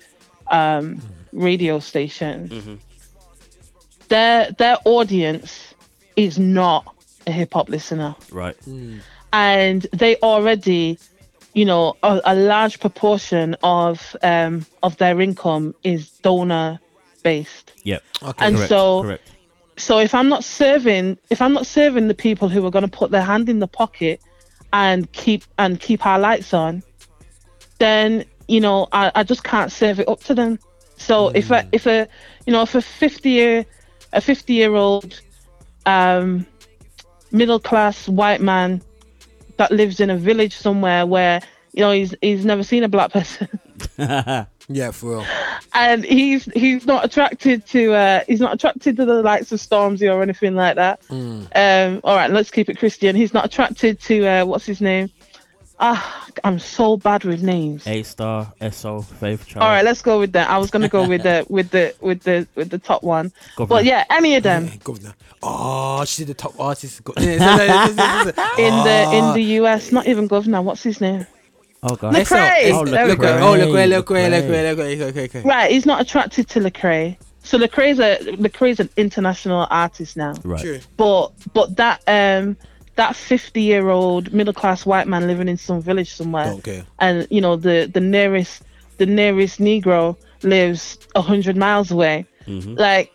um, 0.48 1.00
radio 1.32 1.78
stations. 1.78 2.78
Their 4.08 4.50
their 4.52 4.76
audience 4.84 5.74
is 6.16 6.38
not 6.38 6.94
a 7.26 7.32
hip 7.32 7.52
hop 7.52 7.68
listener 7.68 8.16
Right. 8.32 8.56
and 9.32 9.82
they 9.92 10.16
already 10.16 10.98
you 11.54 11.64
know 11.64 11.96
a, 12.02 12.20
a 12.24 12.34
large 12.34 12.80
proportion 12.80 13.56
of 13.62 14.16
um 14.22 14.64
of 14.82 14.96
their 14.98 15.20
income 15.20 15.74
is 15.82 16.10
donor 16.22 16.78
based 17.22 17.72
Yep. 17.84 18.02
Okay. 18.22 18.46
and 18.46 18.56
Correct. 18.56 18.68
so 18.68 19.02
Correct. 19.02 19.30
so 19.76 19.98
if 19.98 20.14
i'm 20.14 20.28
not 20.28 20.44
serving 20.44 21.18
if 21.30 21.42
i'm 21.42 21.52
not 21.52 21.66
serving 21.66 22.08
the 22.08 22.14
people 22.14 22.48
who 22.48 22.64
are 22.64 22.70
going 22.70 22.84
to 22.84 22.90
put 22.90 23.10
their 23.10 23.22
hand 23.22 23.48
in 23.48 23.58
the 23.58 23.66
pocket 23.68 24.20
and 24.72 25.10
keep 25.12 25.44
and 25.58 25.80
keep 25.80 26.06
our 26.06 26.18
lights 26.18 26.54
on 26.54 26.82
then 27.78 28.24
you 28.48 28.60
know 28.60 28.86
i, 28.92 29.10
I 29.14 29.22
just 29.24 29.42
can't 29.44 29.72
serve 29.72 30.00
it 30.00 30.08
up 30.08 30.20
to 30.24 30.34
them 30.34 30.58
so 30.96 31.28
if 31.28 31.50
a 31.50 31.66
if 31.72 31.86
a 31.86 32.06
you 32.46 32.52
know 32.52 32.62
if 32.62 32.74
a 32.74 32.82
50 32.82 33.28
year 33.30 33.66
a 34.12 34.20
50 34.20 34.52
year 34.52 34.74
old 34.74 35.20
um 35.86 36.46
middle 37.32 37.58
class 37.60 38.08
white 38.08 38.40
man 38.40 38.82
that 39.60 39.70
lives 39.70 40.00
in 40.00 40.08
a 40.10 40.16
village 40.16 40.56
somewhere 40.56 41.04
where 41.06 41.40
you 41.72 41.80
know 41.84 41.92
he's 41.92 42.14
he's 42.20 42.44
never 42.44 42.62
seen 42.64 42.82
a 42.82 42.88
black 42.88 43.12
person 43.12 43.48
Yeah, 44.72 44.92
for 44.92 45.10
real. 45.10 45.26
and 45.74 46.04
he's 46.04 46.44
he's 46.54 46.86
not 46.86 47.04
attracted 47.04 47.66
to 47.68 47.92
uh 47.92 48.20
he's 48.28 48.38
not 48.40 48.54
attracted 48.54 48.96
to 48.98 49.04
the 49.04 49.20
likes 49.22 49.50
of 49.52 49.58
Stormzy 49.58 50.08
or 50.12 50.22
anything 50.22 50.54
like 50.54 50.76
that. 50.76 51.00
Um 51.10 52.00
all 52.04 52.14
right, 52.16 52.30
let's 52.30 52.50
keep 52.52 52.68
it 52.68 52.78
Christian. 52.78 53.16
He's 53.16 53.34
not 53.34 53.44
attracted 53.46 54.00
to 54.02 54.26
uh 54.26 54.44
what's 54.44 54.66
his 54.66 54.80
name? 54.80 55.10
Ah, 55.82 56.26
I'm 56.44 56.58
so 56.58 56.98
bad 56.98 57.24
with 57.24 57.42
names. 57.42 57.86
A 57.86 58.02
star, 58.02 58.52
SO, 58.70 59.00
Faith 59.00 59.46
Child. 59.46 59.62
All 59.64 59.70
right, 59.70 59.82
let's 59.84 60.02
go 60.02 60.18
with 60.18 60.32
that. 60.32 60.50
I 60.50 60.58
was 60.58 60.70
gonna 60.70 60.88
go 60.90 61.08
with 61.08 61.22
the 61.22 61.46
with 61.50 61.70
the 61.70 61.94
with 62.00 62.22
the 62.22 62.46
with 62.54 62.68
the 62.68 62.78
top 62.78 63.02
one. 63.02 63.32
Governor. 63.56 63.78
But 63.78 63.84
yeah, 63.86 64.04
any 64.10 64.36
of 64.36 64.42
them 64.42 64.66
Yeah, 64.66 64.76
governor. 64.84 65.14
Oh, 65.42 66.04
she's 66.04 66.26
the 66.26 66.34
top 66.34 66.58
artist. 66.60 67.00
In 67.16 67.38
the 67.38 68.34
Ah. 68.36 69.12
in 69.12 69.34
the 69.34 69.42
US, 69.62 69.90
not 69.92 70.06
even 70.06 70.26
governor. 70.26 70.60
What's 70.62 70.82
his 70.82 71.00
name? 71.00 71.26
Oh 71.82 71.96
god. 71.96 72.14
Lecrae. 72.14 72.72
Oh, 72.74 72.84
There 72.84 73.04
we 73.06 73.10
look, 73.12 73.20
go. 73.20 73.38
oh, 73.40 73.56
look, 73.56 73.70
Lecrae, 73.70 73.88
look, 73.88 74.10
look, 74.10 74.18
Lecrae. 74.18 74.68
look, 74.68 74.78
look, 74.98 75.08
okay, 75.16 75.24
okay. 75.24 75.48
Right, 75.48 75.70
he's 75.70 75.86
not 75.86 76.00
attracted 76.02 76.46
to 76.50 76.60
Lecrae. 76.60 77.16
So 77.42 77.56
Lecrae's 77.58 77.98
a 77.98 78.18
Lecrae's 78.36 78.80
an 78.80 78.90
international 78.98 79.66
artist 79.70 80.14
now. 80.18 80.34
Right. 80.44 80.60
True. 80.60 80.80
but 80.98 81.32
but 81.54 81.74
that 81.76 82.02
um 82.06 82.58
that 83.00 83.16
50 83.16 83.62
year 83.62 83.88
old 83.88 84.30
middle 84.30 84.52
class 84.52 84.84
white 84.84 85.08
man 85.08 85.26
living 85.26 85.48
in 85.48 85.56
some 85.56 85.80
village 85.80 86.12
somewhere. 86.12 86.44
Don't 86.44 86.62
and 86.98 87.26
you 87.30 87.40
know 87.40 87.56
the 87.56 87.90
the 87.90 88.00
nearest 88.00 88.62
the 88.98 89.06
nearest 89.06 89.58
negro 89.58 90.18
lives 90.42 90.98
100 91.14 91.56
miles 91.56 91.90
away. 91.90 92.26
Mm-hmm. 92.46 92.74
Like 92.74 93.10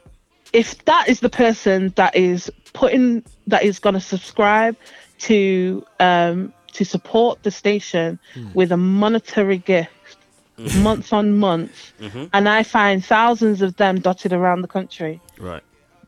if 0.54 0.84
that 0.86 1.08
is 1.08 1.20
the 1.20 1.30
person 1.30 1.94
that 1.98 2.16
is 2.16 2.52
putting 2.74 3.24
that 3.46 3.62
is 3.64 3.78
going 3.78 3.94
to 3.94 4.02
subscribe 4.02 4.76
to 5.20 5.86
um 6.00 6.52
to 6.74 6.84
support 6.84 7.44
the 7.44 7.52
station 7.52 8.18
hmm. 8.34 8.48
with 8.56 8.72
a 8.72 8.78
monetary 8.78 9.60
gift 9.60 10.18
mm-hmm. 10.58 10.82
month 10.82 11.14
on 11.14 11.38
month 11.38 11.94
mm-hmm. 12.02 12.26
and 12.34 12.50
i 12.50 12.64
find 12.64 13.06
thousands 13.06 13.62
of 13.62 13.78
them 13.78 13.98
dotted 14.02 14.34
around 14.34 14.62
the 14.62 14.68
country 14.68 15.22
Right. 15.40 15.64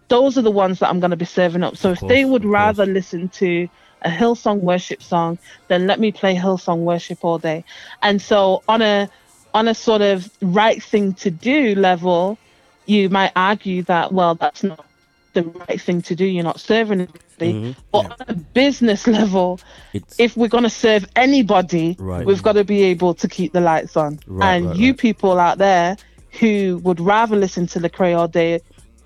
Those 0.09 0.37
are 0.37 0.41
the 0.41 0.51
ones 0.51 0.79
that 0.79 0.89
I'm 0.89 0.99
going 0.99 1.11
to 1.11 1.17
be 1.17 1.25
serving 1.25 1.63
up. 1.63 1.77
So 1.77 1.91
if 1.91 1.99
course, 1.99 2.09
they 2.09 2.25
would 2.25 2.43
of 2.45 2.49
rather 2.49 2.85
listen 2.85 3.29
to 3.29 3.67
a 4.03 4.09
Hillsong 4.09 4.59
worship 4.61 5.01
song, 5.01 5.37
then 5.67 5.87
let 5.87 5.99
me 5.99 6.11
play 6.11 6.35
Hillsong 6.35 6.79
worship 6.79 7.23
all 7.23 7.37
day. 7.39 7.63
And 8.01 8.21
so 8.21 8.63
on 8.67 8.81
a 8.81 9.09
on 9.53 9.67
a 9.67 9.73
sort 9.73 10.01
of 10.01 10.29
right 10.41 10.81
thing 10.83 11.13
to 11.15 11.31
do 11.31 11.75
level, 11.75 12.37
you 12.85 13.09
might 13.09 13.31
argue 13.35 13.83
that 13.83 14.13
well, 14.13 14.35
that's 14.35 14.63
not 14.63 14.85
the 15.33 15.43
right 15.43 15.81
thing 15.81 16.01
to 16.03 16.15
do. 16.15 16.25
You're 16.25 16.43
not 16.43 16.59
serving 16.59 17.01
anybody. 17.01 17.71
Mm-hmm. 17.71 17.79
But 17.91 18.05
on 18.05 18.27
a 18.27 18.33
business 18.33 19.07
level, 19.07 19.59
It's 19.93 20.19
if 20.19 20.37
we're 20.37 20.47
going 20.47 20.63
to 20.63 20.69
serve 20.69 21.05
anybody, 21.15 21.95
Right. 21.99 22.25
we've 22.25 22.43
got 22.43 22.53
to 22.53 22.63
be 22.63 22.83
able 22.83 23.13
to 23.15 23.27
keep 23.27 23.53
the 23.53 23.61
lights 23.61 23.97
on. 23.97 24.19
Right, 24.27 24.55
and 24.55 24.65
right, 24.67 24.75
you 24.75 24.93
people 24.93 25.39
out 25.39 25.57
there 25.57 25.97
who 26.39 26.79
would 26.83 26.99
rather 26.99 27.35
listen 27.35 27.67
to 27.67 27.79
Lecrae 27.79 28.17
all 28.17 28.27
day 28.27 28.61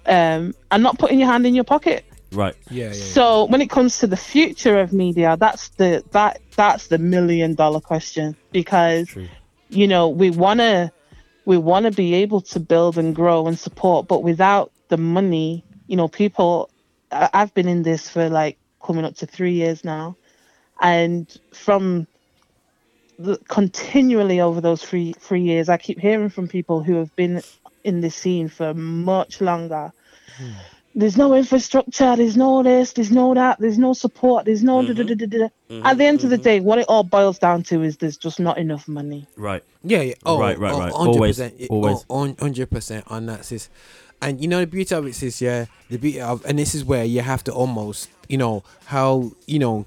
um, 0.06 0.54
and 0.72 0.84
not 0.84 1.00
putting 1.00 1.20
your 1.20 1.30
hand 1.30 1.46
in 1.46 1.56
your 1.56 1.64
pocket. 1.64 2.06
right. 2.32 2.56
Yeah, 2.70 2.88
yeah. 2.88 2.94
So 2.94 3.46
when 3.46 3.62
it 3.62 3.70
comes 3.70 4.00
to 4.00 4.08
the 4.08 4.18
future 4.18 4.80
of 4.80 4.94
media, 4.94 5.38
that's 5.40 5.70
the 5.70 6.04
that 6.12 6.42
that's 6.56 6.88
the 6.88 6.98
million 6.98 7.56
dollar 7.56 7.82
question 7.82 8.36
because 8.52 9.08
True. 9.10 9.28
you 9.70 9.88
know 9.88 10.10
we 10.10 10.30
want 10.30 10.60
to 10.60 10.92
we 11.46 11.58
want 11.58 11.86
to 11.86 11.92
be 11.92 12.14
able 12.16 12.42
to 12.42 12.60
build 12.60 12.98
and 12.98 13.16
grow 13.16 13.48
and 13.48 13.58
support, 13.58 14.08
but 14.08 14.24
without 14.24 14.72
the 14.90 14.98
money, 14.98 15.64
you 15.88 15.96
know, 15.98 16.08
people. 16.08 16.70
I- 17.12 17.30
I've 17.34 17.54
been 17.54 17.68
in 17.68 17.84
this 17.84 18.10
for 18.10 18.30
like 18.30 18.58
coming 18.82 19.04
up 19.04 19.16
to 19.18 19.26
three 19.26 19.54
years 19.54 19.84
now, 19.84 20.16
and 20.82 21.28
from 21.54 22.08
the, 23.20 23.38
continually 23.50 24.40
over 24.40 24.62
those 24.62 24.82
three 24.84 25.14
three 25.14 25.42
years, 25.42 25.70
I 25.70 25.78
keep 25.78 26.00
hearing 26.00 26.30
from 26.30 26.48
people 26.48 26.84
who 26.84 26.96
have 26.96 27.16
been 27.16 27.42
in 27.84 28.02
this 28.02 28.16
scene 28.16 28.48
for 28.48 28.74
much 28.74 29.42
longer. 29.42 29.92
Hmm. 30.38 30.52
There's 30.94 31.16
no 31.16 31.34
infrastructure. 31.34 32.16
There's 32.18 32.36
no 32.36 32.64
this. 32.64 32.94
There's 32.94 33.12
no 33.12 33.34
that. 33.34 33.60
There's 33.60 33.78
no 33.78 33.94
support. 33.94 34.46
There's 34.46 34.64
no. 34.64 34.82
da- 34.82 34.94
da- 34.94 35.04
mm-hmm. 35.04 35.14
da- 35.14 35.26
da- 35.26 35.38
da. 35.38 35.50
Mm-hmm. 35.70 35.86
At 35.86 35.98
the 35.98 36.06
end 36.06 36.24
of 36.24 36.30
the 36.30 36.36
mm-hmm. 36.36 36.44
day, 36.44 36.60
what 36.60 36.80
it 36.80 36.86
all 36.90 37.04
boils 37.04 37.40
down 37.40 37.64
to 37.64 37.82
is 37.82 37.98
there's 37.98 38.18
just 38.18 38.40
not 38.40 38.58
enough 38.58 38.88
money. 38.88 39.26
Right. 39.38 39.64
Yeah, 39.84 40.02
yeah. 40.02 40.14
Oh, 40.26 40.38
Right, 40.38 40.60
right, 40.60 40.74
oh, 40.74 40.80
right. 40.80 40.92
100%, 40.92 40.96
Always, 40.96 41.40
yeah, 41.40 41.50
oh, 41.70 41.76
always. 41.76 42.06
oh, 42.10 42.34
100% 42.34 43.04
on 43.10 43.26
that, 43.28 43.46
sis. 43.46 43.70
And 44.22 44.42
you 44.42 44.48
know, 44.48 44.60
the 44.60 44.68
beauty 44.68 44.94
of 44.94 45.06
it 45.06 45.12
is, 45.12 45.18
sis, 45.18 45.42
yeah, 45.42 45.66
the 45.90 45.98
beauty 45.98 46.20
of, 46.20 46.46
and 46.46 46.60
this 46.60 46.76
is 46.76 46.84
where 46.84 47.06
you 47.06 47.22
have 47.22 47.44
to 47.46 47.54
almost, 47.54 48.10
you 48.28 48.38
know, 48.38 48.64
how, 48.86 49.32
you 49.48 49.60
know, 49.60 49.86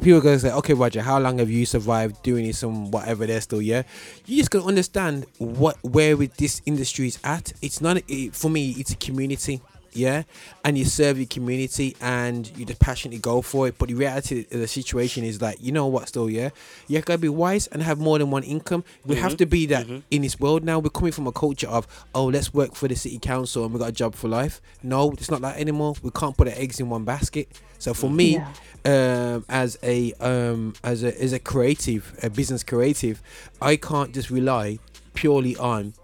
people 0.00 0.18
are 0.18 0.22
going 0.22 0.36
to 0.36 0.40
say, 0.40 0.52
okay, 0.52 0.74
Roger, 0.74 1.02
how 1.02 1.18
long 1.18 1.38
have 1.38 1.50
you 1.50 1.66
survived 1.66 2.22
doing 2.22 2.44
this 2.46 2.62
and 2.62 2.92
whatever 2.92 3.26
they're 3.26 3.40
still, 3.40 3.62
yeah? 3.62 3.82
You 4.26 4.36
just 4.38 4.50
got 4.50 4.62
to 4.62 4.66
understand 4.66 5.26
what, 5.38 5.76
where 5.82 6.16
this 6.16 6.62
industry 6.66 7.06
is 7.06 7.18
at. 7.24 7.52
It's 7.62 7.80
not, 7.80 7.98
it, 8.08 8.34
for 8.34 8.50
me, 8.50 8.70
it's 8.78 8.92
a 8.92 8.96
community. 8.96 9.60
Yeah, 9.94 10.24
and 10.64 10.76
you 10.76 10.84
serve 10.84 11.18
your 11.18 11.26
community 11.28 11.96
and 12.00 12.50
you 12.58 12.64
just 12.66 12.80
passionately 12.80 13.20
go 13.20 13.42
for 13.42 13.68
it. 13.68 13.78
But 13.78 13.88
the 13.88 13.94
reality 13.94 14.40
of 14.40 14.58
the 14.60 14.66
situation 14.66 15.22
is 15.22 15.40
like, 15.40 15.58
you 15.60 15.70
know 15.70 15.86
what, 15.86 16.08
still, 16.08 16.28
yeah, 16.28 16.50
you 16.88 17.00
gotta 17.00 17.18
be 17.18 17.28
wise 17.28 17.68
and 17.68 17.80
have 17.82 17.98
more 17.98 18.18
than 18.18 18.30
one 18.30 18.42
income. 18.42 18.82
We 19.06 19.16
have 19.16 19.36
to 19.36 19.46
be 19.46 19.66
that 19.66 19.86
in 20.10 20.22
this 20.22 20.40
world 20.40 20.64
now. 20.64 20.80
We're 20.80 20.90
coming 20.90 21.12
from 21.12 21.28
a 21.28 21.32
culture 21.32 21.68
of, 21.68 21.86
oh, 22.14 22.26
let's 22.26 22.52
work 22.52 22.74
for 22.74 22.88
the 22.88 22.96
city 22.96 23.18
council 23.18 23.64
and 23.64 23.72
we 23.72 23.78
got 23.78 23.90
a 23.90 23.92
job 23.92 24.14
for 24.16 24.28
life. 24.28 24.60
No, 24.82 25.12
it's 25.12 25.30
not 25.30 25.40
that 25.42 25.58
anymore. 25.58 25.94
We 26.02 26.10
can't 26.10 26.36
put 26.36 26.48
our 26.48 26.54
eggs 26.56 26.80
in 26.80 26.88
one 26.88 27.04
basket. 27.04 27.48
So 27.78 27.94
for 27.94 28.10
me, 28.10 28.38
um, 28.84 29.44
as 29.48 29.78
a 29.82 30.12
um, 30.14 30.74
as 30.82 31.04
a 31.04 31.22
as 31.22 31.32
a 31.32 31.38
creative, 31.38 32.18
a 32.22 32.30
business 32.30 32.62
creative, 32.62 33.22
I 33.60 33.76
can't 33.76 34.12
just 34.12 34.30
rely 34.30 34.78
purely 35.14 35.56
on 35.56 35.94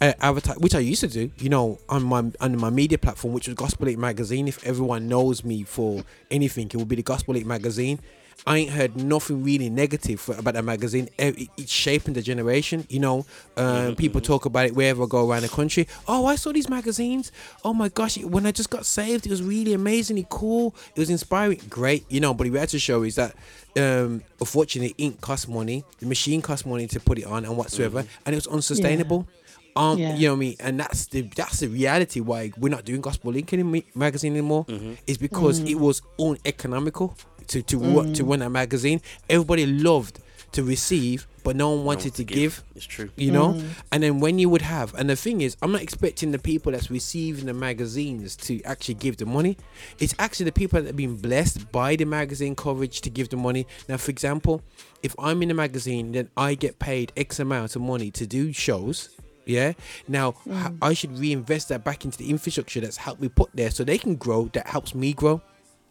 uh, 0.00 0.12
advertise, 0.20 0.58
which 0.58 0.74
I 0.74 0.80
used 0.80 1.00
to 1.00 1.08
do, 1.08 1.30
you 1.38 1.48
know, 1.48 1.78
on 1.88 2.04
my 2.04 2.30
on 2.40 2.58
my 2.58 2.70
media 2.70 2.98
platform, 2.98 3.32
which 3.34 3.48
was 3.48 3.54
Gospel 3.54 3.88
8 3.88 3.98
magazine. 3.98 4.48
If 4.48 4.64
everyone 4.64 5.08
knows 5.08 5.44
me 5.44 5.62
for 5.64 6.02
anything, 6.30 6.66
it 6.66 6.76
would 6.76 6.88
be 6.88 6.96
the 6.96 7.02
Gospel 7.02 7.36
8 7.36 7.46
magazine. 7.46 8.00
I 8.46 8.58
ain't 8.58 8.70
heard 8.70 8.96
nothing 8.96 9.42
really 9.42 9.68
negative 9.68 10.20
for, 10.20 10.34
about 10.36 10.54
that 10.54 10.64
magazine. 10.64 11.08
It, 11.18 11.48
it's 11.56 11.72
shaping 11.72 12.14
the 12.14 12.22
generation. 12.22 12.86
You 12.88 13.00
know, 13.00 13.26
um, 13.56 13.96
people 13.96 14.20
talk 14.20 14.44
about 14.44 14.66
it 14.66 14.74
wherever 14.74 15.02
I 15.02 15.06
go 15.06 15.28
around 15.28 15.42
the 15.42 15.48
country. 15.48 15.88
Oh, 16.06 16.26
I 16.26 16.36
saw 16.36 16.52
these 16.52 16.68
magazines. 16.68 17.32
Oh 17.64 17.74
my 17.74 17.88
gosh, 17.88 18.16
when 18.18 18.46
I 18.46 18.52
just 18.52 18.70
got 18.70 18.86
saved, 18.86 19.26
it 19.26 19.30
was 19.30 19.42
really 19.42 19.74
amazingly 19.74 20.26
cool. 20.30 20.74
It 20.94 21.00
was 21.00 21.10
inspiring. 21.10 21.60
Great, 21.68 22.04
you 22.08 22.20
know. 22.20 22.32
But 22.32 22.44
the 22.44 22.50
reality 22.50 22.78
show 22.78 23.02
is 23.02 23.16
that, 23.16 23.34
um, 23.76 24.22
unfortunately, 24.38 24.94
ink 24.98 25.20
costs 25.20 25.48
money. 25.48 25.84
The 25.98 26.06
machine 26.06 26.40
costs 26.40 26.64
money 26.64 26.86
to 26.86 27.00
put 27.00 27.18
it 27.18 27.24
on 27.24 27.44
and 27.44 27.56
whatsoever, 27.56 28.04
and 28.24 28.34
it 28.34 28.36
was 28.36 28.46
unsustainable. 28.46 29.26
Um, 29.76 29.98
Yeah. 29.98 30.16
you 30.16 30.28
know 30.28 30.34
what 30.34 30.36
I 30.36 30.40
mean, 30.40 30.56
and 30.60 30.80
that's 30.80 31.06
the 31.06 31.22
that's 31.36 31.60
the 31.60 31.68
reality 31.68 32.20
why 32.20 32.50
we're 32.58 32.68
not 32.68 32.84
doing 32.84 33.00
Gospel 33.00 33.32
Link 33.32 33.52
in 33.52 33.70
ma- 33.70 33.78
magazine 33.94 34.32
anymore. 34.32 34.66
Is 35.06 35.18
because 35.18 35.60
Mm. 35.60 35.70
it 35.70 35.74
was 35.78 36.02
uneconomical 36.18 37.16
to 37.48 37.62
to 37.62 37.78
ru- 37.78 38.12
to 38.14 38.24
run 38.24 38.42
a 38.42 38.50
magazine. 38.50 39.00
Everybody 39.30 39.66
loved 39.66 40.20
to 40.52 40.62
receive, 40.64 41.28
but 41.44 41.54
no 41.56 41.68
one 41.70 41.84
wanted 41.84 42.14
to 42.14 42.24
give. 42.24 42.64
It's 42.74 42.86
true. 42.86 43.10
You 43.16 43.30
know, 43.30 43.48
Mm. 43.52 43.64
and 43.92 44.02
then 44.02 44.18
when 44.18 44.38
you 44.38 44.48
would 44.48 44.62
have, 44.62 44.94
and 44.94 45.08
the 45.10 45.14
thing 45.16 45.42
is, 45.42 45.56
I'm 45.60 45.70
not 45.72 45.82
expecting 45.82 46.32
the 46.32 46.38
people 46.38 46.72
that's 46.72 46.90
receiving 46.90 47.44
the 47.46 47.52
magazines 47.54 48.34
to 48.36 48.62
actually 48.62 48.94
give 48.94 49.18
the 49.18 49.26
money. 49.26 49.58
It's 50.00 50.14
actually 50.18 50.44
the 50.46 50.52
people 50.52 50.80
that 50.80 50.86
have 50.86 50.96
been 50.96 51.16
blessed 51.16 51.70
by 51.70 51.96
the 51.96 52.06
magazine 52.06 52.56
coverage 52.56 53.02
to 53.02 53.10
give 53.10 53.28
the 53.28 53.36
money. 53.36 53.66
Now, 53.90 53.98
for 53.98 54.10
example, 54.10 54.62
if 55.02 55.14
I'm 55.18 55.42
in 55.42 55.50
a 55.50 55.54
magazine, 55.54 56.12
then 56.12 56.30
I 56.36 56.54
get 56.54 56.78
paid 56.78 57.12
X 57.16 57.38
amount 57.38 57.76
of 57.76 57.82
money 57.82 58.10
to 58.12 58.26
do 58.26 58.52
shows. 58.52 59.10
Yeah. 59.48 59.72
Now 60.06 60.34
I 60.82 60.92
should 60.94 61.18
reinvest 61.18 61.70
that 61.70 61.82
back 61.82 62.04
into 62.04 62.18
the 62.18 62.28
infrastructure 62.30 62.80
that's 62.80 62.98
helped 62.98 63.20
me 63.20 63.28
put 63.28 63.50
there, 63.54 63.70
so 63.70 63.82
they 63.82 63.98
can 63.98 64.14
grow. 64.16 64.48
That 64.52 64.66
helps 64.68 64.94
me 64.94 65.12
grow. 65.14 65.40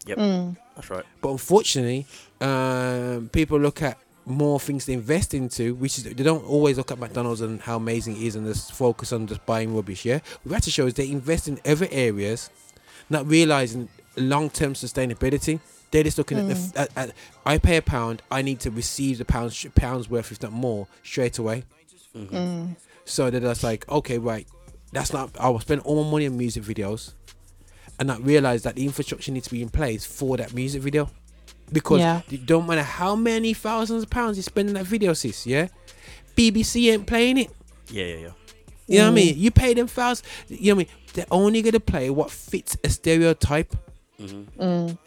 Yep. 0.05 0.17
Mm. 0.17 0.57
That's 0.75 0.89
right. 0.89 1.03
But 1.21 1.31
unfortunately, 1.31 2.05
um, 2.39 3.29
people 3.33 3.59
look 3.59 3.81
at 3.81 3.97
more 4.25 4.59
things 4.59 4.85
to 4.85 4.91
invest 4.91 5.33
into, 5.33 5.73
which 5.75 5.97
is 5.97 6.03
they 6.03 6.13
don't 6.13 6.45
always 6.45 6.77
look 6.77 6.91
at 6.91 6.99
McDonald's 6.99 7.41
and 7.41 7.59
how 7.61 7.77
amazing 7.77 8.15
it 8.17 8.23
is 8.23 8.35
and 8.35 8.45
just 8.45 8.73
focus 8.73 9.11
on 9.11 9.25
just 9.25 9.43
buying 9.45 9.75
rubbish. 9.75 10.05
Yeah, 10.05 10.19
we 10.45 10.53
have 10.53 10.61
to 10.63 10.71
show 10.71 10.85
is 10.85 10.93
they 10.93 11.09
invest 11.09 11.47
in 11.47 11.59
other 11.65 11.87
areas, 11.91 12.49
not 13.09 13.25
realizing 13.25 13.89
long 14.15 14.49
term 14.49 14.73
sustainability. 14.73 15.59
They're 15.89 16.03
just 16.03 16.17
looking 16.17 16.37
at 16.37 16.47
the 16.47 16.53
f- 16.53 16.77
at, 16.77 16.97
at 16.97 17.15
I 17.45 17.57
pay 17.57 17.77
a 17.77 17.81
pound, 17.81 18.21
I 18.29 18.41
need 18.41 18.59
to 18.61 18.69
receive 18.69 19.17
the 19.17 19.25
pounds 19.25 19.65
pounds 19.73 20.09
worth, 20.09 20.31
if 20.31 20.43
not 20.43 20.51
more, 20.51 20.87
straight 21.03 21.37
away. 21.39 21.63
Mm. 22.15 22.75
So 23.07 23.29
they're 23.29 23.39
just 23.39 23.63
like, 23.63 23.87
okay, 23.89 24.17
right, 24.17 24.45
that's 24.91 25.13
not. 25.13 25.31
I 25.39 25.49
will 25.49 25.61
spend 25.61 25.81
all 25.81 26.03
my 26.03 26.11
money 26.11 26.27
on 26.27 26.37
music 26.37 26.63
videos, 26.63 27.13
and 27.99 28.07
not 28.07 28.23
realize 28.25 28.63
that 28.63 28.75
the 28.75 28.85
infrastructure 28.85 29.31
needs 29.31 29.47
to 29.47 29.53
be 29.53 29.61
in 29.61 29.69
place 29.69 30.05
for 30.05 30.35
that 30.37 30.53
music 30.53 30.81
video, 30.81 31.09
because 31.71 31.99
Yeah. 31.99 32.21
it 32.29 32.45
don't 32.45 32.67
matter 32.67 32.83
how 32.83 33.15
many 33.15 33.53
thousands 33.53 34.03
of 34.03 34.09
pounds 34.09 34.37
you 34.37 34.43
spend 34.43 34.67
on 34.69 34.75
that 34.75 34.85
video, 34.85 35.13
sis. 35.13 35.47
Yeah, 35.47 35.67
BBC 36.35 36.91
ain't 36.91 37.07
playing 37.07 37.37
it. 37.37 37.49
Yeah, 37.89 38.03
yeah, 38.05 38.15
yeah. 38.15 38.31
You 38.89 38.97
know 38.99 39.03
what 39.05 39.11
I 39.11 39.15
mean? 39.15 39.37
You 39.37 39.51
pay 39.51 39.73
them 39.73 39.87
thousands. 39.87 40.27
You 40.49 40.73
know 40.73 40.75
what 40.77 40.87
I 40.87 40.91
mean? 40.91 41.03
They're 41.13 41.25
only 41.31 41.61
gonna 41.61 41.79
play 41.79 42.09
what 42.09 42.29
fits 42.29 42.77
a 42.83 42.89
stereotype. 42.89 43.75
Mm. 44.19 44.97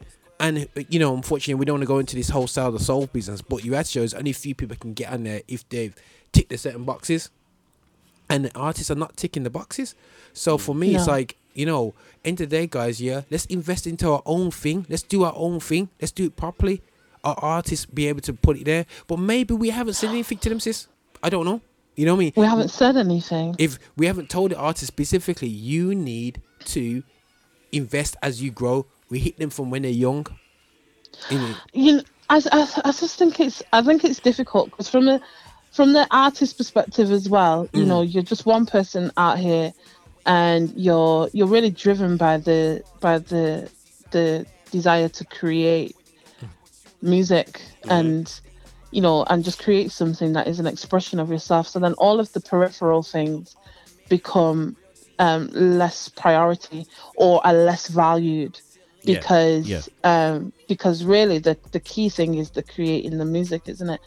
And 0.41 0.69
you 0.89 0.99
know, 0.99 1.15
unfortunately, 1.15 1.55
we 1.55 1.65
don't 1.67 1.75
want 1.75 1.83
to 1.83 1.87
go 1.87 1.99
into 1.99 2.17
this 2.17 2.31
whole 2.31 2.47
side 2.47 2.67
of 2.67 2.73
the 2.73 2.81
soul 2.81 3.07
business. 3.07 3.43
But 3.43 3.63
you 3.65 3.75
had 3.75 3.87
shows 3.87 4.15
only 4.15 4.31
a 4.31 4.35
few 4.35 4.55
people 4.55 4.77
can 4.77 4.95
get 4.95 5.13
on 5.13 5.25
there 5.25 5.43
if 5.49 5.69
they've 5.69 5.95
ticked 6.33 6.49
the 6.49 6.57
certain 6.57 6.85
boxes, 6.85 7.29
and 8.31 8.47
the 8.47 8.57
artists 8.57 8.91
are 8.91 8.95
not 8.95 9.17
ticking 9.17 9.43
the 9.43 9.51
boxes. 9.51 9.95
So 10.33 10.57
for 10.57 10.75
me, 10.75 10.95
it's 10.95 11.07
like 11.07 11.37
you 11.55 11.67
know, 11.67 11.95
end 12.25 12.41
of 12.41 12.49
the 12.49 12.57
day, 12.57 12.67
guys. 12.67 13.01
Yeah, 13.01 13.23
let's 13.31 13.45
invest 13.47 13.87
into 13.87 14.11
our 14.11 14.23
own 14.25 14.51
thing. 14.51 14.87
Let's 14.89 15.03
do 15.03 15.25
our 15.25 15.35
own 15.37 15.61
thing. 15.61 15.91
Let's 16.01 16.13
do 16.13 16.25
it 16.27 16.37
properly. 16.37 16.83
Our 17.23 17.37
artists 17.39 17.85
be 17.85 18.09
able 18.09 18.23
to 18.23 18.33
put 18.33 18.57
it 18.57 18.65
there. 18.65 18.87
But 19.07 19.19
maybe 19.19 19.53
we 19.53 19.71
haven't 19.71 19.95
said 19.95 20.11
anything 20.11 20.39
to 20.39 20.49
them, 20.49 20.61
sis. 20.61 20.89
I 21.23 21.29
don't 21.29 21.45
know. 21.45 21.61
You 21.97 22.07
know 22.07 22.15
what 22.15 22.21
I 22.21 22.25
mean? 22.25 22.33
We 22.37 22.47
haven't 22.47 22.71
said 22.71 22.97
anything. 22.97 23.57
if 23.59 23.79
we 23.97 24.07
haven't 24.07 24.31
told 24.31 24.53
the 24.53 24.57
artist 24.57 24.87
specifically, 24.87 25.49
you 25.49 25.95
need 25.95 26.41
to 26.67 27.03
invest 27.73 28.17
as 28.23 28.41
you 28.43 28.51
grow. 28.51 28.87
We 29.11 29.19
hit 29.19 29.39
them 29.39 29.51
from 29.51 29.71
when 29.71 29.83
they're 29.83 29.91
young. 29.91 30.27
You 31.29 31.39
know, 31.39 31.55
you 31.73 31.97
know, 31.97 32.03
I, 32.31 32.41
I, 32.53 32.81
I 32.87 32.93
just 32.93 33.19
think 33.19 33.41
it's 33.41 33.63
I 33.73 33.83
think 33.83 34.05
it's 34.05 34.21
difficult 34.21 34.71
because 34.71 34.89
from 34.89 35.07
the 35.07 35.21
from 35.71 35.93
the 35.93 36.07
artist 36.11 36.57
perspective 36.57 37.11
as 37.13 37.29
well, 37.29 37.69
you 37.73 37.85
know, 37.85 38.03
you're 38.03 38.23
just 38.23 38.45
one 38.47 38.67
person 38.67 39.11
out 39.17 39.39
here, 39.39 39.73
and 40.27 40.73
you're 40.77 41.29
you're 41.33 41.47
really 41.47 41.71
driven 41.71 42.17
by 42.17 42.39
the 42.39 42.83
by 43.01 43.19
the 43.19 43.71
the 44.11 44.47
desire 44.71 45.09
to 45.09 45.25
create 45.25 45.97
music 47.03 47.61
and 47.89 48.41
you 48.91 49.01
know 49.01 49.25
and 49.31 49.45
just 49.45 49.63
create 49.63 49.91
something 49.91 50.33
that 50.33 50.47
is 50.47 50.59
an 50.61 50.67
expression 50.67 51.19
of 51.21 51.31
yourself. 51.31 51.69
So 51.69 51.79
then 51.79 51.95
all 51.95 52.21
of 52.21 52.33
the 52.33 52.41
peripheral 52.41 53.03
things 53.03 53.57
become 54.09 54.77
um, 55.19 55.49
less 55.53 56.09
priority 56.09 56.87
or 57.17 57.47
are 57.47 57.53
less 57.55 57.89
valued 57.89 58.61
Yeah, 59.03 59.15
because 59.15 59.69
yeah. 59.69 59.83
um 60.05 60.53
because 60.69 61.05
really 61.05 61.39
the 61.39 61.57
the 61.73 61.81
key 61.81 62.09
thing 62.09 62.35
is 62.35 62.51
the 62.51 62.63
creating 62.63 63.19
the 63.19 63.25
music 63.25 63.69
isn't 63.69 63.89
it 63.89 64.01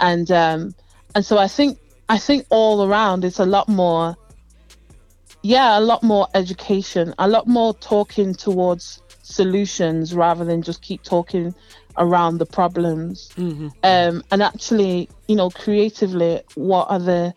and 0.00 0.30
um 0.30 0.74
and 1.14 1.24
so 1.24 1.38
i 1.38 1.48
think 1.48 1.78
i 2.08 2.18
think 2.18 2.46
all 2.50 2.84
around 2.88 3.24
it's 3.24 3.38
a 3.38 3.46
lot 3.46 3.68
more 3.68 4.16
yeah 5.42 5.78
a 5.78 5.80
lot 5.80 6.02
more 6.02 6.26
education 6.34 7.14
a 7.18 7.28
lot 7.28 7.46
more 7.46 7.74
talking 7.74 8.34
towards 8.34 9.02
solutions 9.22 10.14
rather 10.14 10.44
than 10.44 10.62
just 10.62 10.82
keep 10.82 11.02
talking 11.02 11.54
around 11.96 12.38
the 12.38 12.46
problems. 12.46 13.30
Um 13.82 14.22
and 14.30 14.42
actually 14.42 15.08
you 15.28 15.36
know 15.36 15.50
creatively 15.50 16.42
what 16.56 16.90
are 16.90 16.98
the 16.98 17.34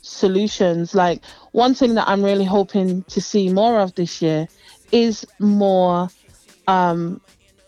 solutions? 0.00 0.94
Like 0.94 1.22
one 1.52 1.74
thing 1.74 1.94
that 1.94 2.08
i'm 2.08 2.22
really 2.22 2.44
hoping 2.44 3.02
to 3.04 3.20
see 3.20 3.52
more 3.52 3.78
of 3.80 3.94
this 3.94 4.20
year 4.20 4.48
is 4.90 5.26
more 5.38 6.08
um 6.66 7.20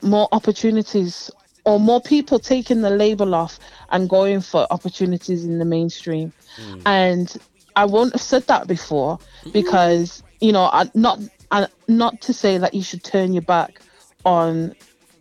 more 0.03 0.29
opportunities 0.33 1.31
or 1.65 1.81
more 1.81 2.01
people 2.01 2.39
taking 2.39 2.83
the 2.83 2.91
label 2.91 3.35
off 3.35 3.59
and 3.91 4.09
going 4.09 4.41
for 4.41 4.67
opportunities 4.71 5.45
in 5.45 5.59
the 5.59 5.65
mainstream. 5.65 6.33
And 6.87 7.37
i 7.77 7.85
won't 7.85 8.13
have 8.13 8.23
said 8.23 8.47
that 8.47 8.67
before 8.67 9.19
because 9.53 10.23
you 10.41 10.53
know 10.53 10.69
I, 10.73 10.91
not 10.95 11.21
I, 11.51 11.69
not 11.89 12.21
to 12.23 12.33
say 12.33 12.59
that 12.59 12.75
you 12.75 12.83
should 12.83 13.03
turn 13.03 13.33
your 13.33 13.43
back 13.43 13.81
on 14.25 14.75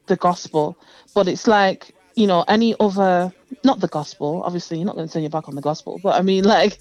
the 0.08 0.16
gospel 0.16 0.78
but 1.14 1.28
it's 1.28 1.48
like 1.48 1.96
you 2.16 2.28
know 2.28 2.44
any 2.48 2.76
other 2.80 3.34
not 3.64 3.80
the 3.80 3.88
gospel 3.88 4.44
obviously 4.44 4.78
you're 4.78 4.86
not 4.86 4.96
going 4.96 5.08
to 5.08 5.14
turn 5.14 5.24
your 5.24 5.30
back 5.30 5.48
on 5.48 5.56
the 5.56 5.62
gospel 5.62 6.00
but 6.04 6.16
i 6.16 6.22
mean 6.22 6.44
like 6.58 6.80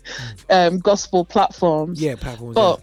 um 0.51 0.79
gospel 0.79 1.25
platforms. 1.25 2.01
Yeah, 2.01 2.17
platforms. 2.17 2.55
but 2.55 2.83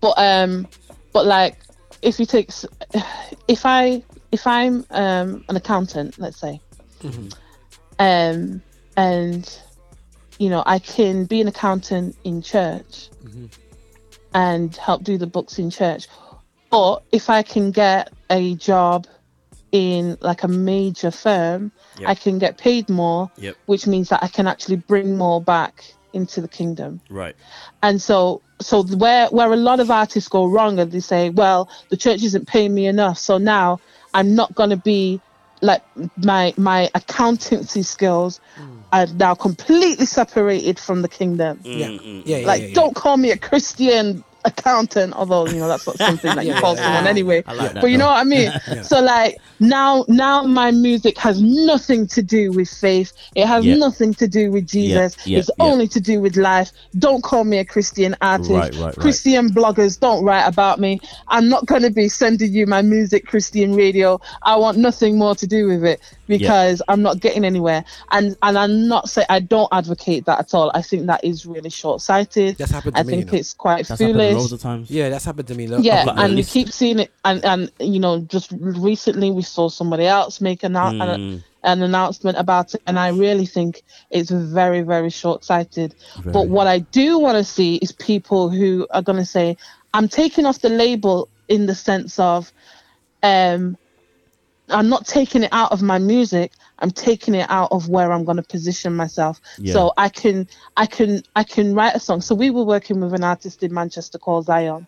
but 0.00 0.14
um 0.18 0.66
but 1.12 1.26
like 1.26 1.58
if 2.02 2.18
you 2.18 2.26
take 2.26 2.50
if 3.48 3.64
i 3.64 4.02
if 4.36 4.46
i'm 4.46 4.74
um 4.90 5.28
an 5.48 5.56
accountant 5.56 6.10
let's 6.18 6.38
say 6.46 6.54
um 7.98 8.60
and 8.96 9.44
you 10.38 10.48
know 10.50 10.62
i 10.66 10.78
can 10.78 11.24
be 11.24 11.40
an 11.40 11.48
accountant 11.48 12.14
in 12.24 12.42
church 12.42 13.08
and 14.34 14.76
help 14.76 15.02
do 15.02 15.16
the 15.16 15.26
books 15.36 15.58
in 15.58 15.70
church 15.70 16.06
or 16.70 17.00
if 17.12 17.30
i 17.30 17.42
can 17.42 17.70
get 17.70 18.12
a 18.30 18.54
job 18.56 19.06
in 19.72 20.16
like 20.20 20.42
a 20.42 20.48
major 20.48 21.10
firm 21.10 21.72
Yep. 22.00 22.08
i 22.12 22.14
can 22.14 22.38
get 22.38 22.58
paid 22.58 22.88
more 22.90 23.30
Yep. 23.38 23.56
which 23.66 23.86
means 23.86 24.08
that 24.10 24.22
i 24.22 24.28
can 24.28 24.46
actually 24.46 24.76
bring 24.76 25.16
more 25.16 25.40
back 25.42 25.74
into 26.12 26.40
the 26.40 26.48
kingdom 26.48 27.00
Right. 27.10 27.36
and 27.82 28.00
so 28.08 28.42
so 28.60 28.82
where 28.82 29.26
where 29.36 29.52
a 29.52 29.56
lot 29.56 29.80
of 29.80 29.90
artists 29.90 30.28
go 30.30 30.46
wrong 30.46 30.78
and 30.78 30.90
they 30.90 31.00
say 31.00 31.30
well 31.30 31.68
the 31.90 31.96
church 32.04 32.22
isn't 32.22 32.46
paying 32.54 32.74
me 32.74 32.86
enough 32.86 33.18
so 33.18 33.38
now 33.38 33.80
i'm 34.14 34.34
not 34.34 34.54
going 34.54 34.70
to 34.70 34.76
be 34.76 35.20
like 35.62 35.82
my 36.18 36.52
my 36.56 36.90
accountancy 36.94 37.82
skills 37.82 38.40
mm. 38.56 38.82
are 38.92 39.06
now 39.14 39.34
completely 39.34 40.06
separated 40.06 40.78
from 40.78 41.02
the 41.02 41.08
kingdom. 41.08 41.58
Mm, 41.58 41.64
mm, 41.64 41.78
yeah, 41.78 41.88
Mm, 41.88 42.22
yeah, 42.26 42.36
yeah, 42.38 42.46
like 42.46 42.60
yeah, 42.60 42.66
yeah. 42.68 42.74
don't 42.74 42.94
call 42.94 43.16
me 43.16 43.30
a 43.30 43.38
christian 43.38 44.22
accountant 44.46 45.12
although 45.14 45.46
you 45.46 45.58
know 45.58 45.68
that's 45.68 45.86
not 45.86 45.98
something 45.98 46.34
that 46.34 46.44
you 46.44 46.52
Yeah, 46.56 46.60
call 46.60 46.76
yeah, 46.76 46.82
someone 46.82 47.04
yeah. 47.04 47.10
anyway 47.10 47.42
like 47.46 47.74
but 47.74 47.86
you 47.86 47.98
know 47.98 48.06
what 48.06 48.18
I 48.18 48.24
mean? 48.24 48.52
So 48.82 49.00
like 49.00 49.38
now 49.58 50.04
now 50.08 50.42
my 50.42 50.70
music 50.70 51.18
has 51.18 51.40
nothing 51.42 52.06
to 52.08 52.22
do 52.22 52.52
with 52.52 52.68
faith. 52.68 53.12
It 53.34 53.46
has 53.46 53.64
nothing 53.64 54.14
to 54.14 54.28
do 54.28 54.50
with 54.50 54.66
Jesus. 54.66 55.16
it's 55.26 55.50
only 55.58 55.88
to 55.88 56.00
do 56.00 56.20
with 56.20 56.36
life. 56.36 56.70
Don't 56.98 57.22
call 57.22 57.44
me 57.44 57.58
a 57.58 57.64
Christian 57.64 58.14
artist. 58.20 58.50
Right, 58.50 58.74
right, 58.74 58.80
right. 58.80 58.96
Christian 58.96 59.48
bloggers 59.48 59.98
don't 59.98 60.24
write 60.24 60.46
about 60.46 60.78
me. 60.78 61.00
I'm 61.28 61.48
not 61.48 61.66
gonna 61.66 61.90
be 61.90 62.08
sending 62.08 62.52
you 62.52 62.66
my 62.66 62.82
music 62.82 63.26
Christian 63.26 63.74
radio. 63.74 64.20
I 64.42 64.56
want 64.56 64.78
nothing 64.78 65.18
more 65.18 65.34
to 65.36 65.46
do 65.46 65.66
with 65.68 65.84
it 65.84 66.00
because 66.26 66.82
I'm 66.88 67.02
not 67.02 67.20
getting 67.20 67.44
anywhere. 67.44 67.84
And 68.10 68.36
and 68.42 68.58
I'm 68.58 68.88
not 68.88 69.08
saying 69.08 69.26
I 69.30 69.40
don't 69.40 69.68
advocate 69.72 70.26
that 70.26 70.38
at 70.38 70.54
all. 70.54 70.70
I 70.74 70.82
think 70.82 71.06
that 71.06 71.24
is 71.24 71.46
really 71.46 71.70
short 71.70 72.00
sighted. 72.00 72.58
To 72.58 72.92
I 72.94 73.02
think 73.02 73.26
you 73.26 73.32
know. 73.32 73.38
it's 73.38 73.54
quite 73.54 73.86
That's 73.86 74.00
foolish 74.00 74.35
loads 74.36 74.52
of 74.52 74.60
times. 74.60 74.90
Yeah, 74.90 75.08
that's 75.08 75.24
happened 75.24 75.48
to 75.48 75.54
me. 75.54 75.66
Look, 75.66 75.84
yeah 75.84 76.00
I've 76.00 76.06
got 76.06 76.18
a 76.18 76.20
and 76.22 76.30
you 76.32 76.36
list. 76.38 76.52
keep 76.52 76.70
seeing 76.72 76.98
it 76.98 77.10
and 77.24 77.44
and 77.44 77.72
you 77.80 77.98
know 78.00 78.20
just 78.20 78.52
recently 78.60 79.30
we 79.30 79.42
saw 79.42 79.68
somebody 79.68 80.06
else 80.06 80.40
make 80.40 80.62
an, 80.62 80.76
an, 80.76 81.00
Mm, 81.00 81.42
an 81.62 81.82
announcement 81.82 82.38
about 82.38 82.74
it 82.74 82.82
and 82.86 82.98
i 82.98 83.08
really 83.08 83.44
think 83.46 83.82
it's 84.10 84.30
very 84.30 84.82
very 84.82 85.10
short-sighted 85.10 85.94
but 86.32 86.48
what 86.48 86.66
i 86.68 86.78
do 86.78 87.18
want 87.18 87.36
to 87.36 87.42
see 87.44 87.76
is 87.76 87.90
people 87.92 88.48
who 88.48 88.86
are 88.90 89.02
going 89.02 89.18
to 89.18 89.24
say 89.24 89.56
i'm 89.94 90.08
taking 90.08 90.46
off 90.46 90.60
the 90.60 90.68
label 90.68 91.28
in 91.48 91.66
the 91.66 91.74
sense 91.74 92.18
of 92.20 92.52
um 93.24 93.76
i'm 94.68 94.88
not 94.88 95.06
taking 95.06 95.42
it 95.42 95.52
out 95.52 95.72
of 95.72 95.82
my 95.82 95.98
music 95.98 96.52
I'm 96.78 96.90
taking 96.90 97.34
it 97.34 97.46
out 97.50 97.72
of 97.72 97.88
where 97.88 98.12
I'm 98.12 98.24
going 98.24 98.36
to 98.36 98.42
position 98.42 98.94
myself. 98.94 99.40
Yeah. 99.58 99.72
So 99.72 99.92
I 99.96 100.08
can 100.08 100.46
I 100.76 100.86
can 100.86 101.22
I 101.34 101.44
can 101.44 101.74
write 101.74 101.94
a 101.94 102.00
song. 102.00 102.20
So 102.20 102.34
we 102.34 102.50
were 102.50 102.64
working 102.64 103.00
with 103.00 103.14
an 103.14 103.24
artist 103.24 103.62
in 103.62 103.72
Manchester 103.72 104.18
called 104.18 104.46
Zion, 104.46 104.86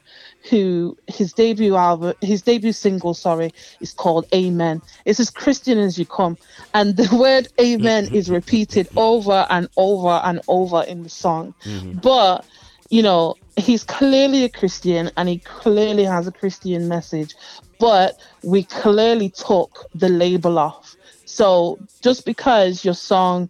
who 0.51 0.97
his 1.07 1.32
debut 1.32 1.76
album, 1.76 2.14
his 2.20 2.43
debut 2.43 2.72
single, 2.72 3.14
sorry, 3.14 3.53
is 3.80 3.93
called 3.93 4.26
Amen. 4.34 4.82
It's 5.05 5.20
as 5.20 5.30
Christian 5.30 5.78
as 5.78 5.99
you 5.99 6.07
come, 6.07 6.36
and 6.74 6.97
the 6.97 7.14
word 7.16 7.49
Amen 7.61 8.12
is 8.14 8.30
repeated 8.30 8.89
over 8.97 9.47
and 9.49 9.68
over 9.76 10.20
and 10.24 10.41
over 10.49 10.82
in 10.82 11.03
the 11.03 11.11
song. 11.11 11.55
Mm-hmm. 11.64 11.99
But 11.99 12.45
you 12.91 13.03
know, 13.03 13.34
he's 13.57 13.84
clearly 13.84 14.45
a 14.45 14.49
Christian 14.49 15.11
and 15.16 15.28
he 15.28 15.39
clearly 15.39 16.05
has 16.05 16.26
a 16.26 16.32
Christian 16.32 16.89
message, 16.89 17.34
but 17.78 18.18
we 18.43 18.62
clearly 18.64 19.30
took 19.30 19.86
the 19.95 20.09
label 20.09 20.59
off. 20.59 20.97
So 21.39 21.78
just 22.01 22.24
because 22.24 22.84
your 22.84 22.95
song, 22.95 23.49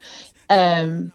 um, 0.50 1.10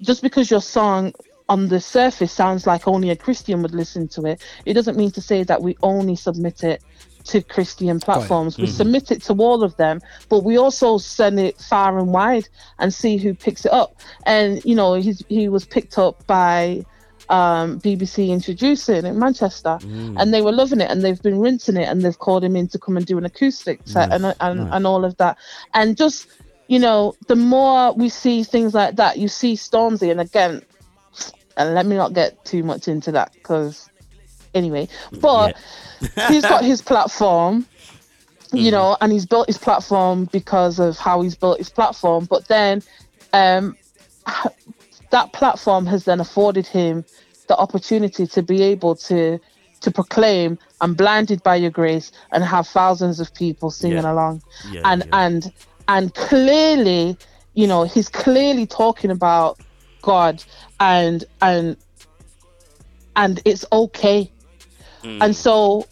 just 0.00 0.22
because 0.22 0.50
your 0.50 0.62
song 0.62 1.12
on 1.50 1.68
the 1.68 1.78
surface 1.78 2.32
sounds 2.32 2.66
like 2.66 2.88
only 2.88 3.10
a 3.10 3.16
Christian 3.16 3.60
would 3.60 3.74
listen 3.74 4.08
to 4.08 4.24
it, 4.24 4.42
it 4.64 4.72
doesn't 4.72 4.96
mean 4.96 5.10
to 5.10 5.20
say 5.20 5.42
that 5.42 5.60
we 5.60 5.76
only 5.82 6.16
submit 6.16 6.64
it 6.64 6.82
to 7.24 7.42
Christian 7.42 8.00
platforms. 8.00 8.56
We 8.56 8.66
submit 8.66 9.10
it 9.10 9.24
to 9.24 9.34
all 9.34 9.62
of 9.62 9.76
them, 9.76 10.00
but 10.30 10.42
we 10.42 10.56
also 10.56 10.96
send 10.96 11.38
it 11.38 11.58
far 11.58 11.98
and 11.98 12.14
wide 12.14 12.48
and 12.78 12.94
see 12.94 13.18
who 13.18 13.34
picks 13.34 13.66
it 13.66 13.72
up. 13.74 14.00
And 14.24 14.64
you 14.64 14.74
know, 14.74 14.94
he's, 14.94 15.22
he 15.28 15.50
was 15.50 15.66
picked 15.66 15.98
up 15.98 16.26
by 16.26 16.86
um, 17.28 17.80
BBC 17.80 18.28
Introducing 18.28 19.04
in 19.06 19.18
Manchester, 19.18 19.78
and 19.82 20.32
they 20.32 20.42
were 20.42 20.52
loving 20.52 20.80
it, 20.80 20.90
and 20.90 21.02
they've 21.02 21.22
been 21.22 21.40
rinsing 21.40 21.76
it, 21.76 21.88
and 21.88 22.02
they've 22.02 22.18
called 22.18 22.44
him 22.44 22.56
in 22.56 22.68
to 22.68 22.78
come 22.78 22.96
and 22.96 23.06
do 23.06 23.18
an 23.18 23.24
acoustic 23.24 23.80
set 23.84 24.12
and 24.12 24.34
and, 24.40 24.72
and 24.72 24.86
all 24.86 25.04
of 25.04 25.16
that, 25.18 25.36
and 25.74 25.96
just 25.96 26.28
you 26.68 26.78
know, 26.78 27.14
the 27.28 27.36
more 27.36 27.92
we 27.92 28.08
see 28.08 28.42
things 28.42 28.74
like 28.74 28.96
that, 28.96 29.18
you 29.18 29.28
see 29.28 29.54
Stormzy, 29.54 30.10
and 30.10 30.20
again, 30.20 30.62
and 31.56 31.74
let 31.74 31.86
me 31.86 31.96
not 31.96 32.12
get 32.12 32.44
too 32.44 32.62
much 32.62 32.88
into 32.88 33.12
that 33.12 33.32
because 33.32 33.88
anyway, 34.54 34.88
but 35.20 35.56
he's 36.28 36.42
got 36.42 36.64
his 36.64 36.82
platform. 36.82 37.66
You 38.52 38.70
know, 38.70 38.96
and 39.00 39.12
he's 39.12 39.26
built 39.26 39.48
his 39.48 39.58
platform 39.58 40.26
because 40.26 40.78
of 40.78 40.96
how 40.96 41.20
he's 41.20 41.34
built 41.34 41.58
his 41.58 41.68
platform. 41.68 42.26
But 42.26 42.46
then, 42.46 42.80
um, 43.32 43.76
that 45.10 45.32
platform 45.32 45.86
has 45.86 46.04
then 46.04 46.20
afforded 46.20 46.66
him 46.66 47.04
the 47.48 47.56
opportunity 47.56 48.26
to 48.26 48.42
be 48.42 48.62
able 48.62 48.94
to 48.94 49.38
to 49.80 49.90
proclaim 49.90 50.58
i'm 50.80 50.94
blinded 50.94 51.42
by 51.42 51.54
your 51.54 51.70
grace 51.70 52.10
and 52.32 52.42
have 52.42 52.66
thousands 52.66 53.20
of 53.20 53.32
people 53.34 53.70
singing 53.70 54.02
Yeah. 54.02 54.12
along 54.12 54.42
Yeah, 54.70 54.80
and 54.84 55.04
yeah. 55.06 55.24
and 55.24 55.52
and 55.88 56.14
clearly 56.14 57.16
you 57.54 57.66
know 57.66 57.84
he's 57.84 58.08
clearly 58.08 58.66
talking 58.66 59.10
about 59.10 59.60
god 60.02 60.42
and 60.80 61.24
and 61.42 61.76
and 63.16 63.40
it's 63.44 63.64
okay 63.72 64.30
mm. 65.02 65.18
and 65.22 65.34
so 65.36 65.86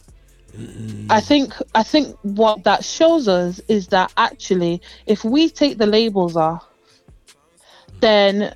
I 1.10 1.20
think 1.20 1.52
I 1.74 1.82
think 1.82 2.16
what 2.22 2.62
that 2.62 2.84
shows 2.84 3.26
us 3.26 3.60
is 3.66 3.88
that 3.88 4.12
actually 4.16 4.80
if 5.06 5.24
we 5.24 5.48
take 5.48 5.78
the 5.78 5.86
labels 5.86 6.36
off 6.36 6.64
then 8.00 8.54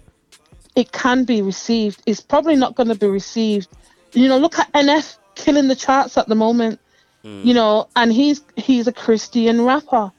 it 0.79 0.93
can 0.93 1.25
be 1.25 1.43
received. 1.43 2.01
It's 2.07 2.21
probably 2.21 2.55
not 2.55 2.77
going 2.77 2.89
to 2.89 2.95
be 2.95 3.09
received. 3.09 3.69
You 4.13 4.29
know, 4.29 4.39
look 4.39 4.59
at 4.61 4.73
NF 4.73 5.19
killing 5.35 5.67
the 5.67 5.75
charts 5.75 6.17
at 6.17 6.29
the 6.29 6.37
moment. 6.37 6.79
Hmm. 7.23 7.43
You 7.43 7.55
know, 7.55 7.89
and 7.97 8.13
he's 8.13 8.43
he's 8.57 8.87
a 8.87 8.93
Christian 8.93 9.63
rapper. 9.65 10.13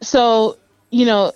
So, 0.00 0.56
you 0.90 1.04
know, 1.04 1.32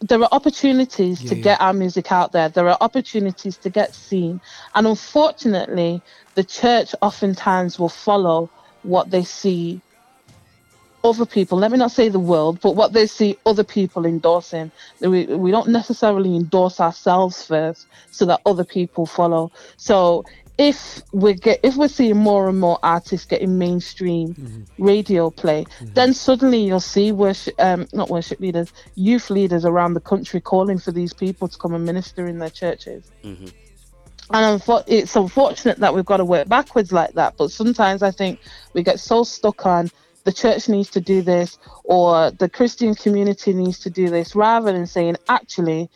there 0.00 0.18
are 0.20 0.28
opportunities 0.32 1.18
to 1.20 1.24
Yeah, 1.26 1.34
yeah. 1.34 1.42
get 1.42 1.60
our 1.60 1.74
music 1.74 2.10
out 2.10 2.32
there. 2.32 2.48
There 2.48 2.68
are 2.70 2.78
opportunities 2.80 3.58
to 3.58 3.70
get 3.70 3.94
seen. 3.94 4.40
And 4.74 4.86
unfortunately, 4.86 6.00
the 6.34 6.44
church 6.44 6.94
oftentimes 7.02 7.78
will 7.78 7.90
follow 7.90 8.48
what 8.82 9.10
they 9.10 9.24
see 9.24 9.82
other 11.04 11.26
people, 11.26 11.58
let 11.58 11.70
me 11.72 11.78
not 11.78 11.90
say 11.90 12.08
the 12.08 12.18
world, 12.18 12.60
but 12.60 12.76
what 12.76 12.92
they 12.92 13.06
see 13.06 13.36
other 13.44 13.64
people 13.64 14.06
endorsing. 14.06 14.70
We, 15.00 15.26
we 15.26 15.50
don't 15.50 15.68
necessarily 15.68 16.36
endorse 16.36 16.80
ourselves 16.80 17.44
first 17.44 17.86
so 18.10 18.24
that 18.26 18.40
other 18.46 18.64
people 18.64 19.06
follow. 19.06 19.50
So 19.76 20.24
if 20.58 21.02
we 21.12 21.34
get 21.34 21.60
if 21.62 21.76
we're 21.76 21.88
seeing 21.88 22.16
more 22.16 22.48
and 22.48 22.60
more 22.60 22.78
artists 22.82 23.26
getting 23.26 23.58
mainstream 23.58 24.34
mm-hmm. 24.34 24.84
radio 24.84 25.30
play, 25.30 25.64
mm-hmm. 25.64 25.94
then 25.94 26.12
suddenly 26.12 26.62
you'll 26.62 26.80
see 26.80 27.10
worship 27.10 27.54
um 27.58 27.88
not 27.92 28.10
worship 28.10 28.38
leaders, 28.38 28.72
youth 28.94 29.30
leaders 29.30 29.64
around 29.64 29.94
the 29.94 30.00
country 30.00 30.40
calling 30.40 30.78
for 30.78 30.92
these 30.92 31.12
people 31.12 31.48
to 31.48 31.58
come 31.58 31.74
and 31.74 31.84
minister 31.84 32.26
in 32.26 32.38
their 32.38 32.50
churches. 32.50 33.10
Mm-hmm. 33.24 33.48
And 34.34 34.60
unfo- 34.60 34.84
it's 34.86 35.16
unfortunate 35.16 35.78
that 35.78 35.94
we've 35.94 36.06
got 36.06 36.18
to 36.18 36.24
work 36.24 36.48
backwards 36.48 36.92
like 36.92 37.12
that. 37.14 37.36
But 37.36 37.50
sometimes 37.50 38.02
I 38.02 38.10
think 38.10 38.38
we 38.72 38.82
get 38.82 39.00
so 39.00 39.24
stuck 39.24 39.66
on 39.66 39.90
the 40.24 40.32
church 40.32 40.68
needs 40.68 40.90
to 40.90 41.00
do 41.00 41.22
this 41.22 41.58
or 41.84 42.30
the 42.30 42.48
Christian 42.48 42.94
community 42.94 43.52
needs 43.52 43.80
to 43.80 43.90
do 43.90 44.08
this 44.08 44.34
rather 44.34 44.72
than 44.72 44.86
saying, 44.86 45.16
actually, 45.28 45.90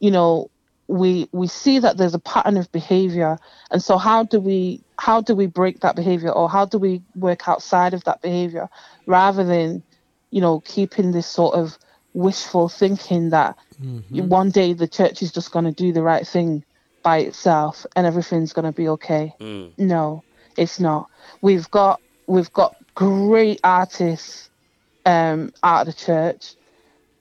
you 0.00 0.10
know, 0.10 0.50
we 0.86 1.28
we 1.32 1.46
see 1.46 1.78
that 1.78 1.98
there's 1.98 2.14
a 2.14 2.18
pattern 2.18 2.56
of 2.56 2.72
behavior. 2.72 3.38
And 3.70 3.82
so 3.82 3.98
how 3.98 4.24
do 4.24 4.40
we 4.40 4.82
how 4.98 5.20
do 5.20 5.34
we 5.34 5.46
break 5.46 5.80
that 5.80 5.96
behavior 5.96 6.30
or 6.30 6.48
how 6.48 6.64
do 6.64 6.78
we 6.78 7.02
work 7.14 7.48
outside 7.48 7.94
of 7.94 8.04
that 8.04 8.22
behavior 8.22 8.68
rather 9.06 9.44
than 9.44 9.82
you 10.30 10.40
know 10.40 10.60
keeping 10.60 11.12
this 11.12 11.26
sort 11.26 11.54
of 11.54 11.78
wishful 12.14 12.68
thinking 12.68 13.30
that 13.30 13.56
mm-hmm. 13.80 14.28
one 14.28 14.50
day 14.50 14.72
the 14.72 14.88
church 14.88 15.22
is 15.22 15.30
just 15.30 15.52
going 15.52 15.66
to 15.66 15.72
do 15.72 15.92
the 15.92 16.02
right 16.02 16.26
thing 16.26 16.64
by 17.02 17.18
itself 17.18 17.84
and 17.94 18.06
everything's 18.06 18.54
going 18.54 18.64
to 18.64 18.72
be 18.72 18.88
okay? 18.88 19.34
Mm. 19.40 19.72
No 19.76 20.24
it's 20.58 20.80
not. 20.80 21.08
We've 21.40 21.70
got 21.70 22.00
we've 22.26 22.52
got 22.52 22.76
great 22.98 23.60
artists 23.62 24.50
um 25.06 25.52
out 25.62 25.82
of 25.82 25.86
the 25.86 25.92
church 25.92 26.54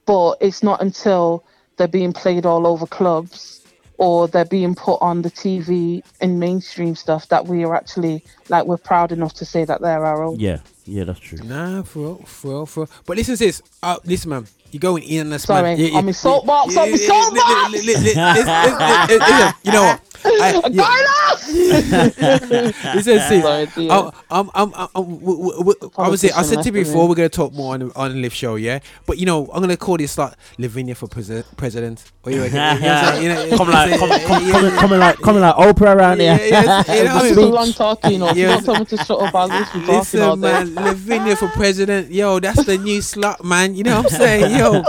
but 0.07 0.35
it's 0.41 0.63
not 0.63 0.81
until 0.81 1.43
they're 1.75 1.87
being 1.87 2.13
played 2.13 2.47
all 2.47 2.65
over 2.65 2.87
clubs 2.87 3.63
or 3.99 4.27
they're 4.27 4.43
being 4.45 4.73
put 4.73 4.99
on 5.01 5.21
the 5.21 5.29
TV 5.29 6.01
in 6.19 6.39
mainstream 6.39 6.95
stuff 6.95 7.29
that 7.29 7.45
we 7.45 7.63
are 7.63 7.75
actually 7.75 8.23
like 8.49 8.65
we're 8.65 8.77
proud 8.77 9.11
enough 9.11 9.35
to 9.35 9.45
say 9.45 9.65
that 9.65 9.79
they're 9.81 10.03
our 10.03 10.23
own. 10.23 10.39
Yeah, 10.39 10.61
yeah, 10.85 11.03
that's 11.03 11.19
true. 11.19 11.37
Nah, 11.43 11.83
for 11.83 11.99
real, 11.99 12.15
for 12.25 12.47
real, 12.49 12.65
for 12.65 12.79
real. 12.81 12.89
But 13.05 13.17
listen 13.17 13.35
to 13.37 13.45
this. 13.45 13.61
Uh, 13.83 13.97
listen, 14.03 14.31
man. 14.31 14.47
You're 14.71 14.81
going 14.81 15.03
in 15.03 15.21
on 15.21 15.29
this, 15.29 15.43
Sorry, 15.43 15.77
man. 15.77 15.95
on 15.95 16.05
my 16.05 16.11
soapbox, 16.11 16.75
on 16.75 16.91
my 16.91 16.97
soapbox! 16.97 17.71
listen, 17.71 18.03
listen, 18.03 19.53
You 19.63 19.71
know 19.71 19.83
what? 19.83 20.01
I, 20.29 20.61
yeah, 21.47 22.93
listen, 22.95 23.19
sis. 23.19 23.41
Sorry. 23.43 23.67
I'm, 23.89 24.11
I'm, 24.29 24.49
I'm, 24.53 24.73
I'm, 24.75 24.87
I'm, 24.95 25.73
obviously, 25.97 26.31
I 26.31 26.41
said 26.41 26.61
to 26.61 26.65
you 26.65 26.71
before, 26.71 27.07
we're 27.07 27.15
going 27.15 27.29
to 27.29 27.35
talk 27.35 27.53
more 27.53 27.73
on, 27.73 27.91
on 27.95 28.11
the 28.13 28.17
Lift 28.21 28.35
Show, 28.35 28.55
yeah? 28.55 28.79
But, 29.05 29.17
you 29.17 29.25
know, 29.25 29.45
I'm 29.53 29.57
going 29.59 29.69
to 29.69 29.77
call 29.77 29.97
this 29.97 30.17
like 30.17 30.33
Lavinia 30.57 30.95
for 30.95 31.07
presi- 31.07 31.45
president. 31.57 32.03
What 32.21 32.31
do 32.31 32.37
you 32.37 32.43
reckon? 32.43 32.57
You 32.57 32.61
know 32.87 32.93
what 32.93 33.03
I'm 33.03 33.13
saying? 33.13 33.23
You 33.23 33.29
know, 33.51 33.57
Come 33.57 33.69
like, 33.69 33.99
come, 33.99 34.09
come, 34.09 34.45
yeah, 34.45 34.51
coming, 34.51 34.71
coming 34.77 34.99
like, 34.99 35.17
coming 35.19 35.41
like 35.41 35.55
Oprah 35.55 35.95
around 35.95 36.19
yeah, 36.19 36.37
here. 36.37 36.47
yeah, 36.49 36.93
you 36.95 37.03
know 37.05 37.15
what 37.15 37.23
I 37.23 37.27
This 37.29 37.37
mean? 37.37 37.51
long 37.51 37.71
talking, 37.73 38.11
you 38.11 38.17
know. 38.19 38.31
Yeah. 38.31 38.31
If 38.31 38.37
you 38.37 38.47
want 38.47 38.65
someone 38.65 38.85
to 38.87 38.97
shut 38.97 39.19
up, 39.21 39.35
I'll 39.35 39.47
listen 39.47 39.81
to 39.81 39.87
talking 39.87 40.21
all 40.21 40.35
Listen, 40.35 40.41
day. 40.41 40.73
man, 40.73 40.85
Lavinia 40.85 41.35
for 41.35 41.47
president. 41.49 42.11
Yo, 42.11 42.39
that's 42.39 42.65
the 42.65 42.77
new 42.77 42.99
slut, 42.99 43.43
man. 43.43 43.75
You 43.75 43.83
know 43.83 44.01
what 44.01 44.11
I'm 44.13 44.17
saying? 44.19 44.57
Yo, 44.57 44.83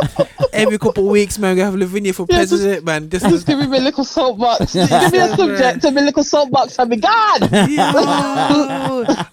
every 0.52 0.78
couple 0.78 1.04
of 1.06 1.10
weeks, 1.12 1.38
man, 1.38 1.54
we 1.56 1.62
have 1.62 1.74
Lavinia 1.74 2.12
for 2.12 2.26
Yeah, 2.28 2.38
just- 2.40 2.50
president, 2.52 2.84
man. 2.84 3.08
Just, 3.10 3.28
Just 3.28 3.46
give 3.46 3.58
me 3.58 3.64
a 3.76 3.80
little 3.80 4.04
soapbox. 4.04 4.72
give 4.74 4.90
me 5.12 5.18
a 5.18 5.27
subject 5.36 5.82
to 5.82 5.90
my 5.90 6.00
little 6.02 6.24
soapbox 6.24 6.78
and 6.78 6.90
be 6.90 6.96
gone. 6.96 7.40
yo, 7.40 7.48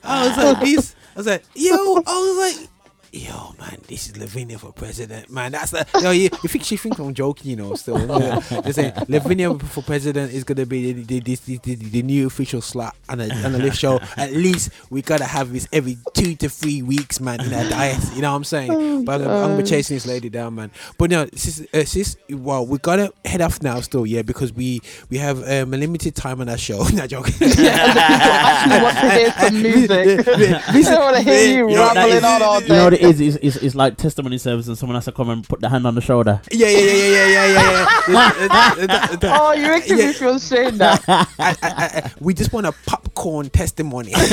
I 0.03 0.27
was 0.27 0.37
like, 0.37 0.59
this. 0.61 0.95
I 1.15 1.19
was 1.19 1.27
like, 1.27 1.43
yo, 1.53 2.03
I 2.05 2.13
was 2.13 2.59
like, 2.59 2.69
yo, 3.15 3.55
man, 3.59 3.77
this 3.87 4.09
is 4.09 4.17
Lavinia 4.17 4.59
for 4.59 4.71
president, 4.73 5.29
man. 5.29 5.51
That's 5.53 5.71
the 5.71 5.87
yo. 6.01 6.11
You, 6.11 6.23
you 6.43 6.49
think 6.49 6.63
she 6.63 6.77
thinks 6.77 6.99
I'm 6.99 7.13
joking, 7.13 7.49
you 7.49 7.55
know? 7.55 7.73
Still, 7.75 7.99
yeah. 8.19 8.39
they're 8.61 8.73
saying 8.73 8.93
Lavinia 9.07 9.53
for 9.55 9.81
president 9.81 10.33
is 10.33 10.43
gonna 10.43 10.65
be 10.65 10.91
the 10.93 11.19
the, 11.19 11.19
the, 11.19 11.35
the, 11.35 11.57
the, 11.57 11.75
the 11.75 12.01
new 12.01 12.27
official 12.27 12.61
slot 12.61 12.95
on 13.07 13.19
the 13.19 13.33
on 13.45 13.53
the 13.53 13.59
lift 13.59 13.77
show. 13.77 13.99
At 14.17 14.33
least 14.33 14.69
we 14.89 15.01
gotta 15.01 15.25
have 15.25 15.53
this 15.53 15.67
every 15.71 15.97
two 16.13 16.35
to 16.35 16.49
three 16.49 16.81
weeks, 16.81 17.19
man. 17.19 17.41
In 17.41 17.53
our 17.53 17.69
diet, 17.69 17.99
you 18.15 18.21
know 18.21 18.31
what 18.31 18.37
I'm 18.37 18.43
saying? 18.43 19.05
but 19.05 19.21
I'm, 19.21 19.27
I'm 19.27 19.49
gonna 19.51 19.57
be 19.57 19.63
chasing 19.63 19.95
this 19.95 20.05
lady 20.05 20.29
down, 20.29 20.55
man. 20.55 20.71
But 20.97 21.09
no, 21.09 21.27
sis, 21.33 21.65
uh, 21.73 21.85
sis, 21.85 22.17
well, 22.29 22.65
we 22.65 22.77
gotta 22.79 23.13
head 23.23 23.41
off 23.41 23.61
now, 23.61 23.79
still, 23.79 24.05
yeah, 24.05 24.23
because 24.23 24.51
we 24.51 24.81
we 25.09 25.17
have 25.17 25.39
um, 25.47 25.73
a 25.73 25.77
limited 25.77 26.15
time 26.15 26.41
on 26.41 26.49
our 26.49 26.57
show. 26.57 26.83
Not 26.93 27.09
joking. 27.09 27.35
actually 27.41 28.81
want 28.81 28.97
to 28.97 29.09
hear 29.09 29.31
some 29.31 29.61
music. 29.61 30.27
I 30.27 30.81
don't 30.81 31.01
want 31.01 31.17
to 31.17 31.23
hear 31.23 31.57
you 31.57 31.69
You 31.69 31.75
know, 31.75 31.93
that 31.93 31.95
rambling 31.95 32.25
on 32.25 32.41
all 32.41 32.61
You 32.61 32.67
know 32.69 33.04
what 33.07 33.17
day. 33.17 33.25
it 33.25 33.27
is? 33.27 33.35
It's, 33.37 33.45
it's, 33.55 33.55
it's 33.65 33.75
like 33.75 33.97
testimony 33.97 34.37
service 34.37 34.67
and 34.67 34.77
someone 34.77 34.95
has 34.95 35.05
to 35.05 35.11
come 35.11 35.29
and 35.29 35.47
put 35.47 35.61
the 35.61 35.69
hand 35.69 35.85
on 35.87 35.95
the 35.95 36.01
shoulder. 36.01 36.41
Yeah, 36.51 36.67
yeah, 36.67 36.79
yeah, 36.79 36.93
yeah, 36.93 37.27
yeah, 37.27 37.47
yeah, 37.47 37.87
yeah, 38.09 39.17
yeah. 39.21 39.37
Oh, 39.41 39.53
you're 39.53 39.69
making 39.69 39.97
Yeah. 39.97 40.07
me 40.07 40.13
feel 40.13 40.39
shame 40.39 40.77
now. 40.77 40.97
I, 41.07 41.25
I, 41.39 41.55
I, 41.61 42.11
we 42.19 42.33
just 42.33 42.51
want 42.53 42.65
a 42.67 42.71
popcorn 42.85 43.49
testimony. 43.49 44.13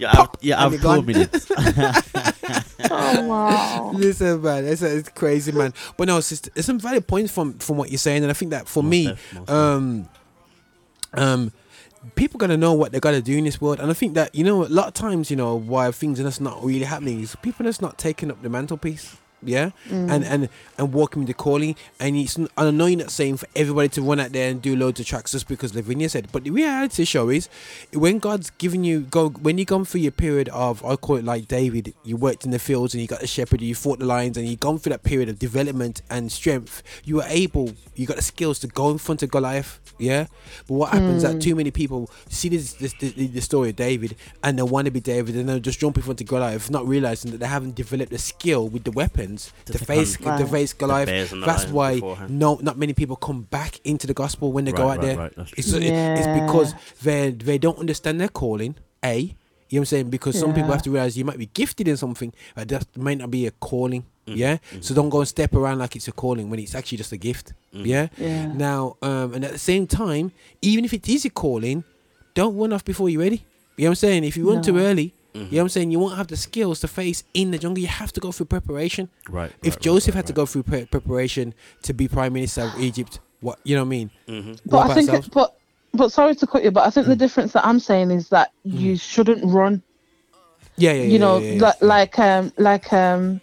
Yeah, 0.00 0.12
I've, 0.12 0.28
yeah, 0.40 0.64
and 0.64 0.64
I've 0.66 0.72
you're 0.80 0.94
four 0.94 1.02
minutes. 1.02 1.50
Oh 2.90 3.26
wow. 3.26 3.90
Listen, 3.94 4.40
man, 4.42 4.64
it's, 4.64 4.80
it's 4.80 5.08
crazy, 5.08 5.50
man. 5.50 5.74
But 5.96 6.06
no, 6.06 6.18
it's, 6.18 6.28
just, 6.28 6.48
it's 6.54 6.66
some 6.66 6.78
valid 6.78 7.06
points 7.08 7.32
from 7.32 7.54
from 7.58 7.78
what 7.78 7.90
you're 7.90 7.98
saying, 7.98 8.22
and 8.22 8.30
I 8.30 8.34
think 8.34 8.52
that 8.52 8.68
for 8.68 8.82
Most 8.82 8.90
me, 8.90 9.06
most 9.06 9.18
def. 9.46 9.50
um, 9.50 10.08
um, 11.14 11.52
people 12.14 12.38
gotta 12.38 12.56
know 12.56 12.72
what 12.72 12.92
they 12.92 13.00
gotta 13.00 13.20
do 13.20 13.36
in 13.36 13.44
this 13.44 13.60
world, 13.60 13.80
and 13.80 13.90
I 13.90 13.94
think 13.94 14.14
that 14.14 14.34
you 14.34 14.44
know 14.44 14.64
a 14.64 14.68
lot 14.68 14.88
of 14.88 14.94
times, 14.94 15.30
you 15.30 15.36
know, 15.36 15.54
why 15.54 15.90
things 15.90 16.18
are 16.18 16.24
just 16.24 16.40
not 16.40 16.64
really 16.64 16.84
happening 16.84 17.20
is 17.20 17.36
people 17.36 17.64
just 17.64 17.82
not 17.82 17.98
taking 17.98 18.30
up 18.30 18.42
the 18.42 18.48
mantelpiece. 18.48 19.17
Yeah, 19.40 19.70
mm. 19.88 20.10
and 20.10 20.24
and 20.24 20.48
and 20.78 20.92
walking 20.92 21.24
the 21.26 21.34
calling, 21.34 21.76
and 22.00 22.16
it's 22.16 22.36
n- 22.36 22.48
and 22.56 22.68
I 22.68 22.70
know 22.72 22.86
you're 22.86 22.98
not 22.98 23.12
saying 23.12 23.36
for 23.36 23.46
everybody 23.54 23.88
to 23.90 24.02
run 24.02 24.18
out 24.18 24.32
there 24.32 24.50
and 24.50 24.60
do 24.60 24.74
loads 24.74 24.98
of 24.98 25.06
tracks 25.06 25.30
just 25.30 25.46
because 25.46 25.76
Lavinia 25.76 26.08
said, 26.08 26.32
but 26.32 26.42
the 26.42 26.50
reality 26.50 27.04
show 27.04 27.28
is, 27.28 27.48
when 27.92 28.18
God's 28.18 28.50
giving 28.50 28.82
you 28.82 29.00
go 29.00 29.28
when 29.28 29.56
you 29.56 29.64
gone 29.64 29.84
through 29.84 30.00
your 30.00 30.12
period 30.12 30.48
of 30.48 30.84
I 30.84 30.96
call 30.96 31.16
it 31.16 31.24
like 31.24 31.46
David, 31.46 31.94
you 32.02 32.16
worked 32.16 32.44
in 32.44 32.50
the 32.50 32.58
fields 32.58 32.94
and 32.94 33.00
you 33.00 33.06
got 33.06 33.20
the 33.20 33.28
shepherd, 33.28 33.60
you 33.60 33.76
fought 33.76 34.00
the 34.00 34.06
lions, 34.06 34.36
and 34.36 34.48
you 34.48 34.56
gone 34.56 34.78
through 34.78 34.90
that 34.90 35.04
period 35.04 35.28
of 35.28 35.38
development 35.38 36.02
and 36.10 36.32
strength. 36.32 36.82
You 37.04 37.20
are 37.20 37.28
able, 37.28 37.70
you 37.94 38.06
got 38.06 38.16
the 38.16 38.22
skills 38.22 38.58
to 38.60 38.66
go 38.66 38.90
in 38.90 38.98
front 38.98 39.22
of 39.22 39.30
Goliath. 39.30 39.78
Yeah, 39.98 40.26
but 40.66 40.74
what 40.74 40.92
happens 40.92 41.22
that 41.22 41.36
mm. 41.36 41.40
too 41.40 41.54
many 41.54 41.70
people 41.70 42.10
see 42.28 42.48
this, 42.48 42.72
this, 42.74 42.92
the, 42.94 43.10
the 43.10 43.40
story 43.40 43.70
of 43.70 43.76
David 43.76 44.16
and 44.42 44.58
they 44.58 44.62
want 44.62 44.86
to 44.86 44.92
be 44.92 45.00
David 45.00 45.36
and 45.36 45.48
they'll 45.48 45.58
just 45.58 45.80
jump 45.80 45.96
in 45.96 46.02
front 46.02 46.20
of 46.20 46.26
Goliath, 46.26 46.70
not 46.70 46.86
realizing 46.86 47.30
that 47.32 47.38
they 47.38 47.46
haven't 47.46 47.74
developed 47.74 48.10
the 48.10 48.18
skill 48.18 48.68
with 48.68 48.84
the 48.84 48.92
weapons 48.92 49.27
To 49.36 49.72
to, 49.72 49.78
take 49.78 49.86
face 49.86 50.16
on 50.16 50.38
to 50.38 50.44
Right. 50.44 50.50
face 50.50 50.72
Goliath. 50.72 51.30
the 51.30 51.40
That's 51.44 51.66
why 51.68 51.94
beforehand. 51.96 52.38
no, 52.38 52.58
not 52.62 52.78
many 52.78 52.92
people 52.94 53.16
come 53.16 53.42
back 53.42 53.80
into 53.84 54.06
the 54.06 54.14
gospel 54.14 54.52
when 54.52 54.64
they 54.64 54.72
go 54.72 54.84
out 54.88 54.98
right, 54.98 55.00
there. 55.00 55.16
right, 55.18 55.32
It's, 55.56 55.70
true. 55.70 55.80
it- 55.80 55.92
it's 56.18 56.26
because 56.40 56.74
they 57.02 57.30
they 57.32 57.58
don't 57.58 57.78
understand 57.78 58.20
their 58.20 58.28
calling. 58.28 58.74
A, 59.04 59.16
you 59.18 59.26
know 59.26 59.32
what 59.68 59.78
I'm 59.78 59.84
saying? 59.86 60.10
Because 60.10 60.38
some 60.38 60.52
people 60.54 60.72
have 60.72 60.82
to 60.82 60.90
realize 60.90 61.16
you 61.16 61.24
might 61.24 61.38
be 61.38 61.46
gifted 61.52 61.86
in 61.88 61.96
something, 61.96 62.32
but 62.56 62.68
that 62.68 62.86
might 62.96 63.18
not 63.18 63.30
be 63.30 63.46
a 63.46 63.50
calling. 63.52 64.02
Mm-hmm. 64.26 64.36
Yeah, 64.38 64.56
so 64.80 64.92
don't 64.94 65.08
go 65.08 65.20
and 65.20 65.28
step 65.28 65.54
around 65.54 65.78
like 65.78 65.96
it's 65.96 66.08
a 66.08 66.12
calling 66.12 66.50
when 66.50 66.58
it's 66.60 66.74
actually 66.74 66.98
just 66.98 67.12
a 67.12 67.16
gift. 67.16 67.54
Mm-hmm. 67.74 67.86
Yeah. 67.86 68.08
Yeah. 68.18 68.52
Now, 68.52 68.96
um, 69.00 69.32
and 69.34 69.44
at 69.44 69.52
the 69.52 69.58
same 69.58 69.86
time, 69.86 70.32
even 70.60 70.84
if 70.84 70.92
it 70.92 71.08
is 71.08 71.24
a 71.24 71.30
calling, 71.30 71.84
don't 72.34 72.54
run 72.56 72.72
off 72.74 72.84
before 72.84 73.08
you're 73.08 73.22
ready. 73.22 73.42
You 73.76 73.84
know 73.84 73.90
what 73.90 73.90
I'm 73.90 73.94
saying? 73.96 74.24
If 74.24 74.36
you 74.36 74.50
run 74.50 74.60
too 74.62 74.76
early, 74.78 75.14
Mm-hmm. 75.34 75.38
you 75.38 75.50
know 75.52 75.56
what 75.58 75.62
I'm 75.64 75.68
saying, 75.68 75.90
you 75.90 75.98
won't 75.98 76.16
have 76.16 76.28
the 76.28 76.36
skills 76.36 76.80
to 76.80 76.88
face 76.88 77.22
in 77.34 77.50
the 77.50 77.58
jungle. 77.58 77.80
You 77.80 77.88
have 77.88 78.12
to 78.14 78.20
go 78.20 78.32
through 78.32 78.46
preparation. 78.46 79.10
Right. 79.28 79.52
If 79.62 79.74
right, 79.74 79.82
Joseph 79.82 80.14
right, 80.14 80.18
had 80.20 80.26
to 80.28 80.32
go 80.32 80.46
through 80.46 80.62
pre- 80.64 80.86
preparation 80.86 81.54
to 81.82 81.92
be 81.92 82.08
prime 82.08 82.32
minister 82.32 82.62
of 82.62 82.80
Egypt, 82.80 83.20
what 83.40 83.58
you 83.62 83.76
know 83.76 83.82
what 83.82 83.86
I 83.86 83.90
mean? 83.90 84.10
Mm-hmm. 84.26 84.52
But 84.64 84.72
What 84.72 84.90
I 84.90 84.94
think, 84.94 85.08
ourselves? 85.10 85.28
but 85.28 85.54
but 85.94 86.12
sorry 86.12 86.34
to 86.36 86.46
cut 86.46 86.64
you, 86.64 86.70
but 86.70 86.86
I 86.86 86.90
think 86.90 87.06
the 87.06 87.16
difference 87.16 87.52
that 87.52 87.64
I'm 87.66 87.78
saying 87.78 88.10
is 88.10 88.30
that 88.30 88.52
you 88.64 88.96
shouldn't 88.96 89.44
run. 89.44 89.82
Yeah, 90.76 90.92
yeah, 90.92 91.02
yeah. 91.02 91.08
you 91.08 91.18
know, 91.18 91.38
yeah, 91.38 91.52
yeah, 91.52 91.60
like 91.62 91.76
yeah. 91.80 91.86
like 91.86 92.18
um 92.18 92.52
like 92.56 92.92
um, 92.92 93.40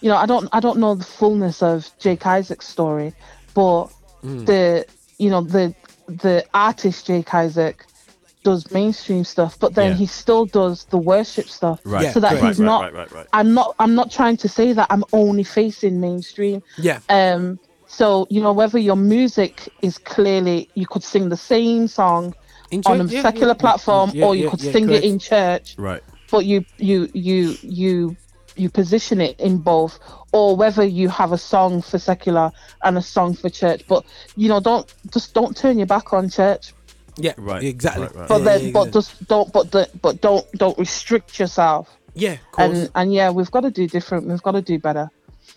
you 0.00 0.08
know, 0.10 0.16
I 0.16 0.26
don't 0.26 0.48
I 0.52 0.60
don't 0.60 0.78
know 0.78 0.94
the 0.94 1.04
fullness 1.04 1.62
of 1.62 1.90
Jake 1.98 2.26
Isaac's 2.26 2.68
story, 2.68 3.12
but 3.54 3.88
Mm. 4.22 4.46
the 4.46 4.86
you 5.18 5.28
know 5.28 5.42
the 5.42 5.74
the 6.06 6.42
artist 6.54 7.06
Jake 7.06 7.34
Isaac 7.34 7.84
does 8.44 8.70
mainstream 8.70 9.24
stuff, 9.24 9.58
but 9.58 9.74
then 9.74 9.92
Yeah. 9.92 9.96
he 9.96 10.06
still 10.06 10.46
does 10.46 10.84
the 10.86 10.98
worship 10.98 11.48
stuff, 11.50 11.80
Right. 11.84 12.04
Yeah, 12.04 12.12
so 12.12 12.20
that 12.20 12.30
correct. 12.32 12.44
he's 12.44 12.58
right, 12.60 12.66
not. 12.66 12.82
Right, 12.82 12.94
right, 12.94 13.12
right. 13.12 13.26
I'm 13.32 13.54
not. 13.54 13.74
I'm 13.80 13.94
not 13.96 14.10
trying 14.12 14.36
to 14.38 14.48
say 14.48 14.72
that 14.72 14.86
I'm 14.90 15.04
only 15.12 15.42
facing 15.44 16.00
mainstream. 16.00 16.62
yeah, 16.78 17.00
Um, 17.08 17.58
so 17.86 18.26
you 18.30 18.40
know, 18.40 18.52
whether 18.52 18.78
your 18.78 18.96
music 18.96 19.68
is 19.82 19.98
clearly, 19.98 20.70
you 20.74 20.86
could 20.86 21.02
sing 21.02 21.28
the 21.28 21.36
same 21.36 21.88
song 21.88 22.34
In 22.70 22.82
on 22.86 23.00
a 23.00 23.04
yeah, 23.08 23.22
secular 23.22 23.54
yeah, 23.54 23.60
platform, 23.64 24.10
yeah, 24.14 24.24
or 24.26 24.34
you 24.34 24.44
yeah, 24.44 24.50
could 24.50 24.60
yeah, 24.62 24.72
sing 24.72 24.86
correct. 24.88 25.04
it 25.04 25.08
in 25.08 25.18
church, 25.18 25.74
Right. 25.78 26.02
but 26.30 26.44
you 26.46 26.64
you 26.78 27.08
you 27.14 27.58
you 27.62 28.16
you 28.56 28.70
position 28.70 29.20
it 29.20 29.38
in 29.40 29.58
both, 29.58 29.98
or 30.32 30.56
whether 30.56 30.84
you 30.84 31.08
have 31.08 31.32
a 31.32 31.38
song 31.38 31.82
for 31.82 31.98
secular 31.98 32.52
and 32.84 32.96
a 32.96 33.02
song 33.02 33.34
for 33.34 33.50
church. 33.50 33.82
But 33.88 34.04
you 34.36 34.48
know, 34.48 34.60
don't 34.60 34.86
just 35.12 35.34
don't 35.34 35.56
turn 35.56 35.78
your 35.78 35.86
back 35.88 36.12
on 36.12 36.28
church. 36.30 36.72
Yeah, 37.16 37.34
Right, 37.36 37.62
exactly. 37.62 38.04
right, 38.04 38.14
right. 38.16 38.28
But 38.28 38.38
Yeah, 38.38 38.44
then, 38.44 38.60
yeah, 38.66 38.70
but 38.72 38.88
exactly. 38.88 38.92
just 38.92 39.28
don't, 39.28 39.52
but 39.52 39.70
the, 39.70 39.88
but 40.02 40.20
don't 40.20 40.50
don't 40.52 40.78
restrict 40.78 41.38
yourself. 41.38 41.88
yeah, 42.14 42.32
of 42.32 42.50
course. 42.52 42.78
And 42.78 42.90
and 42.94 43.14
yeah, 43.14 43.30
we've 43.30 43.50
got 43.50 43.60
to 43.62 43.70
do 43.70 43.86
different. 43.86 44.26
We've 44.26 44.42
got 44.42 44.52
to 44.52 44.62
do 44.62 44.78
better. 44.78 45.10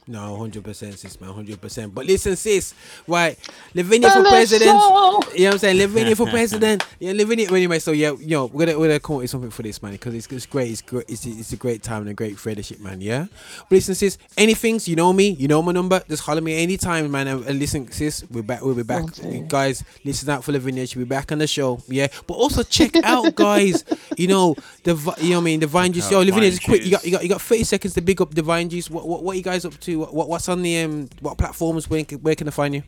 No, 0.09 0.37
hundred 0.37 0.63
percent, 0.63 0.97
sis, 0.97 1.19
man, 1.19 1.31
hundred 1.31 1.59
percent. 1.59 1.93
But 1.93 2.05
listen, 2.05 2.35
sis, 2.37 2.73
right? 3.07 3.37
Lavinia 3.75 4.09
for 4.09 4.23
president. 4.23 4.71
go. 4.71 5.21
You 5.35 5.39
know 5.41 5.45
what 5.47 5.53
I'm 5.53 5.59
saying? 5.59 5.77
Lavinia 5.79 6.15
for 6.15 6.27
president. 6.29 6.85
Yeah, 6.99 7.11
Lavinia. 7.13 7.51
Anyway, 7.51 7.79
so 7.79 7.91
yeah, 7.91 8.11
you 8.13 8.27
know, 8.29 8.45
we're 8.45 8.65
gonna 8.65 8.79
we're 8.79 8.87
gonna 8.87 8.99
come 9.01 9.17
up 9.17 9.21
with 9.23 9.29
something 9.29 9.49
for 9.51 9.63
this 9.63 9.83
man 9.83 9.91
because 9.91 10.13
it's, 10.13 10.27
it's 10.27 10.45
great. 10.45 10.71
It's 10.71 10.81
great. 10.81 11.09
It's, 11.09 11.25
it's 11.25 11.51
a 11.51 11.57
great 11.57 11.83
time 11.83 12.01
and 12.03 12.09
a 12.09 12.13
great 12.13 12.39
friendship, 12.39 12.79
man. 12.79 13.01
Yeah. 13.01 13.25
But 13.61 13.71
listen, 13.71 13.95
sis, 13.95 14.17
anything 14.37 14.79
you 14.85 14.95
know 14.95 15.11
me, 15.11 15.29
you 15.31 15.49
know 15.49 15.61
my 15.61 15.73
number. 15.73 16.01
Just 16.07 16.23
holler 16.23 16.39
me 16.41 16.61
anytime, 16.63 17.11
man. 17.11 17.27
And, 17.27 17.45
and 17.45 17.59
listen, 17.59 17.91
sis, 17.91 18.23
we're 18.31 18.43
back. 18.43 18.61
We'll 18.63 18.75
be 18.75 18.83
back, 18.83 19.03
Okay. 19.03 19.43
guys. 19.45 19.83
Listen 20.05 20.29
out 20.29 20.43
for 20.45 20.53
Lavinia. 20.53 20.87
She'll 20.87 21.01
be 21.01 21.05
back 21.05 21.33
on 21.33 21.39
the 21.39 21.47
show. 21.47 21.81
Yeah. 21.89 22.07
But 22.27 22.35
also 22.35 22.63
check 22.63 22.95
out, 23.03 23.35
guys. 23.35 23.83
You 24.15 24.27
know 24.29 24.55
the 24.83 24.95
vi- 24.95 25.15
you 25.19 25.29
know 25.31 25.35
what 25.37 25.41
I 25.41 25.45
mean. 25.45 25.59
Divine 25.59 25.91
Juice. 25.91 26.05
out 26.05 26.11
Yo, 26.11 26.19
Lavinia, 26.19 26.41
Vine 26.43 26.51
just 26.51 26.63
quick. 26.63 26.85
You 26.85 26.91
got 26.91 27.01
Juice. 27.01 27.05
you 27.07 27.11
got 27.11 27.23
you 27.23 27.29
got 27.29 27.41
30 27.41 27.63
seconds 27.65 27.93
to 27.95 28.01
big 28.01 28.21
up 28.21 28.33
Divine 28.33 28.69
Juice. 28.69 28.89
What 28.89 29.05
what, 29.05 29.21
what 29.23 29.33
are 29.33 29.37
you 29.37 29.43
guys 29.43 29.65
up 29.65 29.77
to? 29.81 29.96
What, 29.99 30.13
what 30.13 30.29
what's 30.29 30.49
on 30.49 30.61
the 30.61 30.83
um 30.83 31.09
what 31.21 31.37
platforms? 31.37 31.89
Where 31.89 32.03
can, 32.03 32.19
where 32.19 32.35
can 32.35 32.47
I 32.47 32.51
find 32.51 32.75
you? 32.75 32.83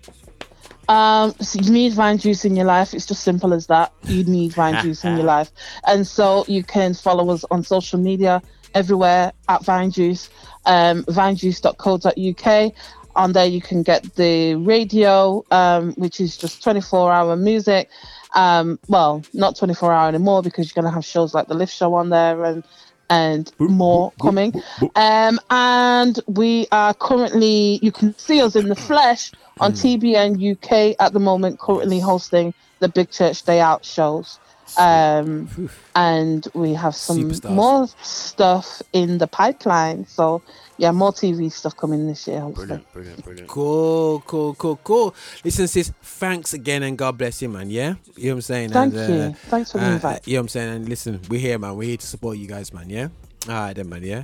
Um, 0.87 1.35
so 1.39 1.59
you 1.59 1.71
need 1.71 1.93
vine 1.93 2.17
juice 2.17 2.45
in 2.45 2.55
your 2.55 2.65
life. 2.65 2.95
It's 2.95 3.05
just 3.05 3.23
simple 3.23 3.53
as 3.53 3.67
that. 3.67 3.93
You 4.05 4.23
need 4.23 4.53
vine 4.53 4.81
juice 4.83 5.03
in 5.03 5.15
your 5.15 5.25
life, 5.25 5.51
and 5.85 6.05
so 6.05 6.45
you 6.47 6.63
can 6.63 6.93
follow 6.93 7.29
us 7.29 7.45
on 7.51 7.63
social 7.63 7.99
media 7.99 8.41
everywhere 8.73 9.33
at 9.47 9.63
Vine 9.65 9.91
Juice, 9.91 10.29
um, 10.65 11.03
vinejuice.co.uk. 11.05 12.73
On 13.15 13.33
there, 13.33 13.45
you 13.45 13.61
can 13.61 13.83
get 13.83 14.15
the 14.15 14.55
radio, 14.55 15.43
um, 15.51 15.93
which 15.93 16.21
is 16.21 16.37
just 16.37 16.63
24 16.63 17.11
hour 17.11 17.35
music. 17.35 17.89
Um, 18.35 18.79
well, 18.87 19.23
not 19.33 19.57
24 19.57 19.91
hour 19.91 20.07
anymore 20.07 20.43
because 20.43 20.67
you're 20.67 20.81
going 20.81 20.89
to 20.89 20.95
have 20.95 21.03
shows 21.03 21.33
like 21.33 21.47
the 21.47 21.55
Lift 21.55 21.73
Show 21.73 21.95
on 21.95 22.09
there 22.09 22.43
and 22.43 22.63
and 23.09 23.51
more 23.59 24.11
coming. 24.21 24.53
Um, 24.95 25.39
and 25.49 26.19
we 26.27 26.67
are 26.71 26.93
currently, 26.93 27.79
you 27.81 27.91
can 27.91 28.17
see 28.17 28.41
us 28.41 28.55
in 28.55 28.69
the 28.69 28.75
flesh 28.75 29.31
on 29.59 29.73
TBN 29.73 30.53
UK 30.53 30.95
at 30.99 31.13
the 31.13 31.19
moment, 31.19 31.59
currently 31.59 31.99
hosting 31.99 32.53
the 32.79 32.89
Big 32.89 33.09
Church 33.11 33.43
Day 33.43 33.59
Out 33.59 33.83
shows. 33.83 34.39
Um, 34.77 35.69
and 35.95 36.47
we 36.53 36.73
have 36.73 36.95
some 36.95 37.17
Superstars. 37.17 37.51
more 37.51 37.87
stuff 38.01 38.81
in 38.93 39.17
the 39.17 39.27
pipeline. 39.27 40.05
So, 40.05 40.41
yeah, 40.77 40.91
more 40.91 41.11
TV 41.11 41.51
stuff 41.51 41.75
coming 41.75 42.07
this 42.07 42.27
year, 42.27 42.39
hopefully. 42.39 42.67
Brilliant, 42.67 42.93
brilliant, 42.93 43.23
brilliant. 43.23 43.47
Cool, 43.49 44.23
cool, 44.25 44.53
cool, 44.55 44.79
cool. 44.83 45.15
Listen, 45.43 45.67
sis, 45.67 45.91
thanks 46.01 46.53
again 46.53 46.83
and 46.83 46.97
God 46.97 47.17
bless 47.17 47.41
you, 47.41 47.49
man. 47.49 47.69
Yeah? 47.69 47.95
You 48.15 48.29
know 48.29 48.29
what 48.29 48.35
I'm 48.35 48.41
saying? 48.41 48.69
Thank 48.69 48.93
and, 48.95 49.13
you. 49.13 49.33
Thanks 49.49 49.71
for 49.71 49.79
the 49.79 49.85
uh, 49.85 49.91
invite. 49.91 50.27
You 50.27 50.35
know 50.35 50.39
what 50.39 50.43
I'm 50.43 50.47
saying? 50.49 50.75
And 50.75 50.89
listen, 50.89 51.19
we're 51.29 51.39
here, 51.39 51.59
man. 51.59 51.75
We're 51.75 51.89
here 51.89 51.97
to 51.97 52.07
support 52.07 52.37
you 52.37 52.47
guys, 52.47 52.73
man. 52.73 52.89
Yeah? 52.89 53.09
All 53.47 53.53
right, 53.53 53.75
then, 53.75 53.89
man. 53.89 54.03
Yeah? 54.03 54.23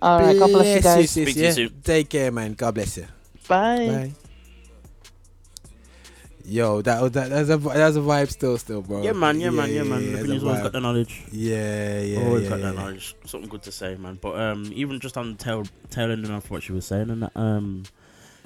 All 0.00 0.20
right, 0.20 0.38
God 0.38 0.50
bless 0.50 0.76
you 0.76 0.82
guys. 0.82 1.10
sis, 1.10 1.24
Speak 1.24 1.34
to 1.34 1.40
you 1.44 1.52
soon. 1.52 1.82
Take 1.82 2.08
care, 2.08 2.30
man. 2.30 2.54
God 2.54 2.74
bless 2.74 2.96
you. 2.96 3.06
Bye. 3.46 3.88
Bye. 3.88 4.12
Yo, 6.44 6.82
that 6.82 7.00
was 7.02 7.12
that. 7.12 7.30
That's 7.30 7.48
a 7.50 7.56
that's 7.58 7.96
a 7.96 8.00
vibe 8.00 8.30
still, 8.30 8.58
still, 8.58 8.82
bro. 8.82 9.02
Yeah, 9.02 9.12
man. 9.12 9.40
Yeah, 9.40 9.50
man. 9.50 9.72
Yeah, 9.72 9.82
man. 9.82 10.02
yeah, 10.02 10.22
that's 10.22 10.42
always 10.42 10.60
got 10.60 10.72
the 10.72 10.80
knowledge. 10.80 11.22
Yeah, 11.30 12.00
yeah, 12.00 12.18
always 12.18 12.44
yeah, 12.44 12.48
got 12.50 12.60
yeah, 12.60 12.66
that 12.66 12.74
knowledge. 12.74 13.14
Something 13.26 13.48
good 13.50 13.62
to 13.62 13.72
say, 13.72 13.96
man. 13.96 14.18
But 14.20 14.40
um, 14.40 14.70
even 14.74 14.98
just 15.00 15.16
on 15.16 15.32
the 15.32 15.38
tail 15.38 15.64
tail 15.90 16.10
ending 16.10 16.30
of 16.32 16.50
what 16.50 16.62
she 16.62 16.72
was 16.72 16.86
saying, 16.86 17.10
and 17.10 17.30
um, 17.34 17.84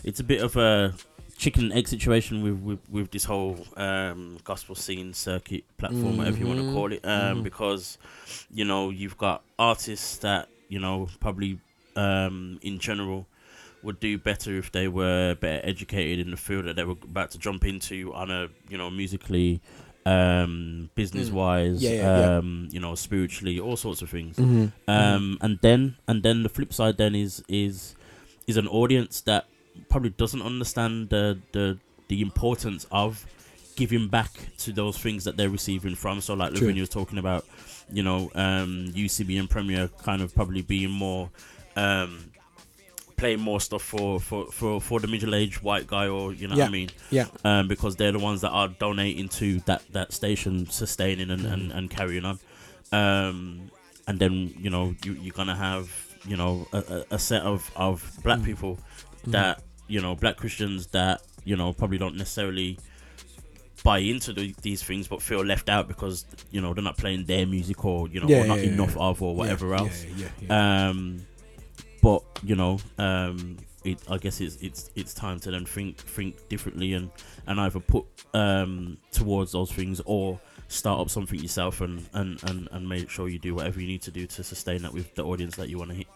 it's 0.03 0.21
a 0.21 0.25
bit 0.25 0.43
of 0.43 0.57
a 0.57 0.95
chicken 1.37 1.65
and 1.65 1.73
egg 1.73 1.89
situation 1.89 2.43
with 2.43 2.59
with, 2.61 2.79
with 2.91 3.11
this 3.11 3.25
whole 3.25 3.59
um 3.77 4.39
gospel 4.45 4.75
scene 4.75 5.13
circuit 5.15 5.65
platform, 5.79 6.19
whatever 6.19 6.39
you 6.39 6.47
want 6.47 6.61
to 6.61 6.65
Mhm, 6.67 6.73
call 6.75 6.93
it. 6.93 7.05
Um, 7.05 7.39
mhm. 7.41 7.43
because 7.45 7.99
you 8.53 8.65
know 8.65 8.91
you've 8.91 9.17
got 9.19 9.43
artists 9.59 10.19
that 10.19 10.49
you 10.69 10.79
know 10.79 11.09
probably 11.21 11.59
um 11.97 12.59
in 12.63 12.79
general 12.79 13.27
would 13.85 14.01
do 14.01 14.17
better 14.19 14.57
if 14.57 14.73
they 14.73 14.89
were 14.89 15.35
better 15.37 15.61
educated 15.67 16.19
in 16.25 16.31
the 16.31 16.37
field 16.37 16.65
that 16.65 16.77
they 16.77 16.85
were 16.85 16.97
about 17.05 17.31
to 17.33 17.39
jump 17.39 17.65
into 17.65 18.13
on 18.15 18.31
a 18.31 18.49
you 18.69 18.79
know 18.79 18.91
musically 18.91 19.61
um 20.07 20.91
business 20.95 21.31
wise 21.31 21.79
Mm. 21.81 21.83
Yeah, 21.83 21.91
yeah, 21.91 22.19
yeah. 22.19 22.37
um 22.39 22.69
you 22.71 22.81
know 22.81 22.95
spiritually 22.95 23.59
all 23.59 23.77
sorts 23.77 24.03
of 24.03 24.11
things 24.11 24.37
Mhm. 24.37 24.73
um 24.89 25.39
and 25.41 25.59
then 25.63 25.97
and 26.07 26.23
then 26.23 26.43
the 26.43 26.49
flip 26.49 26.73
side 26.75 26.99
then 26.99 27.15
is 27.15 27.43
is 27.49 27.95
is 28.47 28.57
an 28.59 28.69
audience 28.69 29.23
that 29.23 29.47
probably 29.89 30.11
doesn't 30.11 30.43
understand 30.43 31.09
the 31.09 31.39
the 31.53 31.79
the 32.09 32.21
importance 32.21 32.87
of 32.93 33.25
giving 33.77 34.07
back 34.09 34.31
to 34.59 34.73
those 34.73 34.97
things 34.99 35.25
that 35.25 35.37
they're 35.39 35.49
receiving 35.49 35.95
from 35.95 36.21
so 36.21 36.35
like 36.35 36.53
True. 36.55 36.69
you 36.69 36.83
was 36.83 36.91
talking 36.91 37.19
about 37.19 37.45
you 37.91 38.03
know 38.03 38.31
um 38.35 38.93
UCB 38.95 39.39
and 39.41 39.49
Premier 39.49 39.89
kind 40.03 40.21
of 40.23 40.35
probably 40.35 40.63
being 40.63 40.91
more 40.91 41.31
um 41.77 42.31
playing 43.25 43.41
more 43.41 43.61
stuff 43.69 43.83
for 43.93 44.21
for 44.29 44.41
for, 44.59 44.81
for 44.89 45.01
the 45.01 45.07
middle-aged 45.15 45.59
white 45.69 45.87
guy 45.87 46.07
or 46.17 46.25
you 46.41 46.47
know 46.49 46.57
Yeah. 46.57 46.65
what 46.65 46.69
I 46.69 46.79
mean 46.81 46.91
Yeah. 47.19 47.27
um, 47.45 47.69
because 47.69 47.93
they're 47.97 48.13
the 48.19 48.25
ones 48.31 48.41
that 48.45 48.51
are 48.61 48.69
donating 48.69 49.29
to 49.41 49.47
that 49.69 49.83
that 49.93 50.13
station, 50.13 50.55
sustaining 50.83 51.31
and, 51.31 51.45
and, 51.53 51.63
Mm. 51.71 51.77
and 51.77 51.85
carrying 51.99 52.27
on. 52.31 52.37
Um, 53.01 53.71
and 54.09 54.19
then 54.23 54.35
you 54.65 54.71
know 54.75 54.85
you 55.05 55.13
you're 55.23 55.39
gonna 55.41 55.57
have 55.57 55.87
you 56.31 56.37
know 56.37 56.53
a, 56.79 57.05
a, 57.17 57.19
set 57.19 57.43
of 57.53 57.61
of 57.87 57.95
black 58.23 58.41
Mm. 58.41 58.45
people 58.51 58.73
that 59.37 59.55
you 59.95 60.01
know 60.05 60.15
black 60.15 60.37
Christians 60.43 60.81
that 60.99 61.17
you 61.51 61.57
know 61.57 61.73
probably 61.81 61.99
don't 62.05 62.17
necessarily 62.25 62.79
buy 63.83 63.99
into 64.13 64.33
the, 64.39 64.55
these 64.63 64.83
things 64.83 65.09
but 65.09 65.21
feel 65.23 65.43
left 65.45 65.69
out 65.69 65.89
because 65.89 66.17
you 66.51 66.61
know 66.63 66.71
they're 66.75 66.89
not 66.91 66.97
playing 67.05 67.25
their 67.33 67.47
music 67.47 67.85
or 67.85 68.09
you 68.09 68.21
know 68.21 68.29
Yeah, 68.29 68.41
or 68.43 68.47
not 68.53 68.59
yeah, 68.63 68.73
enough 68.73 68.97
of 68.97 69.23
or 69.23 69.33
whatever 69.41 69.75
else 69.75 69.99
um 70.51 70.99
but 72.05 72.23
you 72.45 72.55
know 72.55 72.79
um 72.99 73.57
it, 73.83 73.99
I 74.11 74.19
guess 74.19 74.41
it's 74.41 74.57
it's 74.57 74.91
it's 74.95 75.15
time 75.15 75.41
to 75.41 75.51
then 75.51 75.65
think 75.65 75.97
think 75.99 76.49
differently 76.49 76.93
and 76.93 77.11
and 77.47 77.59
either 77.59 77.81
put 77.81 78.05
um 78.35 78.99
towards 79.11 79.53
those 79.53 79.73
things 79.73 80.03
or 80.05 80.39
start 80.69 81.01
up 81.01 81.09
something 81.11 81.39
yourself 81.41 81.81
and 81.81 82.07
and 82.13 82.43
and, 82.45 82.69
and 82.73 82.89
make 82.89 83.09
sure 83.09 83.29
you 83.29 83.39
do 83.39 83.55
whatever 83.55 83.81
you 83.81 83.87
need 83.87 84.03
to 84.03 84.11
do 84.11 84.27
to 84.27 84.45
sustain 84.45 84.83
that 84.83 84.93
with 84.93 85.15
the 85.15 85.25
audience 85.25 85.57
that 85.57 85.69
you 85.71 85.79
want 85.79 85.91
to 85.91 85.97
hit 85.97 86.07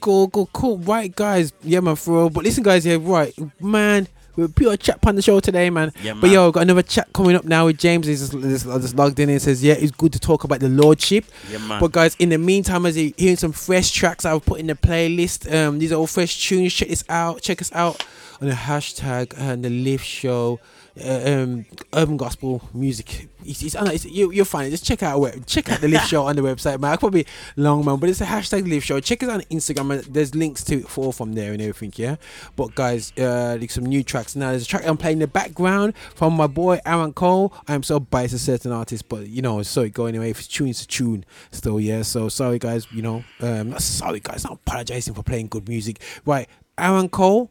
Cool, 0.00 0.30
cool, 0.30 0.48
cool. 0.52 0.78
Right, 0.78 1.14
guys. 1.14 1.52
Yeah, 1.62 1.80
man, 1.80 1.96
for 1.96 2.14
real. 2.18 2.30
But 2.30 2.44
listen, 2.44 2.62
guys, 2.62 2.86
yeah, 2.86 2.98
right, 3.00 3.34
man. 3.60 4.06
We're 4.38 4.46
pure 4.46 4.76
chat 4.76 5.00
on 5.04 5.16
the 5.16 5.22
show 5.22 5.40
today, 5.40 5.68
man. 5.68 5.92
Yeah, 6.00 6.14
But 6.14 6.30
yo, 6.30 6.52
got 6.52 6.60
another 6.60 6.82
chat 6.82 7.12
coming 7.12 7.34
up 7.34 7.44
now 7.44 7.66
with 7.66 7.76
James. 7.76 8.06
He's 8.06 8.20
just, 8.30 8.40
just, 8.40 8.66
just 8.66 8.94
logged 8.94 9.18
in 9.18 9.28
and 9.28 9.42
says, 9.42 9.64
yeah, 9.64 9.74
it's 9.74 9.90
good 9.90 10.12
to 10.12 10.20
talk 10.20 10.44
about 10.44 10.60
the 10.60 10.68
Lordship. 10.68 11.24
yeah 11.50 11.58
man 11.58 11.80
But 11.80 11.90
guys, 11.90 12.14
in 12.20 12.28
the 12.28 12.38
meantime, 12.38 12.86
as 12.86 12.96
you're 12.96 13.10
hearing 13.16 13.34
some 13.36 13.50
fresh 13.50 13.90
tracks 13.90 14.24
I've 14.24 14.46
put 14.46 14.60
in 14.60 14.68
the 14.68 14.76
playlist, 14.76 15.52
um, 15.52 15.80
these 15.80 15.90
are 15.90 15.96
all 15.96 16.06
fresh 16.06 16.46
tunes. 16.46 16.72
Check 16.72 16.86
this 16.88 17.02
out. 17.08 17.42
Check 17.42 17.60
us 17.60 17.72
out 17.72 18.06
on 18.40 18.46
the 18.46 18.54
hashtag 18.54 19.34
and 19.36 19.64
the 19.64 19.70
Lift 19.70 20.06
Show, 20.06 20.60
um, 21.04 21.66
Urban 21.92 22.16
Gospel 22.16 22.62
Music. 22.74 23.28
It's, 23.44 23.62
it's, 23.62 23.74
it's, 23.74 24.04
you, 24.04 24.30
you'll 24.32 24.44
find 24.44 24.66
it. 24.66 24.70
Just 24.70 24.84
check 24.84 25.02
out 25.02 25.20
web, 25.20 25.46
check 25.46 25.70
out 25.70 25.80
the 25.80 25.88
Lift 25.88 26.08
Show 26.08 26.26
on 26.26 26.36
the 26.36 26.42
website, 26.42 26.80
man. 26.80 26.92
I 26.92 26.96
probably 26.96 27.26
long 27.56 27.84
man, 27.84 27.96
but 27.96 28.10
it's 28.10 28.20
a 28.20 28.26
hashtag 28.26 28.68
Lift 28.68 28.86
Show. 28.86 29.00
Check 29.00 29.22
us 29.22 29.28
on 29.28 29.40
Instagram. 29.42 30.04
There's 30.04 30.34
links 30.34 30.64
to 30.64 30.80
it 30.80 30.88
for 30.88 31.12
from 31.12 31.32
there 31.34 31.52
and 31.52 31.62
everything. 31.62 31.92
Yeah. 31.96 32.16
But 32.56 32.74
guys, 32.74 33.12
uh, 33.18 33.56
like 33.60 33.70
some 33.70 33.86
new 33.86 34.02
tracks 34.02 34.36
now. 34.36 34.50
There's 34.50 34.64
a 34.64 34.66
track 34.66 34.86
I'm 34.86 34.96
playing 34.96 35.16
in 35.16 35.20
the 35.20 35.26
background 35.28 35.96
from 36.14 36.34
my 36.34 36.46
boy 36.46 36.80
Aaron 36.84 37.12
Cole. 37.12 37.52
I'm 37.66 37.82
so 37.82 38.00
biased 38.00 38.32
to 38.34 38.38
certain 38.38 38.72
artists, 38.72 39.02
but 39.02 39.28
you 39.28 39.42
know, 39.42 39.62
so 39.62 39.82
it 39.82 39.92
go 39.92 40.06
anyway. 40.06 40.30
If 40.30 40.40
it's 40.40 40.48
tune, 40.48 40.68
it's 40.68 40.84
tune. 40.84 41.24
Still, 41.50 41.80
yeah. 41.80 42.02
So 42.02 42.28
sorry, 42.28 42.58
guys. 42.58 42.86
You 42.92 43.02
know, 43.02 43.24
um, 43.40 43.78
sorry, 43.78 44.20
guys. 44.20 44.44
I'm 44.44 44.52
apologizing 44.52 45.14
for 45.14 45.22
playing 45.22 45.48
good 45.48 45.68
music. 45.68 46.00
Right, 46.24 46.48
Aaron 46.76 47.08
Cole. 47.08 47.50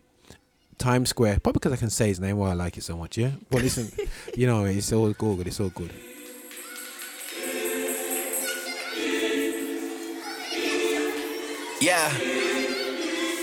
Times 0.78 1.10
Square, 1.10 1.40
probably 1.40 1.60
because 1.60 1.74
I 1.74 1.78
can 1.78 1.90
say 1.90 2.08
his 2.10 2.20
name 2.20 2.38
why 2.38 2.52
I 2.52 2.54
like 2.54 2.78
it 2.78 2.84
so 2.84 2.96
much, 2.96 3.18
yeah. 3.18 3.32
But 3.50 3.64
listen, 3.64 3.92
you 4.36 4.48
know, 4.48 4.66
it's 4.66 4.92
all 4.94 5.12
good. 5.14 5.48
It's 5.48 5.60
all 5.60 5.70
good. 5.70 5.92
Yeah. 11.80 12.12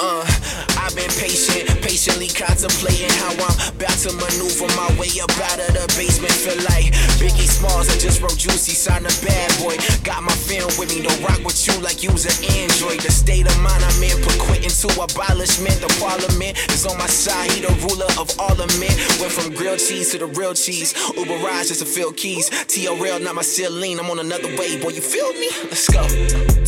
Uh, 0.01 0.66
I've 0.85 0.95
been 0.95 1.09
patient, 1.16 1.64
patiently 1.80 2.28
contemplating 2.28 3.09
how 3.24 3.32
I'm 3.32 3.57
about 3.72 3.97
to 4.05 4.12
maneuver 4.20 4.68
my 4.76 4.93
way 5.01 5.09
up 5.16 5.32
out 5.49 5.57
of 5.57 5.72
the 5.72 5.89
basement. 5.97 6.37
Feel 6.37 6.61
like 6.68 6.93
Biggie 7.16 7.49
Smalls, 7.49 7.89
I 7.89 7.97
just 7.97 8.20
wrote 8.20 8.37
Juicy, 8.37 8.76
signed 8.76 9.09
a 9.09 9.14
bad 9.24 9.49
boy. 9.64 9.80
Got 10.05 10.28
my 10.28 10.37
film 10.37 10.68
with 10.76 10.93
me, 10.93 11.01
don't 11.01 11.16
rock 11.24 11.41
with 11.41 11.57
you 11.64 11.72
like 11.80 12.05
you's 12.05 12.28
an 12.28 12.37
android. 12.61 13.01
The 13.01 13.09
state 13.09 13.49
of 13.49 13.57
mind 13.64 13.80
I'm 13.80 14.03
in, 14.05 14.20
put 14.20 14.37
quitting 14.37 14.68
to 14.68 14.89
abolishment. 15.01 15.80
The 15.80 15.89
parliament 15.97 16.61
is 16.68 16.85
on 16.85 17.01
my 17.01 17.09
side, 17.09 17.49
he 17.57 17.64
the 17.64 17.72
ruler 17.89 18.12
of 18.20 18.28
all 18.37 18.53
of 18.53 18.68
men. 18.76 18.93
Went 19.24 19.32
from 19.32 19.57
grilled 19.57 19.80
cheese 19.80 20.12
to 20.12 20.20
the 20.20 20.28
real 20.37 20.53
cheese. 20.53 20.93
Uber 21.16 21.41
rides 21.41 21.72
just 21.72 21.80
to 21.80 21.89
fill 21.89 22.12
keys. 22.12 22.53
TRL, 22.68 23.24
not 23.24 23.41
my 23.41 23.43
Celine, 23.43 23.99
I'm 23.99 24.12
on 24.12 24.20
another 24.20 24.53
way, 24.61 24.76
boy, 24.76 24.93
you 24.93 25.01
feel 25.01 25.32
me? 25.32 25.49
Let's 25.64 25.89
go. 25.89 26.05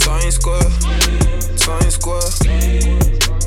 Times 0.00 0.40
Square, 0.40 0.72
Times 1.60 2.00
Square. 2.00 3.45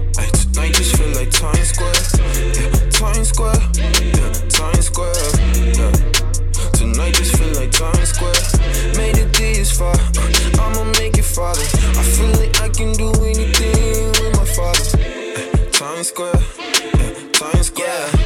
Tonight 0.60 0.76
just 0.76 0.98
feel 0.98 1.08
like 1.14 1.32
Times 1.32 1.70
Square. 1.70 1.94
Yeah, 2.36 2.90
Times 2.90 3.30
Square. 3.30 3.56
Yeah, 3.78 4.34
Times 4.50 4.86
Square. 4.88 5.14
Yeah. 5.56 5.92
Tonight 6.74 7.14
just 7.14 7.38
feel 7.38 7.54
like 7.54 7.72
Times 7.72 8.10
Square. 8.10 8.34
Made 8.98 9.18
it 9.20 9.32
this 9.32 9.72
far. 9.72 9.96
I'ma 10.60 10.84
make 11.00 11.18
it 11.18 11.24
farther. 11.24 11.62
I 11.62 12.04
feel 12.04 12.32
like 12.42 12.60
I 12.60 12.68
can 12.68 12.92
do 12.92 13.10
anything 13.24 14.08
with 14.20 14.36
my 14.36 14.44
father. 14.44 15.00
Yeah, 15.00 15.70
Times 15.72 16.08
Square. 16.10 16.36
Yeah, 16.58 17.32
Times 17.32 17.68
Square. 17.68 18.19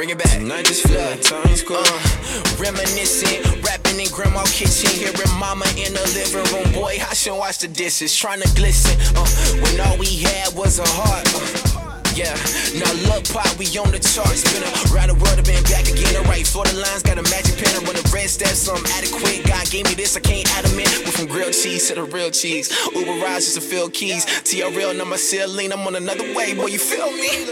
Bring 0.00 0.08
it 0.08 0.16
back. 0.16 0.38
Tonight 0.38 0.64
just 0.64 0.88
feel 0.88 0.98
like 0.98 1.20
Times 1.20 1.60
Square. 1.60 1.82
Uh, 1.84 2.54
reminiscent, 2.58 3.62
rapping 3.62 4.00
in 4.00 4.08
grandma 4.08 4.42
kitchen, 4.44 4.88
hearing 4.88 5.38
mama 5.38 5.66
in 5.76 5.92
the 5.92 6.00
living 6.16 6.42
room. 6.54 6.72
Boy, 6.72 6.96
I 7.06 7.12
should 7.12 7.36
wash 7.36 7.58
the 7.58 7.68
dishes, 7.68 8.16
trying 8.16 8.40
to 8.40 8.48
glisten. 8.54 8.96
Uh, 9.14 9.26
when 9.60 9.78
all 9.78 9.98
we 9.98 10.16
had 10.16 10.54
was 10.54 10.78
a 10.78 10.88
heart. 10.88 11.28
Uh, 11.76 11.79
yeah, 12.14 12.34
now 12.74 12.92
look, 13.08 13.24
pop, 13.28 13.50
we 13.58 13.66
on 13.78 13.90
the 13.90 13.98
charts. 13.98 14.42
Been 14.52 14.64
around 14.90 15.08
the 15.08 15.18
world, 15.18 15.38
I've 15.38 15.44
been 15.44 15.62
back 15.64 15.86
again. 15.86 16.16
Alright, 16.16 16.44
the 16.46 16.78
lines 16.80 17.02
got 17.02 17.18
a 17.18 17.22
magic 17.30 17.56
pen. 17.58 17.74
I 17.76 17.84
run 17.84 17.94
the 17.94 18.10
red 18.12 18.28
steps, 18.30 18.58
so 18.58 18.74
I'm 18.74 18.84
adequate. 18.98 19.46
God 19.46 19.68
gave 19.70 19.86
me 19.86 19.94
this, 19.94 20.16
I 20.16 20.20
can't 20.20 20.46
add 20.56 20.64
them 20.64 20.78
in. 20.78 20.88
Went 21.04 21.14
from 21.14 21.26
grilled 21.26 21.52
cheese 21.52 21.88
to 21.88 21.94
the 21.94 22.04
real 22.04 22.30
cheese. 22.30 22.70
Uber 22.94 23.20
rides 23.22 23.46
just 23.46 23.56
to 23.56 23.62
fill 23.62 23.90
keys. 23.90 24.24
TRL, 24.26 24.96
not 24.96 25.06
my 25.06 25.16
Celine, 25.16 25.72
I'm 25.72 25.86
on 25.86 25.96
another 25.96 26.34
way, 26.34 26.54
boy, 26.54 26.66
you 26.66 26.78
feel 26.78 27.10
me? 27.12 27.46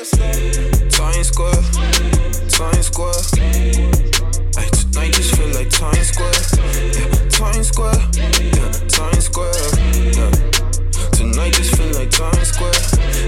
Times 0.90 1.28
Square. 1.28 1.62
Times 2.48 2.86
Square. 2.86 3.20
Ay, 4.56 4.68
tonight 4.74 5.12
just 5.12 5.34
feel 5.36 5.50
like 5.54 5.70
Times 5.70 6.08
Square. 6.08 6.32
Yeah, 6.94 7.28
Times 7.30 7.68
Square. 7.68 8.00
Yeah, 8.42 8.70
Times 8.88 9.24
Square. 9.24 9.54
Yeah. 10.16 10.87
Tonight 11.18 11.52
just 11.54 11.74
feel 11.74 11.92
like 11.94 12.10
Times 12.10 12.48
Square. 12.52 12.70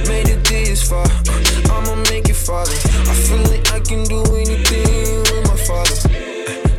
Made 0.07 0.28
it 0.28 0.45
this 0.45 0.88
far. 0.88 1.05
uh, 1.05 1.74
I'ma 1.74 1.97
make 2.09 2.28
it 2.28 2.36
farther. 2.36 2.70
I 2.70 3.14
feel 3.26 3.43
like 3.51 3.66
I 3.72 3.80
can 3.80 4.05
do 4.05 4.22
anything 4.36 5.18
with 5.26 5.45
my 5.51 5.57
father. 5.66 5.97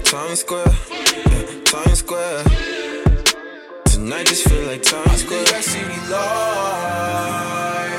Times 0.05 0.39
Square. 0.39 0.71
Yeah, 0.89 1.63
Times 1.65 1.99
Square. 1.99 2.43
Tonight 3.91 4.27
just 4.27 4.47
feel 4.47 4.65
like 4.67 4.83
Times 4.83 5.19
Square. 5.23 5.43
I 5.51 5.59
see 5.59 5.83
the 5.83 5.99
light. 6.15 7.91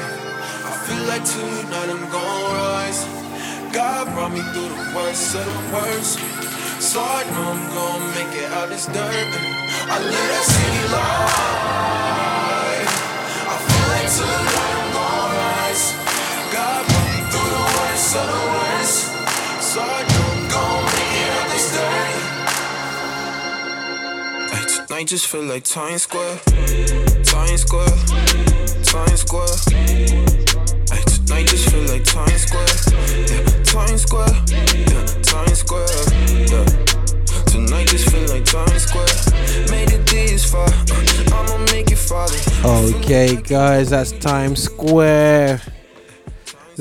I 0.65 0.73
feel 0.87 1.05
like 1.05 1.25
tonight 1.29 1.91
I'm 1.93 2.09
gon' 2.09 2.55
rise. 2.57 3.05
God 3.75 4.09
brought 4.15 4.33
me 4.33 4.41
through 4.53 4.71
the 4.73 4.97
worst 4.97 5.35
of 5.35 5.45
the 5.45 5.77
worst. 5.77 6.19
So 6.81 7.01
I 7.03 7.25
know 7.33 7.45
I'm 7.53 7.63
gon' 7.77 8.03
make 8.17 8.35
it 8.43 8.51
out 8.53 8.71
this 8.71 8.87
dirt. 8.87 9.29
I 9.93 9.99
live 10.01 10.29
that 10.33 10.45
city 10.49 10.85
life. 10.95 12.22
Tonight 25.03 25.09
just 25.09 25.27
feel 25.27 25.43
like 25.43 25.65
Times 25.65 26.03
Square. 26.03 26.39
Times 27.25 27.63
Square. 27.63 27.89
Times 28.85 29.21
Square. 29.21 29.49
Ay, 30.93 31.03
tonight 31.07 31.47
just 31.47 31.69
feel 31.71 31.83
like 31.89 32.05
Times 32.05 32.43
Square. 32.43 32.67
Yeah, 33.29 33.63
Times 33.65 34.03
Square. 34.03 34.29
Yeah, 34.49 35.07
Times 35.23 35.59
Square. 35.59 35.89
Yeah. 36.47 37.02
Tonight 37.53 37.87
just 37.89 38.09
feel 38.11 38.27
like 38.29 38.45
Times 38.45 38.83
Square. 38.83 39.07
Made 39.71 39.93
it 39.93 40.07
this 40.07 40.51
far. 40.51 40.69
I'ma 41.37 41.59
make 41.73 41.91
it 41.91 41.97
farther. 41.99 42.37
Okay, 42.97 43.37
guys, 43.43 43.91
that's 43.91 44.13
Times 44.13 44.63
Square. 44.65 45.61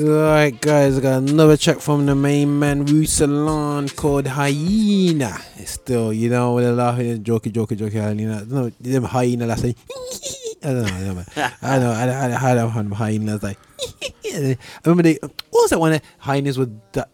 Alright 0.00 0.58
guys, 0.60 0.96
I 0.96 1.00
got 1.02 1.18
another 1.18 1.56
check 1.58 1.78
from 1.78 2.06
the 2.06 2.14
main 2.14 2.58
man, 2.58 2.86
Ruslan, 2.86 3.94
called 3.94 4.26
Hyena. 4.26 5.36
It's 5.56 5.72
still, 5.72 6.12
you 6.14 6.30
know, 6.30 6.54
when 6.54 6.64
they're 6.64 6.72
laughing 6.72 7.10
and 7.10 7.24
joking, 7.26 7.52
joking, 7.52 7.76
joking, 7.76 8.00
hyena. 8.00 8.42
No, 8.46 8.70
them 8.80 9.04
hyena, 9.04 9.46
that's 9.46 9.62
like, 9.62 9.76
I 10.64 10.68
don't 10.72 10.82
know, 10.82 10.94
I 10.94 11.00
don't 11.04 11.16
know. 11.16 11.48
I 11.62 11.78
know, 11.78 11.90
I, 11.92 12.04
I, 12.08 12.24
I 12.34 12.38
had 12.38 12.56
a 12.56 12.68
hyena, 12.70 13.36
that's 13.38 13.42
like, 13.44 13.58
I 14.34 14.56
remember 14.86 15.02
they, 15.02 15.18
what 15.20 15.32
was 15.52 15.70
that 15.70 15.78
one? 15.78 16.00
Hyenas 16.18 16.56
would 16.58 16.92
da- 16.92 17.04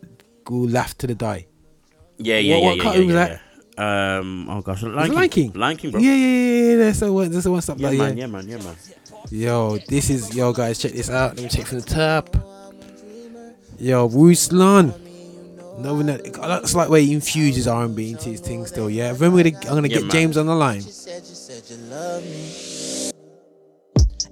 go 0.45 0.55
laugh 0.55 0.97
to 0.99 1.09
the 1.09 1.17
die. 1.17 1.47
yeah 2.19 2.39
yeah 2.39 2.55
What- 2.55 2.63
yeah 2.63 2.69
what 2.69 2.77
yeah, 2.77 2.83
cartoon 2.85 3.09
yeah, 3.09 3.15
was 3.15 3.15
yeah, 3.15 3.29
yeah. 3.35 3.39
Um 3.79 4.49
oh 4.51 4.61
gosh 4.61 4.83
Lion 4.83 5.15
Lion 5.15 5.29
King? 5.29 5.53
Lion 5.55 5.77
King 5.77 5.91
bro 5.93 6.01
Yeah, 6.01 6.13
yeah, 6.15 6.27
yeah, 6.27 6.71
yeah, 6.71 6.77
that's 6.85 7.01
the 7.01 7.13
one, 7.13 7.31
that's 7.31 7.45
the 7.45 7.51
one 7.51 7.63
stuff 7.63 7.79
yeah 7.79 7.89
like 7.91 7.99
man 7.99 8.17
yeah. 8.17 8.25
yeah 8.25 8.27
man 8.27 8.49
yeah 8.49 8.57
man 8.59 8.77
Yo, 9.31 9.77
this 9.89 10.09
is 10.11 10.35
yo 10.35 10.53
guys, 10.55 10.79
check 10.79 10.93
this 10.93 11.11
out. 11.11 11.35
Let 11.37 11.43
me 11.43 11.49
check 11.51 11.67
from 11.67 11.81
the 11.81 11.85
top. 11.85 12.35
Yo, 13.79 14.09
Ruslan. 14.09 14.95
No, 15.81 16.01
no, 16.01 16.17
that's 16.17 16.75
like 16.75 16.89
where 16.89 17.01
he 17.01 17.13
infuses 17.13 17.69
R 17.69 17.85
and 17.85 17.95
B 17.95 18.11
into 18.13 18.31
his 18.31 18.41
thing 18.41 18.65
still. 18.65 18.89
Yeah, 18.89 19.13
then 19.13 19.33
we're 19.33 19.51
gonna, 19.51 19.59
I'm 19.67 19.75
gonna 19.75 19.89
Yeah, 19.89 19.97
get 19.97 20.03
man. 20.05 20.11
James 20.11 20.37
on 20.39 20.47
the 20.47 20.55
line. 20.55 20.81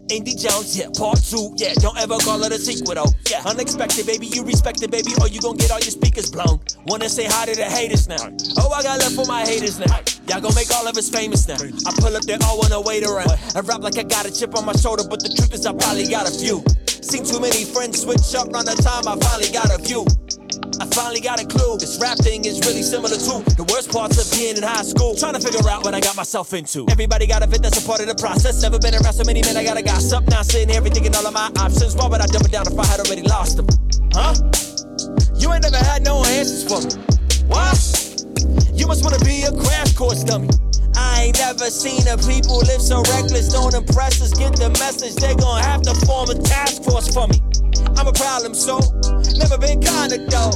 Indy 0.09 0.37
Jones, 0.37 0.79
yeah, 0.79 0.87
part 0.97 1.21
two, 1.23 1.53
yeah. 1.57 1.75
Don't 1.75 1.99
ever 1.99 2.17
call 2.19 2.43
it 2.45 2.53
a 2.53 2.59
sequel, 2.59 2.95
though. 2.95 3.11
Yeah, 3.29 3.43
unexpected, 3.45 4.07
baby. 4.07 4.27
You 4.27 4.45
respect 4.45 4.83
it, 4.83 4.91
baby, 4.91 5.11
or 5.21 5.27
you 5.29 5.41
gon' 5.41 5.57
get 5.57 5.73
all 5.73 5.81
your 5.81 5.91
speakers 5.91 6.31
blown. 6.31 6.61
Wanna 6.87 7.09
say 7.09 7.25
hi 7.25 7.47
to 7.47 7.55
the 7.57 7.65
haters 7.65 8.07
now? 8.07 8.31
Oh, 8.59 8.71
I 8.71 8.83
got 8.83 9.01
love 9.01 9.15
for 9.15 9.27
my 9.27 9.43
haters 9.43 9.81
now. 9.81 9.99
Y'all 10.29 10.41
gon' 10.41 10.55
make 10.55 10.71
all 10.75 10.87
of 10.87 10.97
us 10.97 11.09
famous 11.09 11.49
now. 11.49 11.59
I 11.59 11.93
pull 11.99 12.15
up, 12.17 12.23
they 12.23 12.35
all 12.47 12.59
wanna 12.59 12.81
wait 12.81 13.03
around. 13.05 13.35
I 13.57 13.61
rap 13.61 13.81
like 13.83 13.99
I 13.99 14.05
got 14.05 14.27
a 14.27 14.33
chip 14.33 14.55
on 14.55 14.65
my 14.65 14.75
shoulder, 14.75 15.03
but 15.09 15.21
the 15.21 15.29
truth 15.29 15.53
is 15.53 15.67
I 15.67 15.73
probably 15.73 16.07
got 16.07 16.29
a 16.29 16.33
few. 16.33 16.63
Seen 16.87 17.25
too 17.25 17.41
many 17.41 17.65
friends 17.65 18.03
switch 18.03 18.35
up 18.35 18.53
around 18.53 18.67
the 18.67 18.79
time 18.79 19.07
I 19.09 19.19
finally 19.19 19.51
got 19.51 19.75
a 19.75 19.83
view. 19.83 20.07
I 20.81 20.87
finally 20.93 21.21
got 21.21 21.41
a 21.41 21.47
clue. 21.47 21.79
This 21.79 21.99
rap 22.01 22.19
thing 22.19 22.45
is 22.45 22.61
really 22.67 22.83
similar 22.83 23.17
to 23.17 23.41
the 23.57 23.65
worst 23.73 23.91
parts 23.91 24.21
of 24.21 24.29
being 24.37 24.57
in 24.57 24.63
high 24.63 24.83
school. 24.83 25.15
Trying 25.15 25.35
to 25.35 25.41
figure 25.41 25.65
out 25.69 25.85
what 25.85 25.95
I 25.95 26.01
got 26.01 26.17
myself 26.17 26.53
into. 26.53 26.87
Everybody 26.91 27.27
got 27.27 27.43
a 27.43 27.47
fit 27.47 27.63
that's 27.63 27.83
a 27.83 27.87
part 27.87 28.01
of 28.01 28.09
the 28.09 28.15
process. 28.15 28.61
Never 28.63 28.79
been 28.79 28.95
around 28.95 29.15
so 29.15 29.25
many 29.25 29.41
men, 29.41 29.57
I 29.57 29.65
gotta 29.65 29.83
gossip. 29.83 30.29
Now 30.29 30.43
sitting 30.43 30.69
here 30.69 30.83
thinking 30.83 31.15
all 31.17 31.27
of 31.27 31.33
my 31.33 31.51
options. 31.57 31.97
Why 31.97 32.09
would 32.09 32.21
I 32.21 32.27
it 32.29 32.53
down 32.53 32.67
if 32.67 32.79
I 32.79 32.87
had 32.87 33.01
already 33.01 33.23
lost 33.23 33.57
them? 33.57 33.67
Huh? 34.13 34.37
You 35.37 35.53
ain't 35.53 35.65
never 35.65 35.81
had 35.81 36.05
no 36.05 36.21
answers 36.37 36.65
for 36.65 36.85
me. 36.85 36.93
What? 37.49 37.79
You 38.77 38.87
must 38.87 39.05
wanna 39.05 39.23
be 39.25 39.49
a 39.49 39.53
crash 39.53 39.95
course 39.95 40.25
dummy. 40.25 40.49
I 40.97 41.29
ain't 41.29 41.39
never 41.39 41.73
seen 41.73 42.05
a 42.09 42.17
people 42.21 42.61
live 42.69 42.81
so 42.81 43.01
reckless. 43.17 43.49
Don't 43.53 43.73
impress 43.73 44.21
us, 44.21 44.37
get 44.37 44.57
the 44.57 44.69
message. 44.77 45.17
They 45.17 45.35
gon' 45.37 45.63
have 45.63 45.83
to 45.83 45.95
form 46.07 46.29
a 46.31 46.35
task 46.35 46.85
force 46.85 47.13
for 47.13 47.29
me. 47.29 47.41
I'm 47.97 48.07
a 48.07 48.13
problem, 48.13 48.55
so 48.55 48.79
never 49.39 49.59
been 49.59 49.81
kinda 49.81 50.19
though. 50.31 50.53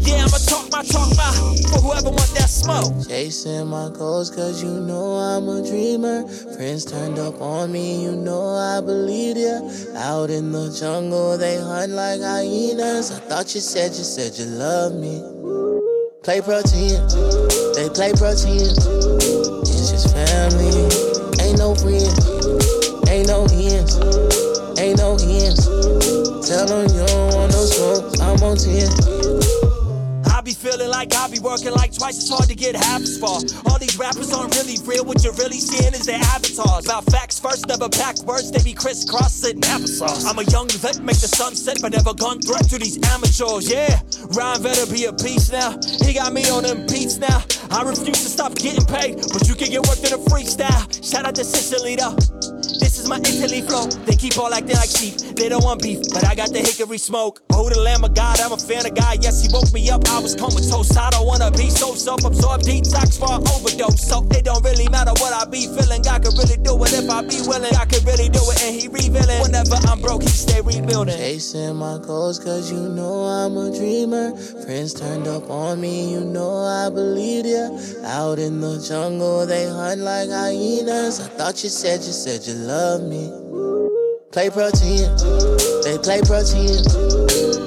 Yeah, 0.00 0.24
I'ma 0.24 0.38
talk 0.38 0.70
my 0.72 0.82
talk 0.84 1.10
my 1.16 1.30
for 1.68 1.80
whoever 1.80 2.08
want 2.08 2.32
that 2.34 2.48
smoke. 2.48 3.06
Chasing 3.06 3.66
my 3.66 3.90
goals 3.90 4.30
cause 4.30 4.62
you 4.62 4.70
know 4.70 5.16
I'm 5.16 5.48
a 5.48 5.60
dreamer. 5.66 6.26
Friends 6.56 6.84
turned 6.84 7.18
up 7.18 7.40
on 7.40 7.72
me, 7.72 8.02
you 8.04 8.12
know 8.12 8.56
I 8.56 8.80
believed 8.80 9.38
ya. 9.38 9.60
Out 9.96 10.30
in 10.30 10.52
the 10.52 10.70
jungle, 10.70 11.36
they 11.36 11.58
hunt 11.58 11.92
like 11.92 12.20
hyenas. 12.20 13.10
I 13.10 13.18
thought 13.28 13.54
you 13.54 13.60
said 13.60 13.90
you 13.92 14.04
said 14.04 14.38
you 14.38 14.46
love 14.46 14.94
me. 14.94 15.20
Play 16.22 16.40
protein, 16.40 17.00
they 17.74 17.88
play 17.90 18.12
protein. 18.12 18.72
It's 19.68 19.90
just 19.90 20.12
family, 20.14 20.88
ain't 21.44 21.58
no 21.58 21.74
friends, 21.74 22.16
ain't 23.08 23.28
no 23.28 23.44
ends, 23.52 23.98
ain't 24.78 24.98
no 24.98 25.16
ends. 25.20 25.77
Tell 26.48 26.64
them 26.64 26.88
you 26.96 27.04
don't 27.04 27.34
want 27.34 27.52
no 27.52 27.62
smoke, 27.66 28.20
I'm 28.22 28.42
on 28.42 28.56
10. 28.56 29.47
Be 30.48 30.54
feeling 30.54 30.88
like 30.88 31.14
I 31.14 31.28
be 31.28 31.40
working 31.40 31.72
like 31.72 31.92
twice 31.92 32.16
as 32.16 32.30
hard 32.30 32.48
to 32.48 32.54
get 32.54 32.74
half 32.74 33.02
as 33.02 33.18
far. 33.18 33.36
All 33.68 33.78
these 33.78 33.98
rappers 33.98 34.32
aren't 34.32 34.56
really 34.56 34.78
real. 34.86 35.04
What 35.04 35.22
you're 35.22 35.34
really 35.34 35.60
seeing 35.60 35.92
is 35.92 36.06
their 36.06 36.16
avatars. 36.16 36.86
About 36.86 37.04
facts 37.12 37.38
first, 37.38 37.68
never 37.68 37.86
backwards. 37.90 38.50
They 38.50 38.62
be 38.62 38.72
crisscrossing 38.72 39.60
applesauce. 39.60 40.24
I'm 40.24 40.38
a 40.38 40.44
young 40.44 40.66
vet, 40.80 41.00
make 41.00 41.20
the 41.20 41.28
sunset, 41.28 41.80
but 41.82 41.92
never 41.92 42.14
gun 42.14 42.40
threat 42.40 42.66
to 42.70 42.78
these 42.78 42.96
amateurs. 43.12 43.68
Yeah, 43.68 44.00
Ryan 44.32 44.62
better 44.62 44.90
be 44.90 45.04
a 45.04 45.12
piece 45.12 45.52
now. 45.52 45.76
He 46.00 46.14
got 46.14 46.32
me 46.32 46.48
on 46.48 46.62
them 46.62 46.86
beats 46.86 47.18
now. 47.18 47.44
I 47.70 47.82
refuse 47.82 48.24
to 48.24 48.30
stop 48.32 48.54
getting 48.54 48.86
paid, 48.86 49.20
but 49.28 49.46
you 49.48 49.54
can 49.54 49.68
get 49.68 49.84
worked 49.84 50.00
in 50.00 50.16
a 50.16 50.20
freestyle. 50.32 50.88
Shout 51.04 51.26
out 51.26 51.34
to 51.34 51.44
Sicily 51.44 51.96
though. 51.96 52.16
This 52.80 52.98
is 52.98 53.06
my 53.06 53.18
Italy 53.18 53.60
flow. 53.60 53.86
They 54.08 54.16
keep 54.16 54.38
all 54.38 54.54
acting 54.54 54.76
like 54.76 54.88
sheep. 54.88 55.16
They 55.36 55.50
don't 55.50 55.62
want 55.62 55.82
beef, 55.82 56.00
but 56.12 56.24
I 56.26 56.34
got 56.34 56.52
the 56.52 56.60
hickory 56.60 56.96
smoke. 56.96 57.42
Oh, 57.52 57.68
the 57.68 57.78
Lamb 57.78 58.04
of 58.04 58.14
God, 58.14 58.40
I'm 58.40 58.52
a 58.52 58.56
fan 58.56 58.86
of 58.86 58.94
God. 58.94 59.22
Yes, 59.22 59.42
he 59.42 59.48
woke 59.52 59.72
me 59.72 59.90
up. 59.90 60.08
I 60.08 60.20
was 60.20 60.37
comatose. 60.38 60.96
I 60.96 61.10
don't 61.10 61.26
wanna 61.26 61.50
be 61.50 61.68
so 61.70 61.94
self-absorbed. 61.94 62.64
Detox 62.64 63.18
for 63.18 63.34
overdose. 63.52 64.00
So 64.00 64.26
it 64.30 64.44
don't 64.44 64.64
really 64.64 64.88
matter 64.88 65.12
what 65.18 65.32
I 65.34 65.44
be 65.50 65.66
feeling. 65.66 66.02
God 66.02 66.22
could 66.22 66.38
really 66.38 66.56
do 66.56 66.78
it 66.84 66.92
if 66.92 67.10
I 67.10 67.22
be 67.22 67.42
willing. 67.46 67.74
I 67.74 67.84
could 67.84 68.04
really 68.06 68.28
do 68.28 68.40
it, 68.52 68.62
and 68.62 68.74
he 68.74 68.88
revealing. 68.88 69.42
Whenever 69.42 69.76
I'm 69.88 70.00
broke, 70.00 70.22
he 70.22 70.28
stay 70.28 70.60
rebuilding. 70.60 71.16
Chasing 71.16 71.76
my 71.76 71.98
goals 71.98 72.38
cause 72.38 72.70
you 72.70 72.88
know 72.88 73.26
I'm 73.26 73.56
a 73.56 73.74
dreamer. 73.76 74.36
Friends 74.64 74.94
turned 74.94 75.26
up 75.26 75.50
on 75.50 75.80
me, 75.80 76.12
you 76.12 76.20
know 76.20 76.64
I 76.64 76.88
believed 76.88 77.46
ya. 77.46 77.68
Out 78.04 78.38
in 78.38 78.60
the 78.60 78.78
jungle, 78.86 79.46
they 79.46 79.66
hunt 79.66 80.00
like 80.00 80.30
hyenas. 80.30 81.20
I 81.20 81.28
thought 81.28 81.62
you 81.64 81.70
said 81.70 82.00
you 82.00 82.12
said 82.12 82.46
you 82.46 82.54
love 82.54 83.02
me. 83.02 83.32
Play 84.30 84.50
protein, 84.50 85.08
they 85.82 85.96
play 85.98 86.20
protein. 86.20 86.84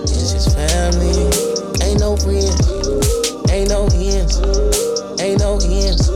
It's 0.03 0.31
just 0.31 0.55
family, 0.55 1.25
friends, 2.23 2.57
ain't 3.51 3.69
no 3.69 3.85
ends, 3.93 4.37
ain't 5.21 5.39
no 5.39 5.57
ends. 5.61 6.07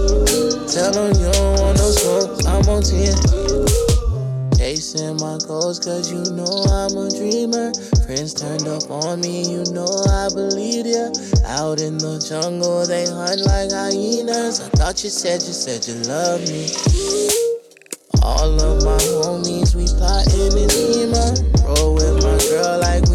Tell 0.74 0.92
them 0.92 1.14
you 1.20 1.32
don't 1.32 1.60
want 1.60 1.78
no 1.78 1.90
smoke, 1.92 2.42
I'm 2.48 2.68
on 2.70 2.82
10. 2.82 3.96
Chasing 4.58 5.16
my 5.18 5.38
goals 5.48 5.78
cause 5.78 6.12
you 6.12 6.26
know 6.34 6.66
I'm 6.74 6.98
a 6.98 7.06
dreamer. 7.14 7.72
Friends 8.06 8.34
turned 8.34 8.68
up 8.68 8.90
on 8.90 9.22
me, 9.22 9.46
you 9.46 9.64
know 9.72 9.86
I 10.10 10.28
believed 10.34 10.90
ya. 10.90 11.14
Out 11.46 11.80
in 11.80 11.98
the 12.02 12.18
jungle, 12.18 12.86
they 12.86 13.06
hunt 13.06 13.46
like 13.46 13.70
hyenas. 13.70 14.62
I 14.62 14.70
thought 14.74 15.04
you 15.04 15.10
said 15.10 15.46
you 15.46 15.54
said 15.54 15.86
you 15.86 16.02
love 16.10 16.42
me. 16.50 16.74
All 18.26 18.58
of 18.58 18.84
my 18.84 18.98
homies, 19.22 19.76
we 19.78 19.86
plotting 19.86 20.58
and 20.58 20.72
scheming. 20.74 21.46
Roll 21.62 21.94
with 21.94 22.26
my 22.26 22.38
girl 22.50 22.82
like 22.82 23.06
we 23.14 23.15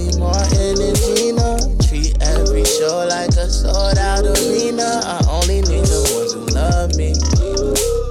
sold 3.61 3.99
out 3.99 4.25
arena. 4.25 5.05
I 5.05 5.21
only 5.29 5.61
need 5.69 5.85
the 5.85 6.01
ones 6.17 6.33
who 6.33 6.49
love 6.57 6.97
me. 6.97 7.13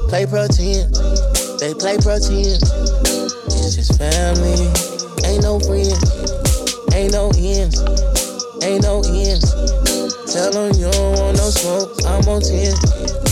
Play 0.09 0.25
protein, 0.29 0.85
they 1.57 1.73
play 1.73 1.97
protein. 1.97 2.57
It's 3.57 3.75
just 3.75 3.97
family, 3.97 4.69
ain't 5.25 5.43
no 5.43 5.59
friends, 5.59 5.97
ain't 6.93 7.13
no 7.13 7.33
ends, 7.33 7.81
ain't 8.61 8.83
no 8.83 9.01
ends. 9.01 9.49
Tell 10.29 10.51
them 10.53 10.69
you 10.77 10.91
don't 10.91 11.17
want 11.17 11.37
no 11.37 11.49
smoke, 11.49 11.97
I'm 12.05 12.21
on 12.29 12.41
10. 12.41 13.28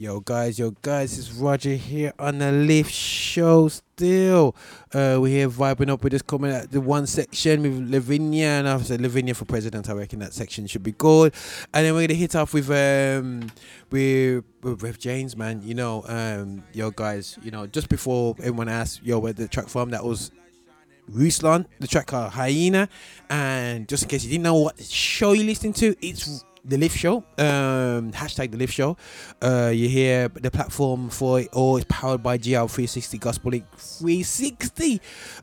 Yo, 0.00 0.20
guys, 0.20 0.60
yo, 0.60 0.70
guys, 0.80 1.18
it's 1.18 1.32
Roger 1.32 1.74
here 1.74 2.12
on 2.20 2.38
the 2.38 2.52
Lift 2.52 2.92
Show. 2.92 3.66
Still, 3.66 4.54
uh, 4.94 5.18
we're 5.20 5.26
here 5.26 5.48
vibing 5.48 5.90
up 5.90 6.04
with 6.04 6.12
just 6.12 6.24
coming 6.24 6.52
at 6.52 6.70
the 6.70 6.80
one 6.80 7.04
section 7.04 7.62
with 7.62 7.90
Lavinia, 7.90 8.46
and 8.46 8.68
I've 8.68 8.86
said 8.86 9.00
Lavinia 9.00 9.34
for 9.34 9.44
president. 9.44 9.90
I 9.90 9.94
reckon 9.94 10.20
that 10.20 10.32
section 10.32 10.68
should 10.68 10.84
be 10.84 10.92
good. 10.92 11.34
And 11.74 11.84
then 11.84 11.94
we're 11.94 12.06
gonna 12.06 12.16
hit 12.16 12.36
off 12.36 12.54
with 12.54 12.70
um 12.70 13.50
with, 13.90 14.44
with 14.62 14.84
Rev 14.84 15.00
James, 15.00 15.36
man. 15.36 15.62
You 15.64 15.74
know, 15.74 16.04
um, 16.06 16.62
yo, 16.72 16.92
guys, 16.92 17.36
you 17.42 17.50
know, 17.50 17.66
just 17.66 17.88
before 17.88 18.36
everyone 18.38 18.68
asked, 18.68 19.02
yo, 19.02 19.18
where 19.18 19.32
the 19.32 19.48
track 19.48 19.66
from, 19.66 19.90
that 19.90 20.04
was 20.04 20.30
Ruslan, 21.10 21.66
the 21.80 21.88
track 21.88 22.06
called 22.06 22.30
Hyena. 22.30 22.88
And 23.30 23.88
just 23.88 24.04
in 24.04 24.08
case 24.10 24.22
you 24.22 24.30
didn't 24.30 24.44
know 24.44 24.54
what 24.54 24.80
show 24.80 25.32
you're 25.32 25.44
listening 25.44 25.72
to, 25.72 25.96
it's 26.00 26.44
the 26.64 26.78
Lift 26.78 26.96
Show. 26.96 27.18
Um, 27.38 28.12
hashtag 28.12 28.50
the 28.50 28.56
Lift 28.56 28.72
Show. 28.72 28.96
Uh, 29.40 29.72
you 29.74 29.88
hear 29.88 30.28
the 30.28 30.50
platform 30.50 31.10
for 31.10 31.40
it 31.40 31.48
all 31.52 31.76
is 31.76 31.84
powered 31.84 32.22
by 32.22 32.38
GL360 32.38 33.20
Gospel 33.20 33.52
Link 33.52 33.64
360. 33.76 35.00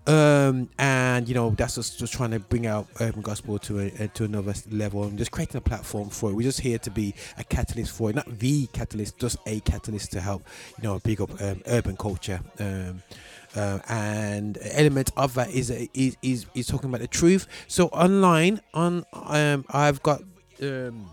Um, 0.08 0.70
and 0.78 1.28
you 1.28 1.36
know 1.36 1.52
that's 1.52 1.76
just, 1.76 2.00
just 2.00 2.14
trying 2.14 2.32
to 2.32 2.40
bring 2.40 2.68
out 2.68 2.88
urban 3.00 3.22
gospel 3.22 3.60
to 3.60 3.80
a, 3.80 3.88
uh, 3.88 4.08
to 4.14 4.26
another 4.26 4.54
level 4.70 5.04
and 5.04 5.18
just 5.18 5.32
creating 5.32 5.58
a 5.58 5.62
platform 5.62 6.10
for 6.10 6.32
it. 6.32 6.34
We're 6.34 6.44
just 6.44 6.62
here 6.62 6.78
to 6.80 6.92
be 6.92 7.14
a 7.38 7.44
catalyst 7.44 7.92
for 7.92 8.10
it, 8.10 8.16
not 8.16 8.40
the 8.40 8.68
catalyst, 8.68 9.18
just 9.18 9.38
a 9.46 9.60
catalyst 9.62 10.12
to 10.14 10.22
help 10.22 10.44
you 10.78 10.84
know 10.84 11.00
big 11.00 11.22
up 11.22 11.42
um, 11.42 11.62
urban 11.68 11.98
culture. 11.98 12.40
Um, 12.60 13.04
uh, 13.56 13.80
and 13.88 14.58
element 14.72 15.12
of 15.16 15.34
that 15.36 15.50
is, 15.50 15.70
is 15.70 16.18
is 16.22 16.46
is 16.54 16.68
talking 16.68 16.90
about 16.90 17.02
the 17.02 17.08
truth. 17.08 17.48
So 17.68 17.88
online 17.88 18.62
on 18.74 19.06
um 19.14 19.66
I've 19.70 20.04
got 20.04 20.22
um 20.62 21.10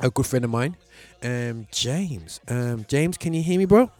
a 0.00 0.10
good 0.10 0.26
friend 0.26 0.44
of 0.44 0.50
mine, 0.50 0.76
um 1.22 1.66
James. 1.70 2.40
Um 2.48 2.84
James, 2.88 3.16
can 3.16 3.32
you 3.34 3.42
hear 3.42 3.58
me, 3.58 3.64
bro? 3.64 3.90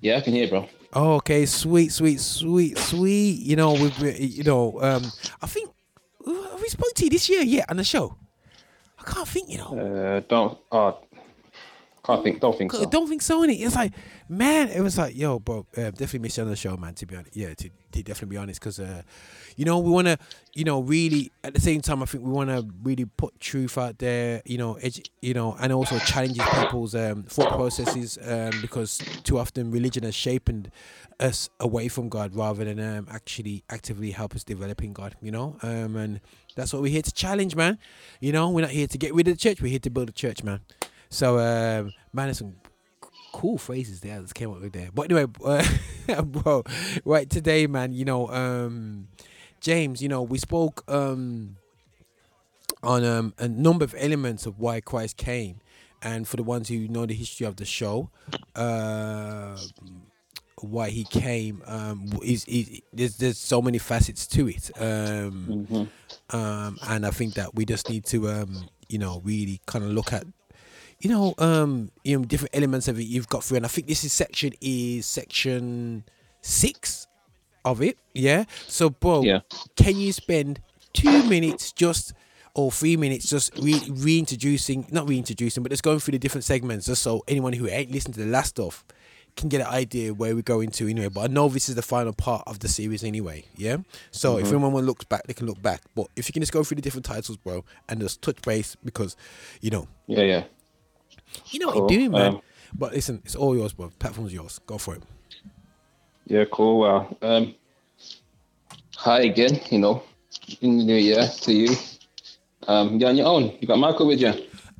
Yeah, 0.00 0.18
I 0.18 0.20
can 0.20 0.32
hear, 0.34 0.48
bro. 0.48 0.68
Oh, 0.92 1.14
okay, 1.14 1.46
sweet, 1.46 1.92
sweet, 1.92 2.20
sweet, 2.20 2.78
sweet. 2.78 3.40
You 3.40 3.56
know, 3.56 3.72
we've 3.72 3.98
been- 3.98 4.16
you 4.18 4.44
know, 4.44 4.80
um, 4.80 5.04
I 5.42 5.46
think 5.46 5.70
have 6.24 6.60
we 6.60 6.68
spoke 6.68 6.94
to 6.94 7.04
you 7.04 7.10
this 7.10 7.28
year, 7.28 7.42
yeah, 7.42 7.64
on 7.68 7.76
the 7.76 7.84
show. 7.84 8.16
I 8.98 9.02
can't 9.02 9.28
think, 9.28 9.50
you 9.50 9.58
know. 9.58 9.78
Uh, 9.78 10.20
don't. 10.28 10.58
Uh, 10.72 10.92
can't 12.04 12.22
think. 12.22 12.40
Don't 12.40 12.56
think 12.56 12.72
so. 12.72 12.84
don't 12.86 13.08
think 13.08 13.20
so. 13.22 13.42
Innit? 13.42 13.60
It's 13.60 13.74
like, 13.74 13.92
man, 14.28 14.68
it 14.68 14.80
was 14.80 14.96
like, 14.96 15.16
yo, 15.16 15.38
bro, 15.38 15.66
uh, 15.76 15.90
definitely 15.90 16.20
miss 16.20 16.36
you 16.36 16.44
on 16.44 16.50
the 16.50 16.56
show, 16.56 16.76
man. 16.76 16.94
To 16.94 17.06
be 17.06 17.16
honest, 17.16 17.36
yeah, 17.36 17.52
to, 17.54 17.68
to 17.92 18.02
definitely 18.02 18.34
be 18.34 18.38
honest, 18.38 18.60
because 18.60 18.80
uh, 18.80 19.02
you 19.56 19.64
know, 19.64 19.78
we 19.78 19.90
want 19.90 20.06
to, 20.06 20.18
you 20.54 20.64
know, 20.64 20.80
really 20.80 21.32
at 21.42 21.54
the 21.54 21.60
same 21.60 21.80
time, 21.80 22.02
I 22.02 22.06
think 22.06 22.24
we 22.24 22.30
want 22.30 22.50
to 22.50 22.66
really 22.82 23.06
put 23.06 23.38
truth 23.40 23.76
out 23.78 23.98
there, 23.98 24.42
you 24.44 24.58
know, 24.58 24.74
edu- 24.74 25.08
you 25.20 25.34
know, 25.34 25.56
and 25.60 25.72
also 25.72 25.98
challenges 25.98 26.44
people's 26.54 26.94
um, 26.94 27.24
thought 27.24 27.52
processes, 27.52 28.18
um, 28.24 28.52
because 28.60 28.98
too 29.24 29.38
often 29.38 29.70
religion 29.70 30.04
has 30.04 30.14
shaped 30.14 30.50
us 31.18 31.48
away 31.60 31.88
from 31.88 32.08
God 32.08 32.34
rather 32.36 32.64
than 32.64 32.78
um, 32.78 33.08
actually 33.10 33.64
actively 33.70 34.10
help 34.10 34.34
us 34.34 34.44
developing 34.44 34.92
God, 34.92 35.16
you 35.20 35.32
know, 35.32 35.56
um, 35.62 35.96
and 35.96 36.20
that's 36.54 36.72
what 36.72 36.82
we're 36.82 36.92
here 36.92 37.02
to 37.02 37.12
challenge, 37.12 37.56
man. 37.56 37.78
You 38.20 38.32
know, 38.32 38.50
we're 38.50 38.62
not 38.62 38.70
here 38.70 38.86
to 38.86 38.98
get 38.98 39.14
rid 39.14 39.28
of 39.28 39.34
the 39.34 39.40
church; 39.40 39.60
we're 39.60 39.68
here 39.68 39.78
to 39.80 39.90
build 39.90 40.08
a 40.08 40.12
church, 40.12 40.42
man. 40.42 40.60
So, 41.08 41.38
um, 41.38 41.92
man, 42.12 42.26
there's 42.26 42.38
some 42.38 42.54
cool 43.32 43.58
phrases 43.58 44.00
there 44.00 44.20
that 44.20 44.34
came 44.34 44.50
up 44.50 44.60
with 44.60 44.72
there. 44.72 44.88
But 44.94 45.10
anyway, 45.10 45.30
uh, 45.44 46.22
bro, 46.22 46.64
right 47.04 47.28
today, 47.28 47.66
man, 47.66 47.92
you 47.92 48.04
know, 48.04 48.28
um, 48.28 49.08
James, 49.60 50.02
you 50.02 50.08
know, 50.08 50.22
we 50.22 50.38
spoke 50.38 50.84
um, 50.88 51.56
on 52.82 53.04
um, 53.04 53.34
a 53.38 53.48
number 53.48 53.84
of 53.84 53.94
elements 53.98 54.46
of 54.46 54.58
why 54.58 54.80
Christ 54.80 55.16
came. 55.16 55.60
and 56.02 56.28
for 56.28 56.36
the 56.36 56.42
ones 56.42 56.68
who 56.68 56.86
know 56.88 57.06
the 57.06 57.14
history 57.14 57.46
of 57.46 57.56
the 57.56 57.64
show, 57.64 58.10
uh, 58.54 59.56
why 60.60 60.90
he 60.90 61.04
came 61.04 61.62
um, 61.66 62.10
is, 62.22 62.44
is 62.46 62.80
there's 62.92 63.16
there's 63.16 63.38
so 63.38 63.60
many 63.60 63.78
facets 63.78 64.26
to 64.26 64.48
it, 64.48 64.70
um, 64.80 65.88
um, 66.30 66.78
and 66.88 67.06
I 67.06 67.10
think 67.10 67.34
that 67.34 67.54
we 67.54 67.64
just 67.64 67.88
need 67.90 68.04
to 68.06 68.28
um, 68.28 68.68
you 68.88 68.98
know 68.98 69.20
really 69.24 69.60
kind 69.66 69.84
of 69.84 69.90
look 69.90 70.12
at 70.12 70.24
you 71.00 71.10
know 71.10 71.34
um 71.38 71.90
you 72.04 72.18
know 72.18 72.24
different 72.24 72.54
elements 72.56 72.88
of 72.88 72.98
it 72.98 73.04
you've 73.04 73.28
got 73.28 73.44
through, 73.44 73.58
and 73.58 73.66
I 73.66 73.68
think 73.68 73.86
this 73.86 74.04
is 74.04 74.12
section 74.12 74.52
is 74.60 75.06
section 75.06 76.04
six 76.40 77.05
of 77.66 77.82
it, 77.82 77.98
yeah. 78.14 78.44
So, 78.66 78.88
bro, 78.88 79.22
Yeah. 79.22 79.40
can 79.76 79.96
you 79.98 80.12
spend 80.12 80.60
two 80.94 81.22
minutes 81.24 81.72
just 81.72 82.14
or 82.54 82.72
three 82.72 82.96
minutes 82.96 83.28
just 83.28 83.54
re- 83.58 83.82
reintroducing, 83.90 84.86
not 84.90 85.06
reintroducing, 85.06 85.62
but 85.62 85.70
just 85.70 85.82
going 85.82 85.98
through 85.98 86.12
the 86.12 86.18
different 86.18 86.44
segments, 86.44 86.86
just 86.86 87.02
so 87.02 87.22
anyone 87.28 87.52
who 87.52 87.68
ain't 87.68 87.90
listened 87.90 88.14
to 88.14 88.20
the 88.20 88.30
last 88.30 88.48
stuff 88.50 88.82
can 89.36 89.50
get 89.50 89.60
an 89.60 89.66
idea 89.66 90.14
where 90.14 90.34
we're 90.34 90.40
going 90.40 90.70
to 90.70 90.88
anyway. 90.88 91.08
But 91.08 91.20
I 91.20 91.26
know 91.26 91.48
this 91.50 91.68
is 91.68 91.74
the 91.74 91.82
final 91.82 92.14
part 92.14 92.42
of 92.46 92.60
the 92.60 92.68
series 92.68 93.04
anyway, 93.04 93.44
yeah. 93.56 93.76
So 94.10 94.38
if 94.38 94.46
anyone 94.46 94.72
wants 94.72 94.86
looks 94.86 95.04
back, 95.04 95.26
they 95.26 95.34
can 95.34 95.46
look 95.46 95.60
back. 95.60 95.82
But 95.94 96.06
if 96.16 96.26
you 96.28 96.32
can 96.32 96.40
just 96.40 96.52
go 96.52 96.64
through 96.64 96.76
the 96.76 96.80
different 96.82 97.04
titles, 97.04 97.36
bro, 97.36 97.62
and 97.90 98.00
just 98.00 98.22
touch 98.22 98.40
base 98.40 98.74
because, 98.82 99.14
you 99.60 99.68
know, 99.70 99.86
Yeah, 100.06 100.22
yeah. 100.22 100.44
you 101.50 101.58
know 101.60 101.66
what 101.66 101.76
you're 101.76 101.88
doing, 101.88 102.10
man. 102.12 102.36
Um, 102.36 102.40
but 102.72 102.94
listen, 102.94 103.20
it's 103.26 103.36
all 103.36 103.54
yours, 103.54 103.74
bro. 103.74 103.90
Platform's 103.98 104.32
yours. 104.32 104.58
Go 104.66 104.78
for 104.78 104.94
it. 104.94 105.02
Yeah, 106.26 106.44
cool. 106.52 106.80
Well, 106.80 107.16
um, 107.22 107.54
hi 108.96 109.22
again. 109.22 109.60
You 109.70 109.78
know, 109.78 110.02
in 110.60 110.78
the 110.78 110.84
new 110.84 110.96
year 110.96 111.26
to 111.42 111.52
you. 111.52 111.74
Um, 112.68 112.98
you're 112.98 113.08
on 113.10 113.16
your 113.16 113.26
own. 113.26 113.56
You 113.60 113.68
got 113.68 113.78
Michael 113.78 114.06
with 114.08 114.20
you. 114.20 114.32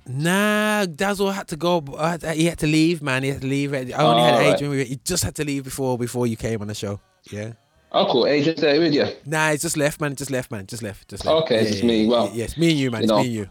Nah, 0.08 0.86
Dazzle 0.86 1.30
had 1.30 1.48
to 1.48 1.56
go. 1.56 1.80
Had 1.98 2.20
to- 2.22 2.32
He 2.32 2.46
had 2.46 2.58
to 2.58 2.66
leave, 2.66 3.02
man. 3.02 3.22
He 3.22 3.30
had 3.30 3.40
to 3.42 3.46
leave. 3.46 3.72
I 3.74 3.78
only 3.78 3.92
had 3.92 4.34
Alright. 4.34 4.54
Adrian. 4.54 4.70
with 4.70 4.80
it. 4.80 4.88
He 4.88 5.00
just 5.04 5.24
had 5.24 5.34
to 5.36 5.44
leave 5.44 5.64
before 5.64 5.98
before 5.98 6.26
you 6.26 6.36
came 6.36 6.60
on 6.60 6.68
the 6.68 6.74
show. 6.74 7.00
Yeah. 7.30 7.52
Oh, 7.92 8.06
cool. 8.10 8.26
Agent's 8.26 8.60
there 8.60 8.78
with 8.80 8.92
you. 8.94 9.06
Nah, 9.24 9.50
he's 9.52 9.62
just 9.62 9.76
left, 9.76 10.00
man. 10.00 10.14
Just 10.16 10.30
left, 10.30 10.50
man. 10.50 10.66
Just 10.66 10.82
left. 10.82 11.08
Just 11.08 11.24
left. 11.24 11.44
Okay, 11.44 11.60
it's 11.60 11.70
just 11.70 11.84
me. 11.84 12.06
Well, 12.06 12.30
yes, 12.34 12.56
me 12.58 12.70
and 12.70 12.78
you, 12.78 12.90
man. 12.90 13.02
you 13.02 13.04
It's 13.04 13.10
know. 13.10 13.18
me 13.18 13.24
and 13.26 13.32
you. 13.34 13.48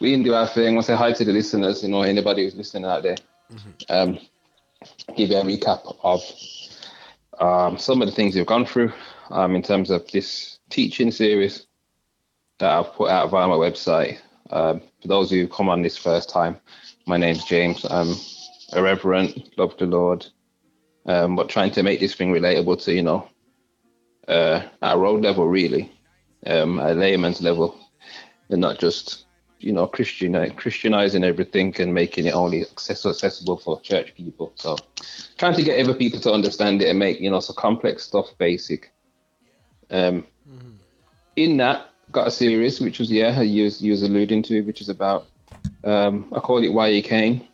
We 0.00 0.12
can 0.12 0.22
do 0.22 0.34
our 0.34 0.46
thing. 0.46 0.74
We'll 0.74 0.82
say 0.82 0.96
hi 0.96 1.12
to 1.12 1.24
the 1.24 1.32
listeners. 1.32 1.82
You 1.82 1.90
know, 1.90 2.02
anybody 2.02 2.44
who's 2.44 2.54
listening 2.54 2.86
out 2.86 3.02
there. 3.02 3.16
Um, 3.90 4.18
give 5.16 5.28
you 5.30 5.36
a 5.36 5.42
recap 5.44 5.94
of 6.02 6.22
um, 7.40 7.78
some 7.78 8.02
of 8.02 8.08
the 8.08 8.14
things 8.14 8.34
we've 8.34 8.46
gone 8.46 8.66
through 8.66 8.92
um, 9.30 9.56
in 9.56 9.62
terms 9.62 9.90
of 9.90 10.10
this 10.10 10.58
teaching 10.68 11.10
series 11.10 11.66
that 12.58 12.70
I've 12.70 12.92
put 12.92 13.10
out 13.10 13.30
via 13.30 13.48
my 13.48 13.54
website. 13.54 14.18
Um, 14.50 14.80
for 15.00 15.08
those 15.08 15.30
who 15.30 15.48
come 15.48 15.68
on 15.68 15.82
this 15.82 15.96
first 15.96 16.28
time, 16.28 16.58
my 17.06 17.16
name's 17.16 17.44
James. 17.44 17.84
I'm 17.88 18.14
a 18.72 18.82
reverend, 18.82 19.50
love 19.56 19.76
the 19.78 19.86
Lord, 19.86 20.26
um, 21.06 21.34
but 21.34 21.48
trying 21.48 21.70
to 21.72 21.82
make 21.82 22.00
this 22.00 22.14
thing 22.14 22.32
relatable 22.32 22.82
to, 22.84 22.92
you 22.92 23.02
know, 23.02 23.28
uh, 24.28 24.62
road 24.82 25.22
level, 25.22 25.48
really, 25.48 25.90
um, 26.46 26.76
layman's 26.76 27.40
level, 27.40 27.76
and 28.50 28.60
not 28.60 28.78
just, 28.78 29.24
you 29.60 29.72
know, 29.72 29.86
Christian, 29.86 30.50
Christianizing 30.56 31.24
everything 31.24 31.74
and 31.80 31.94
making 31.94 32.26
it 32.26 32.34
only 32.34 32.62
access- 32.62 33.06
accessible 33.06 33.58
for 33.58 33.80
church 33.80 34.14
people. 34.14 34.52
So 34.56 34.76
trying 35.38 35.54
to 35.54 35.62
get 35.62 35.80
other 35.80 35.94
people 35.94 36.20
to 36.20 36.32
understand 36.32 36.82
it 36.82 36.88
and 36.88 36.98
make, 36.98 37.20
you 37.20 37.30
know, 37.30 37.40
so 37.40 37.52
complex 37.52 38.04
stuff 38.04 38.26
basic. 38.38 38.90
Um, 39.90 40.26
in 41.36 41.56
that, 41.58 41.90
got 42.12 42.26
a 42.26 42.30
series 42.30 42.80
which 42.80 42.98
was 42.98 43.10
yeah, 43.10 43.40
you 43.40 43.64
was, 43.64 43.80
you 43.80 43.92
was 43.92 44.02
alluding 44.02 44.42
to, 44.44 44.62
which 44.62 44.80
is 44.80 44.88
about 44.88 45.26
um, 45.84 46.32
I 46.34 46.40
call 46.40 46.62
it 46.62 46.72
Why 46.72 46.90
He 46.90 47.02
Came. 47.02 47.46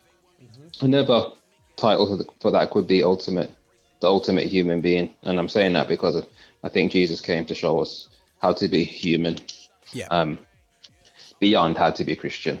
Another 0.81 1.31
title 1.75 2.07
for, 2.07 2.17
the, 2.17 2.25
for 2.39 2.51
that 2.51 2.69
could 2.69 2.87
be 2.87 3.03
Ultimate, 3.03 3.51
the 3.99 4.07
Ultimate 4.07 4.47
Human 4.47 4.81
Being, 4.81 5.13
and 5.23 5.39
I'm 5.39 5.49
saying 5.49 5.73
that 5.73 5.87
because 5.87 6.23
I 6.63 6.69
think 6.69 6.91
Jesus 6.91 7.21
came 7.21 7.45
to 7.45 7.55
show 7.55 7.79
us 7.79 8.09
how 8.39 8.53
to 8.53 8.67
be 8.67 8.83
human, 8.83 9.37
Yeah. 9.93 10.07
um, 10.11 10.39
beyond 11.39 11.77
how 11.77 11.91
to 11.91 12.03
be 12.03 12.15
Christian. 12.15 12.59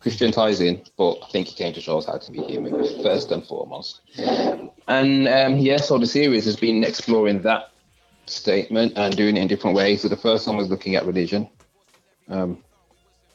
Christian 0.00 0.32
ties 0.32 0.60
in, 0.60 0.82
but 0.96 1.18
I 1.22 1.28
think 1.30 1.48
he 1.48 1.54
came 1.54 1.74
to 1.74 1.80
show 1.80 1.98
us 1.98 2.06
how 2.06 2.16
to 2.16 2.32
be 2.32 2.42
human 2.42 2.72
first 3.02 3.30
and 3.32 3.44
foremost. 3.44 4.00
And 4.88 5.28
um, 5.28 5.58
yeah, 5.58 5.76
so 5.76 5.98
the 5.98 6.06
series 6.06 6.46
has 6.46 6.56
been 6.56 6.84
exploring 6.84 7.42
that 7.42 7.70
statement 8.24 8.94
and 8.96 9.14
doing 9.14 9.36
it 9.36 9.40
in 9.40 9.48
different 9.48 9.76
ways. 9.76 10.02
So 10.02 10.08
the 10.08 10.16
first 10.16 10.46
one 10.46 10.56
was 10.56 10.70
looking 10.70 10.96
at 10.96 11.04
religion. 11.04 11.48
Um, 12.28 12.62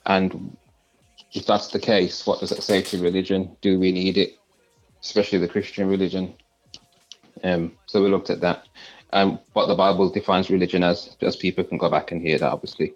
and 0.08 0.58
if 1.34 1.46
that's 1.46 1.68
the 1.68 1.80
case, 1.80 2.26
what 2.26 2.40
does 2.40 2.52
it 2.52 2.64
say 2.64 2.82
to 2.82 3.02
religion? 3.02 3.56
Do 3.62 3.80
we 3.80 3.92
need 3.92 4.18
it? 4.18 4.40
Especially 5.02 5.38
the 5.38 5.48
Christian 5.48 5.88
religion. 5.88 6.34
Um, 7.44 7.74
so 7.86 8.02
we 8.02 8.10
looked 8.10 8.32
at 8.32 8.42
that. 8.42 8.66
And 9.14 9.40
what 9.54 9.68
the 9.68 9.76
Bible 9.76 10.10
defines 10.10 10.50
religion 10.50 10.84
as, 10.84 11.16
just 11.20 11.40
people 11.40 11.64
can 11.64 11.78
go 11.78 11.90
back 11.90 12.12
and 12.12 12.22
hear 12.22 12.40
that, 12.40 12.52
obviously. 12.52 12.94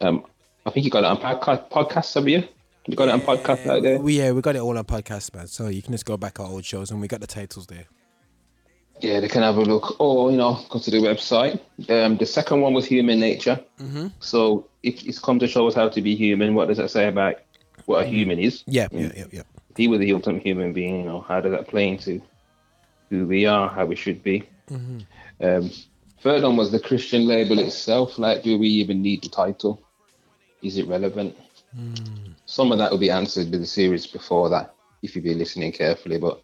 Um, 0.00 0.24
I 0.64 0.70
think 0.70 0.84
you 0.84 0.90
got 0.90 1.04
it 1.04 1.06
on 1.06 1.16
podcast, 1.18 1.70
podcasts, 1.70 2.14
have 2.14 2.28
you? 2.28 2.44
You 2.86 2.96
got 2.96 3.08
it 3.08 3.14
on 3.14 3.20
podcast 3.20 3.66
out 3.66 3.82
there? 3.82 3.98
We, 3.98 4.18
yeah, 4.18 4.32
we 4.32 4.40
got 4.40 4.56
it 4.56 4.60
all 4.60 4.76
on 4.76 4.84
podcast, 4.84 5.34
man. 5.34 5.46
So 5.46 5.68
you 5.68 5.82
can 5.82 5.92
just 5.92 6.04
go 6.04 6.16
back 6.16 6.38
our 6.38 6.46
old 6.46 6.64
shows 6.64 6.90
and 6.90 7.00
we 7.00 7.08
got 7.08 7.20
the 7.20 7.26
titles 7.26 7.66
there. 7.66 7.86
Yeah, 9.00 9.20
they 9.20 9.28
can 9.28 9.42
have 9.42 9.56
a 9.56 9.62
look. 9.62 10.00
Or, 10.00 10.30
you 10.30 10.36
know, 10.36 10.60
go 10.68 10.78
to 10.78 10.90
the 10.90 10.98
website. 10.98 11.60
Um, 11.90 12.16
the 12.16 12.26
second 12.26 12.60
one 12.60 12.74
was 12.74 12.86
human 12.86 13.18
nature. 13.18 13.60
Mm-hmm. 13.80 14.08
So 14.20 14.68
if 14.82 15.04
it's 15.04 15.18
come 15.18 15.38
to 15.40 15.48
show 15.48 15.66
us 15.66 15.74
how 15.74 15.88
to 15.88 16.00
be 16.00 16.14
human, 16.14 16.54
what 16.54 16.68
does 16.68 16.78
that 16.78 16.90
say 16.90 17.08
about 17.08 17.36
what 17.86 18.04
a 18.04 18.06
human 18.06 18.38
is? 18.38 18.62
Yeah, 18.66 18.88
yeah, 18.92 19.12
yeah, 19.16 19.24
yeah. 19.32 19.42
If 19.70 19.76
he 19.76 19.88
was 19.88 19.98
the 19.98 20.12
ultimate 20.12 20.42
human 20.42 20.72
being, 20.72 21.00
you 21.00 21.06
know, 21.06 21.20
how 21.22 21.40
does 21.40 21.52
that 21.52 21.66
play 21.66 21.88
into 21.88 22.22
who 23.10 23.26
we 23.26 23.46
are, 23.46 23.68
how 23.68 23.86
we 23.86 23.96
should 23.96 24.22
be? 24.22 24.48
Um, 25.40 25.70
third 26.20 26.42
one 26.42 26.56
was 26.56 26.70
the 26.70 26.80
Christian 26.80 27.26
label 27.26 27.58
itself. 27.58 28.18
Like, 28.18 28.42
do 28.44 28.56
we 28.58 28.68
even 28.68 29.02
need 29.02 29.22
the 29.22 29.28
title? 29.28 29.82
Is 30.62 30.78
it 30.78 30.86
relevant? 30.86 31.36
Some 32.46 32.72
of 32.72 32.78
that 32.78 32.90
will 32.90 32.98
be 32.98 33.10
answered 33.10 33.50
with 33.50 33.60
the 33.60 33.66
series 33.66 34.06
before 34.06 34.48
that, 34.50 34.74
if 35.02 35.14
you've 35.14 35.24
been 35.24 35.38
listening 35.38 35.72
carefully. 35.72 36.18
But 36.18 36.42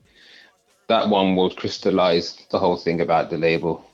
that 0.89 1.09
one 1.09 1.37
will 1.37 1.51
crystallize 1.51 2.37
the 2.51 2.59
whole 2.59 2.77
thing 2.77 3.01
about 3.01 3.31
the 3.31 3.39
label 3.39 3.85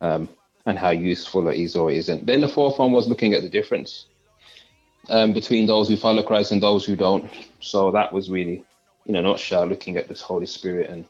um, 0.00 0.28
and 0.66 0.78
how 0.78 0.90
useful 0.90 1.48
it 1.48 1.56
is 1.56 1.76
or 1.76 1.90
isn't. 1.90 2.26
Then 2.26 2.40
the 2.40 2.48
fourth 2.48 2.78
one 2.78 2.92
was 2.92 3.08
looking 3.08 3.34
at 3.34 3.42
the 3.42 3.48
difference 3.48 4.06
um, 5.08 5.32
between 5.32 5.66
those 5.66 5.88
who 5.88 5.96
follow 5.96 6.22
Christ 6.22 6.52
and 6.52 6.62
those 6.62 6.84
who 6.84 6.96
don't. 6.96 7.30
So 7.60 7.90
that 7.92 8.12
was 8.12 8.30
really, 8.30 8.64
in 9.06 9.16
a 9.16 9.22
nutshell, 9.22 9.66
looking 9.66 9.96
at 9.96 10.08
this 10.08 10.20
Holy 10.20 10.46
Spirit 10.46 10.90
and 10.90 11.04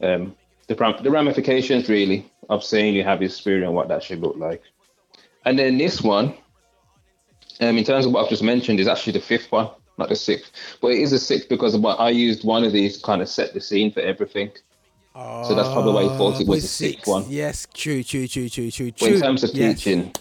um, 0.00 0.36
the, 0.66 0.74
the 1.02 1.10
ramifications, 1.10 1.88
really, 1.88 2.30
of 2.48 2.64
saying 2.64 2.94
you 2.94 3.04
have 3.04 3.20
His 3.20 3.36
Spirit 3.36 3.62
and 3.64 3.74
what 3.74 3.88
that 3.88 4.02
should 4.02 4.20
look 4.20 4.36
like. 4.36 4.62
And 5.44 5.58
then 5.58 5.76
this 5.76 6.00
one, 6.00 6.34
um, 7.60 7.78
in 7.78 7.84
terms 7.84 8.06
of 8.06 8.12
what 8.12 8.24
I've 8.24 8.30
just 8.30 8.42
mentioned, 8.42 8.80
is 8.80 8.88
actually 8.88 9.12
the 9.14 9.20
fifth 9.20 9.50
one, 9.52 9.68
not 9.98 10.08
the 10.08 10.16
sixth. 10.16 10.52
But 10.80 10.88
it 10.92 10.98
is 11.00 11.10
the 11.10 11.18
sixth 11.18 11.48
because 11.48 11.76
what 11.76 12.00
I 12.00 12.10
used 12.10 12.44
one 12.44 12.64
of 12.64 12.72
these 12.72 12.98
to 12.98 13.04
kind 13.04 13.22
of 13.22 13.28
set 13.28 13.54
the 13.54 13.60
scene 13.60 13.92
for 13.92 14.00
everything. 14.00 14.50
So 15.44 15.54
that's 15.54 15.68
probably 15.70 15.92
why 15.92 16.02
he 16.04 16.08
thought 16.08 16.40
it 16.40 16.46
was 16.46 16.62
the 16.62 16.68
sixth 16.68 17.06
one. 17.06 17.26
Yes, 17.28 17.66
true, 17.74 18.02
true, 18.02 18.26
true, 18.26 18.48
true, 18.48 18.70
true, 18.70 18.90
But 18.90 19.06
true. 19.06 19.14
in 19.14 19.20
terms 19.20 19.44
of 19.44 19.52
Yes. 19.54 19.82
teaching, 19.84 20.12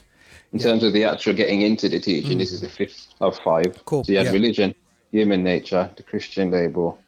in 0.51 0.59
terms 0.59 0.83
of 0.83 0.93
the 0.93 1.03
actual 1.05 1.33
getting 1.33 1.61
into 1.61 1.89
the 1.89 1.99
teaching, 1.99 2.37
this 2.37 2.51
is 2.51 2.61
the 2.61 2.69
fifth 2.69 3.07
of 3.21 3.37
five. 3.39 3.83
Cool, 3.85 4.03
So 4.03 4.11
you 4.11 4.17
have 4.19 4.27
yeah. 4.27 4.33
religion, 4.33 4.75
human 5.11 5.43
nature, 5.43 5.89
the 5.95 6.03
Christian 6.03 6.51
label, 6.51 6.99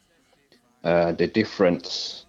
uh, 0.83 1.11
the 1.13 1.27
difference 1.27 2.21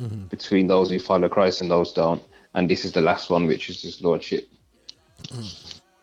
Mm-hmm. 0.00 0.26
between 0.28 0.66
those 0.66 0.90
who 0.90 0.98
follow 0.98 1.28
Christ 1.28 1.60
and 1.60 1.70
those 1.70 1.92
don't, 1.92 2.22
and 2.54 2.68
this 2.68 2.86
is 2.86 2.92
the 2.92 3.02
last 3.02 3.28
one, 3.28 3.46
which 3.46 3.68
is 3.68 3.82
his 3.82 4.00
lordship. 4.02 4.48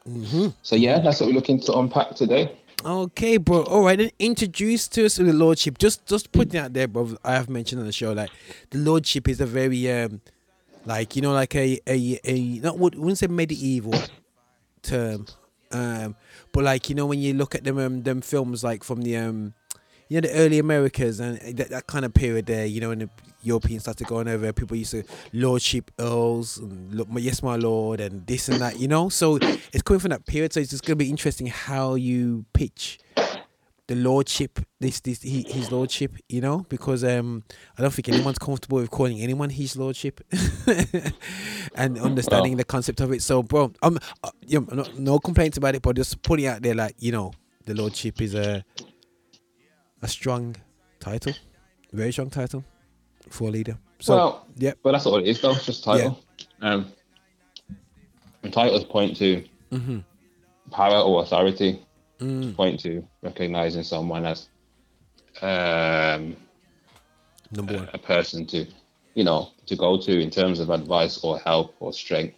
Mm-hmm. 0.09 0.47
So 0.63 0.75
yeah, 0.75 0.99
that's 0.99 1.19
what 1.19 1.27
we're 1.27 1.35
looking 1.35 1.59
to 1.61 1.73
unpack 1.73 2.15
today. 2.15 2.55
Okay, 2.83 3.37
bro. 3.37 3.63
All 3.63 3.83
right, 3.83 3.97
then 3.97 4.11
introduce 4.19 4.87
to 4.89 5.05
us 5.05 5.17
the 5.17 5.33
lordship. 5.33 5.77
Just, 5.77 6.05
just 6.05 6.31
putting 6.31 6.55
it 6.55 6.63
out 6.63 6.73
there, 6.73 6.87
bro. 6.87 7.15
I 7.23 7.33
have 7.33 7.49
mentioned 7.49 7.81
on 7.81 7.85
the 7.85 7.91
show 7.91 8.13
like 8.13 8.29
the 8.69 8.77
lordship 8.77 9.27
is 9.27 9.41
a 9.41 9.45
very 9.45 9.91
um, 9.91 10.21
like 10.85 11.15
you 11.15 11.21
know, 11.21 11.33
like 11.33 11.55
a 11.55 11.79
a 11.87 12.19
a 12.23 12.59
not 12.59 12.79
would 12.79 12.95
wouldn't 12.95 13.17
say 13.17 13.27
medieval 13.27 13.93
term, 14.81 15.25
um, 15.71 16.15
but 16.51 16.63
like 16.63 16.89
you 16.89 16.95
know 16.95 17.05
when 17.05 17.19
you 17.19 17.33
look 17.33 17.53
at 17.53 17.63
them 17.63 17.77
um, 17.77 18.03
them 18.03 18.21
films 18.21 18.63
like 18.63 18.83
from 18.83 19.01
the 19.01 19.17
um, 19.17 19.53
you 20.09 20.19
know 20.19 20.27
the 20.27 20.33
early 20.33 20.59
Americas 20.59 21.19
and 21.19 21.39
that, 21.57 21.69
that 21.69 21.87
kind 21.87 22.03
of 22.03 22.13
period 22.13 22.47
there, 22.47 22.65
you 22.65 22.81
know, 22.81 22.89
when 22.89 22.99
the 22.99 23.09
Europeans 23.43 23.83
started 23.83 24.07
going 24.07 24.27
over, 24.27 24.51
people 24.51 24.75
used 24.75 24.91
to 24.91 25.03
lordship 25.31 25.91
earls 25.99 26.57
and 26.57 26.93
look, 26.93 27.07
yes, 27.17 27.41
my 27.41 27.55
lord, 27.55 28.01
and 28.01 28.25
this 28.25 28.49
and 28.49 28.59
that, 28.59 28.79
you 28.79 28.87
know. 28.87 29.07
So 29.09 29.37
it's 29.37 29.83
coming 29.83 29.99
from 29.99 30.09
that 30.09 30.25
period. 30.25 30.51
So 30.51 30.59
it's 30.59 30.71
just 30.71 30.83
gonna 30.83 30.95
be 30.97 31.09
interesting 31.09 31.47
how 31.47 31.93
you 31.93 32.45
pitch 32.53 32.99
the 33.85 33.95
lordship, 33.95 34.59
this 34.79 34.99
this 34.99 35.21
he, 35.21 35.43
his 35.43 35.71
lordship, 35.71 36.15
you 36.27 36.41
know, 36.41 36.65
because 36.69 37.03
um 37.03 37.43
I 37.77 37.81
don't 37.83 37.93
think 37.93 38.09
anyone's 38.09 38.39
comfortable 38.39 38.79
with 38.79 38.89
calling 38.89 39.19
anyone 39.19 39.51
his 39.51 39.77
lordship, 39.77 40.21
and 41.75 41.99
understanding 41.99 42.53
Well. 42.53 42.57
the 42.57 42.65
concept 42.65 42.99
of 43.01 43.11
it. 43.11 43.21
So, 43.21 43.41
bro, 43.43 43.71
um, 43.81 43.99
uh, 44.23 44.29
you 44.45 44.61
know, 44.61 44.83
no, 44.83 44.85
no 44.97 45.19
complaints 45.19 45.57
about 45.57 45.75
it, 45.75 45.81
but 45.81 45.95
just 45.95 46.21
putting 46.23 46.45
it 46.45 46.49
out 46.49 46.61
there, 46.61 46.75
like 46.75 46.95
you 46.99 47.11
know, 47.11 47.31
the 47.65 47.73
lordship 47.73 48.21
is 48.21 48.35
a 48.35 48.63
a 50.01 50.07
strong 50.07 50.55
title, 50.99 51.33
very 51.93 52.11
strong 52.11 52.29
title 52.29 52.63
for 53.29 53.49
a 53.49 53.51
leader. 53.51 53.77
So 53.99 54.15
well, 54.15 54.47
yep. 54.57 54.77
But 54.83 54.93
that's 54.93 55.05
all 55.05 55.17
it 55.17 55.27
is, 55.27 55.41
though. 55.41 55.51
It's 55.51 55.65
just 55.65 55.83
title. 55.83 56.19
Um, 56.61 56.91
and 58.43 58.53
titles 58.53 58.85
point 58.85 59.17
to 59.17 59.43
Mhm. 59.71 60.03
power 60.71 60.99
or 61.01 61.23
authority. 61.23 61.81
Mm. 62.19 62.55
Point 62.55 62.79
to 62.81 63.05
recognizing 63.21 63.83
someone 63.83 64.25
as 64.25 64.47
um, 65.41 66.35
number 67.51 67.75
one. 67.75 67.89
a 67.93 67.97
person 67.97 68.45
to, 68.47 68.65
you 69.15 69.23
know, 69.23 69.51
to 69.67 69.75
go 69.77 69.97
to 69.97 70.19
in 70.19 70.29
terms 70.29 70.59
of 70.59 70.69
advice 70.69 71.23
or 71.23 71.39
help 71.39 71.75
or 71.79 71.93
strength, 71.93 72.35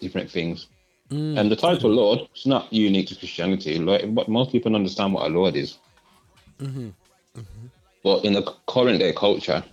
different 0.00 0.30
things. 0.30 0.66
Mm. 1.10 1.38
And 1.38 1.50
the 1.50 1.56
title 1.56 1.90
Lord 1.90 2.28
is 2.34 2.44
not 2.46 2.70
unique 2.72 3.08
to 3.08 3.14
Christianity. 3.16 3.78
Lord- 3.78 4.14
But 4.14 4.28
most 4.28 4.52
people 4.52 4.74
understand 4.74 5.14
what 5.14 5.26
a 5.30 5.32
Lord 5.32 5.56
is. 5.56 5.78
Mm-hmm. 6.62 6.88
But 8.04 8.24
in 8.24 8.32
the 8.32 8.42
current 8.66 8.98
day 8.98 9.12
culture, 9.12 9.64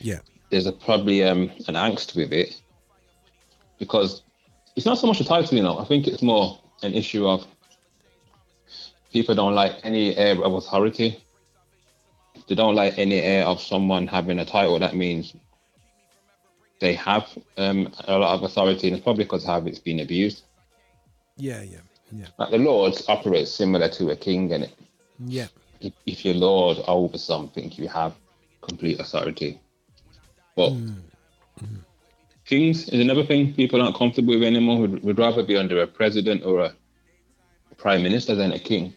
Yeah. 0.00 0.20
there's 0.50 0.66
a 0.66 0.72
probably 0.72 1.22
um, 1.24 1.50
an 1.68 1.74
angst 1.74 2.14
with 2.14 2.32
it 2.32 2.60
because 3.78 4.22
it's 4.76 4.86
not 4.86 4.98
so 4.98 5.06
much 5.06 5.20
a 5.20 5.24
title, 5.24 5.56
you 5.56 5.62
know. 5.62 5.78
I 5.78 5.84
think 5.84 6.06
it's 6.06 6.22
more 6.22 6.58
an 6.82 6.94
issue 6.94 7.26
of 7.26 7.46
people 9.12 9.34
don't 9.34 9.54
like 9.54 9.74
any 9.84 10.16
air 10.16 10.42
of 10.42 10.52
authority. 10.54 11.22
They 12.48 12.54
don't 12.54 12.74
like 12.74 12.98
any 12.98 13.20
air 13.20 13.44
of 13.44 13.60
someone 13.60 14.06
having 14.06 14.38
a 14.38 14.44
title. 14.44 14.78
That 14.78 14.94
means 14.96 15.34
they 16.80 16.94
have 16.94 17.26
um, 17.56 17.92
a 18.08 18.18
lot 18.18 18.34
of 18.34 18.42
authority, 18.42 18.88
and 18.88 18.96
it's 18.96 19.04
probably 19.04 19.24
because 19.24 19.44
how 19.44 19.58
it's 19.66 19.78
been 19.78 20.00
abused. 20.00 20.42
Yeah, 21.36 21.62
yeah, 21.62 21.78
yeah, 22.10 22.26
Like 22.38 22.50
the 22.50 22.58
Lord 22.58 22.94
operates 23.08 23.50
similar 23.52 23.88
to 23.90 24.10
a 24.10 24.16
king, 24.16 24.52
and 24.52 24.70
yeah. 25.26 25.46
If, 25.84 25.92
if 26.06 26.24
you're 26.24 26.34
Lord 26.34 26.78
over 26.86 27.18
something, 27.18 27.72
you 27.72 27.88
have 27.88 28.14
complete 28.60 29.00
authority. 29.00 29.60
But 30.56 30.72
kings 32.44 32.88
is 32.88 33.00
another 33.00 33.24
thing 33.24 33.54
people 33.54 33.80
aren't 33.82 33.96
comfortable 33.96 34.34
with 34.34 34.42
anymore. 34.42 34.80
Would 34.80 35.02
would 35.02 35.18
rather 35.18 35.42
be 35.42 35.56
under 35.56 35.82
a 35.82 35.86
president 35.86 36.44
or 36.44 36.60
a 36.60 36.74
prime 37.76 38.02
minister 38.02 38.34
than 38.34 38.52
a 38.52 38.58
king. 38.58 38.94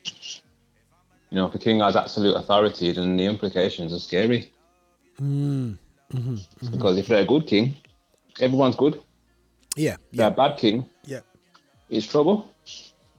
You 1.32 1.38
know, 1.38 1.48
if 1.48 1.56
a 1.56 1.60
king 1.60 1.80
has 1.80 1.96
absolute 1.96 2.36
authority, 2.36 2.92
then 2.92 3.18
the 3.18 3.26
implications 3.26 3.94
are 3.94 4.00
scary. 4.00 4.52
Mm. 5.22 5.78
hmm 6.12 6.36
Because 6.72 6.98
if 6.98 7.08
they're 7.08 7.24
a 7.24 7.26
good 7.26 7.48
king, 7.48 7.76
everyone's 8.40 8.76
good. 8.76 9.02
Yeah, 9.76 9.98
If 10.12 10.18
they're 10.18 10.28
a 10.28 10.32
bad 10.32 10.58
king, 10.58 10.86
yeah, 11.06 11.22
it's 11.90 12.08
trouble. 12.08 12.48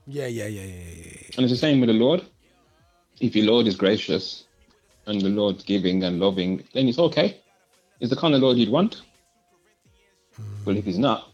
yeah, 0.07 0.27
yeah, 0.27 0.47
yeah, 0.47 0.61
yeah, 0.63 0.65
yeah, 0.65 1.03
yeah. 1.03 1.35
And 1.35 1.43
it's 1.43 1.51
the 1.51 1.57
same 1.57 1.79
with 1.79 1.89
the 1.89 1.93
Lord. 1.93 2.21
If 3.19 3.35
your 3.35 3.45
Lord 3.45 3.67
is 3.67 3.75
gracious 3.75 4.45
and 5.05 5.21
the 5.21 5.29
Lord's 5.29 5.63
giving 5.63 6.03
and 6.03 6.19
loving, 6.19 6.63
then 6.73 6.87
it's 6.87 6.99
okay. 6.99 7.39
It's 7.99 8.09
the 8.09 8.15
kind 8.15 8.35
of 8.35 8.41
Lord 8.41 8.57
you'd 8.57 8.69
want. 8.69 9.01
But 10.63 10.75
if 10.75 10.85
he's 10.85 10.99
not, 10.99 11.31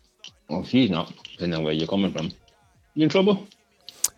or 0.47 0.61
if 0.61 0.69
he's 0.69 0.89
not, 0.89 1.11
depending 1.34 1.57
on 1.57 1.64
where 1.65 1.73
you're 1.73 1.88
coming 1.88 2.14
from, 2.14 2.31
you're 2.93 3.05
in 3.05 3.10
trouble. 3.10 3.47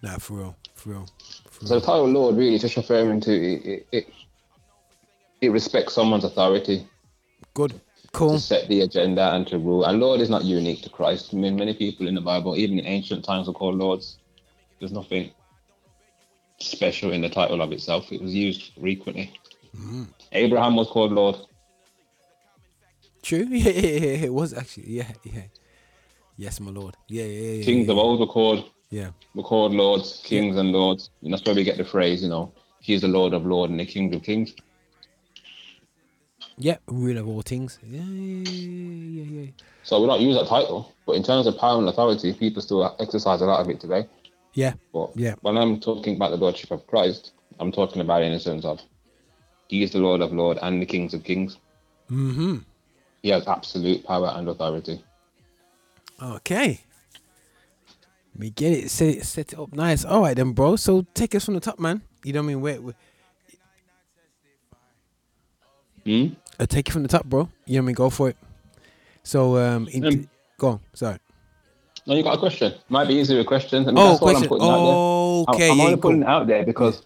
Nah, 0.03 0.17
for 0.17 0.33
real, 0.33 0.57
for 0.75 0.89
real. 0.89 1.09
For 1.49 1.65
So 1.65 1.79
the 1.79 1.85
title 1.85 2.07
Lord 2.07 2.35
really 2.35 2.59
just 2.59 2.77
referring 2.77 3.21
to 3.21 3.31
it, 3.31 3.65
it, 3.65 3.87
it, 3.91 4.13
it 5.41 5.49
respects 5.49 5.93
someone's 5.93 6.23
authority 6.23 6.87
Good, 7.53 7.79
cool. 8.11 8.33
to 8.33 8.39
set 8.39 8.67
the 8.67 8.81
agenda 8.81 9.33
and 9.33 9.47
to 9.47 9.57
rule. 9.57 9.85
And 9.85 9.99
Lord 9.99 10.19
is 10.21 10.29
not 10.29 10.43
unique 10.43 10.83
to 10.83 10.89
Christ. 10.89 11.33
I 11.33 11.37
mean, 11.37 11.55
many 11.55 11.73
people 11.73 12.07
in 12.07 12.13
the 12.13 12.21
Bible, 12.21 12.55
even 12.57 12.77
in 12.77 12.85
ancient 12.85 13.23
times, 13.23 13.47
were 13.47 13.53
called 13.53 13.75
lords. 13.75 14.17
There's 14.79 14.91
nothing 14.91 15.31
special 16.59 17.11
in 17.11 17.21
the 17.21 17.29
title 17.29 17.61
of 17.61 17.71
itself. 17.71 18.11
It 18.11 18.21
was 18.21 18.33
used 18.33 18.71
frequently. 18.79 19.33
Hmm. 19.75 20.03
Abraham 20.31 20.75
was 20.75 20.87
called 20.87 21.11
Lord. 21.11 21.35
True. 23.21 23.47
Yeah, 23.49 23.71
yeah, 23.71 23.99
yeah. 23.99 24.25
It 24.25 24.33
was 24.33 24.53
actually. 24.53 24.89
Yeah, 24.89 25.11
yeah. 25.23 25.43
Yes, 26.37 26.59
my 26.59 26.71
lord. 26.71 26.95
Yeah, 27.07 27.23
yeah, 27.23 27.51
yeah. 27.53 27.63
Kings 27.63 27.87
yeah, 27.87 27.93
of 27.93 27.97
old 27.97 28.19
were 28.19 28.27
called 28.27 28.69
Yeah. 28.89 29.09
were 29.33 29.43
called 29.43 29.73
lords, 29.73 30.21
kings 30.23 30.57
and 30.57 30.71
lords. 30.71 31.09
And 31.23 31.33
that's 31.33 31.43
where 31.45 31.55
we 31.55 31.63
get 31.63 31.77
the 31.77 31.85
phrase, 31.85 32.21
you 32.21 32.29
know, 32.29 32.53
he's 32.81 33.01
the 33.01 33.07
Lord 33.07 33.33
of 33.33 33.45
Lords 33.45 33.71
and 33.71 33.79
the 33.79 33.85
King 33.85 34.13
of 34.13 34.21
Kings. 34.23 34.53
Yeah, 36.57 36.77
rule 36.87 37.17
of 37.17 37.27
all 37.27 37.41
things. 37.41 37.79
Yeah, 37.83 38.01
yeah, 38.01 38.49
yeah, 38.49 39.23
yeah, 39.23 39.41
yeah. 39.41 39.51
So 39.83 39.99
we 40.01 40.07
don't 40.07 40.21
use 40.21 40.35
that 40.35 40.47
title, 40.47 40.93
but 41.05 41.13
in 41.13 41.23
terms 41.23 41.47
of 41.47 41.57
power 41.57 41.79
and 41.79 41.87
authority, 41.89 42.33
people 42.33 42.61
still 42.61 42.95
exercise 42.99 43.41
a 43.41 43.45
lot 43.45 43.59
of 43.59 43.69
it 43.69 43.79
today. 43.79 44.07
Yeah, 44.55 44.73
But 44.93 45.11
Yeah. 45.15 45.35
when 45.41 45.57
I'm 45.57 45.79
talking 45.81 46.15
about 46.15 46.31
the 46.31 46.37
Lordship 46.37 46.71
of 46.71 46.87
Christ, 46.87 47.33
I'm 47.59 47.71
talking 47.71 48.01
about 48.01 48.23
in 48.23 48.31
the 48.31 48.39
sense 48.39 48.63
of 48.65 48.81
he 49.67 49.83
is 49.83 49.91
the 49.91 49.99
Lord 49.99 50.21
of 50.21 50.31
Lords 50.31 50.59
and 50.63 50.81
the 50.81 50.85
Kings 50.85 51.13
of 51.13 51.23
Kings. 51.23 51.57
Mm-hmm. 52.09 52.57
He 53.21 53.29
has 53.29 53.47
absolute 53.47 54.05
power 54.05 54.31
and 54.35 54.47
authority. 54.47 55.03
Okay. 56.21 56.79
We 58.37 58.49
get 58.51 58.71
it. 58.73 58.89
Set 58.91 59.09
it, 59.09 59.25
set 59.25 59.53
it 59.53 59.59
up 59.59 59.73
nice. 59.73 60.05
All 60.05 60.21
right 60.21 60.35
then, 60.35 60.53
bro. 60.53 60.77
So 60.77 61.05
take 61.13 61.35
us 61.35 61.43
from 61.45 61.55
the 61.55 61.59
top, 61.59 61.77
man. 61.79 62.01
You 62.23 62.33
know 62.33 62.41
what 62.41 62.45
I 62.45 62.47
mean? 62.47 62.61
Where, 62.61 62.81
where 62.81 62.95
Hmm? 66.05 66.27
uh, 66.59 66.65
take 66.67 66.87
it 66.87 66.91
from 66.91 67.01
the 67.03 67.09
top, 67.09 67.25
bro. 67.25 67.49
You 67.65 67.75
know 67.75 67.81
what 67.81 67.85
I 67.85 67.87
mean? 67.87 67.95
Go 67.95 68.09
for 68.09 68.29
it. 68.29 68.37
So 69.23 69.57
um, 69.57 69.87
in, 69.89 70.05
Um, 70.05 70.29
go 70.57 70.67
on. 70.69 70.79
Sorry. 70.93 71.17
No, 72.07 72.15
you 72.15 72.23
got 72.23 72.35
a 72.35 72.39
question. 72.39 72.73
Might 72.89 73.07
be 73.07 73.15
easier 73.15 73.37
with 73.37 73.47
questions. 73.47 73.87
I 73.87 73.91
mean, 73.91 73.97
Oh, 73.99 74.09
that's 74.09 74.21
all 74.21 74.27
I'm 74.29 74.33
question. 74.35 74.49
putting 74.49 74.67
out 74.69 74.85
there. 74.85 75.55
Okay, 75.55 75.65
I'm, 75.67 75.71
I'm 75.71 75.77
yeah, 75.77 75.83
only 75.85 75.95
cool. 75.95 76.01
putting 76.11 76.21
it 76.21 76.27
out 76.27 76.47
there 76.47 76.63
because, 76.65 77.01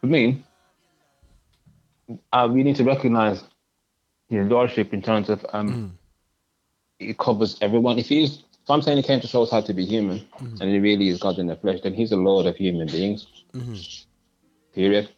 for 0.00 0.06
me, 0.08 0.42
uh, 2.32 2.48
we 2.50 2.62
need 2.62 2.76
to 2.76 2.84
recognize 2.84 3.42
his 4.28 4.46
lordship 4.48 4.92
in 4.92 5.02
terms 5.02 5.28
of 5.30 5.44
um, 5.52 5.68
Mm. 7.00 7.08
it 7.10 7.18
covers 7.18 7.56
everyone. 7.60 7.98
If 7.98 8.08
he's, 8.08 8.38
if 8.38 8.68
I'm 8.70 8.82
saying 8.82 8.96
he 8.96 9.02
came 9.02 9.20
to 9.20 9.26
show 9.26 9.42
us 9.44 9.50
how 9.50 9.60
to 9.60 9.72
be 9.72 9.84
human, 9.84 10.18
Mm. 10.40 10.60
and 10.60 10.70
he 10.70 10.78
really 10.78 11.08
is 11.08 11.18
God 11.20 11.38
in 11.38 11.46
the 11.46 11.56
flesh, 11.56 11.80
then 11.82 11.94
he's 11.94 12.10
the 12.10 12.16
Lord 12.16 12.46
of 12.46 12.56
human 12.56 12.88
beings. 12.88 13.26
Mhm. 13.54 14.04
Period. 14.74 15.08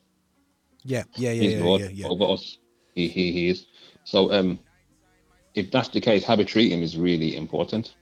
Yeah, 0.85 1.05
yeah, 1.17 1.33
yeah, 1.33 1.43
he's 1.43 1.53
yeah, 1.55 1.65
Lord 1.65 1.81
yeah, 1.83 1.89
yeah. 1.91 2.07
over 2.09 2.25
us. 2.25 2.59
He, 2.95 3.09
he, 3.09 3.33
he 3.33 3.49
is. 3.51 3.67
So, 4.05 4.33
um, 4.33 4.59
if 5.55 5.71
that's 5.71 5.89
the 5.89 6.01
case, 6.01 6.25
how 6.25 6.37
we 6.37 6.45
treat 6.45 6.73
him 6.73 6.83
is 6.83 6.97
really 6.97 7.37
important, 7.37 7.95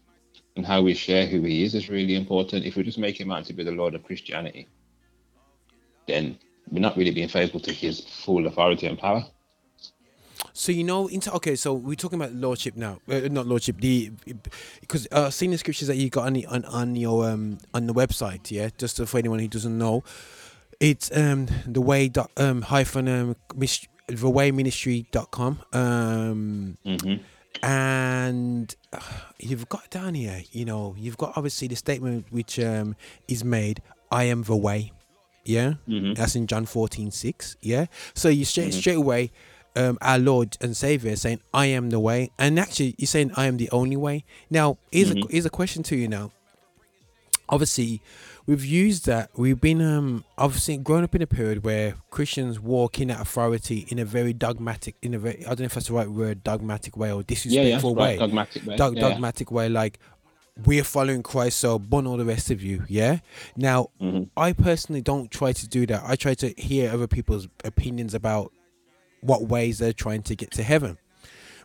and 0.58 0.66
how 0.66 0.82
we 0.82 0.92
share 0.92 1.24
who 1.24 1.40
he 1.42 1.62
is 1.62 1.76
is 1.76 1.88
really 1.88 2.16
important. 2.16 2.66
If 2.66 2.74
we 2.74 2.82
just 2.82 2.98
make 2.98 3.18
him 3.18 3.30
out 3.30 3.44
to 3.44 3.52
be 3.52 3.62
the 3.62 3.70
Lord 3.70 3.94
of 3.94 4.02
Christianity, 4.02 4.66
then 6.08 6.36
we're 6.68 6.80
not 6.80 6.96
really 6.96 7.12
being 7.12 7.28
faithful 7.28 7.60
to 7.60 7.72
his 7.72 8.00
full 8.00 8.44
authority 8.48 8.88
and 8.88 8.98
power. 8.98 9.24
So 10.52 10.72
you 10.72 10.82
know, 10.82 11.06
into 11.06 11.32
okay. 11.34 11.54
So 11.54 11.74
we're 11.74 11.94
talking 11.94 12.20
about 12.20 12.32
lordship 12.32 12.74
now, 12.76 12.98
uh, 13.08 13.28
not 13.30 13.46
lordship. 13.46 13.80
The 13.80 14.10
because 14.80 15.06
uh, 15.12 15.30
seeing 15.30 15.52
the 15.52 15.58
scriptures 15.58 15.86
that 15.86 15.96
you 15.96 16.10
got 16.10 16.26
on 16.26 16.32
the, 16.32 16.46
on, 16.46 16.64
on 16.64 16.96
your 16.96 17.30
um 17.30 17.58
on 17.72 17.86
the 17.86 17.94
website, 17.94 18.50
yeah. 18.50 18.70
Just 18.76 19.00
for 19.06 19.18
anyone 19.18 19.38
who 19.38 19.46
doesn't 19.46 19.78
know, 19.78 20.02
it's 20.80 21.16
um 21.16 21.46
the 21.66 21.80
way 21.80 22.08
dot 22.08 22.32
um 22.36 22.62
hyphen 22.62 23.06
um 23.08 23.36
the 24.08 24.28
way 24.28 24.50
ministry 24.50 25.06
dot 25.12 25.30
com 25.30 25.60
um 25.72 26.76
Mm-hmm. 26.84 27.22
And 27.62 28.74
uh, 28.92 29.00
you've 29.38 29.68
got 29.68 29.90
down 29.90 30.14
here. 30.14 30.42
You 30.52 30.64
know, 30.64 30.94
you've 30.98 31.16
got 31.18 31.32
obviously 31.36 31.68
the 31.68 31.76
statement 31.76 32.26
which 32.30 32.58
um 32.60 32.96
is 33.26 33.44
made. 33.44 33.82
I 34.10 34.24
am 34.24 34.42
the 34.44 34.56
way. 34.56 34.92
Yeah, 35.44 35.74
Mhm. 35.88 36.14
that's 36.16 36.34
in 36.36 36.46
John 36.46 36.66
14, 36.66 37.10
6. 37.10 37.56
Yeah, 37.62 37.86
so 38.14 38.28
you 38.28 38.44
straight 38.44 38.74
straight 38.74 38.96
away, 38.96 39.30
um, 39.76 39.96
our 40.02 40.18
Lord 40.18 40.58
and 40.60 40.76
Savior 40.76 41.16
saying, 41.16 41.40
"I 41.54 41.66
am 41.66 41.88
the 41.90 41.98
way," 42.00 42.30
and 42.38 42.58
actually, 42.58 42.94
you're 42.98 43.06
saying, 43.06 43.32
"I 43.36 43.46
am 43.46 43.56
the 43.56 43.70
only 43.70 43.96
way." 43.96 44.24
Now, 44.50 44.76
here's 44.92 45.10
Mhm. 45.10 45.24
a 45.24 45.32
here's 45.32 45.46
a 45.46 45.50
question 45.50 45.82
to 45.84 45.96
you 45.96 46.06
now. 46.08 46.32
Obviously, 47.48 48.02
we've 48.48 48.64
used 48.64 49.06
that. 49.06 49.30
We've 49.36 49.60
been 49.60 49.80
um 49.80 50.24
obviously 50.36 50.76
grown 50.78 51.04
up 51.04 51.14
in 51.14 51.22
a 51.22 51.26
period 51.28 51.62
where 51.64 51.94
Christians 52.10 52.58
walk 52.58 52.98
in 53.00 53.08
that 53.08 53.20
authority 53.20 53.86
in 53.90 53.98
a 54.00 54.04
very 54.04 54.32
dogmatic, 54.32 54.96
in 55.02 55.14
a 55.14 55.18
very 55.20 55.44
I 55.44 55.50
don't 55.50 55.60
know 55.60 55.64
if 55.66 55.74
that's 55.74 55.86
the 55.88 55.92
right 55.94 56.10
word, 56.10 56.42
dogmatic 56.42 56.96
way 56.96 57.12
or 57.12 57.16
Yeah, 57.16 57.18
yeah, 57.18 57.24
disrespectful 57.28 57.94
right, 57.94 58.02
way 58.02 58.16
dogmatic 58.18 58.66
way. 58.66 58.76
dog- 58.76 58.96
yeah, 58.96 59.02
yeah. 59.02 59.08
dogmatic 59.10 59.50
way, 59.52 59.68
like 59.68 59.98
we're 60.66 60.82
following 60.82 61.22
Christ, 61.22 61.58
so 61.60 61.78
bun 61.78 62.04
all 62.08 62.16
the 62.16 62.24
rest 62.24 62.50
of 62.50 62.60
you. 62.60 62.84
Yeah. 62.88 63.20
Now, 63.56 63.90
Mhm. 64.00 64.30
I 64.36 64.52
personally 64.52 65.02
don't 65.02 65.30
try 65.30 65.52
to 65.52 65.68
do 65.68 65.86
that. 65.86 66.02
I 66.04 66.16
try 66.16 66.34
to 66.34 66.48
hear 66.60 66.90
other 66.90 67.06
people's 67.06 67.46
opinions 67.64 68.12
about 68.12 68.50
what 69.20 69.46
ways 69.46 69.78
they're 69.78 69.92
trying 69.92 70.22
to 70.22 70.34
get 70.34 70.50
to 70.52 70.62
heaven. 70.64 70.98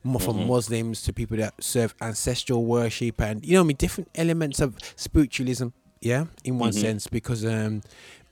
From 0.03 0.37
Mhm. 0.39 0.47
Muslims 0.47 1.01
to 1.03 1.13
people 1.13 1.37
that 1.37 1.53
serve 1.63 1.95
ancestral 2.01 2.65
worship 2.65 3.21
and 3.21 3.43
you 3.45 3.53
know, 3.53 3.61
what 3.61 3.65
I 3.65 3.67
mean, 3.69 3.77
different 3.77 4.09
elements 4.15 4.59
of 4.59 4.75
spiritualism. 4.97 5.69
Yeah, 6.03 6.25
in 6.43 6.59
one 6.59 6.71
Mhm. 6.71 6.81
sense, 6.81 7.07
because 7.07 7.45
um, 7.45 7.81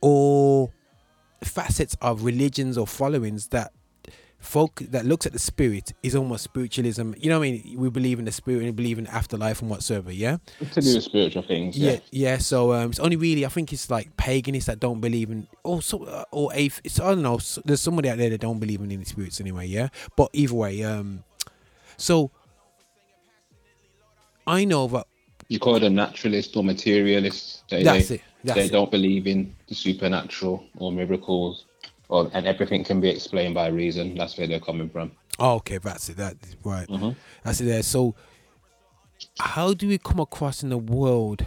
all 0.02 0.72
facets 1.44 1.96
of 2.02 2.24
religions 2.24 2.78
or 2.78 2.86
followings 2.86 3.48
that 3.48 3.72
folk 4.40 4.82
that 4.90 5.06
looks 5.06 5.26
at 5.28 5.34
the 5.34 5.40
spirit 5.40 5.94
is 6.04 6.16
almost 6.16 6.44
spiritualism. 6.44 7.14
You 7.18 7.30
know 7.30 7.40
what 7.40 7.46
I 7.48 7.52
mean? 7.52 7.76
We 7.78 7.90
believe 7.92 8.18
in 8.20 8.26
the 8.26 8.32
spirit 8.32 8.58
and 8.64 8.68
we 8.68 8.72
believe 8.72 8.98
in 9.00 9.06
afterlife 9.08 9.62
and 9.62 9.70
whatsoever. 9.70 10.12
Yeah. 10.12 10.38
to 10.74 10.82
do 10.82 10.96
with 10.96 11.04
spiritual 11.04 11.44
things. 11.44 11.78
Yeah, 11.78 11.92
Yeah. 11.92 12.00
yeah. 12.12 12.38
So 12.40 12.74
um, 12.74 12.90
it's 12.90 13.00
only 13.00 13.16
really 13.18 13.46
I 13.46 13.50
think 13.50 13.72
it's 13.72 13.90
like 13.90 14.18
paganists 14.18 14.66
that 14.66 14.80
don't 14.80 15.00
believe 15.00 15.30
in, 15.32 15.48
or 15.64 15.82
so, 15.82 16.04
uh, 16.04 16.26
or 16.32 16.50
athe- 16.52 16.82
It's 16.84 17.00
I 17.00 17.10
don't 17.14 17.22
know. 17.22 17.40
there's 17.66 17.82
somebody 17.82 18.10
out 18.10 18.18
there 18.18 18.30
that 18.32 18.42
don't 18.42 18.60
believe 18.60 18.82
in 18.82 18.92
any 18.92 19.06
spirits 19.06 19.40
anyway. 19.40 19.68
Yeah, 19.68 19.90
but 20.18 20.30
either 20.34 20.56
way, 20.56 20.84
um, 20.84 21.24
so 21.98 22.32
I 24.48 24.66
know 24.66 24.88
that 24.88 25.06
You 25.52 25.60
call 25.60 25.78
them 25.82 25.96
naturalists 25.96 26.56
or 26.56 26.64
materialists. 26.64 27.64
They, 27.70 27.84
That's 27.84 28.08
they, 28.08 28.16
it, 28.16 28.22
that's 28.46 28.56
they 28.58 28.66
it. 28.68 28.72
don't 28.72 28.90
believe 28.90 29.28
in 29.28 29.54
the 29.68 29.76
supernatural 29.76 30.64
or 30.78 30.94
miracles, 30.94 31.66
or 32.08 32.30
and 32.34 32.48
everything 32.48 32.86
can 32.86 33.02
be 33.02 33.10
explained 33.10 33.54
by 33.54 33.68
reason. 33.68 34.16
That's 34.16 34.38
where 34.38 34.48
they're 34.48 34.62
coming 34.62 34.90
from. 34.90 35.12
Oh, 35.40 35.56
okay, 35.56 35.78
that's 35.78 36.08
it. 36.08 36.16
That 36.16 36.38
right. 36.64 36.88
Mhm. 36.88 37.18
That's 37.44 37.60
it. 37.60 37.66
There. 37.66 37.84
So, 37.84 38.16
how 39.40 39.74
do 39.74 39.90
we 39.90 39.98
come 39.98 40.22
across 40.22 40.64
in 40.64 40.70
the 40.70 40.78
world, 40.78 41.46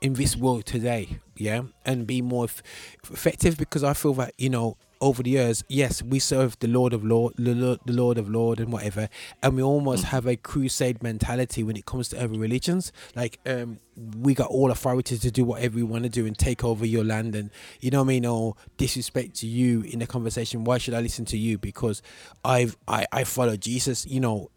in 0.00 0.14
this 0.14 0.34
world 0.34 0.64
today, 0.64 1.18
yeah, 1.36 1.64
and 1.84 2.06
be 2.06 2.22
more 2.22 2.44
f- 2.44 2.62
effective? 3.10 3.58
Because 3.58 3.84
I 3.84 3.92
feel 3.92 4.14
that 4.14 4.32
you 4.38 4.48
know, 4.48 4.78
over 5.02 5.22
the 5.22 5.30
years, 5.30 5.64
yes, 5.68 6.00
we 6.02 6.18
serve 6.18 6.58
the 6.60 6.68
Lord 6.68 6.92
of 6.94 7.04
Lord, 7.04 7.34
the 7.36 7.54
Lord, 7.54 7.80
the 7.84 7.92
Lord 7.92 8.16
of 8.16 8.30
Lord, 8.30 8.60
and 8.60 8.72
whatever, 8.72 9.08
and 9.42 9.56
we 9.56 9.62
almost 9.62 10.04
have 10.04 10.26
a 10.26 10.36
crusade 10.36 11.02
mentality 11.02 11.62
when 11.62 11.76
it 11.76 11.84
comes 11.84 12.08
to 12.10 12.16
other 12.22 12.38
religions. 12.38 12.92
Like, 13.14 13.38
um, 13.44 13.80
we 14.18 14.32
got 14.34 14.48
all 14.48 14.70
authority 14.70 15.18
to 15.18 15.30
do 15.30 15.44
whatever 15.44 15.76
we 15.76 15.82
want 15.82 16.04
to 16.04 16.08
do 16.08 16.24
and 16.24 16.38
take 16.38 16.64
over 16.64 16.86
your 16.86 17.04
land, 17.04 17.34
and 17.34 17.50
you 17.80 17.90
know 17.90 17.98
what 17.98 18.04
I 18.04 18.14
mean, 18.14 18.24
or 18.26 18.54
disrespect 18.78 19.34
to 19.40 19.46
you 19.46 19.82
in 19.82 19.98
the 19.98 20.06
conversation. 20.06 20.64
Why 20.64 20.78
should 20.78 20.94
I 20.94 21.00
listen 21.00 21.24
to 21.26 21.36
you? 21.36 21.58
Because 21.58 22.00
I've 22.44 22.76
I 22.88 23.04
I 23.12 23.24
follow 23.24 23.56
Jesus. 23.56 24.06
You 24.06 24.20
know, 24.20 24.50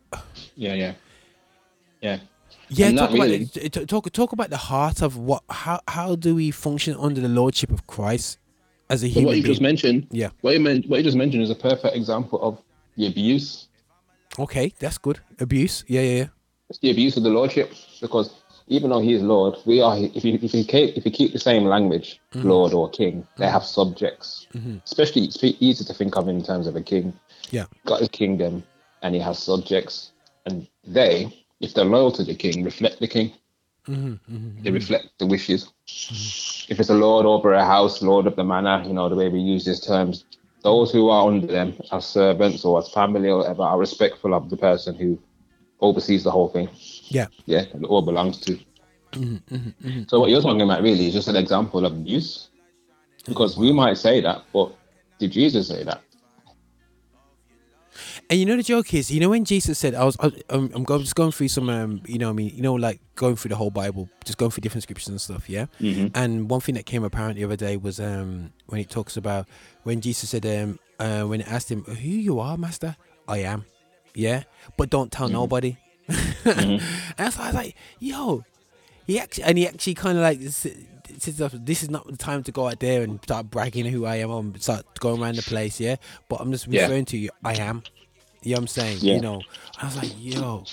Yeah, 0.56 0.74
yeah, 0.76 0.94
yeah. 2.02 2.20
yeah. 2.70 2.88
And 2.88 2.98
Talk 2.98 3.10
about 3.12 3.24
really- 3.24 3.46
talk 3.88 4.12
talk 4.12 4.32
about 4.32 4.50
the 4.52 4.58
heart 4.58 5.02
of 5.02 5.18
what 5.18 5.44
how 5.50 5.82
how 5.88 6.16
do 6.16 6.36
we 6.36 6.52
function 6.52 6.96
under 7.00 7.20
the 7.20 7.30
lordship 7.30 7.72
of 7.72 7.88
Christ 7.88 8.38
as 8.90 9.04
a 9.04 9.08
human 9.08 9.26
what 9.28 9.38
you 9.38 9.44
being? 9.44 9.54
just 9.54 9.62
mentioned, 9.62 10.08
Yeah. 10.12 10.30
what 10.42 10.54
you 10.54 10.60
meant, 10.60 10.88
what 10.90 10.98
you 10.98 11.04
just 11.04 11.18
mentioned 11.18 11.44
is 11.44 11.50
a 11.50 11.56
perfect 11.56 11.96
example 11.96 12.40
of 12.42 12.62
the 12.98 13.08
abuse. 13.08 13.68
Okay, 14.40 14.74
that's 14.80 14.98
good. 14.98 15.20
Abuse. 15.40 15.84
Yeah, 15.88 16.02
yeah, 16.02 16.18
yeah. 16.18 16.28
It's 16.70 16.80
the 16.80 16.92
abuse 16.92 17.16
of 17.18 17.24
the 17.24 17.30
lordship 17.30 17.72
because 18.02 18.34
even 18.68 18.90
though 18.90 19.00
he 19.00 19.14
is 19.14 19.22
Lord, 19.22 19.56
we 19.66 19.82
are. 19.82 19.96
If 19.98 20.26
you 20.26 20.34
if 20.42 20.54
you 20.54 20.64
keep, 20.66 20.98
if 20.98 21.06
you 21.06 21.12
keep 21.12 21.32
the 21.34 21.40
same 21.40 21.66
language, 21.66 22.20
Mm-hmm. 22.34 22.50
Lord 22.50 22.74
or 22.74 22.90
King, 22.90 23.26
they 23.38 23.48
have 23.48 23.64
subjects. 23.64 24.48
Especially, 24.86 25.24
it's 25.26 25.42
easy 25.44 25.86
to 25.86 25.94
think 25.94 26.18
of 26.18 26.28
in 26.28 26.44
terms 26.44 26.68
of 26.68 26.76
a 26.76 26.82
king. 26.82 27.14
Yeah. 27.52 27.66
got 27.86 28.00
his 28.00 28.10
kingdom 28.10 28.64
and 29.04 29.14
he 29.16 29.22
has 29.22 29.38
subjects, 29.40 30.12
and 30.48 30.68
they, 30.86 31.46
if 31.62 31.74
they're 31.76 31.86
loyal 31.86 32.12
to 32.14 32.24
the 32.24 32.34
king, 32.36 32.64
reflect 32.64 33.00
the 33.00 33.08
king. 33.08 33.32
Mm-hmm, 33.88 34.64
They 34.64 34.72
reflect 34.72 35.10
the 35.20 35.28
wishes. 35.28 35.72
If 36.68 36.80
it's 36.80 36.90
a 36.90 36.96
lord 36.96 37.26
over 37.26 37.54
a 37.54 37.66
house, 37.66 38.02
lord 38.02 38.26
of 38.26 38.36
the 38.36 38.44
manor, 38.44 38.84
you 38.86 38.94
know 38.94 39.10
the 39.10 39.16
way 39.16 39.30
we 39.30 39.40
use 39.40 39.66
these 39.66 39.80
terms. 39.80 40.26
Those 40.64 40.92
who 40.92 41.10
are 41.10 41.28
under 41.28 41.46
them 41.46 41.76
as 41.92 42.06
servants 42.06 42.66
or 42.66 42.80
as 42.80 42.90
family 42.90 43.30
or 43.30 43.40
whatever 43.40 43.62
are 43.62 43.78
respectful 43.78 44.34
of 44.34 44.50
the 44.50 44.58
person 44.58 44.96
who 44.96 45.20
oversees 45.80 46.24
the 46.24 46.32
whole 46.32 46.50
thing. 46.50 46.70
Yeah. 47.10 47.28
Yeah, 47.46 47.66
and 47.74 47.84
it 47.84 47.88
all 47.88 48.02
belongs 48.02 48.40
to. 48.42 48.58
Mm-hmm, 49.12 50.04
So 50.08 50.20
what 50.20 50.30
you're 50.30 50.42
talking 50.42 50.62
about 50.62 50.82
really 50.82 51.08
is 51.08 51.14
just 51.14 51.28
an 51.28 51.36
example 51.36 51.86
of 51.86 51.94
abuse, 51.94 52.50
because 53.28 53.58
we 53.58 53.72
might 53.72 53.98
say 53.98 54.20
that, 54.22 54.44
but 54.52 54.76
did 55.20 55.32
Jesus 55.32 55.68
say 55.68 55.84
that? 55.84 56.02
And 58.30 58.40
you 58.40 58.46
know 58.48 58.56
the 58.56 58.64
joke 58.64 58.92
is, 58.94 59.12
you 59.12 59.20
know 59.20 59.30
when 59.30 59.46
Jesus 59.46 59.78
said, 59.78 59.94
"I 59.94 60.04
was, 60.04 60.18
I, 60.20 60.32
I'm, 60.50 60.72
I'm 60.74 60.86
just 60.86 61.14
going 61.16 61.32
through 61.32 61.50
some, 61.50 61.70
um, 61.70 62.02
you 62.08 62.18
know, 62.18 62.28
what 62.28 62.34
I 62.34 62.36
mean, 62.36 62.52
you 62.56 62.62
know, 62.64 62.74
like 62.74 63.00
going 63.16 63.36
through 63.36 63.50
the 63.50 63.56
whole 63.56 63.70
Bible, 63.70 64.10
just 64.24 64.38
going 64.40 64.50
through 64.52 64.62
different 64.62 64.84
scriptures 64.84 65.10
and 65.10 65.22
stuff, 65.22 65.48
yeah." 65.50 65.68
And 66.16 66.50
one 66.50 66.60
thing 66.62 66.74
that 66.76 66.86
came 66.88 67.04
apparent 67.04 67.36
the 67.36 67.44
other 67.44 67.56
day 67.56 67.78
was 67.78 68.00
um 68.00 68.52
when 68.66 68.82
it 68.82 68.90
talks 68.90 69.16
about 69.16 69.48
when 69.84 70.02
Jesus 70.02 70.30
said, 70.32 70.46
um, 70.46 70.80
uh, 71.00 71.24
when 71.24 71.42
it 71.42 71.48
asked 71.48 71.70
him, 71.72 71.84
"Who 71.84 71.94
you 72.10 72.40
are, 72.40 72.58
Master?" 72.58 72.96
I 73.28 73.40
am, 73.40 73.66
yeah, 74.16 74.44
but 74.78 74.90
don't 74.90 75.12
tell 75.12 75.30
nobody. 75.30 75.78
and 76.46 76.82
so 77.34 77.42
I 77.42 77.46
was 77.48 77.54
like, 77.56 77.76
"Yo," 78.00 78.44
he 79.08 79.20
actually, 79.20 79.44
and 79.44 79.58
he 79.58 79.68
actually 79.68 79.94
kind 79.94 80.18
of 80.18 80.24
like 80.24 80.40
"This 80.40 80.66
is 81.84 81.90
not 81.90 82.08
the 82.08 82.18
time 82.18 82.42
to 82.44 82.52
go 82.52 82.68
out 82.68 82.80
there 82.80 83.04
and 83.04 83.20
start 83.24 83.50
bragging 83.52 83.86
who 83.86 84.06
I 84.06 84.16
am 84.18 84.32
and 84.32 84.62
start 84.62 85.00
going 85.00 85.22
around 85.22 85.36
the 85.38 85.44
place, 85.44 85.80
yeah." 85.80 85.98
But 86.28 86.42
I'm 86.42 86.52
just 86.52 86.68
Yeah. 86.68 86.82
referring 86.84 87.06
to 87.06 87.18
you. 87.18 87.30
I 87.44 87.56
am. 87.56 87.84
You 88.46 88.52
know 88.52 88.56
what 88.58 88.62
I'm 88.62 88.68
saying? 88.68 88.98
Yeah. 89.02 89.16
You 89.16 89.22
know, 89.22 89.42
I 89.82 89.86
was 89.86 89.98
like, 89.98 90.14
yo, 90.20 90.64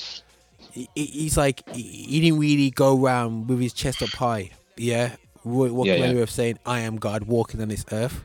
he, 0.72 0.88
he- 0.94 1.06
he's 1.06 1.36
like, 1.36 1.64
didn't 1.72 2.38
really 2.38 2.70
go 2.70 3.02
around 3.02 3.48
with 3.48 3.60
his 3.60 3.72
chest 3.72 4.02
up 4.02 4.10
high. 4.10 4.50
Yeah. 4.76 5.16
wa- 5.44 5.66
Walking 5.68 5.94
Yeah, 5.98 6.06
yeah. 6.10 6.12
with 6.14 6.30
saying, 6.30 6.58
I 6.66 6.80
am 6.80 6.96
God 6.96 7.24
walking 7.24 7.60
on 7.62 7.68
this 7.68 7.84
earth. 7.90 8.24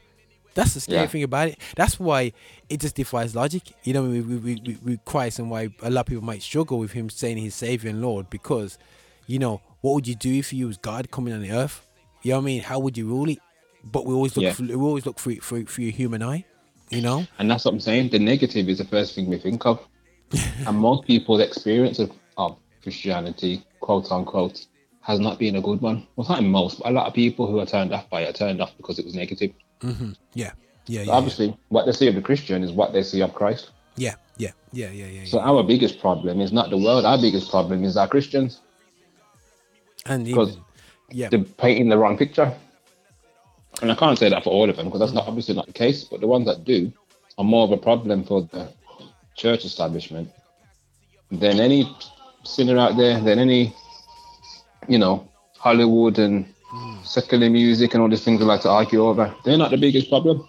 That's 0.54 0.74
the 0.74 0.80
scary 0.82 1.02
Yeah. 1.02 1.08
thing 1.08 1.24
about 1.24 1.48
it. 1.50 1.60
That's 1.76 2.00
why 2.00 2.34
it 2.68 2.80
just 2.82 2.96
defies 2.96 3.36
logic. 3.36 3.64
You 3.84 3.94
know, 3.94 4.04
with, 4.04 4.26
with, 4.28 4.44
with, 4.44 4.84
with 4.84 5.06
Christ 5.06 5.40
and 5.40 5.50
why 5.50 5.70
a 5.82 5.90
lot 5.90 6.02
of 6.02 6.06
people 6.08 6.24
might 6.24 6.42
struggle 6.42 6.80
with 6.80 6.92
him 6.92 7.10
saying 7.10 7.38
he's 7.38 7.56
Savior 7.56 7.90
and 7.90 8.02
Lord 8.02 8.30
because, 8.30 8.78
you 9.28 9.40
know, 9.40 9.62
what 9.82 9.94
would 9.94 10.08
you 10.08 10.16
do 10.16 10.34
if 10.34 10.52
you 10.52 10.68
was 10.68 10.78
God 10.78 11.10
coming 11.12 11.34
on 11.34 11.42
the 11.42 11.52
earth? 11.52 11.86
You 12.24 12.32
know 12.32 12.38
what 12.38 12.42
I 12.42 12.46
mean? 12.46 12.62
How 12.64 12.80
would 12.80 12.98
you 12.98 13.08
rule 13.08 13.30
it? 13.30 13.40
But 13.84 14.06
we 14.06 14.14
always 14.14 14.36
look, 14.36 14.44
Yeah. 14.44 14.54
for, 14.54 14.64
we 14.64 14.74
always 14.76 15.06
look 15.06 15.20
for, 15.20 15.32
for, 15.36 15.64
for 15.66 15.82
your 15.82 15.92
human 15.92 16.22
eye, 16.24 16.44
you 16.90 17.02
know? 17.02 17.26
And 17.40 17.50
that's 17.50 17.66
what 17.66 17.74
I'm 17.74 17.80
saying. 17.80 18.10
The 18.10 18.20
negative 18.20 18.70
is 18.70 18.78
the 18.78 18.86
first 18.86 19.16
thing 19.16 19.28
we 19.28 19.38
think 19.38 19.66
of. 19.66 19.86
and 20.68 20.78
most 20.78 21.06
people's 21.06 21.42
experience 21.42 22.00
of, 22.00 22.12
of 22.38 22.58
Christianity, 22.84 23.64
quote 23.80 24.12
unquote, 24.12 24.66
has 25.02 25.20
not 25.20 25.40
been 25.40 25.56
a 25.56 25.62
good 25.62 25.82
one. 25.82 26.06
Well, 26.16 26.28
not 26.28 26.40
in 26.40 26.50
most, 26.50 26.80
but 26.80 26.90
a 26.90 26.92
lot 26.92 27.08
of 27.08 27.14
people 27.14 27.48
who 27.48 27.60
are 27.60 27.66
turned 27.66 27.94
off 27.94 28.10
by 28.10 28.22
it 28.22 28.30
are 28.30 28.34
turned 28.34 28.62
off 28.62 28.76
because 28.76 29.00
it 29.00 29.06
was 29.06 29.16
negative. 29.16 29.52
Mm-hmm. 29.82 30.12
Yeah. 30.34 30.52
Yeah. 30.88 31.02
But 31.02 31.08
Yeah. 31.08 31.14
obviously, 31.14 31.58
what 31.70 31.86
they 31.86 31.94
see 31.94 32.08
of 32.08 32.16
the 32.16 32.22
Christian 32.22 32.64
is 32.64 32.72
what 32.72 32.92
they 32.94 33.04
see 33.04 33.22
of 33.22 33.34
Christ. 33.34 33.72
Yeah. 33.96 34.16
Yeah. 34.38 34.52
Yeah. 34.74 34.92
Yeah. 34.92 35.08
Yeah. 35.08 35.26
So 35.26 35.38
yeah. 35.38 35.46
our 35.46 35.64
biggest 35.64 36.00
problem 36.00 36.42
is 36.42 36.52
not 36.52 36.70
the 36.70 36.78
world. 36.78 37.06
Our 37.06 37.18
biggest 37.18 37.50
problem 37.50 37.84
is 37.84 37.96
our 37.96 38.08
Christians. 38.08 38.60
And 40.06 40.26
because 40.26 40.58
yeah. 41.12 41.30
they're 41.30 41.44
painting 41.44 41.90
the 41.90 41.98
wrong 41.98 42.18
picture. 42.18 42.54
And 43.82 43.92
I 43.92 43.96
can't 43.96 44.18
say 44.18 44.30
that 44.30 44.44
for 44.44 44.50
all 44.50 44.70
of 44.70 44.76
them 44.76 44.86
because 44.88 45.00
that's 45.00 45.14
not 45.14 45.28
obviously 45.28 45.56
not 45.56 45.68
the 45.68 45.74
case. 45.74 46.04
But 46.04 46.22
the 46.22 46.28
ones 46.28 46.46
that 46.48 46.64
do 46.64 46.92
are 47.38 47.44
more 47.44 47.64
of 47.64 47.72
a 47.72 47.78
problem 47.78 48.24
for 48.24 48.42
the 48.42 48.68
church 49.36 49.66
establishment 49.66 50.30
than 51.32 51.60
any 51.60 51.88
sinner 52.44 52.78
out 52.78 52.98
there, 52.98 53.20
than 53.20 53.38
any, 53.38 53.74
you 54.88 54.98
know, 54.98 55.28
Hollywood 55.60 56.18
and 56.18 56.46
secular 57.04 57.50
music 57.50 57.94
and 57.94 58.02
all 58.02 58.10
these 58.10 58.24
things 58.24 58.40
we 58.40 58.46
like 58.46 58.62
to 58.62 58.70
argue 58.70 59.06
over. 59.06 59.34
They're 59.46 59.58
not 59.58 59.72
the 59.72 59.78
biggest 59.78 60.10
problem. 60.10 60.48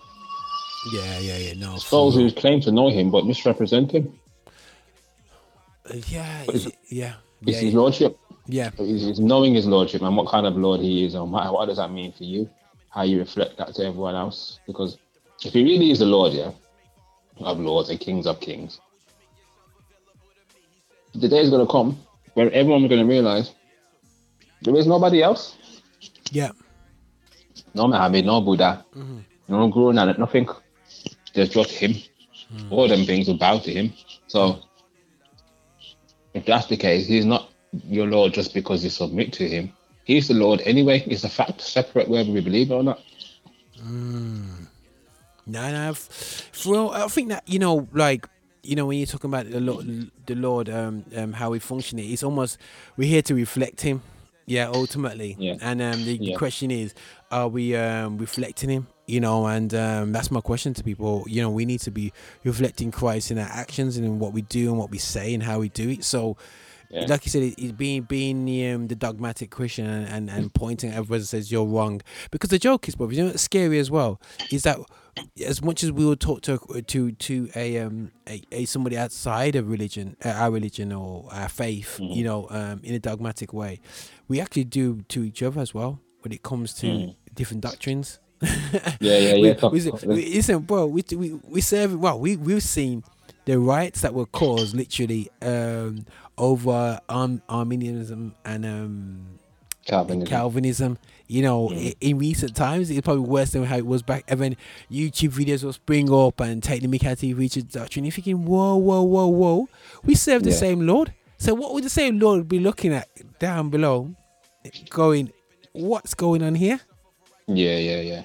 Yeah, 0.93 1.19
yeah, 1.19 1.37
yeah. 1.37 1.53
No. 1.55 1.77
Those 1.91 2.15
who 2.15 2.31
claim 2.33 2.61
to 2.63 2.73
know 2.73 2.89
him 2.89 3.11
but 3.11 3.27
misrepresent 3.27 3.93
him. 3.93 4.19
yeah, 6.09 6.45
But 6.47 6.55
it's- 6.55 6.73
yeah, 6.89 7.15
It's 7.43 7.59
yeah, 7.59 7.65
his 7.67 7.75
lordship. 7.75 8.19
yeah. 8.47 8.71
It's, 8.79 9.03
it's 9.05 9.19
knowing 9.19 9.55
his 9.55 9.67
lordship 9.67 10.03
and 10.03 10.17
what 10.17 10.29
kind 10.29 10.47
of 10.47 10.57
lord 10.57 10.81
he 10.81 11.05
is, 11.05 11.15
and 11.15 11.31
what, 11.31 11.53
what 11.53 11.67
does 11.67 11.77
that 11.79 11.91
mean 11.91 12.13
for 12.13 12.25
you? 12.25 12.49
How 12.91 13.03
you 13.03 13.19
reflect 13.19 13.59
that 13.59 13.75
to 13.75 13.87
everyone 13.87 14.15
else? 14.15 14.61
Because 14.67 14.99
if 15.45 15.53
he 15.53 15.63
really 15.63 15.91
is 15.91 15.99
the 15.99 16.07
Lord, 16.07 16.33
yeah, 16.33 16.51
of 17.41 17.61
lords 17.61 17.91
and 17.91 18.01
kings 18.01 18.27
of 18.27 18.41
kings, 18.41 18.81
the 21.15 21.29
day 21.29 21.41
is 21.41 21.51
going 21.51 21.65
to 21.67 21.71
come 21.71 21.99
where 22.35 22.51
everyone's 22.53 22.89
going 22.89 23.01
to 23.01 23.07
realize 23.07 23.53
there 24.63 24.77
is 24.77 24.87
nobody 24.87 25.23
else. 25.23 25.57
yeah. 26.31 26.51
No 27.75 27.87
Muhammad, 27.87 28.25
no 28.25 28.41
Buddha, 28.41 28.85
mm-hmm. 28.95 29.19
no 29.49 29.69
Guru 29.69 29.93
Nanak, 29.93 30.19
nothing. 30.19 30.49
There's 31.35 31.51
just 31.51 31.71
him. 31.71 31.95
Mm. 32.55 32.73
All 32.73 32.89
them 32.89 33.05
things 33.05 33.29
will 33.29 33.37
bow 33.37 33.59
to 33.59 33.71
him. 33.73 33.93
So, 34.27 34.61
if 36.35 36.47
that's 36.47 36.67
the 36.67 36.77
case, 36.77 37.07
he's 37.07 37.27
not 37.27 37.51
your 37.87 38.07
Lord 38.07 38.33
just 38.33 38.55
because 38.55 38.83
you 38.83 38.91
submit 38.91 39.33
to 39.35 39.49
him. 39.49 39.73
He's 40.09 40.27
the 40.29 40.35
Lord 40.35 40.63
anyway. 40.65 41.05
It's 41.07 41.23
a 41.23 41.29
fact, 41.29 41.61
separate 41.61 42.09
whether 42.09 42.33
we 42.33 42.41
believe 42.41 42.71
it 42.71 42.75
or 42.75 42.83
not. 42.83 43.01
No, 45.47 45.71
no. 45.71 45.91
f- 45.91 46.51
Well, 46.67 46.91
I 46.93 47.07
think 47.09 47.29
that 47.29 47.45
you 47.47 47.59
know, 47.59 47.87
like 47.93 48.27
you 48.63 48.75
know, 48.75 48.87
when 48.87 48.97
you're 48.99 49.07
talking 49.07 49.29
about 49.31 49.51
the 49.51 49.61
Lord, 49.61 50.11
the 50.27 50.35
Lord, 50.35 50.69
um, 50.71 51.05
um, 51.15 51.33
how 51.35 51.51
we 51.51 51.59
function, 51.59 51.99
it's 51.99 52.23
almost 52.23 52.57
we're 52.97 53.09
here 53.09 53.23
to 53.23 53.35
reflect 53.35 53.83
Him. 53.83 54.03
Yeah, 54.47 54.69
ultimately. 54.69 55.37
Yeah. 55.39 55.57
And 55.61 55.83
um, 55.83 56.05
the, 56.07 56.17
the 56.17 56.25
Yeah. 56.25 56.37
question 56.39 56.71
is, 56.71 56.95
are 57.31 57.49
we 57.49 57.77
um 57.77 58.17
reflecting 58.17 58.71
Him? 58.71 58.87
You 59.07 59.21
know, 59.21 59.47
and 59.47 59.75
um, 59.75 60.13
that's 60.13 60.31
my 60.31 60.41
question 60.41 60.73
to 60.75 60.83
people. 60.83 61.25
You 61.29 61.43
know, 61.43 61.51
we 61.51 61.67
need 61.67 61.81
to 61.81 61.91
be 61.91 62.15
reflecting 62.45 62.91
Christ 62.91 63.31
in 63.31 63.39
our 63.39 63.49
actions 63.51 63.99
and 63.99 64.07
in 64.07 64.19
what 64.19 64.33
we 64.33 64.41
do 64.43 64.69
and 64.71 64.79
what 64.79 64.91
we 64.91 64.99
say 64.99 65.35
and 65.35 65.43
how 65.43 65.59
we 65.61 65.69
do 65.69 65.91
it. 65.91 66.05
So, 66.05 66.37
Yeah. 66.91 67.05
like 67.07 67.27
you 67.27 67.31
said, 67.31 67.43
it 67.43 67.77
being 67.77 68.03
being 68.03 68.45
the, 68.47 68.69
um, 68.69 68.89
the 68.89 68.95
dogmatic 68.95 69.51
Christian 69.51 69.87
and, 69.87 70.07
and, 70.09 70.31
and 70.31 70.55
pointing 70.55 70.91
at 70.91 70.97
everyone 70.97 71.21
that 71.21 71.27
says 71.27 71.53
you're 71.53 71.67
wrong. 71.67 72.01
Because 72.31 72.49
the 72.51 72.59
joke 72.59 72.89
is, 72.89 72.95
brother, 72.97 73.13
you 73.13 73.23
know 73.23 73.29
what's 73.29 73.43
scary 73.43 73.79
as 73.79 73.91
well 73.91 74.21
is 74.51 74.63
that 74.63 74.79
as 75.45 75.63
much 75.63 75.83
as 75.85 75.91
we 75.93 76.07
will 76.07 76.17
talk 76.17 76.41
to 76.43 76.59
to 76.87 77.13
to 77.13 77.51
a 77.57 77.79
um 77.81 78.11
a, 78.29 78.41
a 78.53 78.65
somebody 78.65 78.97
outside 78.97 79.55
of 79.57 79.69
religion, 79.69 80.17
uh, 80.25 80.31
our 80.31 80.51
religion 80.51 80.93
or 80.93 81.29
our 81.33 81.49
faith, 81.51 81.99
Mhm. 82.01 82.17
you 82.17 82.25
know, 82.25 82.47
um, 82.51 82.81
in 82.83 82.95
a 82.95 82.99
dogmatic 82.99 83.53
way, 83.53 83.81
we 84.29 84.41
actually 84.41 84.65
do 84.65 85.03
to 85.09 85.25
each 85.25 85.43
other 85.43 85.61
as 85.61 85.75
well 85.75 86.01
when 86.23 86.33
it 86.33 86.43
comes 86.43 86.73
to 86.75 86.87
Mm. 86.87 87.17
different 87.35 87.63
doctrines. 87.63 88.19
Yeah, 88.41 89.19
yeah, 89.19 89.35
we, 89.43 89.49
yeah. 89.51 89.69
We, 89.69 89.91
we- 90.07 90.35
listen, 90.37 90.61
bro, 90.61 90.87
we 90.87 91.03
we 91.13 91.33
we 91.45 91.61
serve. 91.61 91.99
Well, 91.99 92.19
we 92.21 92.37
we've 92.37 92.63
seen 92.63 93.03
the 93.49 93.59
riots 93.59 94.03
that 94.03 94.13
were 94.13 94.27
caused 94.27 94.77
literally 94.77 95.31
um, 95.41 96.05
over 96.37 97.01
um, 97.09 97.41
Arminianism 97.49 98.35
and 98.45 98.67
um, 98.67 99.27
Calvinism. 99.87 100.29
Calvinism. 100.29 100.99
You 101.29 101.43
know, 101.43 101.71
in 101.73 102.19
recent 102.19 102.55
times, 102.55 102.91
it's 102.91 103.01
probably 103.01 103.23
worse 103.25 103.53
than 103.53 103.65
how 103.65 103.77
it 103.79 103.87
was 103.87 104.03
back. 104.03 104.25
And 104.29 104.39
then 104.41 104.57
YouTube 104.91 105.31
videos 105.31 105.65
will 105.65 105.73
spring 105.73 106.13
up 106.13 106.41
and 106.41 106.63
take 106.63 106.83
the 106.83 106.89
mick 106.89 107.05
out 107.07 107.23
of 107.23 107.39
Richard 107.39 107.71
doctrine. 107.71 108.05
You're 108.05 108.13
thinking, 108.13 108.45
whoa, 108.45 108.77
whoa, 108.77 109.03
whoa, 109.03 109.27
whoa. 109.29 109.69
We 110.05 110.15
serve 110.15 110.43
the 110.43 110.51
Yeah. 110.51 110.57
same 110.57 110.87
Lord. 110.87 111.15
So 111.39 111.55
what 111.55 111.73
would 111.73 111.85
the 111.85 111.91
same 111.91 112.19
Lord 112.19 112.49
be 112.49 112.59
looking 112.59 112.93
at 112.93 113.09
down 113.39 113.71
below, 113.71 114.15
going, 114.91 115.33
what's 115.73 116.13
going 116.13 116.43
on 116.43 116.55
here? 116.55 116.81
Yeah, 117.47 117.79
yeah, 117.79 118.01
yeah. 118.01 118.23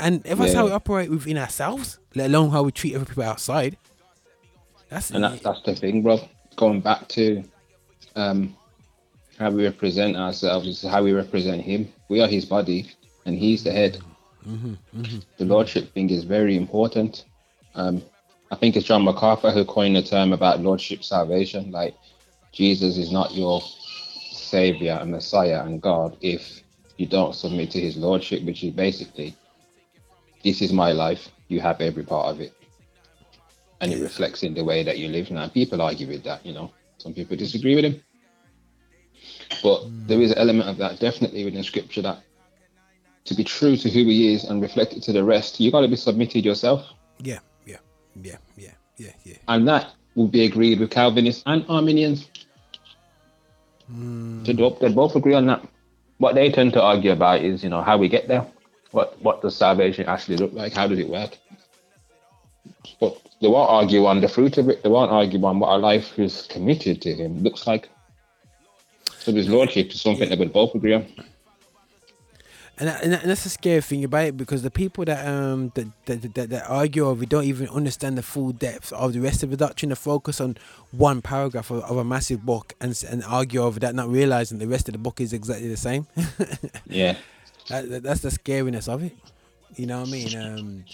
And 0.00 0.26
if 0.26 0.36
that's 0.36 0.54
how 0.54 0.64
we 0.66 0.72
operate 0.72 1.10
within 1.10 1.38
ourselves, 1.38 2.00
let 2.16 2.26
alone 2.26 2.50
how 2.50 2.64
we 2.64 2.72
treat 2.72 2.96
other 2.96 3.04
people 3.04 3.22
outside, 3.22 3.76
that's 4.92 5.10
And 5.10 5.24
that's 5.24 5.40
that's 5.40 5.62
the 5.62 5.74
thing, 5.74 6.02
bro. 6.02 6.20
Going 6.56 6.80
back 6.80 7.08
to 7.08 7.42
um 8.14 8.54
how 9.38 9.50
we 9.50 9.64
represent 9.64 10.16
ourselves 10.16 10.68
is 10.68 10.82
how 10.82 11.02
we 11.02 11.12
represent 11.12 11.62
him. 11.62 11.88
We 12.08 12.20
are 12.20 12.28
his 12.28 12.44
body 12.44 12.90
and 13.24 13.36
he's 13.36 13.64
the 13.64 13.72
head. 13.72 13.98
The 15.38 15.44
lordship 15.46 15.92
thing 15.94 16.10
is 16.10 16.24
very 16.24 16.56
important. 16.56 17.24
Um 17.74 18.02
I 18.50 18.56
think 18.56 18.76
it's 18.76 18.86
John 18.86 19.04
MacArthur 19.04 19.50
who 19.50 19.64
coined 19.64 19.96
the 19.96 20.02
term 20.02 20.32
about 20.34 20.60
lordship 20.60 21.02
salvation. 21.02 21.70
Like 21.70 21.94
Jesus 22.52 22.98
is 22.98 23.10
not 23.10 23.34
your 23.34 23.62
savior 24.30 24.98
and 25.00 25.10
Messiah 25.10 25.64
and 25.64 25.80
God 25.80 26.18
if 26.20 26.62
you 26.98 27.06
don't 27.06 27.34
submit 27.34 27.70
to 27.70 27.80
his 27.80 27.96
lordship, 27.96 28.44
which 28.44 28.62
is 28.62 28.72
basically 28.72 29.34
this 30.44 30.60
is 30.60 30.72
my 30.72 30.92
life, 30.92 31.30
you 31.48 31.60
have 31.60 31.80
every 31.80 32.02
part 32.02 32.26
of 32.26 32.40
it 32.40 32.52
and 33.82 33.92
it 33.92 34.00
reflects 34.00 34.44
in 34.44 34.54
the 34.54 34.64
way 34.64 34.84
that 34.84 34.96
you 34.96 35.08
live 35.08 35.30
now. 35.30 35.48
People 35.48 35.82
argue 35.82 36.06
with 36.06 36.22
that, 36.22 36.46
you 36.46 36.54
know. 36.54 36.72
Some 36.98 37.12
people 37.12 37.36
disagree 37.36 37.74
with 37.74 37.84
him. 37.84 38.00
But 39.62 39.80
hmm. 39.80 40.06
there 40.06 40.20
is 40.20 40.30
an 40.30 40.38
element 40.38 40.68
of 40.68 40.76
that 40.78 41.00
definitely 41.00 41.44
within 41.44 41.64
scripture 41.64 42.00
that 42.02 42.22
to 43.24 43.34
be 43.34 43.44
true 43.44 43.76
to 43.76 43.90
who 43.90 44.04
he 44.04 44.32
is 44.34 44.44
and 44.44 44.62
reflect 44.62 44.94
it 44.94 45.02
to 45.04 45.12
the 45.12 45.22
rest, 45.22 45.60
you 45.60 45.70
gotta 45.70 45.88
be 45.88 45.96
submitted 45.96 46.44
yourself. 46.44 46.86
yeah, 47.18 47.40
yeah, 47.66 47.78
yeah, 48.22 48.36
yeah, 48.56 48.72
yeah, 48.96 49.12
yeah. 49.24 49.36
And 49.48 49.66
that 49.68 49.92
will 50.14 50.28
be 50.28 50.44
agreed 50.44 50.78
with 50.78 50.90
Calvinists 50.90 51.42
and 51.46 51.64
Arminians. 51.68 52.28
Hmm. 53.88 54.44
They, 54.44 54.52
both, 54.52 54.78
they 54.78 54.92
both 54.92 55.16
agree 55.16 55.34
on 55.34 55.46
that. 55.46 55.66
What 56.18 56.36
they 56.36 56.50
tend 56.50 56.72
to 56.74 56.82
argue 56.82 57.10
about 57.10 57.42
is, 57.42 57.64
you 57.64 57.70
know, 57.70 57.82
how 57.82 57.98
we 57.98 58.08
get 58.08 58.28
there. 58.28 58.46
What 58.92 59.20
what 59.22 59.42
does 59.42 59.56
salvation 59.56 60.06
actually 60.06 60.36
look 60.36 60.52
like? 60.52 60.72
How 60.74 60.86
does 60.86 60.98
it 60.98 61.08
work? 61.08 61.36
But 63.00 63.18
they 63.42 63.48
won't 63.48 63.68
argue 63.70 64.06
on 64.06 64.20
the 64.22 64.28
fruit 64.28 64.56
of 64.56 64.68
it. 64.70 64.82
They 64.82 64.88
won't 64.88 65.10
argue 65.10 65.44
on 65.44 65.58
what 65.60 65.68
our 65.68 65.78
life 65.78 66.18
is 66.18 66.46
committed 66.50 67.02
to 67.02 67.12
Him 67.14 67.42
looks 67.42 67.66
like. 67.66 67.88
So 69.18 69.32
His 69.32 69.48
lordship 69.48 69.90
is 69.92 70.00
something 70.00 70.28
that 70.30 70.38
we 70.38 70.46
both 70.46 70.74
agree 70.74 70.94
on. 70.94 71.06
And, 72.78 72.88
and, 72.88 73.12
that- 73.12 73.20
and 73.22 73.30
that's 73.30 73.44
the 73.44 73.50
scary 73.50 73.82
thing 73.82 74.02
about 74.02 74.24
it 74.26 74.36
because 74.36 74.62
the 74.62 74.70
people 74.70 75.04
that 75.04 75.26
um 75.28 75.70
that 75.74 75.86
that, 76.06 76.34
that, 76.34 76.50
that 76.50 76.64
argue 76.70 77.04
over 77.06 77.24
don't 77.26 77.44
even 77.44 77.68
understand 77.68 78.16
the 78.16 78.22
full 78.22 78.50
depth 78.52 78.92
of 78.94 79.12
the 79.12 79.20
rest 79.20 79.42
of 79.42 79.50
the 79.50 79.56
doctrine. 79.56 79.90
They 79.90 79.94
focus 79.94 80.40
on 80.40 80.56
one 80.90 81.20
paragraph 81.20 81.70
of, 81.70 81.84
of 81.84 81.96
a 81.98 82.04
massive 82.04 82.46
book 82.46 82.72
and 82.80 83.00
and 83.10 83.22
argue 83.24 83.60
over 83.62 83.78
that, 83.80 83.94
not 83.94 84.08
realizing 84.08 84.58
the 84.58 84.66
rest 84.66 84.88
of 84.88 84.92
the 84.92 84.98
book 84.98 85.20
is 85.20 85.32
exactly 85.32 85.68
the 85.68 85.76
same. 85.76 86.06
Yeah. 86.88 87.16
that, 87.68 87.88
that- 87.90 88.02
that's 88.02 88.20
the 88.20 88.30
scariness 88.30 88.88
of 88.88 89.02
it. 89.04 89.12
You 89.76 89.86
know 89.86 90.00
what 90.00 90.08
I 90.08 90.12
mean? 90.12 90.36
Um, 90.38 90.84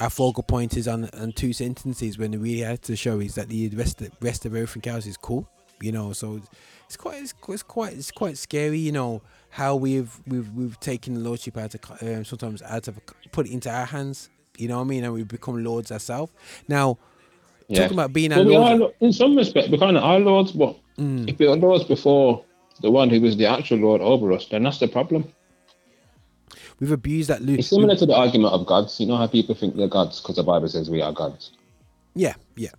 our 0.00 0.10
focal 0.10 0.42
point 0.42 0.76
is 0.76 0.86
on 0.88 1.08
on 1.14 1.32
two 1.32 1.52
sentences 1.52 2.18
when 2.18 2.30
the 2.32 2.38
reality 2.38 2.86
to 2.92 2.96
show 2.96 3.20
is 3.20 3.34
that 3.34 3.48
the 3.48 3.68
rest 3.70 4.00
of, 4.02 4.10
rest 4.20 4.44
of 4.46 4.54
everything 4.54 4.90
else 4.92 5.06
is 5.06 5.16
cool. 5.16 5.48
You 5.80 5.92
know, 5.92 6.12
so 6.12 6.40
it's 6.86 6.96
quite 6.96 7.22
it's, 7.22 7.32
quite- 7.32 7.54
it's 7.54 7.62
quite 7.62 7.92
it's 7.94 8.10
quite 8.10 8.36
scary. 8.38 8.78
You 8.78 8.92
know 8.92 9.22
how 9.50 9.76
we've 9.76 10.12
we've 10.26 10.50
we've 10.52 10.78
taken 10.80 11.14
the 11.14 11.20
lordship 11.20 11.56
out 11.56 11.74
of 11.74 11.80
um, 12.02 12.24
sometimes 12.24 12.62
out 12.62 12.88
of 12.88 12.98
put 13.32 13.46
it 13.46 13.52
into 13.52 13.70
our 13.70 13.86
hands. 13.86 14.28
You 14.56 14.66
know 14.68 14.76
what 14.78 14.84
I 14.84 14.88
mean? 14.88 15.04
And 15.04 15.14
we've 15.14 15.28
become 15.28 15.62
lords 15.62 15.92
ourselves. 15.92 16.32
Now, 16.66 16.98
Yeah. 17.68 17.82
talking 17.82 17.96
about 17.96 18.12
being 18.12 18.32
our 18.32 18.38
Well, 18.40 18.46
we 18.48 18.56
lords. 18.56 18.82
are, 19.00 19.06
in 19.06 19.12
some 19.12 19.36
respect, 19.36 19.70
we're 19.70 19.78
kind 19.78 19.96
of 19.96 20.02
our 20.02 20.18
lords, 20.18 20.50
but 20.52 20.74
Mm. 20.98 21.30
if 21.30 21.38
we 21.38 21.46
are 21.46 21.54
lords 21.56 21.84
before 21.84 22.42
the 22.82 22.90
one 22.90 23.08
who 23.08 23.20
was 23.20 23.36
the 23.36 23.46
actual 23.46 23.78
lord 23.78 24.00
over 24.00 24.32
us, 24.32 24.46
then 24.50 24.64
that's 24.64 24.78
the 24.80 24.88
problem. 24.88 25.32
We've 26.80 26.92
abused 26.92 27.28
that 27.28 27.42
loot. 27.42 27.58
It's 27.58 27.68
similar 27.68 27.96
to 27.96 28.06
the 28.06 28.14
argument 28.14 28.52
of 28.54 28.66
gods. 28.66 29.00
You 29.00 29.06
know 29.06 29.16
how 29.16 29.26
people 29.26 29.54
think 29.54 29.76
they're 29.76 29.88
gods 29.88 30.20
because 30.20 30.36
the 30.36 30.44
Bible 30.44 30.68
says 30.68 30.88
we 30.88 31.02
are 31.02 31.12
gods. 31.12 31.50
Yeah, 32.14 32.34
yeah. 32.56 32.70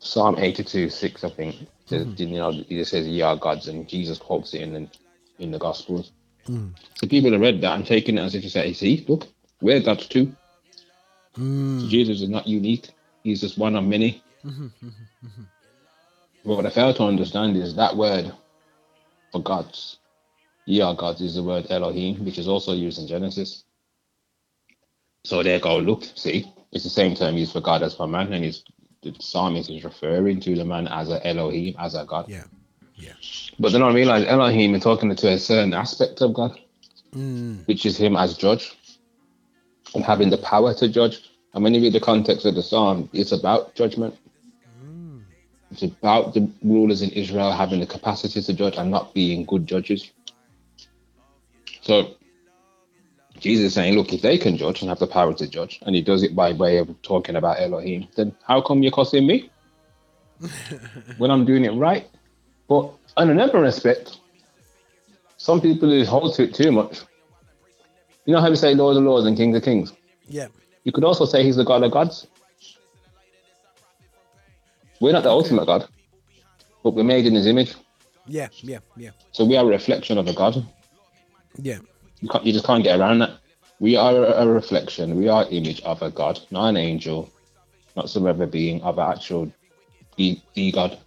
Psalm 0.00 0.36
82, 0.38 0.90
6, 0.90 1.24
I 1.24 1.28
think. 1.30 1.56
Says, 1.86 2.06
mm-hmm. 2.06 2.22
You 2.22 2.38
know, 2.38 2.64
it 2.68 2.84
says, 2.86 3.06
"Ye 3.06 3.22
are 3.22 3.36
gods," 3.36 3.68
and 3.68 3.88
Jesus 3.88 4.18
quotes 4.18 4.54
it 4.54 4.60
in 4.60 4.72
the, 4.74 4.88
in 5.38 5.50
the 5.50 5.58
Gospels. 5.58 6.12
Mm. 6.46 6.72
So 6.94 7.06
people 7.06 7.32
have 7.32 7.40
read 7.40 7.60
that 7.62 7.76
and 7.76 7.86
taken 7.86 8.18
it 8.18 8.22
as 8.22 8.34
if 8.34 8.42
to 8.42 8.50
say, 8.50 8.72
"See, 8.72 9.04
look, 9.08 9.26
we're 9.60 9.80
gods 9.80 10.06
too." 10.06 10.34
So 11.36 11.86
Jesus 11.88 12.20
is 12.20 12.28
not 12.28 12.46
unique; 12.46 12.90
he's 13.22 13.40
just 13.40 13.56
one 13.58 13.76
of 13.76 13.84
many. 13.84 14.22
But 16.44 16.56
what 16.56 16.66
I 16.66 16.70
fail 16.70 16.94
to 16.94 17.04
understand 17.04 17.56
is 17.56 17.74
that 17.76 17.96
word 17.96 18.32
for 19.32 19.42
gods, 19.42 19.98
"Ye 20.68 20.80
God 20.80 20.98
gods," 20.98 21.22
is 21.22 21.34
the 21.34 21.42
word 21.42 21.66
Elohim, 21.70 22.22
which 22.26 22.36
is 22.36 22.46
also 22.46 22.74
used 22.74 22.98
in 22.98 23.06
Genesis. 23.06 23.64
So 25.24 25.42
there 25.42 25.58
go, 25.58 25.78
look, 25.78 26.04
see, 26.14 26.44
it's 26.72 26.84
the 26.84 26.90
same 26.90 27.14
term 27.14 27.38
used 27.38 27.52
for 27.52 27.62
God 27.62 27.82
as 27.82 27.94
for 27.94 28.06
man, 28.06 28.34
and 28.34 28.44
he's, 28.44 28.64
the 29.02 29.14
psalmist 29.18 29.70
is 29.70 29.82
referring 29.82 30.40
to 30.40 30.54
the 30.54 30.66
man 30.66 30.86
as 30.86 31.08
a 31.08 31.26
Elohim, 31.26 31.74
as 31.78 31.94
a 31.94 32.04
God. 32.04 32.28
Yeah, 32.28 32.44
yeah. 32.96 33.14
But 33.58 33.72
then 33.72 33.82
I 33.82 33.90
realize 33.94 34.26
Elohim 34.26 34.74
is 34.74 34.82
talking 34.82 35.14
to 35.16 35.28
a 35.28 35.38
certain 35.38 35.72
aspect 35.72 36.20
of 36.20 36.34
God, 36.34 36.58
Mm. 37.14 37.66
which 37.66 37.86
is 37.86 37.96
him 37.96 38.14
as 38.16 38.36
judge 38.36 38.76
and 39.94 40.04
having 40.04 40.28
the 40.28 40.36
power 40.36 40.74
to 40.74 40.86
judge. 40.86 41.22
And 41.54 41.64
when 41.64 41.72
you 41.72 41.80
read 41.80 41.94
the 41.94 42.00
context 42.00 42.44
of 42.44 42.54
the 42.54 42.62
psalm, 42.62 43.08
it's 43.14 43.32
about 43.32 43.74
judgment. 43.74 44.14
It's 45.70 45.82
about 45.82 46.34
the 46.34 46.46
rulers 46.62 47.00
in 47.00 47.08
Israel 47.10 47.52
having 47.52 47.80
the 47.80 47.86
capacity 47.86 48.42
to 48.42 48.52
judge 48.52 48.76
and 48.76 48.90
not 48.90 49.14
being 49.14 49.46
good 49.46 49.66
judges. 49.66 50.10
So 51.88 52.14
Jesus 53.38 53.68
is 53.68 53.74
saying, 53.74 53.94
look, 53.94 54.12
if 54.12 54.20
they 54.20 54.36
can 54.36 54.58
judge 54.58 54.82
and 54.82 54.90
have 54.90 54.98
the 54.98 55.06
power 55.06 55.32
to 55.32 55.48
judge, 55.48 55.80
and 55.86 55.96
he 55.96 56.02
does 56.02 56.22
it 56.22 56.36
by 56.36 56.52
way 56.52 56.76
of 56.76 57.00
talking 57.00 57.34
about 57.34 57.58
Elohim, 57.58 58.06
then 58.14 58.34
how 58.46 58.60
come 58.60 58.82
you're 58.82 58.92
cussing 58.92 59.26
me? 59.26 59.50
when 61.16 61.30
I'm 61.30 61.46
doing 61.46 61.64
it 61.64 61.70
right? 61.70 62.06
But 62.68 62.92
in 63.16 63.30
another 63.30 63.60
respect, 63.60 64.18
some 65.38 65.62
people 65.62 65.88
who 65.88 66.04
hold 66.04 66.34
to 66.34 66.42
it 66.44 66.54
too 66.54 66.70
much. 66.70 67.00
You 68.26 68.34
know 68.34 68.42
how 68.42 68.50
we 68.50 68.56
say 68.56 68.74
Lord 68.74 68.98
of 68.98 69.04
Lords 69.04 69.26
and 69.26 69.34
Kings 69.34 69.56
of 69.56 69.62
Kings? 69.62 69.94
Yeah. 70.28 70.48
You 70.84 70.92
could 70.92 71.04
also 71.04 71.24
say 71.24 71.42
he's 71.42 71.56
the 71.56 71.64
God 71.64 71.82
of 71.84 71.90
gods. 71.90 72.26
We're 75.00 75.12
not 75.12 75.22
the 75.22 75.30
ultimate 75.30 75.64
God, 75.64 75.88
but 76.84 76.92
we're 76.92 77.04
made 77.04 77.24
in 77.24 77.34
his 77.34 77.46
image. 77.46 77.74
Yeah, 78.26 78.48
yeah, 78.60 78.80
yeah, 78.94 79.12
So 79.32 79.46
we 79.46 79.56
are 79.56 79.64
a 79.64 79.68
reflection 79.68 80.18
of 80.18 80.28
a 80.28 80.34
God. 80.34 80.62
Yeah. 81.58 81.78
You, 82.20 82.28
can't, 82.28 82.44
you 82.44 82.52
just 82.52 82.64
can't 82.64 82.82
get 82.82 82.98
around 82.98 83.20
that. 83.20 83.38
We 83.80 83.96
are 83.96 84.24
a, 84.24 84.46
reflection, 84.46 85.16
we 85.16 85.28
are 85.28 85.46
image 85.50 85.80
of 85.82 86.02
a 86.02 86.10
God, 86.10 86.40
not 86.50 86.70
an 86.70 86.76
angel, 86.76 87.30
not 87.94 88.10
some 88.10 88.26
other 88.26 88.46
being, 88.46 88.82
of 88.82 88.98
an 88.98 89.12
actual 89.12 89.52
the, 90.16 90.40
the 90.54 90.72
God. 90.72 90.98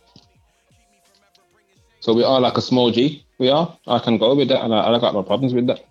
So 2.00 2.14
we 2.14 2.24
are 2.24 2.40
like 2.40 2.58
a 2.58 2.62
small 2.62 2.92
G. 2.92 3.26
We 3.38 3.50
are. 3.50 3.78
I 3.88 4.00
can 4.00 4.18
go 4.18 4.34
with 4.36 4.48
that, 4.48 4.64
and 4.64 4.74
I, 4.74 4.94
I 4.94 5.00
got 5.00 5.14
no 5.14 5.22
problems 5.22 5.54
with 5.54 5.68
that. 5.68 5.84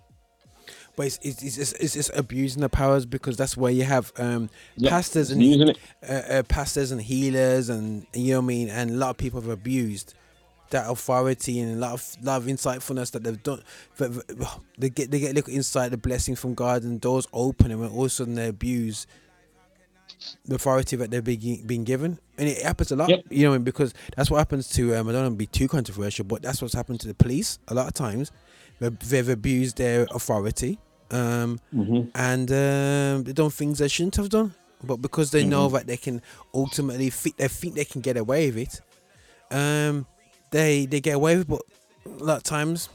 But 0.95 1.05
it's 1.05 1.19
it's, 1.21 1.43
it's, 1.43 1.55
just, 1.55 1.79
it's 1.79 1.93
just 1.93 2.11
abusing 2.15 2.61
the 2.61 2.69
powers 2.69 3.05
because 3.05 3.37
that's 3.37 3.55
where 3.55 3.71
you 3.71 3.83
have 3.83 4.11
um, 4.17 4.49
Yeah, 4.75 4.89
pastors 4.89 5.31
and 5.31 5.75
uh, 6.07 6.11
uh, 6.11 6.43
pastors 6.43 6.91
and 6.91 7.01
healers 7.01 7.69
and 7.69 8.05
you 8.13 8.33
know 8.33 8.39
what 8.39 8.45
I 8.45 8.47
mean, 8.47 8.69
and 8.69 8.91
a 8.91 8.93
lot 8.93 9.11
of 9.11 9.17
people 9.17 9.39
have 9.39 9.49
abused 9.49 10.13
that 10.71 10.89
authority 10.89 11.59
and 11.59 11.77
a 11.77 11.79
lot 11.79 11.93
of 11.93 12.17
lot 12.23 12.37
of 12.41 12.47
insightfulness 12.47 13.11
that 13.11 13.23
they've 13.23 13.41
done. 13.43 13.61
but- 13.97 14.11
They 14.77 14.89
get 14.89 15.11
they 15.11 15.19
get 15.19 15.31
a 15.31 15.33
little 15.35 15.53
insight, 15.53 15.91
the 15.91 15.97
blessing 15.97 16.35
from 16.35 16.53
God, 16.55 16.83
and 16.83 16.99
doors 16.99 17.27
open, 17.31 17.71
and 17.71 17.79
when 17.79 17.89
all 17.91 18.01
of 18.01 18.05
a 18.07 18.09
sudden 18.09 18.35
they 18.35 18.47
abuse 18.47 19.05
the 20.45 20.55
authority 20.55 20.95
that 20.97 21.09
they're 21.09 21.21
being, 21.21 21.63
being 21.65 21.83
given, 21.83 22.19
and 22.37 22.47
it 22.47 22.61
happens 22.61 22.91
a 22.91 22.95
lot. 22.95 23.09
Yep. 23.09 23.23
You 23.29 23.49
know, 23.49 23.59
because 23.59 23.93
that's 24.15 24.29
what 24.29 24.37
happens 24.37 24.69
to. 24.71 24.95
Um, 24.95 25.07
I 25.09 25.11
don't 25.13 25.23
want 25.23 25.33
to 25.33 25.37
be 25.37 25.45
too 25.47 25.67
controversial, 25.67 26.25
but 26.25 26.41
that's 26.41 26.61
what's 26.61 26.73
happened 26.73 26.99
to 27.01 27.07
the 27.07 27.13
police 27.15 27.59
a 27.69 27.73
lot 27.73 27.87
of 27.87 27.93
times. 27.93 28.31
They've, 28.79 28.97
they've 29.09 29.29
abused 29.29 29.77
their 29.77 30.07
authority, 30.11 30.79
um, 31.11 31.59
Mm-hmm. 31.73 32.09
and 32.15 32.51
um, 32.51 33.23
they 33.23 33.33
done 33.33 33.49
things 33.51 33.79
they 33.79 33.87
shouldn't 33.87 34.15
have 34.17 34.29
done. 34.29 34.53
But 34.83 34.97
because 34.97 35.31
they 35.31 35.43
know 35.43 35.67
Mm-hmm. 35.67 35.75
that 35.75 35.87
they 35.87 35.97
can 35.97 36.21
ultimately, 36.53 37.09
they 37.37 37.47
think 37.47 37.75
they 37.75 37.85
can 37.85 38.01
get 38.01 38.17
away 38.17 38.49
with 38.51 38.57
it. 38.57 38.81
Um, 39.55 40.05
they 40.51 40.85
they 40.85 40.99
get 41.01 41.15
away 41.15 41.37
with, 41.37 41.43
it, 41.43 41.47
but 41.49 41.61
a 42.21 42.23
lot 42.23 42.37
of 42.37 42.43
times 42.43 42.89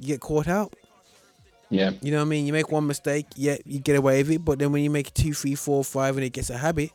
you 0.00 0.08
get 0.08 0.20
caught 0.20 0.48
out. 0.48 0.74
Yeah. 1.68 1.92
You 2.02 2.10
know 2.10 2.18
what 2.18 2.22
I 2.22 2.28
mean? 2.28 2.46
You 2.46 2.52
make 2.52 2.72
one 2.72 2.86
mistake, 2.86 3.26
yeah, 3.36 3.56
you 3.64 3.78
get 3.78 3.96
away 3.96 4.22
with 4.22 4.32
it. 4.32 4.44
But 4.44 4.58
then 4.58 4.72
when 4.72 4.82
you 4.82 4.90
make 4.90 5.14
two, 5.14 5.32
three, 5.34 5.54
four, 5.54 5.84
five, 5.84 6.16
and 6.16 6.24
it 6.24 6.30
gets 6.30 6.50
a 6.50 6.58
habit, 6.58 6.90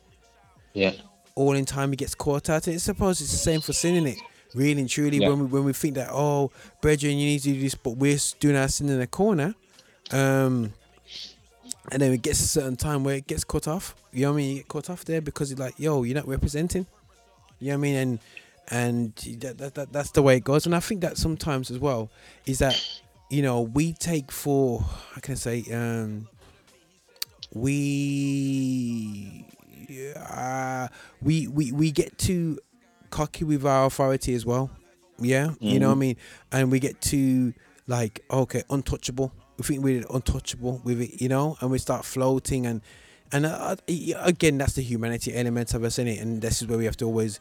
Yeah. 0.74 0.92
all 1.34 1.54
in 1.54 1.64
time 1.66 1.94
it 1.94 1.98
gets 1.98 2.14
caught 2.14 2.50
out. 2.50 2.68
I 2.68 2.76
suppose 2.78 3.22
it's 3.22 3.32
the 3.32 3.38
same 3.38 3.62
for 3.62 3.72
sin, 3.74 4.06
is 4.06 4.16
it? 4.16 4.20
Really 4.54 4.82
and 4.82 4.90
truly, 4.90 5.20
Yeah. 5.20 5.30
when 5.30 5.40
we 5.40 5.46
when 5.46 5.64
we 5.66 5.74
think 5.74 5.96
that 5.96 6.10
oh, 6.12 6.52
brethren, 6.82 7.18
you 7.18 7.26
need 7.26 7.40
to 7.44 7.54
do 7.54 7.60
this, 7.62 7.76
but 7.76 7.92
we're 7.92 8.18
doing 8.40 8.56
our 8.58 8.68
sin 8.68 8.90
in 8.90 9.00
the 9.00 9.08
corner, 9.08 9.54
um, 10.12 10.74
and 11.92 12.02
then 12.02 12.14
it 12.14 12.22
gets 12.22 12.40
a 12.42 12.48
certain 12.48 12.76
time 12.76 13.04
where 13.04 13.16
it 13.16 13.28
gets 13.28 13.44
cut 13.44 13.68
off. 13.68 13.96
You 14.12 14.24
know 14.24 14.32
what 14.32 14.36
I 14.36 14.38
mean? 14.38 14.50
You 14.52 14.56
get 14.62 14.68
cut 14.70 14.90
off 14.90 15.04
there 15.06 15.22
because 15.22 15.52
it's 15.52 15.60
like, 15.60 15.76
yo, 15.78 16.04
you're 16.04 16.16
not 16.16 16.28
representing. 16.28 16.86
You 17.60 17.72
know 17.72 17.74
what 17.74 17.80
I 17.80 17.82
mean? 17.82 17.96
And 17.96 18.20
and 18.70 19.16
that, 19.40 19.58
that, 19.58 19.76
that 19.76 19.94
that's 19.94 20.12
the 20.12 20.22
way 20.22 20.38
it 20.38 20.44
goes. 20.44 20.66
And 20.66 20.76
I 20.76 20.80
think 20.80 21.02
that 21.02 21.18
sometimes 21.18 21.72
as 21.72 21.80
well 21.80 22.10
is 22.46 22.60
that 22.60 22.82
you 23.30 23.42
know 23.42 23.62
we 23.62 23.94
take 23.94 24.32
for 24.32 24.82
how 24.82 25.22
can 25.22 25.34
I 25.34 25.36
say 25.36 25.66
um 25.72 26.28
we 27.54 29.46
uh, 30.16 30.88
we 31.22 31.48
we 31.48 31.72
we 31.72 31.92
get 31.92 32.18
too 32.18 32.60
cocky 33.10 33.46
with 33.46 33.66
our 33.66 33.86
authority 33.86 34.34
as 34.34 34.46
well. 34.46 34.70
Yeah, 35.18 35.52
you 35.62 35.80
know 35.80 35.88
what 35.88 35.96
I 35.96 36.00
mean, 36.00 36.18
and 36.52 36.72
we 36.72 36.80
get 36.80 37.00
too 37.02 37.54
like 37.88 38.24
okay, 38.30 38.64
untouchable. 38.70 39.32
We 39.58 39.64
think 39.64 39.84
we're 39.84 40.04
untouchable 40.10 40.82
with 40.84 41.00
it, 41.02 41.22
you 41.22 41.30
know, 41.30 41.56
and 41.62 41.72
we 41.72 41.78
start 41.78 42.04
floating 42.04 42.66
and 42.66 42.82
and 43.32 43.46
uh, 43.46 43.76
again, 44.20 44.58
that's 44.58 44.74
the 44.74 44.82
humanity 44.82 45.34
element 45.36 45.74
of 45.74 45.84
us 45.84 45.98
in 45.98 46.08
it, 46.08 46.20
and 46.20 46.42
this 46.42 46.62
is 46.62 46.68
where 46.68 46.78
we 46.78 46.86
have 46.86 46.98
to 46.98 47.06
always 47.06 47.40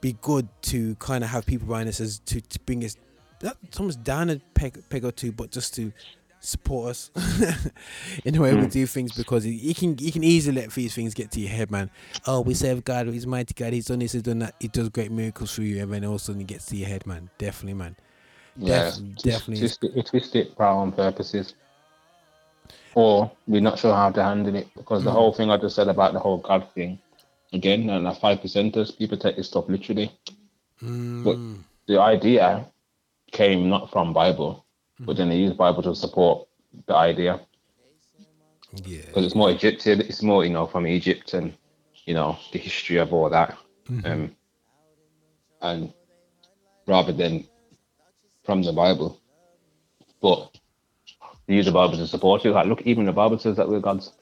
be 0.00 0.16
good 0.20 0.48
to 0.62 0.94
kind 0.96 1.24
of 1.24 1.30
have 1.30 1.46
people 1.46 1.72
around 1.72 1.88
us 1.88 2.00
as 2.00 2.18
to, 2.20 2.40
to 2.40 2.58
bring 2.60 2.84
us 2.84 2.96
not 3.42 3.56
almost 3.78 4.02
down 4.02 4.30
a 4.30 4.40
peg, 4.54 4.82
peg 4.88 5.04
or 5.04 5.12
two, 5.12 5.32
but 5.32 5.50
just 5.50 5.74
to 5.74 5.92
support 6.40 6.90
us 6.90 7.10
in 8.24 8.34
the 8.34 8.40
way 8.40 8.54
we 8.54 8.66
do 8.68 8.86
things 8.86 9.12
because 9.16 9.44
you 9.44 9.74
can 9.74 9.96
you 9.98 10.12
can 10.12 10.22
easily 10.22 10.60
let 10.60 10.70
these 10.72 10.94
things 10.94 11.12
get 11.14 11.32
to 11.32 11.40
your 11.40 11.50
head, 11.50 11.70
man. 11.70 11.90
Oh, 12.26 12.40
we 12.40 12.54
serve 12.54 12.84
God, 12.84 13.06
He's 13.08 13.26
mighty 13.26 13.54
God, 13.54 13.72
He's 13.72 13.86
done 13.86 13.98
this, 14.00 14.12
He's 14.12 14.22
done 14.22 14.38
that, 14.40 14.54
He 14.60 14.68
does 14.68 14.88
great 14.88 15.10
miracles 15.10 15.54
through 15.54 15.64
you, 15.66 15.82
and 15.82 15.92
then 15.92 16.04
all 16.04 16.14
of 16.14 16.20
a 16.20 16.24
sudden 16.24 16.40
it 16.40 16.46
gets 16.46 16.66
to 16.66 16.76
your 16.76 16.88
head, 16.88 17.06
man. 17.06 17.28
Definitely, 17.38 17.74
man. 17.74 17.96
Yeah. 18.56 18.90
Def- 18.90 19.16
definitely. 19.22 19.58
Twist 19.58 19.84
it, 19.84 20.06
twist 20.06 20.36
it 20.36 20.56
for 20.56 20.64
our 20.64 20.82
own 20.82 20.92
purposes. 20.92 21.54
Or 22.94 23.30
we're 23.46 23.60
not 23.60 23.78
sure 23.78 23.94
how 23.94 24.10
to 24.10 24.22
handle 24.22 24.54
it 24.56 24.68
because 24.76 25.02
Mm. 25.02 25.06
the 25.06 25.12
whole 25.12 25.32
thing 25.32 25.50
I 25.50 25.56
just 25.56 25.76
said 25.76 25.88
about 25.88 26.12
the 26.12 26.18
whole 26.18 26.38
God 26.38 26.66
thing, 26.74 26.98
again, 27.52 27.88
and 27.90 28.06
the 28.06 28.12
five 28.12 28.40
percenters, 28.40 28.96
people 28.96 29.16
take 29.18 29.36
this 29.36 29.48
stuff 29.48 29.68
literally. 29.68 30.12
But 31.24 31.36
Mm. 31.36 31.64
the 31.86 32.00
idea 32.00 32.66
came 33.32 33.68
not 33.68 33.90
from 33.90 34.12
Bible, 34.12 34.64
but 35.06 35.16
then 35.16 35.28
they 35.28 35.36
use 35.38 35.52
Bible 35.54 35.82
to 35.82 35.94
support 35.94 36.48
the 36.86 36.94
idea 36.94 37.40
Yeah. 38.84 38.98
because 39.06 39.24
it's 39.26 39.34
more 39.34 39.50
Egyptian. 39.50 40.00
It's 40.00 40.22
more 40.22 40.44
you 40.44 40.50
know 40.52 40.66
from 40.66 40.86
Egypt 40.86 41.34
and 41.34 41.52
you 42.06 42.14
know 42.14 42.38
the 42.52 42.58
history 42.58 42.98
of 42.98 43.12
all 43.12 43.28
that, 43.30 43.56
um, 44.04 44.34
and 45.62 45.92
rather 46.86 47.12
than 47.12 47.44
from 48.44 48.62
the 48.62 48.72
Bible, 48.72 49.20
but 50.20 50.50
they 51.46 51.54
use 51.54 51.66
the 51.66 51.72
Bible 51.72 51.96
to 51.96 52.06
support 52.06 52.44
it. 52.44 52.52
Like 52.52 52.66
look, 52.66 52.82
even 52.82 53.06
the 53.06 53.12
Bible 53.12 53.38
says 53.38 53.56
that 53.56 53.68
we're 53.68 53.80
gods, 53.80 54.12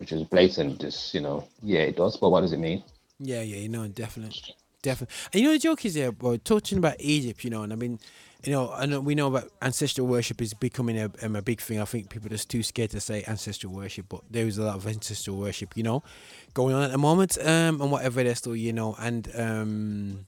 which 0.00 0.12
is 0.12 0.24
blatant. 0.24 0.80
Just 0.80 1.14
you 1.14 1.20
know, 1.20 1.46
yeah, 1.62 1.80
it 1.80 1.96
does. 1.96 2.16
But 2.16 2.30
what 2.30 2.40
does 2.40 2.52
it 2.52 2.58
mean? 2.58 2.82
Yeah, 3.20 3.42
yeah, 3.42 3.58
you 3.58 3.68
know, 3.68 3.86
definitely, 3.86 4.56
definitely. 4.82 5.14
And 5.32 5.42
you 5.42 5.48
know, 5.48 5.52
the 5.52 5.60
joke 5.60 5.84
is 5.84 5.94
there, 5.94 6.10
bro. 6.10 6.38
Talking 6.38 6.78
about 6.78 6.96
Egypt, 6.98 7.44
you 7.44 7.50
know, 7.50 7.62
and 7.62 7.72
I 7.72 7.76
mean, 7.76 8.00
you 8.42 8.52
know, 8.52 8.74
know 8.86 9.00
we 9.00 9.14
know 9.14 9.28
about 9.28 9.50
ancestral 9.60 10.06
worship 10.06 10.40
is 10.40 10.54
becoming 10.54 10.98
a, 10.98 11.10
um, 11.22 11.36
a 11.36 11.42
big 11.42 11.60
thing. 11.60 11.80
I 11.80 11.84
think 11.84 12.08
people 12.08 12.26
are 12.28 12.30
just 12.30 12.50
too 12.50 12.62
scared 12.62 12.90
to 12.90 13.00
say 13.00 13.22
ancestral 13.28 13.74
worship, 13.74 14.06
but 14.08 14.22
there 14.30 14.46
is 14.46 14.56
a 14.56 14.62
lot 14.62 14.76
of 14.76 14.86
ancestral 14.86 15.36
worship, 15.36 15.76
you 15.76 15.82
know, 15.82 16.02
going 16.54 16.74
on 16.74 16.82
at 16.82 16.90
the 16.90 16.98
moment, 16.98 17.36
um, 17.38 17.80
and 17.82 17.92
whatever 17.92 18.24
they're 18.24 18.34
still, 18.34 18.56
you 18.56 18.72
know, 18.72 18.96
and 18.98 19.30
um. 19.36 20.26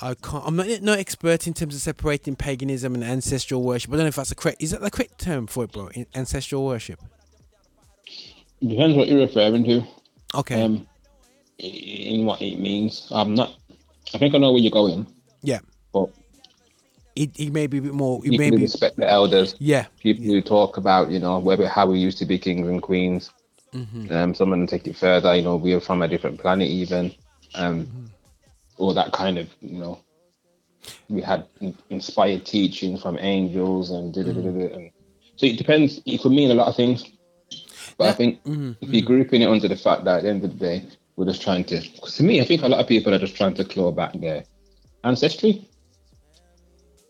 I 0.00 0.14
can't. 0.14 0.44
I'm 0.46 0.54
not 0.54 0.68
no 0.80 0.92
expert 0.92 1.48
in 1.48 1.54
terms 1.54 1.74
of 1.74 1.80
separating 1.80 2.36
paganism 2.36 2.94
and 2.94 3.02
ancestral 3.02 3.64
worship. 3.64 3.92
I 3.92 3.96
don't 3.96 4.04
know 4.04 4.08
if 4.08 4.14
that's 4.14 4.28
the 4.28 4.36
correct. 4.36 4.62
Is 4.62 4.70
that 4.70 4.80
the 4.80 4.92
correct 4.92 5.18
term 5.18 5.48
for 5.48 5.64
it, 5.64 5.72
bro? 5.72 5.88
Ancestral 6.14 6.64
worship. 6.64 7.00
Depends 8.66 8.96
what 8.96 9.08
you're 9.08 9.20
referring 9.20 9.64
to. 9.64 9.82
Okay. 10.34 10.60
Um, 10.62 10.86
in 11.58 12.24
what 12.26 12.40
it 12.42 12.58
means. 12.58 13.08
I'm 13.10 13.34
not. 13.34 13.54
I 14.14 14.18
think 14.18 14.34
I 14.34 14.38
know 14.38 14.52
where 14.52 14.60
you're 14.60 14.70
going, 14.70 15.06
yeah. 15.42 15.58
but 15.92 16.08
It, 17.14 17.38
it 17.38 17.52
may 17.52 17.66
be 17.66 17.78
a 17.78 17.82
bit 17.82 17.94
more. 17.94 18.18
It 18.24 18.30
people 18.30 18.38
may 18.38 18.50
be. 18.50 18.62
respect 18.62 18.96
the 18.96 19.08
elders. 19.10 19.54
Yeah. 19.58 19.86
people 20.00 20.24
who 20.24 20.40
talk 20.40 20.76
about 20.76 21.10
you 21.10 21.18
know 21.18 21.38
whether 21.38 21.68
how 21.68 21.86
we 21.86 21.98
used 21.98 22.18
to 22.18 22.26
be 22.26 22.38
kings 22.38 22.66
and 22.68 22.80
queens. 22.82 23.30
Mm-hmm. 23.74 24.10
Um, 24.12 24.34
some 24.34 24.52
of 24.52 24.58
them 24.58 24.66
take 24.66 24.86
it 24.86 24.96
further. 24.96 25.34
You 25.34 25.42
know, 25.42 25.56
we 25.56 25.74
are 25.74 25.80
from 25.80 26.00
a 26.02 26.08
different 26.08 26.40
planet, 26.40 26.68
even. 26.68 27.12
Um, 27.54 27.84
Mm-hmm. 27.86 28.04
all 28.78 28.94
that 28.94 29.12
kind 29.12 29.38
of 29.38 29.48
you 29.60 29.78
know. 29.78 30.00
We 31.08 31.20
had 31.20 31.46
inspired 31.90 32.46
teaching 32.46 32.96
from 32.96 33.18
angels 33.18 33.90
and 33.90 34.14
da 34.14 34.22
da 34.22 34.32
da 34.32 34.40
da. 34.40 34.48
Mm-hmm. 34.48 34.74
and 34.74 34.90
so 35.36 35.46
it 35.46 35.58
depends. 35.58 36.00
It 36.06 36.20
could 36.22 36.32
mean 36.32 36.50
a 36.50 36.54
lot 36.54 36.68
of 36.68 36.76
things. 36.76 37.04
But 37.98 38.08
I 38.08 38.12
think 38.12 38.42
Mm-hmm. 38.44 38.72
if 38.80 38.90
you're 38.90 39.02
grouping 39.02 39.42
it 39.42 39.48
under 39.48 39.68
the 39.68 39.76
fact 39.76 40.04
that 40.04 40.18
at 40.18 40.22
the 40.22 40.30
end 40.30 40.44
of 40.44 40.56
the 40.58 40.64
day, 40.64 40.86
we're 41.16 41.26
just 41.26 41.42
trying 41.42 41.64
to. 41.64 41.80
Cause 42.00 42.16
to 42.16 42.22
me, 42.22 42.40
I 42.40 42.44
think 42.44 42.62
a 42.62 42.68
lot 42.68 42.80
of 42.80 42.86
people 42.86 43.12
are 43.12 43.18
just 43.18 43.36
trying 43.36 43.54
to 43.54 43.64
claw 43.64 43.90
back 43.90 44.12
their 44.14 44.44
ancestry. 45.04 45.68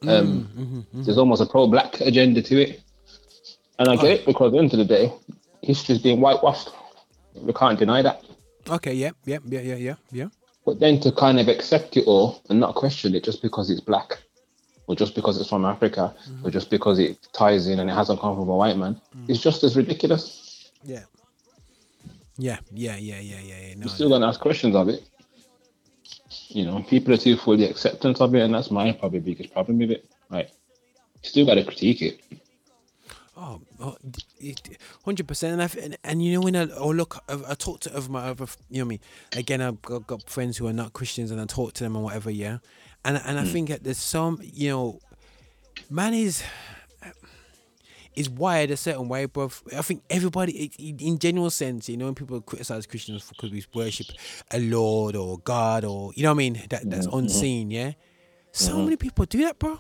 Um, 0.07 0.49
Mm-hmm. 0.57 1.03
There's 1.03 1.19
almost 1.19 1.43
a 1.43 1.47
pro-black 1.47 2.01
agenda 2.01 2.41
to 2.43 2.63
it, 2.63 2.81
and 3.79 3.89
I 3.89 3.97
get 3.97 4.11
it 4.21 4.27
because 4.27 4.47
at 4.49 4.53
the 4.53 4.59
end 4.59 4.73
of 4.73 4.79
the 4.79 4.85
day, 4.85 5.13
history's 5.63 5.99
being 5.99 6.21
whitewashed. 6.21 6.71
We 7.35 7.53
can't 7.53 7.79
deny 7.79 8.03
that. 8.03 8.25
Okay. 8.69 8.95
Yeah. 8.95 9.11
Yeah. 9.25 9.39
Yeah. 9.45 9.61
Yeah. 9.61 9.75
Yeah. 9.77 9.95
Yeah. 10.13 10.29
But 10.65 10.81
then 10.81 11.01
to 11.01 11.13
kind 11.13 11.39
of 11.41 11.49
accept 11.49 11.97
it 11.97 12.07
all 12.07 12.43
and 12.49 12.61
not 12.61 12.75
question 12.75 13.15
it 13.15 13.25
just 13.25 13.43
because 13.43 13.71
it's 13.71 13.81
black, 13.81 14.19
or 14.87 14.95
just 14.97 15.15
because 15.15 15.39
it's 15.41 15.49
from 15.49 15.65
Africa, 15.65 16.15
or 16.45 16.51
just 16.51 16.71
because 16.71 16.99
it 16.99 17.19
ties 17.33 17.67
in 17.67 17.79
and 17.81 17.91
it 17.91 17.95
hasn't 17.95 18.21
come 18.21 18.37
from 18.37 18.49
a 18.49 18.57
white 18.57 18.77
man, 18.77 19.01
it's 19.29 19.41
just 19.41 19.65
as 19.65 19.77
ridiculous. 19.77 20.45
Yeah. 20.85 21.05
Yeah, 22.39 22.59
yeah, 22.73 22.97
yeah, 22.97 23.19
yeah, 23.19 23.41
yeah, 23.41 23.55
yeah. 23.69 23.75
No, 23.75 23.81
You're 23.81 23.89
still 23.89 24.09
gonna 24.09 24.29
ask 24.29 24.41
questions 24.41 24.77
of 24.77 24.89
it. 24.89 25.03
You 26.49 26.65
know, 26.65 26.85
people 26.89 27.13
are 27.13 27.17
too 27.17 27.37
fully 27.37 27.65
acceptance 27.65 28.21
of 28.21 28.35
it, 28.35 28.43
and 28.43 28.55
that's 28.55 28.71
my 28.71 28.93
probably 28.93 29.19
biggest 29.19 29.53
problem 29.53 29.79
with 29.79 29.91
it. 29.91 30.09
Like, 30.31 30.51
you 31.23 31.29
still 31.29 31.47
gotta 31.47 31.65
critique 31.65 32.01
it. 32.01 32.21
oh, 33.37 33.61
oh 33.81 33.97
hundred 35.05 35.27
percent. 35.27 35.55
And, 35.55 35.63
I, 35.63 35.85
and 35.85 35.99
and 36.05 36.25
you 36.25 36.33
know 36.33 36.41
when 36.41 36.55
I 36.55 36.69
oh 36.77 36.91
look, 36.91 37.19
I, 37.29 37.39
I 37.49 37.55
talk 37.55 37.81
to 37.81 37.93
of 37.93 38.09
my 38.09 38.29
other, 38.29 38.47
you 38.71 38.79
know 38.79 38.85
me. 38.85 39.01
Again, 39.37 39.61
I've 39.61 39.83
got, 39.83 40.07
got 40.07 40.31
friends 40.31 40.59
who 40.59 40.69
are 40.69 40.73
not 40.73 40.93
Christians, 40.93 41.33
and 41.33 41.41
I 41.41 41.45
talk 41.47 41.73
to 41.75 41.85
them 41.85 41.97
and 41.97 42.05
whatever. 42.05 42.31
Yeah, 42.31 42.59
and 43.05 43.21
and 43.25 43.37
I 43.37 43.43
hmm. 43.43 43.49
think 43.49 43.69
that 43.71 43.83
there's 43.83 43.99
some, 43.99 44.39
you 44.43 44.71
know, 44.71 45.01
man 45.91 46.15
is 46.15 46.45
is 48.19 48.29
wired 48.29 48.71
a 48.71 48.77
certain 48.77 49.09
way, 49.09 49.27
bro. 49.27 49.51
I 49.77 49.83
think 49.83 50.03
everybody, 50.11 50.71
in 50.79 51.19
general 51.19 51.51
sense, 51.51 51.89
you 51.89 51.97
know, 51.97 52.07
when 52.07 52.15
people 52.15 52.41
criticize 52.41 52.87
Christians 52.87 53.29
because 53.29 53.51
we 53.51 53.65
worship 53.75 54.07
a 54.51 54.59
Lord 54.59 55.15
or 55.15 55.39
God 55.39 55.85
or 55.85 56.13
you 56.15 56.25
know 56.25 56.31
what 56.31 56.35
I 56.35 56.39
mean, 56.39 56.55
that 56.71 56.91
that's 56.91 57.07
mm-hmm. 57.07 57.19
unseen. 57.19 57.71
Yeah, 57.71 57.93
so 58.53 58.73
mm-hmm. 58.73 58.85
many 58.85 58.97
people 58.97 59.25
do 59.25 59.39
that, 59.45 59.59
bro. 59.59 59.79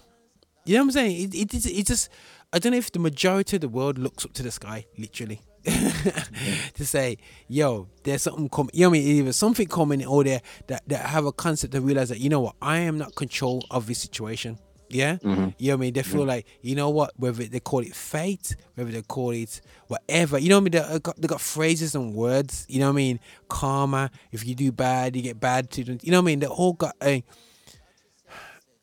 You 0.64 0.74
know 0.74 0.82
what 0.82 0.84
I'm 0.84 0.90
saying? 0.92 1.32
It, 1.32 1.34
it, 1.34 1.66
it's 1.66 1.88
just 1.88 2.10
I 2.52 2.58
don't 2.58 2.72
know 2.72 2.78
if 2.78 2.92
the 2.92 2.98
majority 2.98 3.56
of 3.56 3.62
the 3.62 3.68
world 3.68 3.98
looks 3.98 4.24
up 4.24 4.32
to 4.34 4.42
the 4.42 4.50
sky, 4.50 4.86
literally, 4.96 5.40
to 5.64 6.86
say, 6.86 7.18
"Yo, 7.48 7.88
there's 8.04 8.22
something 8.22 8.48
coming." 8.48 8.70
You 8.72 8.82
know 8.82 8.90
what 8.90 8.98
I 8.98 9.00
mean? 9.00 9.16
Either 9.18 9.32
something 9.32 9.66
coming 9.66 10.06
or 10.06 10.22
there 10.22 10.42
that 10.68 10.88
that 10.88 11.06
have 11.06 11.26
a 11.26 11.32
concept 11.32 11.72
to 11.72 11.80
realize 11.80 12.10
that 12.10 12.20
you 12.20 12.28
know 12.28 12.40
what, 12.40 12.56
I 12.62 12.78
am 12.78 12.98
not 12.98 13.16
control 13.16 13.64
of 13.70 13.86
this 13.86 13.98
situation. 13.98 14.58
Yeah, 14.90 15.16
mm-hmm. 15.16 15.48
you 15.58 15.68
know 15.68 15.74
what 15.76 15.80
I 15.80 15.80
mean. 15.80 15.92
They 15.94 16.02
feel 16.02 16.20
mm-hmm. 16.20 16.28
like 16.28 16.46
you 16.62 16.74
know 16.74 16.90
what, 16.90 17.12
whether 17.16 17.44
they 17.44 17.60
call 17.60 17.80
it 17.80 17.94
fate, 17.94 18.56
whether 18.74 18.90
they 18.90 19.02
call 19.02 19.30
it 19.30 19.60
whatever. 19.86 20.38
You 20.38 20.48
know 20.48 20.56
what 20.56 20.60
I 20.60 20.64
mean? 20.64 20.72
They 20.72 20.94
uh, 20.94 20.98
got, 20.98 21.20
they 21.20 21.28
got 21.28 21.40
phrases 21.40 21.94
and 21.94 22.14
words. 22.14 22.64
You 22.68 22.80
know 22.80 22.86
what 22.86 22.92
I 22.92 22.96
mean? 22.96 23.20
Karma. 23.48 24.10
If 24.32 24.46
you 24.46 24.54
do 24.54 24.72
bad, 24.72 25.14
you 25.14 25.22
get 25.22 25.38
bad 25.38 25.70
to. 25.72 25.82
You 25.82 26.10
know 26.10 26.18
what 26.18 26.22
I 26.22 26.26
mean? 26.26 26.40
They 26.40 26.46
all 26.46 26.72
got 26.72 26.96
a 27.02 27.22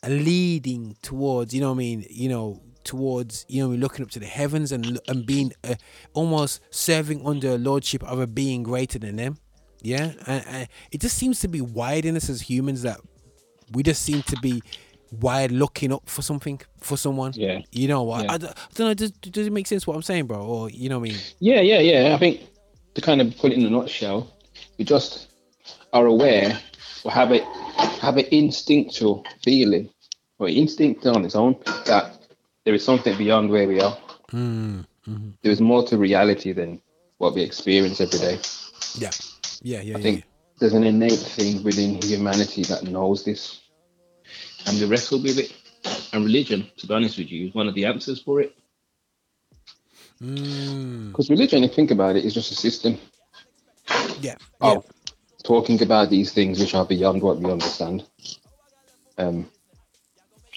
a 0.03 0.09
leading 0.09 0.95
towards, 1.01 1.53
you 1.53 1.61
know 1.61 1.69
what 1.69 1.75
I 1.75 1.79
mean, 1.79 2.05
you 2.09 2.29
know, 2.29 2.61
towards 2.83 3.47
you 3.49 3.67
know 3.67 3.73
looking 3.75 4.05
up 4.05 4.11
to 4.11 4.19
the 4.19 4.27
heavens 4.27 4.71
and 4.71 4.99
and 5.07 5.25
being 5.25 5.51
uh, 5.63 5.73
almost 6.13 6.61
serving 6.69 7.25
under 7.25 7.55
a 7.55 7.57
lordship 7.57 8.03
of 8.03 8.19
a 8.19 8.27
being 8.27 8.63
greater 8.63 8.99
than 8.99 9.15
them. 9.15 9.37
Yeah, 9.81 10.13
and, 10.25 10.43
and 10.47 10.67
it 10.91 11.01
just 11.01 11.17
seems 11.17 11.39
to 11.41 11.47
be 11.47 11.61
wired 11.61 12.05
in 12.05 12.15
us 12.15 12.29
as 12.29 12.41
humans 12.41 12.83
that 12.83 12.99
we 13.71 13.83
just 13.83 14.03
seem 14.03 14.21
to 14.23 14.37
be 14.37 14.61
wired 15.19 15.51
looking 15.51 15.91
up 15.91 16.09
for 16.09 16.21
something 16.21 16.61
for 16.81 16.97
someone. 16.97 17.33
Yeah. 17.35 17.61
you 17.71 17.87
know 17.87 18.03
what? 18.03 18.25
Yeah. 18.25 18.31
I, 18.33 18.37
don't- 18.37 18.51
I 18.57 18.73
don't 18.75 18.87
know. 18.87 18.93
Does, 18.93 19.11
does 19.11 19.47
it 19.47 19.53
make 19.53 19.67
sense 19.67 19.85
what 19.87 19.95
I'm 19.95 20.01
saying, 20.01 20.25
bro? 20.27 20.41
Or 20.45 20.69
you 20.69 20.89
know 20.89 20.99
what 20.99 21.09
I 21.09 21.11
mean? 21.13 21.21
Yeah, 21.39 21.61
yeah, 21.61 21.79
yeah. 21.79 22.15
I 22.15 22.17
think 22.17 22.41
to 22.95 23.01
kind 23.01 23.21
of 23.21 23.35
put 23.37 23.51
it 23.51 23.57
in 23.57 23.65
a 23.65 23.69
nutshell, 23.69 24.31
we 24.77 24.85
just 24.85 25.27
are 25.93 26.05
aware 26.05 26.59
or 27.03 27.11
have 27.11 27.31
it 27.31 27.43
have 28.01 28.17
an 28.17 28.25
instinctual 28.31 29.25
feeling 29.43 29.89
or 30.39 30.49
instinct 30.49 31.05
on 31.05 31.23
its 31.25 31.35
own 31.35 31.55
that 31.85 32.17
there 32.65 32.73
is 32.73 32.83
something 32.83 33.17
beyond 33.17 33.49
where 33.49 33.67
we 33.67 33.79
are. 33.81 33.97
hmm 34.31 34.81
There 35.41 35.51
is 35.51 35.61
more 35.61 35.85
to 35.87 35.97
reality 35.97 36.51
than 36.51 36.81
what 37.19 37.33
we 37.35 37.41
experience 37.41 38.01
every 38.01 38.19
day. 38.19 38.39
Yeah, 38.97 39.11
yeah, 39.61 39.81
yeah, 39.81 39.95
I 39.95 39.97
yeah. 39.99 40.03
think 40.03 40.23
there's 40.59 40.73
an 40.73 40.83
innate 40.83 41.13
thing 41.19 41.63
within 41.63 42.01
humanity 42.01 42.63
that 42.63 42.83
knows 42.83 43.23
this, 43.23 43.61
and 44.65 44.79
we 44.79 44.85
wrestle 44.85 45.21
with 45.21 45.37
it. 45.37 45.53
And 46.13 46.23
religion, 46.23 46.67
to 46.77 46.87
be 46.87 46.93
honest 46.93 47.17
with 47.17 47.31
you, 47.31 47.47
is 47.47 47.53
one 47.53 47.67
of 47.67 47.75
the 47.75 47.85
answers 47.85 48.21
for 48.21 48.41
it. 48.41 48.55
Mm, 50.21 51.11
Because 51.11 51.29
religion, 51.29 51.63
if 51.63 51.71
you 51.71 51.75
think 51.75 51.91
about 51.91 52.15
it, 52.15 52.25
is 52.25 52.33
just 52.33 52.51
a 52.51 52.55
system 52.55 52.97
yeah, 54.21 54.35
yeah. 54.61 54.77
talking 55.43 55.81
about 55.81 56.09
these 56.09 56.33
things 56.33 56.59
which 56.59 56.73
are 56.73 56.85
beyond 56.85 57.21
what 57.21 57.37
we 57.37 57.51
understand. 57.51 58.03
Um, 59.17 59.49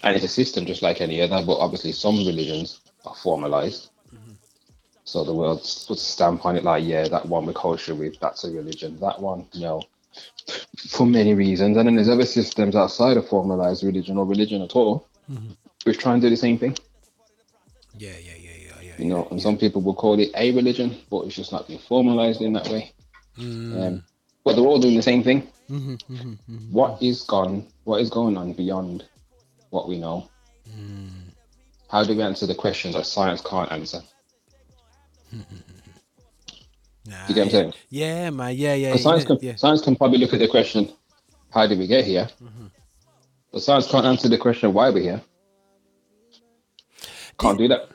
and 0.02 0.16
it's 0.16 0.24
a 0.24 0.28
system 0.28 0.64
just 0.64 0.82
like 0.82 1.00
any 1.00 1.20
other, 1.20 1.44
but 1.44 1.58
obviously 1.58 1.92
some 1.92 2.18
religions 2.18 2.80
are 3.04 3.14
formalized. 3.14 3.90
So 5.04 5.24
the 5.24 5.34
world 5.34 5.60
puts 5.60 5.88
a 5.88 5.96
stamp 5.96 6.44
on 6.44 6.56
it 6.56 6.64
like, 6.64 6.84
yeah, 6.84 7.08
that 7.08 7.26
one 7.26 7.46
we're 7.46 7.54
kosher 7.54 7.94
with, 7.94 8.20
that's 8.20 8.44
a 8.44 8.50
religion. 8.50 8.98
That 9.00 9.20
one, 9.20 9.46
no. 9.54 9.82
For 10.76 11.06
many 11.06 11.34
reasons. 11.34 11.76
And 11.76 11.86
then 11.86 11.96
there's 11.96 12.08
other 12.08 12.24
systems 12.24 12.74
outside 12.74 13.16
of 13.16 13.28
formalized 13.28 13.84
religion 13.84 14.16
or 14.16 14.24
religion 14.24 14.62
at 14.62 14.74
all, 14.74 15.06
mm-hmm. 15.30 15.52
which 15.84 15.98
try 15.98 16.12
and 16.14 16.22
do 16.22 16.30
the 16.30 16.36
same 16.36 16.58
thing. 16.58 16.76
Yeah, 17.96 18.10
yeah, 18.22 18.32
yeah, 18.38 18.50
yeah, 18.60 18.82
yeah. 18.82 18.92
You 18.98 19.06
know, 19.06 19.28
and 19.30 19.40
some 19.40 19.58
people 19.58 19.82
will 19.82 19.94
call 19.94 20.18
it 20.18 20.30
a 20.34 20.52
religion, 20.52 20.96
but 21.10 21.26
it's 21.26 21.36
just 21.36 21.52
not 21.52 21.66
being 21.66 21.80
formalized 21.80 22.40
in 22.40 22.52
that 22.54 22.68
way. 22.68 22.92
Mm. 23.36 23.86
Um, 23.86 24.04
but 24.44 24.54
they're 24.54 24.64
all 24.64 24.78
doing 24.78 24.96
the 24.96 25.02
same 25.02 25.22
thing. 25.22 25.42
Mm-hmm, 25.70 26.14
mm-hmm, 26.14 26.72
what 26.72 27.02
is 27.02 27.22
gone? 27.24 27.66
What 27.84 28.00
is 28.00 28.08
going 28.08 28.38
on 28.38 28.54
beyond 28.54 29.04
what 29.70 29.88
we 29.88 29.98
know? 29.98 30.30
Mm. 30.70 31.34
How 31.90 32.04
do 32.04 32.16
we 32.16 32.22
answer 32.22 32.46
the 32.46 32.54
questions 32.54 32.94
that 32.94 33.04
science 33.04 33.42
can't 33.42 33.70
answer? 33.70 34.00
Nah, 37.08 37.16
You 37.26 37.34
get 37.34 37.40
what 37.40 37.46
I'm 37.46 37.50
saying? 37.50 37.72
Yeah, 37.88 38.30
man. 38.30 38.54
Yeah, 38.54 38.74
yeah, 38.74 38.96
science 38.96 39.22
yeah, 39.22 39.26
can 39.26 39.38
yeah. 39.40 39.56
science 39.56 39.80
can 39.80 39.96
probably 39.96 40.18
look 40.18 40.34
at 40.34 40.40
the 40.40 40.48
question, 40.48 40.92
how 41.50 41.66
did 41.66 41.78
we 41.78 41.86
get 41.86 42.04
here? 42.04 42.28
But 43.50 43.62
science 43.62 43.90
can't 43.90 44.04
answer 44.04 44.28
the 44.28 44.36
question 44.36 44.74
why 44.74 44.90
we're 44.90 45.02
here. 45.02 45.22
Can't 47.38 47.56
do 47.56 47.68
that. 47.68 47.88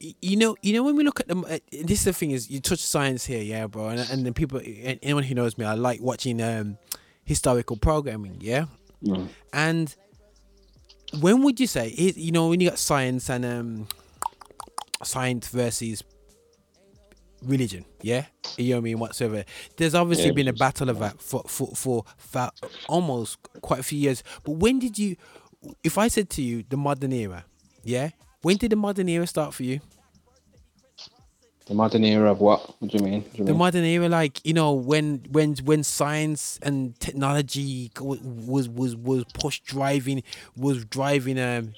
You 0.00 0.36
know, 0.36 0.56
you 0.62 0.74
know 0.74 0.82
when 0.82 0.96
we 0.96 1.02
look 1.02 1.18
at 1.18 1.28
them. 1.28 1.44
Uh, 1.44 1.58
this 1.72 2.00
is 2.00 2.04
the 2.04 2.12
thing 2.12 2.30
is 2.30 2.50
you 2.50 2.60
touch 2.60 2.80
science 2.80 3.24
here, 3.24 3.42
yeah, 3.42 3.66
bro. 3.66 3.88
And 3.88 4.00
and 4.10 4.26
then 4.26 4.34
people, 4.34 4.60
anyone 4.64 5.24
who 5.24 5.34
knows 5.34 5.56
me, 5.56 5.64
I 5.64 5.74
like 5.74 6.00
watching 6.02 6.42
um 6.42 6.76
historical 7.24 7.76
programming, 7.76 8.36
yeah. 8.40 8.66
Mm. 9.02 9.28
And 9.52 9.96
when 11.20 11.42
would 11.42 11.58
you 11.58 11.66
say, 11.66 11.88
you 11.88 12.32
know, 12.32 12.48
when 12.48 12.60
you 12.60 12.68
got 12.68 12.78
science 12.78 13.30
and 13.30 13.44
um 13.44 13.88
science 15.02 15.48
versus 15.48 16.02
religion, 17.42 17.84
yeah, 18.02 18.26
you 18.56 18.70
know 18.70 18.76
what 18.76 18.80
I 18.80 18.84
mean, 18.84 18.98
whatsoever. 18.98 19.44
There's 19.76 19.94
obviously 19.94 20.26
Yeah. 20.26 20.32
been 20.32 20.48
a 20.48 20.52
battle 20.52 20.88
of 20.90 20.98
that 21.00 21.20
for 21.20 21.42
for 21.46 21.68
for, 21.74 22.04
for 22.16 22.50
almost 22.88 23.38
quite 23.62 23.80
a 23.80 23.82
few 23.82 23.98
years. 23.98 24.22
But 24.44 24.52
when 24.52 24.78
did 24.78 24.98
you? 24.98 25.16
If 25.82 25.98
I 25.98 26.08
said 26.08 26.30
to 26.30 26.42
you 26.42 26.64
the 26.68 26.76
modern 26.76 27.12
era, 27.12 27.44
yeah, 27.84 28.10
when 28.42 28.56
did 28.56 28.70
the 28.72 28.76
modern 28.76 29.08
era 29.08 29.26
start 29.26 29.54
for 29.54 29.64
you? 29.64 29.80
The 31.66 31.74
modern 31.74 32.02
era 32.04 32.30
of 32.30 32.40
what? 32.40 32.80
What 32.80 32.90
do 32.90 32.96
you 32.96 33.04
mean? 33.04 33.20
Do 33.20 33.28
you 33.34 33.44
the 33.44 33.50
mean? 33.52 33.58
modern 33.58 33.84
era 33.84 34.08
like 34.08 34.40
you 34.46 34.54
know 34.54 34.72
when 34.72 35.26
when 35.30 35.54
when 35.64 35.82
science 35.84 36.58
and 36.62 36.98
technology 36.98 37.90
was 38.00 38.68
was 38.70 38.96
was 38.96 39.24
push 39.34 39.60
driving 39.60 40.22
was 40.56 40.86
driving 40.86 41.38
um 41.38 41.74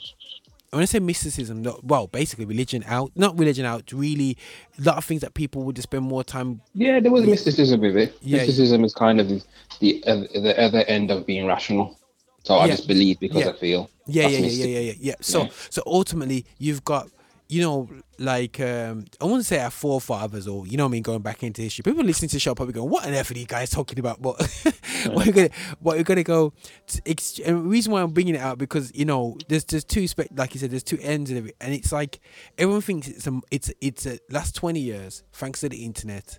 when 0.70 0.82
I 0.82 0.86
say 0.86 1.00
mysticism, 1.00 1.62
no, 1.62 1.80
well, 1.82 2.06
basically 2.06 2.44
religion 2.44 2.84
out, 2.86 3.10
not 3.16 3.38
religion 3.38 3.64
out, 3.64 3.90
really, 3.92 4.36
a 4.78 4.82
lot 4.82 4.96
of 4.98 5.04
things 5.04 5.20
that 5.22 5.34
people 5.34 5.62
would 5.64 5.76
just 5.76 5.88
spend 5.88 6.04
more 6.04 6.22
time. 6.22 6.60
Yeah, 6.74 7.00
there 7.00 7.10
was 7.10 7.24
mysticism 7.26 7.80
with 7.80 7.96
it. 7.96 8.16
Yeah. 8.22 8.38
mysticism 8.38 8.84
is 8.84 8.94
kind 8.94 9.20
of 9.20 9.28
the 9.28 9.42
the, 9.80 10.02
oth- 10.06 10.32
the 10.32 10.60
other 10.60 10.80
end 10.86 11.10
of 11.10 11.26
being 11.26 11.46
rational. 11.46 11.98
So 12.44 12.54
I 12.54 12.66
Yeah. 12.66 12.76
just 12.76 12.86
believe 12.88 13.18
because 13.18 13.44
Yeah. 13.44 13.50
I 13.50 13.52
feel. 13.56 13.90
Yeah, 14.06 14.28
yeah, 14.28 14.38
yeah, 14.38 14.46
yeah, 14.46 14.64
yeah, 14.66 14.78
yeah, 14.80 14.92
yeah. 15.00 15.14
So, 15.20 15.42
Yeah. 15.44 15.48
so 15.70 15.82
ultimately, 15.86 16.44
you've 16.58 16.84
got, 16.84 17.08
you 17.50 17.60
know, 17.60 17.88
like 18.18 18.60
um 18.60 19.04
I 19.20 19.26
to 19.26 19.42
say 19.42 19.58
our 19.58 19.70
forefathers, 19.70 20.46
or 20.46 20.66
you 20.68 20.76
know, 20.76 20.84
I 20.84 20.88
mean, 20.88 21.02
going 21.02 21.20
back 21.20 21.42
into 21.42 21.62
history. 21.62 21.82
People 21.82 22.04
listening 22.04 22.28
to 22.28 22.36
the 22.36 22.40
show 22.40 22.54
probably 22.54 22.74
going, 22.74 22.88
"What 22.88 23.04
on 23.06 23.12
earth 23.12 23.32
are 23.32 23.34
these 23.34 23.46
guys 23.46 23.70
talking 23.70 23.98
about?" 23.98 24.22
But 24.22 24.38
what 25.06 25.26
you're 25.26 25.34
gonna, 25.34 25.50
what 25.80 25.96
you're 25.96 26.04
gonna 26.04 26.22
go. 26.22 26.52
To 26.86 27.02
ex- 27.06 27.40
and 27.40 27.64
the 27.64 27.68
reason 27.68 27.92
why 27.92 28.02
I'm 28.02 28.12
bringing 28.12 28.36
it 28.36 28.40
out 28.40 28.58
because 28.58 28.94
you 28.94 29.04
know, 29.04 29.36
there's 29.48 29.64
there's 29.64 29.82
two 29.82 30.06
spec, 30.06 30.28
like 30.36 30.54
you 30.54 30.60
said, 30.60 30.70
there's 30.70 30.84
two 30.84 30.98
ends 31.02 31.32
of 31.32 31.46
it, 31.46 31.56
and 31.60 31.74
it's 31.74 31.90
like 31.90 32.20
everyone 32.56 32.82
thinks 32.82 33.08
it's 33.08 33.26
a 33.26 33.40
it's 33.50 33.72
it's 33.80 34.06
a 34.06 34.20
last 34.30 34.54
twenty 34.54 34.80
years, 34.80 35.24
thanks 35.32 35.60
to 35.60 35.68
the 35.68 35.84
internet. 35.84 36.38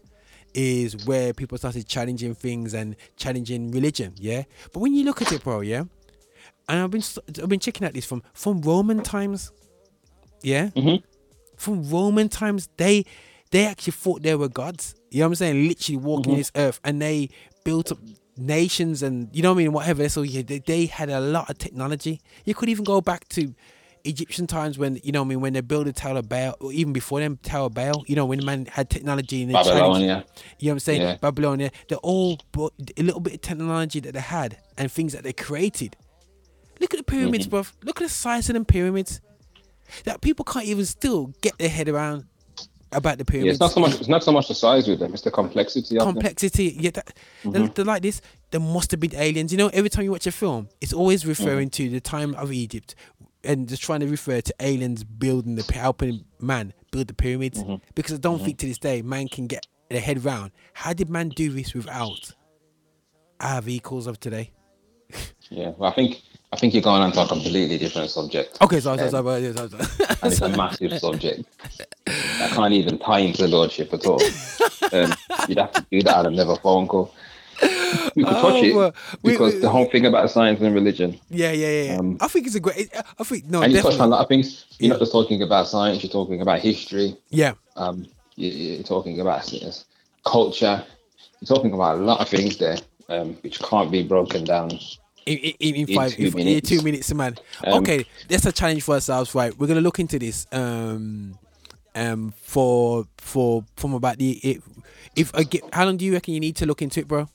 Is 0.53 1.05
where 1.05 1.33
people 1.33 1.57
started 1.57 1.87
challenging 1.87 2.35
things 2.35 2.73
and 2.73 2.95
challenging 3.15 3.71
religion, 3.71 4.13
yeah. 4.17 4.43
But 4.73 4.79
when 4.79 4.93
you 4.93 5.05
look 5.05 5.21
at 5.21 5.31
it, 5.31 5.43
bro, 5.43 5.61
yeah, 5.61 5.83
and 6.69 6.79
I've 6.79 6.91
been 6.91 7.03
I've 7.41 7.49
been 7.49 7.59
checking 7.59 7.85
out 7.85 7.93
this 7.93 8.05
from 8.05 8.23
from 8.33 8.61
Roman 8.61 9.01
times. 9.01 9.51
Yeah, 10.43 10.69
Mhm. 10.75 11.03
from 11.57 11.89
Roman 11.89 12.29
times, 12.29 12.69
they 12.77 13.05
they 13.51 13.65
actually 13.65 13.91
thought 13.93 14.23
they 14.23 14.35
were 14.35 14.47
gods. 14.49 14.95
You 15.11 15.19
know 15.19 15.25
what 15.27 15.31
I'm 15.31 15.35
saying? 15.35 15.67
Literally 15.67 15.97
walking 15.97 16.35
this 16.37 16.51
earth, 16.55 16.79
and 16.83 17.01
they 17.01 17.29
built 17.65 17.91
up 17.91 17.99
nations 18.37 19.03
and 19.03 19.29
you 19.33 19.43
know 19.43 19.49
what 19.53 19.59
I 19.59 19.63
mean, 19.63 19.73
whatever. 19.73 20.07
So 20.09 20.21
yeah, 20.21 20.41
they, 20.41 20.59
they 20.59 20.85
had 20.85 21.09
a 21.09 21.19
lot 21.19 21.49
of 21.49 21.57
technology. 21.57 22.21
You 22.45 22.55
could 22.55 22.69
even 22.69 22.83
go 22.85 23.01
back 23.01 23.27
to 23.29 23.53
Egyptian 24.03 24.47
times 24.47 24.79
when 24.79 24.99
you 25.03 25.11
know 25.11 25.21
what 25.21 25.27
I 25.27 25.29
mean 25.29 25.41
when 25.41 25.53
they 25.53 25.61
built 25.61 25.85
the 25.85 25.93
Tower 25.93 26.19
of 26.19 26.29
Baal, 26.29 26.55
or 26.59 26.71
even 26.71 26.91
before 26.93 27.19
them 27.19 27.37
Tower 27.43 27.65
of 27.67 27.73
Baal. 27.75 28.03
You 28.07 28.15
know 28.15 28.25
when 28.25 28.43
man 28.43 28.65
had 28.71 28.89
technology 28.89 29.41
in 29.43 29.49
they 29.49 29.53
challenged- 29.53 29.75
Babylonia. 29.77 30.25
you 30.59 30.67
know 30.67 30.71
what 30.71 30.75
I'm 30.75 30.79
saying? 30.79 31.01
Yeah. 31.01 31.15
Babylonia. 31.17 31.71
They're 31.89 31.97
all 31.99 32.39
brought 32.51 32.73
a 32.97 33.03
little 33.03 33.19
bit 33.21 33.33
of 33.35 33.41
technology 33.41 33.99
that 33.99 34.13
they 34.13 34.19
had 34.21 34.57
and 34.77 34.91
things 34.91 35.11
that 35.13 35.23
they 35.23 35.33
created. 35.33 35.97
Look 36.79 36.93
at 36.95 36.97
the 36.97 37.03
pyramids, 37.03 37.45
Mm-hmm. 37.47 37.55
bruv. 37.57 37.73
Look 37.83 38.01
at 38.01 38.05
the 38.07 38.13
size 38.13 38.49
of 38.49 38.53
them 38.53 38.65
pyramids. 38.65 39.21
That 40.05 40.21
people 40.21 40.45
can't 40.45 40.65
even 40.65 40.85
still 40.85 41.33
get 41.41 41.57
their 41.57 41.69
head 41.69 41.87
around 41.89 42.25
about 42.93 43.17
the 43.17 43.23
Yeah, 43.23 43.31
pyramids. 43.31 43.53
it's 43.55 43.59
not 43.61 43.71
so 43.71 43.79
much. 43.79 43.99
It's 43.99 44.07
not 44.09 44.23
so 44.23 44.31
much 44.31 44.47
the 44.49 44.55
size 44.55 44.87
with 44.87 44.99
them; 44.99 45.13
it's 45.13 45.23
the 45.23 45.31
complexity 45.31 45.97
of 45.97 46.05
them. 46.05 46.13
complexity. 46.15 46.75
Yeah, 46.79 46.91
that, 46.91 47.07
Mm-hmm. 47.43 47.51
they're, 47.51 47.67
they're 47.69 47.85
like 47.85 48.01
this. 48.01 48.21
There 48.51 48.59
must 48.59 48.91
have 48.91 48.99
been 48.99 49.15
aliens. 49.15 49.51
You 49.51 49.57
know, 49.57 49.69
every 49.73 49.89
time 49.89 50.03
you 50.03 50.11
watch 50.11 50.27
a 50.27 50.31
film, 50.31 50.67
it's 50.81 50.93
always 50.93 51.25
referring 51.25 51.69
Mm-hmm. 51.69 51.85
to 51.85 51.89
the 51.89 52.01
time 52.01 52.35
of 52.35 52.51
Egypt 52.51 52.95
and 53.43 53.67
just 53.67 53.81
trying 53.81 54.01
to 54.01 54.07
refer 54.07 54.39
to 54.41 54.53
aliens 54.59 55.03
building 55.03 55.55
the 55.55 55.73
helping 55.73 56.25
man 56.39 56.73
build 56.91 57.07
the 57.07 57.13
pyramids. 57.13 57.59
Mm-hmm. 57.63 57.75
Because 57.95 58.13
I 58.15 58.17
don't 58.17 58.39
think 58.43 58.57
to 58.59 58.67
this 58.67 58.77
day 58.77 59.01
man 59.01 59.29
can 59.29 59.47
get 59.47 59.65
their 59.89 60.01
head 60.01 60.23
round. 60.23 60.51
How 60.73 60.93
did 60.93 61.09
man 61.09 61.29
do 61.29 61.49
this 61.51 61.73
without 61.73 62.33
our 63.39 63.61
vehicles 63.61 64.07
of 64.07 64.19
today? 64.19 64.51
Yeah, 65.49 65.71
well, 65.77 65.91
I 65.91 65.93
think 65.95 66.21
I 66.53 66.57
think 66.57 66.73
you're 66.73 66.83
going 66.83 67.01
on 67.01 67.11
to 67.13 67.21
a 67.21 67.27
completely 67.27 67.77
different 67.77 68.09
subject. 68.09 68.57
Okay, 68.61 68.79
so 68.81 68.97
so, 68.97 69.03
Um, 69.03 69.09
so, 69.09 69.23
so, 69.53 69.67
so, 69.67 69.77
so. 69.77 70.05
and 70.21 70.31
it's 70.33 70.41
a 70.41 70.49
massive 70.49 70.99
subject. 70.99 71.43
I 72.07 72.49
can't 72.53 72.73
even 72.73 72.97
tie 72.99 73.19
into 73.19 73.47
lordship 73.47 73.93
at 73.93 74.05
all. 74.05 74.21
Um, 74.91 75.13
you'd 75.47 75.57
have 75.59 75.71
to 75.73 75.85
do 75.89 76.01
that 76.03 76.17
on 76.17 76.25
another 76.25 76.55
phone 76.57 76.87
call. 76.87 77.13
We 78.15 78.23
could 78.23 78.33
touch 78.33 78.43
Oh, 78.43 78.63
it 78.63 78.93
we- 79.23 79.31
because 79.31 79.53
we- 79.53 79.59
the 79.61 79.69
whole 79.69 79.85
thing 79.85 80.05
about 80.05 80.29
science 80.31 80.59
and 80.61 80.73
religion, 80.75 81.19
yeah, 81.29 81.51
yeah, 81.51 81.67
yeah. 81.69 81.83
yeah. 81.93 81.99
Um, 81.99 82.17
I 82.19 82.27
think 82.27 82.47
it's 82.47 82.55
a 82.55 82.59
great. 82.59 82.89
I 83.19 83.23
think 83.23 83.45
no, 83.45 83.61
and 83.61 83.71
you 83.71 83.81
touched 83.81 83.99
on 83.99 84.07
a 84.07 84.11
lot 84.11 84.21
of 84.21 84.27
things. 84.27 84.65
You're 84.79 84.87
Yeah. 84.87 84.93
not 84.93 84.99
just 84.99 85.11
talking 85.11 85.41
about 85.43 85.67
science; 85.67 86.03
you're 86.03 86.11
talking 86.11 86.41
about 86.41 86.59
history. 86.59 87.15
Yeah, 87.29 87.53
Um, 87.77 88.07
you, 88.35 88.49
you're 88.49 88.83
talking 88.83 89.19
about 89.21 89.43
culture. 90.25 90.83
You're 91.39 91.55
talking 91.55 91.73
about 91.73 91.97
a 91.99 92.01
lot 92.01 92.19
of 92.21 92.27
things 92.29 92.57
there, 92.57 92.77
um, 93.09 93.35
which 93.41 93.59
can't 93.59 93.91
be 93.91 94.03
broken 94.03 94.43
down. 94.43 94.71
In, 95.25 95.37
in, 95.37 95.75
in 95.75 95.89
In 95.89 95.95
five, 95.95 96.15
two 96.15 96.37
in, 96.37 96.47
in 96.47 96.61
two 96.61 96.81
minutes, 96.81 97.13
man. 97.13 97.35
Um, 97.65 97.81
okay, 97.81 98.05
that's 98.27 98.45
a 98.45 98.51
challenge 98.51 98.83
for 98.83 98.95
ourselves, 98.95 99.33
right? 99.35 99.57
We're 99.57 99.67
gonna 99.67 99.81
look 99.81 99.99
into 99.99 100.19
this. 100.19 100.47
Um, 100.51 101.37
um, 101.93 102.33
for 102.37 103.05
for 103.17 103.65
from 103.75 103.93
about 103.93 104.17
the 104.17 104.31
it, 104.31 104.63
if 105.15 105.33
I 105.35 105.43
get 105.43 105.63
how 105.73 105.85
long 105.85 105.97
do 105.97 106.05
you 106.05 106.13
reckon 106.13 106.33
you 106.33 106.39
need 106.39 106.55
to 106.57 106.65
look 106.65 106.81
into 106.81 107.01
it, 107.01 107.07
bro? 107.07 107.27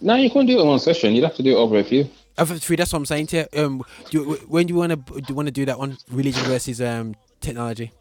No, 0.00 0.14
you 0.14 0.30
can't 0.30 0.46
do 0.46 0.58
it 0.58 0.62
in 0.62 0.66
one 0.66 0.78
session. 0.78 1.14
You'd 1.14 1.24
have 1.24 1.34
to 1.36 1.42
do 1.42 1.52
it 1.52 1.56
over 1.56 1.76
a 1.78 1.84
few. 1.84 2.08
over 2.38 2.56
three, 2.56 2.76
that's 2.76 2.92
what 2.92 3.00
I'm 3.00 3.06
saying 3.06 3.26
to 3.28 3.48
you. 3.52 3.64
Um, 3.64 3.82
do, 4.10 4.34
when 4.48 4.66
do 4.66 4.72
you 4.72 4.78
want 4.78 4.92
to 4.92 5.20
do 5.20 5.24
you 5.28 5.34
want 5.34 5.46
to 5.46 5.52
do 5.52 5.66
that 5.66 5.78
one? 5.78 5.98
Religion 6.10 6.42
versus 6.44 6.80
um 6.80 7.14
technology? 7.40 7.92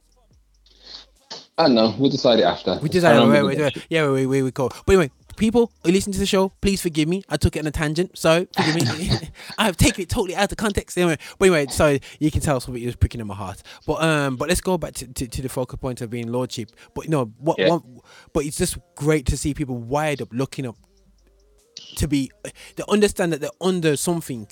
I 1.57 1.63
don't 1.63 1.75
know. 1.75 1.93
We'll 1.99 2.09
decide 2.09 2.39
it 2.39 2.43
after. 2.43 2.79
We 2.81 2.87
decide. 2.87 3.17
kind 3.17 3.29
wait, 3.29 3.43
wait, 3.43 3.59
wait, 3.59 3.85
yeah, 3.89 4.09
wait, 4.09 4.25
wait, 4.25 4.43
wait, 4.43 4.53
go. 4.53 4.69
But 4.85 4.93
anyway, 4.93 5.11
people 5.39 5.71
who 5.83 5.91
listen 5.91 6.11
to 6.13 6.19
the 6.19 6.25
show, 6.25 6.49
please 6.61 6.81
forgive 6.81 7.07
me. 7.07 7.23
I 7.29 7.37
took 7.37 7.55
it 7.55 7.59
on 7.59 7.67
a 7.67 7.71
tangent, 7.71 8.17
so 8.17 8.45
forgive 8.55 8.75
me. 8.75 9.11
I 9.57 9.65
have 9.65 9.77
taken 9.77 10.03
it 10.03 10.09
totally 10.09 10.35
out 10.35 10.51
of 10.51 10.57
context. 10.57 10.97
Anyway, 10.97 11.17
but 11.39 11.45
anyway, 11.45 11.65
so 11.67 11.97
you 12.19 12.29
can 12.29 12.41
tell 12.41 12.59
something 12.59 12.85
was 12.85 12.95
pricking 12.95 13.21
in 13.21 13.27
my 13.27 13.35
heart. 13.35 13.63
But 13.87 14.03
um, 14.03 14.35
but 14.35 14.49
let's 14.49 14.61
go 14.61 14.77
back 14.77 14.93
to, 14.95 15.07
to, 15.07 15.27
to 15.27 15.41
the 15.41 15.49
focal 15.49 15.77
point 15.77 16.01
of 16.01 16.09
being 16.09 16.31
lordship. 16.31 16.71
But 16.93 17.09
no, 17.09 17.25
what, 17.39 17.57
Yeah. 17.57 17.69
what, 17.69 17.83
but 18.33 18.45
it's 18.45 18.57
just 18.57 18.77
great 18.95 19.25
to 19.27 19.37
see 19.37 19.53
people 19.53 19.77
wired 19.77 20.21
up, 20.21 20.29
looking 20.31 20.67
up 20.67 20.75
to 21.95 22.07
be, 22.07 22.31
they 22.75 22.83
understand 22.89 23.33
that 23.33 23.41
they're 23.41 23.49
under 23.61 23.95
something 23.95 24.47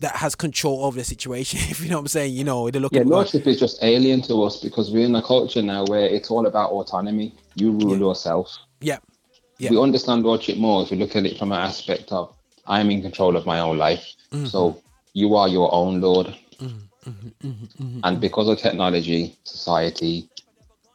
that 0.00 0.16
has 0.16 0.34
control 0.34 0.84
over 0.84 0.98
the 0.98 1.04
situation. 1.04 1.60
If 1.70 1.80
you 1.80 1.88
know 1.88 1.96
what 1.96 2.02
I'm 2.02 2.08
saying, 2.08 2.34
you 2.34 2.44
know, 2.44 2.70
they're 2.70 2.80
looking. 2.80 2.98
Yeah, 2.98 3.14
lordship 3.14 3.46
is 3.46 3.58
just 3.58 3.82
alien 3.82 4.20
to 4.22 4.42
us 4.42 4.60
because 4.60 4.90
we're 4.90 5.06
in 5.06 5.14
a 5.14 5.22
culture 5.22 5.62
now 5.62 5.84
where 5.86 6.06
it's 6.06 6.30
all 6.30 6.46
about 6.46 6.70
autonomy. 6.70 7.34
You 7.54 7.72
rule 7.72 7.96
yourself. 7.96 8.56
Yeah, 8.80 8.98
yeah. 9.58 9.70
We 9.70 9.80
understand 9.80 10.24
lordship 10.24 10.56
more 10.58 10.82
if 10.82 10.90
we 10.90 10.96
look 10.96 11.14
at 11.16 11.26
it 11.26 11.38
from 11.38 11.52
an 11.52 11.60
aspect 11.60 12.12
of 12.12 12.34
I'm 12.66 12.90
in 12.90 13.02
control 13.02 13.36
of 13.36 13.46
my 13.46 13.60
own 13.60 13.78
life. 13.78 14.04
Mm-hmm. 14.32 14.46
So 14.46 14.80
you 15.12 15.34
are 15.36 15.48
your 15.48 15.72
own 15.72 16.00
lord. 16.00 16.26
Mm-hmm. 16.58 17.10
Mm-hmm. 17.10 17.48
Mm-hmm. 17.82 18.00
And 18.02 18.20
because 18.20 18.48
of 18.48 18.58
technology, 18.58 19.36
society, 19.44 20.28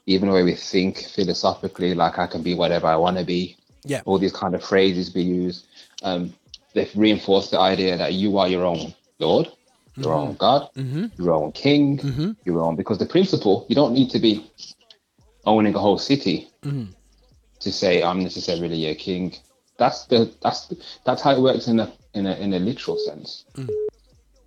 even 0.07 0.30
the 0.30 0.34
way 0.36 0.44
we 0.44 0.56
think 0.56 0.98
philosophically, 1.15 1.94
like 1.94 2.18
I 2.18 2.27
can 2.27 2.41
be 2.41 2.56
whatever 2.56 2.88
I 2.88 2.95
want 2.95 3.18
to 3.18 3.23
be, 3.23 3.56
Yeah. 3.86 4.02
all 4.06 4.18
these 4.18 4.34
kind 4.34 4.56
of 4.56 4.64
phrases 4.64 5.14
we 5.14 5.22
use, 5.22 5.65
um, 6.03 6.34
they've 6.73 6.91
reinforced 6.95 7.52
the 7.52 7.60
idea 7.60 7.95
that 7.98 8.14
you 8.14 8.38
are 8.40 8.48
your 8.49 8.65
own 8.65 8.94
Lord, 9.19 9.48
your 9.95 10.14
own 10.14 10.36
God, 10.36 10.69
your 11.18 11.34
own 11.34 11.52
King, 11.52 11.99
your 12.45 12.64
own. 12.64 12.76
Because 12.76 12.98
the 12.98 13.06
principle, 13.06 13.65
you 13.69 13.76
don't 13.76 13.94
need 13.94 14.10
to 14.11 14.19
be 14.19 14.49
owning 15.45 15.76
a 15.76 15.80
whole 15.80 15.98
city 15.99 16.48
to 17.60 17.72
say 17.72 18.03
I'm 18.03 18.19
necessarily 18.19 18.86
a 18.88 18.95
king. 18.95 19.36
That's 19.77 20.06
the 20.06 20.34
that's 20.41 20.68
the, 20.68 20.77
that's 21.06 21.22
how 21.22 21.31
it 21.36 21.41
works 21.41 21.68
in 21.68 21.80
a 21.80 21.91
in 22.14 22.26
a 22.26 22.36
in 22.36 22.53
a 22.53 22.60
literal 22.60 22.98
sense. 22.98 23.45
Mm. 23.53 23.69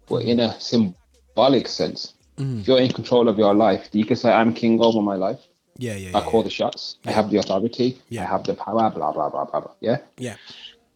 But 0.09 0.25
in 0.25 0.41
a 0.41 0.61
symbolic 0.61 1.69
sense, 1.69 2.15
mm. 2.37 2.61
if 2.61 2.69
you're 2.69 2.81
in 2.81 2.93
control 2.93 3.29
of 3.29 3.39
your 3.39 3.55
life, 3.55 3.89
you 3.93 4.05
can 4.05 4.17
say 4.17 4.31
I'm 4.33 4.53
king 4.53 4.81
over 4.81 5.01
my 5.01 5.15
life. 5.15 5.41
yeah, 5.79 5.95
yeah, 5.95 6.17
I 6.17 6.21
yeah, 6.21 6.31
call 6.31 6.43
the 6.43 6.51
shots. 6.51 6.99
I 7.07 7.13
have 7.13 7.31
the 7.31 7.39
authority. 7.39 8.01
Yeah. 8.09 8.25
I 8.25 8.27
have 8.27 8.45
the 8.45 8.55
power. 8.55 8.91
Blah 8.91 9.13
blah 9.13 9.31
blah 9.31 9.45
blah 9.47 9.61
blah. 9.61 9.75
Yeah, 9.81 9.99
yeah. 10.19 10.37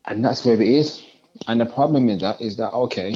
and 0.05 0.25
that's 0.25 0.45
where 0.45 0.61
it 0.61 0.69
is. 0.69 1.03
And 1.49 1.61
the 1.61 1.67
problem 1.67 2.07
with 2.07 2.21
that 2.21 2.41
is 2.41 2.57
that 2.57 2.73
okay, 2.73 3.15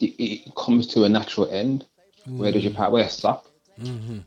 it, 0.00 0.14
it 0.18 0.54
comes 0.54 0.86
to 0.88 1.04
a 1.04 1.08
natural 1.08 1.48
end. 1.50 1.86
Where 2.26 2.52
does 2.52 2.62
your 2.62 2.72
mm. 2.72 2.76
power 2.76 3.08
stop? 3.08 3.46
Mm-hmm. 3.80 4.18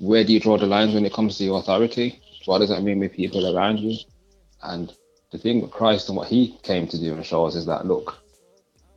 Where 0.00 0.24
do 0.24 0.32
you 0.32 0.40
draw 0.40 0.58
the 0.58 0.66
lines 0.66 0.94
when 0.94 1.06
it 1.06 1.12
comes 1.12 1.38
to 1.38 1.44
your 1.44 1.58
authority? 1.60 2.20
What 2.46 2.58
does 2.58 2.68
that 2.70 2.82
mean 2.82 3.00
with 3.00 3.12
people 3.12 3.56
around 3.56 3.78
you? 3.78 3.96
And 4.62 4.92
the 5.30 5.38
thing 5.38 5.60
with 5.60 5.70
Christ 5.70 6.08
and 6.08 6.16
what 6.16 6.28
He 6.28 6.58
came 6.62 6.86
to 6.88 6.98
do 6.98 7.14
and 7.14 7.24
show 7.24 7.46
us 7.46 7.54
is 7.54 7.66
that 7.66 7.86
look, 7.86 8.16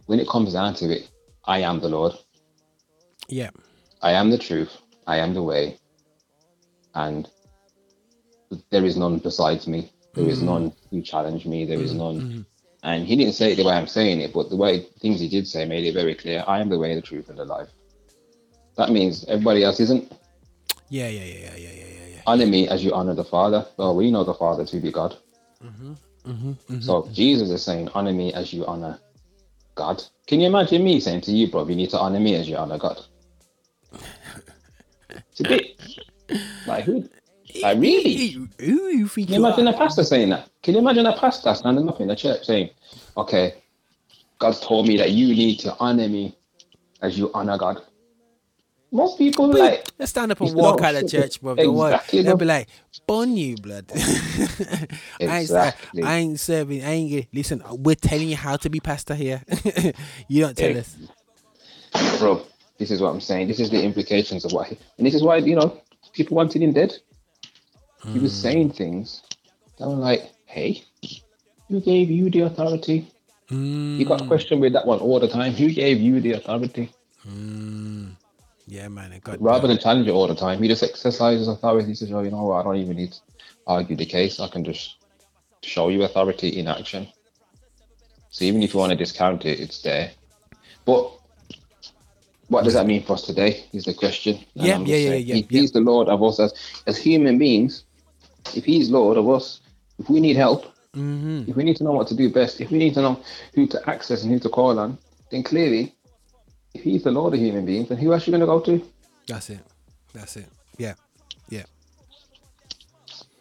when 0.06 0.20
it 0.20 0.28
comes 0.28 0.54
down 0.54 0.74
to 0.76 0.86
it, 0.86 1.10
I 1.46 1.60
am 1.60 1.80
the 1.80 1.90
Lord. 1.90 2.14
yeah. 3.28 3.50
I 4.02 4.12
am 4.12 4.30
the 4.30 4.38
truth. 4.38 4.78
I 5.08 5.18
am 5.18 5.34
the 5.34 5.42
way. 5.42 5.80
And 6.94 7.28
there 8.70 8.86
is 8.86 8.98
none 8.98 9.18
besides 9.18 9.68
me. 9.68 9.92
There 10.14 10.28
is 10.28 10.40
mm. 10.40 10.46
none 10.46 10.74
who 10.92 11.02
challenge 11.02 11.46
me. 11.46 11.66
There 11.66 11.80
is 11.80 11.94
mm. 11.94 11.98
none. 11.98 12.22
Mm. 12.22 12.46
And 12.84 13.08
he 13.08 13.16
didn't 13.16 13.34
say 13.34 13.52
it 13.52 13.56
the 13.56 13.64
way 13.64 13.74
I'm 13.74 13.88
saying 13.88 14.22
it, 14.22 14.34
but 14.34 14.50
the 14.50 14.56
way 14.56 14.86
things 15.02 15.20
he 15.20 15.28
did 15.28 15.48
say 15.48 15.66
made 15.66 15.86
it 15.86 15.94
very 15.94 16.16
clear. 16.16 16.44
I 16.48 16.60
am 16.60 16.70
the 16.70 16.78
way, 16.78 16.94
the 16.96 17.02
truth, 17.02 17.30
and 17.30 17.38
the 17.38 17.46
life. 17.46 17.70
That 18.76 18.92
means 18.92 19.26
everybody 19.26 19.64
else 19.64 19.80
isn't. 19.80 20.12
Yeah, 20.90 21.10
yeah, 21.10 21.24
yeah, 21.24 21.56
yeah, 21.58 21.72
yeah. 21.74 21.87
Honor 22.28 22.46
me 22.46 22.68
as 22.68 22.84
you 22.84 22.94
honor 22.94 23.16
the 23.16 23.24
Father. 23.24 23.66
Well, 23.78 23.96
we 23.96 24.12
know 24.12 24.26
the 24.26 24.34
Father 24.34 24.66
to 24.66 24.80
be 24.82 24.92
God. 24.92 25.16
Mm-hmm. 25.64 25.94
Mm-hmm. 26.30 26.50
Mm-hmm. 26.52 26.82
So 26.82 27.08
Jesus 27.14 27.50
is 27.50 27.64
saying, 27.64 27.88
honor 27.96 28.12
me 28.12 28.34
as 28.34 28.52
you 28.52 28.66
honor 28.66 29.00
God. 29.76 30.04
Can 30.28 30.42
you 30.42 30.48
imagine 30.48 30.84
me 30.84 31.00
saying 31.00 31.22
to 31.22 31.32
you, 31.32 31.50
bro, 31.50 31.66
you 31.66 31.76
need 31.76 31.90
to 31.92 32.00
honor 32.00 32.20
me 32.20 32.36
as 32.36 32.50
you 32.50 32.58
honor 32.58 32.78
God? 32.78 33.00
It's 35.32 35.40
a 35.40 35.44
bit 35.44 35.80
like 36.66 36.84
who? 36.84 37.08
Like 37.62 37.78
really? 37.80 38.28
Who 38.28 38.88
you 38.88 39.08
think 39.08 39.28
Can 39.28 39.36
you 39.36 39.42
you 39.42 39.46
imagine 39.46 39.68
are? 39.68 39.74
a 39.74 39.78
pastor 39.78 40.04
saying 40.04 40.30
that? 40.30 40.50
Can 40.64 40.74
you 40.74 40.80
imagine 40.82 41.06
a 41.06 41.18
pastor 41.18 41.54
standing 41.54 41.88
up 41.88 42.02
in 42.02 42.08
the 42.08 42.16
church 42.16 42.46
saying, 42.46 42.72
"Okay, 43.16 43.54
God's 44.40 44.60
told 44.60 44.88
me 44.88 44.98
that 44.98 45.12
you 45.12 45.28
need 45.28 45.60
to 45.60 45.76
honor 45.80 46.10
me 46.10 46.36
as 47.02 47.18
you 47.18 47.32
honor 47.34 47.58
God." 47.58 47.82
Most 48.92 49.18
people 49.18 49.50
Boom. 49.50 49.60
like 49.60 49.86
Let's 50.00 50.12
stand 50.12 50.32
up 50.32 50.40
and 50.40 50.54
walk 50.56 50.82
out 50.82 50.96
of 50.96 51.10
church, 51.10 51.42
bro. 51.42 51.54
Exactly, 51.54 52.22
They'll 52.22 52.38
be 52.38 52.46
like, 52.46 52.70
"Bun 53.06 53.36
you, 53.36 53.56
blood." 53.58 53.92
I, 55.20 55.40
ain't, 55.40 55.52
I 55.52 56.16
ain't 56.18 56.40
serving. 56.40 56.84
I 56.84 56.92
ain't. 56.92 57.28
Listen, 57.34 57.62
we're 57.70 57.96
telling 57.96 58.30
you 58.30 58.38
how 58.38 58.56
to 58.58 58.70
be 58.70 58.80
pastor 58.80 59.16
here. 59.16 59.44
you 60.30 60.42
don't 60.42 60.56
tell 60.56 60.72
Yeah. 60.72 60.80
us. 60.80 62.20
bro, 62.20 62.46
this 62.78 62.92
is 62.92 63.02
what 63.02 63.10
I'm 63.10 63.22
saying. 63.22 63.50
This 63.50 63.60
is 63.60 63.70
the 63.70 63.84
implications 63.84 64.46
of 64.46 64.52
he, 64.68 64.78
and 64.98 65.06
this 65.06 65.14
is 65.14 65.24
why 65.24 65.38
you 65.38 65.56
know 65.56 65.82
people 66.14 66.38
wanted 66.38 66.62
him 66.62 66.72
dead. 66.72 66.94
He 68.08 68.20
was 68.20 68.32
hmm. 68.34 68.42
saying 68.42 68.70
things 68.72 69.22
that 69.80 69.88
were 69.88 69.96
like, 69.96 70.32
"Hey, 70.46 70.84
who 71.68 71.82
gave 71.82 72.10
you 72.10 72.30
the 72.30 72.42
authority?" 72.42 73.12
You 73.50 74.06
got 74.06 74.22
hmm. 74.22 74.28
questioned 74.28 74.62
with 74.62 74.74
that 74.74 74.86
one 74.86 75.00
all 75.00 75.20
the 75.20 75.28
time. 75.28 75.54
Who 75.54 75.72
gave 75.72 76.00
you 76.00 76.20
the 76.20 76.34
authority? 76.34 76.92
Hmm. 77.24 78.10
Yeah, 78.68 78.88
man. 78.90 79.14
I 79.14 79.20
got 79.20 79.42
Rather 79.42 79.68
than 79.68 79.78
challenge 79.80 80.08
it 80.08 80.12
all 80.12 80.28
the 80.28 80.36
time, 80.36 80.62
he 80.62 80.68
just 80.68 80.84
exercises 80.84 81.48
authority 81.48 81.96
to 81.96 82.08
show, 82.08 82.22
you 82.22 82.32
know 82.32 82.44
what, 82.44 82.60
I 82.60 82.64
don't 82.64 82.76
even 82.76 82.98
need 82.98 83.14
to 83.14 83.20
argue 83.66 83.96
the 83.96 84.06
case. 84.06 84.40
I 84.40 84.50
can 84.50 84.64
just 84.64 84.98
show 85.64 85.90
you 85.90 86.04
authority 86.04 86.50
in 86.50 86.68
action. 86.68 87.08
So 88.30 88.44
even 88.46 88.62
if 88.62 88.74
you 88.74 88.80
want 88.80 88.92
to 88.92 88.98
discount 88.98 89.46
it, 89.46 89.60
it's 89.60 89.82
there. 89.82 90.12
But 90.86 91.12
what 92.50 92.64
does 92.64 92.74
that 92.74 92.86
mean 92.86 93.04
for 93.04 93.14
us 93.14 93.24
today? 93.24 93.66
Is 93.74 93.86
the 93.86 93.94
question. 93.94 94.36
And 94.56 94.66
Yeah, 94.66 94.78
yeah, 94.80 94.96
yeah, 94.96 95.10
saying, 95.10 95.28
yeah, 95.28 95.36
If 95.36 95.52
yeah. 95.52 95.62
he's 95.62 95.72
the 95.72 95.82
Lord 95.82 96.10
of 96.10 96.22
us 96.24 96.40
as 96.40 96.54
as 96.86 96.98
human 96.98 97.38
beings, 97.38 97.86
if 98.54 98.66
he's 98.66 98.90
Lord 98.90 99.18
of 99.18 99.30
us, 99.30 99.62
if 100.00 100.10
we 100.10 100.20
need 100.20 100.36
help, 100.36 100.74
Mm-hmm. 100.96 101.50
if 101.52 101.56
we 101.56 101.64
need 101.64 101.76
to 101.78 101.84
know 101.84 101.92
what 101.92 102.08
to 102.08 102.16
do 102.16 102.28
best, 102.32 102.60
if 102.60 102.72
we 102.72 102.80
need 102.80 102.96
to 102.96 103.02
know 103.02 103.22
who 103.54 103.68
to 103.68 103.90
access 103.90 104.24
and 104.24 104.32
who 104.32 104.40
to 104.40 104.50
call 104.50 104.80
on, 104.80 104.98
then 105.30 105.44
clearly, 105.44 105.94
he's 106.82 107.04
the 107.04 107.12
Lord 107.12 107.34
of 107.34 107.40
human 107.40 107.66
beings, 107.66 107.90
then 107.90 107.98
who 107.98 108.14
else 108.14 108.28
are 108.28 108.32
you 108.32 108.38
going 108.38 108.42
to 108.42 108.46
go 108.48 108.60
to? 108.78 108.86
That's 109.28 109.50
it. 109.50 109.60
That's 110.14 110.36
it. 110.38 110.48
Yeah, 110.78 110.94
yeah. 111.50 111.64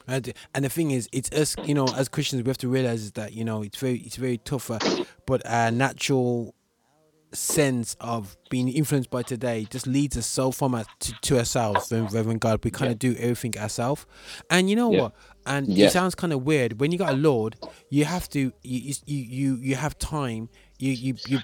And, 0.09 0.33
and 0.55 0.65
the 0.65 0.69
thing 0.69 0.93
is, 0.93 1.09
it's 1.13 1.31
us. 1.33 1.57
You 1.65 1.75
know, 1.75 1.87
as 1.97 2.09
Christians, 2.09 2.43
we 2.43 2.49
have 2.49 2.59
to 2.59 2.69
realize 2.69 3.03
is 3.03 3.13
that 3.13 3.33
you 3.33 3.45
know 3.45 3.63
it's 3.63 3.79
very, 3.79 3.99
it's 3.99 4.17
very 4.17 4.39
tougher, 4.39 4.79
but 5.27 5.45
our 5.47 5.71
natural 5.71 6.55
sense 7.33 7.97
of 8.01 8.37
being 8.49 8.69
influenced 8.69 9.11
by 9.11 9.23
today 9.23 9.67
just 9.69 9.87
leads 9.87 10.17
us 10.17 10.27
so 10.27 10.51
far 10.53 10.85
to, 11.01 11.13
to 11.23 11.39
ourselves 11.39 11.91
Reverend 11.93 12.41
God. 12.41 12.65
We 12.65 12.71
kind 12.71 12.91
of 12.91 12.99
do 12.99 13.15
everything 13.19 13.59
ourselves, 13.59 14.07
and 14.49 14.71
you 14.71 14.77
know 14.77 14.93
Yeah. 14.93 15.01
what? 15.03 15.13
And 15.45 15.69
Yeah. 15.69 15.87
it 15.87 15.91
sounds 15.93 16.15
kind 16.15 16.33
of 16.33 16.45
weird 16.45 16.81
when 16.81 16.93
you 16.93 16.99
got 16.99 17.13
a 17.15 17.17
Lord. 17.17 17.57
You 17.91 18.05
have 18.05 18.29
to, 18.31 18.53
you, 18.63 18.95
you, 19.07 19.17
you, 19.17 19.57
you 19.57 19.75
have 19.77 19.99
time. 19.99 20.49
You, 20.79 20.93
you, 20.93 21.15
you. 21.27 21.39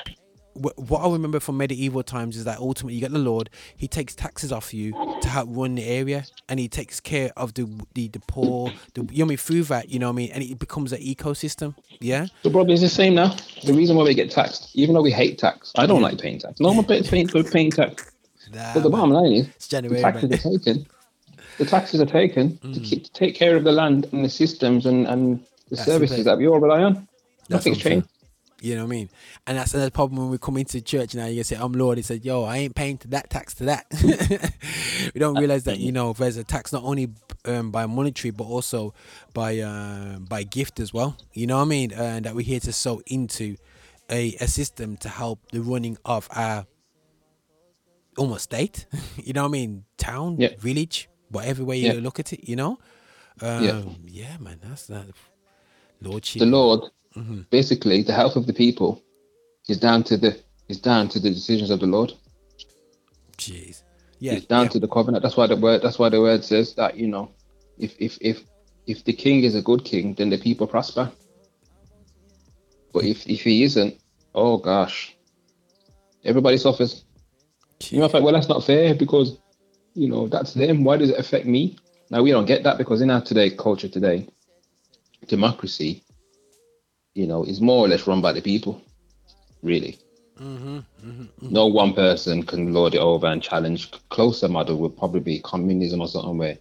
Wh- 0.55 0.79
What 0.91 1.01
I 1.01 1.13
remember 1.13 1.41
from 1.41 1.57
medieval 1.59 2.03
times 2.03 2.37
is 2.37 2.45
that 2.45 2.59
ultimately 2.59 2.95
you 2.95 3.01
get 3.01 3.13
the 3.13 3.19
Lord. 3.19 3.51
He 3.77 3.89
takes 3.89 4.15
taxes 4.15 4.53
off 4.53 4.73
you 4.75 4.93
to 5.21 5.29
help 5.29 5.49
run 5.53 5.75
the 5.75 5.85
area, 5.85 6.25
and 6.49 6.59
he 6.61 6.69
takes 6.69 7.01
care 7.01 7.31
of 7.37 7.55
the 7.55 7.69
the, 7.95 8.09
the 8.09 8.21
poor. 8.27 8.73
The, 8.95 9.03
you 9.11 9.19
know 9.19 9.25
I 9.25 9.29
mean 9.29 9.37
through 9.39 9.65
that. 9.65 9.89
You 9.91 9.99
know 9.99 10.07
what 10.09 10.15
I 10.15 10.17
mean, 10.17 10.31
and 10.33 10.43
it 10.43 10.59
becomes 10.59 10.93
an 10.93 11.01
ecosystem. 11.01 11.75
Yeah. 12.01 12.27
The 12.43 12.51
problem 12.51 12.71
is 12.75 12.81
the 12.81 12.89
same 12.89 13.15
now. 13.15 13.35
The 13.65 13.73
reason 13.75 13.97
why 13.97 14.05
we 14.05 14.15
get 14.15 14.31
taxed, 14.31 14.71
even 14.75 14.95
though 14.95 15.03
we 15.03 15.13
hate 15.13 15.39
tax, 15.39 15.73
I 15.77 15.87
don't 15.87 16.03
like 16.03 16.19
paying 16.21 16.39
tax. 16.39 16.59
No 16.61 16.73
one 16.73 16.85
pays 16.85 17.09
paying, 17.09 17.29
paying 17.29 17.71
tax. 17.71 18.11
Nah, 18.53 18.75
But 18.75 18.83
the 18.83 18.91
bottom 18.91 19.11
line 19.11 19.33
is, 19.33 19.47
It's 19.57 19.69
the 19.69 19.81
taxes 20.01 20.31
man. 20.31 20.33
are 20.35 20.59
taken. 20.59 20.87
The 21.59 21.65
taxes 21.65 22.01
are 22.01 22.07
taken 22.07 22.59
to, 22.59 22.67
Mm. 22.67 22.85
keep, 22.85 23.05
to 23.05 23.13
take 23.13 23.35
care 23.37 23.57
of 23.57 23.63
the 23.65 23.73
land 23.73 24.09
and 24.13 24.25
the 24.25 24.29
systems 24.29 24.85
and, 24.85 25.07
and 25.07 25.39
the 25.69 25.77
That's 25.77 25.85
services 25.87 26.17
thing. 26.17 26.25
that 26.25 26.39
we 26.39 26.49
all 26.49 26.59
rely 26.59 26.83
on. 26.83 26.95
That's 27.49 27.67
Nothing's 27.67 27.79
changed. 27.79 28.09
You 28.63 28.77
know 28.77 28.83
what 28.83 28.89
I 28.89 28.97
mean? 28.97 29.11
And 29.47 29.59
that's 29.59 29.75
another 29.75 29.91
problem 29.91 30.21
when 30.21 30.31
we 30.31 30.39
come 30.39 30.57
into 30.57 30.81
church 30.81 31.15
now. 31.15 31.27
You 31.27 31.43
say, 31.43 31.57
I'm 31.57 31.73
Lord. 31.73 31.99
He 31.99 32.03
said, 32.03 32.25
Yo, 32.25 32.45
I 32.45 32.59
ain't 32.59 32.75
paying 32.77 32.97
to 32.99 33.09
that 33.09 33.29
tax 33.29 33.55
to 33.55 33.65
that. 33.65 33.87
we 35.15 35.19
don't 35.19 35.37
realize 35.37 35.65
that, 35.65 35.79
you 35.79 35.91
know, 35.93 36.13
there's 36.13 36.37
a 36.37 36.45
tax 36.45 36.73
not 36.73 36.85
only 36.85 37.11
um, 37.45 37.71
by 37.73 37.87
monetary, 37.87 38.31
but 38.31 38.45
also 38.45 38.95
by 39.35 39.59
uh, 39.59 40.19
by 40.21 40.45
gift 40.45 40.79
as 40.79 40.93
well. 40.95 41.17
You 41.33 41.47
know 41.49 41.57
what 41.57 41.63
I 41.65 41.69
mean? 41.69 41.93
And 41.93 42.25
that 42.25 42.35
we're 42.35 42.43
here 42.47 42.61
to 42.61 42.73
sow 42.73 43.03
into 43.07 43.57
a, 44.11 44.35
a 44.41 44.47
system 44.47 44.97
to 44.99 45.09
help 45.09 45.41
the 45.51 45.61
running 45.61 45.99
of 46.05 46.29
our 46.35 46.67
almost 48.17 48.45
state. 48.45 48.87
you 49.17 49.33
know 49.33 49.43
what 49.43 49.49
I 49.49 49.53
mean? 49.53 49.85
Town, 49.97 50.37
Yeah. 50.39 50.51
village, 50.59 51.09
whatever 51.31 51.65
way 51.65 51.79
Yeah. 51.79 51.95
you 51.95 52.01
look 52.01 52.21
at 52.21 52.33
it, 52.33 52.49
you 52.49 52.57
know? 52.57 52.79
Um, 53.41 53.65
Yeah. 53.65 53.83
yeah. 54.07 54.37
man, 54.39 54.61
that's 54.63 54.87
that. 54.87 55.07
Lordship. 56.01 56.41
The 56.41 56.47
Lord, 56.47 56.81
Mm-hmm. 57.17 57.43
basically, 57.51 58.03
the 58.03 58.15
health 58.15 58.37
of 58.37 58.47
the 58.47 58.55
people 58.55 59.03
is 59.69 59.79
down 59.79 60.03
to 60.05 60.17
the 60.17 60.39
is 60.69 60.81
down 60.81 61.09
to 61.11 61.21
the 61.21 61.31
decisions 61.31 61.71
of 61.71 61.81
the 61.81 61.87
Lord. 61.87 62.13
Jeez. 63.37 63.83
Yeah, 64.19 64.35
it's 64.35 64.47
down 64.47 64.65
yeah. 64.65 64.71
to 64.71 64.79
the 64.79 64.89
covenant. 64.89 65.23
That's 65.23 65.37
why 65.37 65.47
the 65.47 65.57
word. 65.57 65.83
That's 65.83 65.99
why 65.99 66.09
the 66.09 66.21
word 66.21 66.45
says 66.45 66.75
that 66.77 66.97
you 66.97 67.09
know, 67.09 67.31
if 67.79 67.95
if 67.99 68.17
if 68.21 68.45
if 68.87 69.05
the 69.05 69.13
king 69.13 69.45
is 69.45 69.55
a 69.55 69.63
good 69.63 69.85
king, 69.85 70.15
then 70.15 70.31
the 70.31 70.39
people 70.39 70.67
prosper. 70.67 71.11
But 72.93 73.05
if 73.05 73.27
if 73.27 73.43
he 73.43 73.63
isn't, 73.65 74.01
oh 74.35 74.59
gosh, 74.59 75.17
everybody 76.25 76.57
suffers. 76.57 77.05
You 77.91 77.99
know, 77.99 78.09
thought, 78.09 78.23
well, 78.23 78.33
that's 78.33 78.49
not 78.49 78.65
fair 78.65 78.95
because 78.95 79.39
you 79.95 80.09
know 80.09 80.29
that's 80.29 80.55
them. 80.55 80.85
Why 80.85 80.97
does 80.97 81.11
it 81.11 81.19
affect 81.19 81.47
me? 81.47 81.77
Now 82.11 82.23
we 82.23 82.31
don't 82.31 82.47
get 82.47 82.63
that 82.63 82.79
because 82.79 83.01
in 83.01 83.11
our 83.11 83.21
today 83.21 83.51
culture 83.51 83.89
today, 83.89 84.29
democracy, 85.27 86.05
you 87.15 87.27
know, 87.27 87.45
is 87.45 87.61
more 87.61 87.85
or 87.85 87.89
less 87.89 88.07
run 88.07 88.21
by 88.21 88.33
the 88.33 88.41
people. 88.41 88.83
Really, 89.63 89.99
mm-hmm, 90.41 90.79
mm-hmm, 90.79 91.09
mm-hmm. 91.09 91.53
no 91.53 91.67
one 91.67 91.95
person 91.95 92.43
can 92.43 92.73
lord 92.73 92.95
it 92.95 92.99
over 92.99 93.27
and 93.27 93.43
challenge. 93.43 93.91
Closer 94.09 94.49
model 94.49 94.77
would 94.79 94.97
probably 94.97 95.21
be 95.21 95.41
communism 95.41 96.01
or 96.01 96.09
something 96.09 96.39
where, 96.39 96.59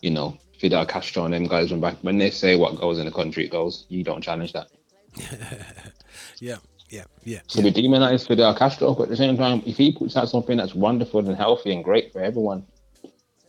you 0.00 0.10
know, 0.10 0.38
Fidel 0.58 0.86
Castro 0.86 1.24
and 1.24 1.34
them 1.34 1.48
guys 1.48 1.72
run 1.72 1.80
back. 1.80 1.96
When 2.02 2.18
they 2.18 2.30
say 2.30 2.54
what 2.54 2.76
goes 2.76 2.98
in 3.00 3.06
the 3.06 3.10
country, 3.10 3.46
it 3.46 3.50
goes. 3.50 3.86
You 3.88 4.04
don't 4.04 4.22
challenge 4.22 4.52
that. 4.52 4.68
Yeah, 6.38 6.56
yeah, 6.90 7.04
yeah. 7.24 7.40
So 7.46 7.62
we 7.62 7.72
demonize 7.72 8.26
Fidel 8.26 8.54
Castro, 8.54 8.94
but 8.94 9.04
at 9.04 9.08
the 9.10 9.16
same 9.16 9.36
time, 9.36 9.62
if 9.64 9.76
he 9.76 9.92
puts 9.92 10.16
out 10.16 10.28
something 10.28 10.56
that's 10.56 10.74
wonderful 10.74 11.20
and 11.26 11.36
healthy 11.36 11.72
and 11.72 11.82
great 11.84 12.12
for 12.12 12.20
everyone, 12.20 12.66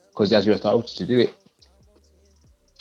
because 0.09 0.29
he 0.29 0.35
has 0.35 0.45
your 0.45 0.55
authority 0.55 0.95
to 0.97 1.05
do 1.05 1.19
it, 1.19 1.33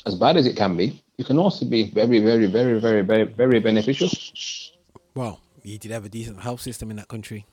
as 0.05 0.14
bad 0.14 0.36
as 0.36 0.47
it 0.47 0.56
can 0.56 0.77
be, 0.77 1.02
it 1.23 1.27
can 1.27 1.39
also 1.39 1.65
be 1.65 1.90
very, 1.90 2.19
very, 2.19 2.47
very, 2.47 2.81
very, 2.81 3.03
very, 3.03 3.24
very 3.24 3.61
beneficial. 3.61 4.09
Well, 5.15 5.40
you 5.62 5.78
did 5.78 5.93
have 5.93 6.05
a 6.05 6.09
decent 6.09 6.40
health 6.40 6.61
system 6.61 6.90
in 6.90 6.97
that 6.97 7.07
country. 7.09 7.47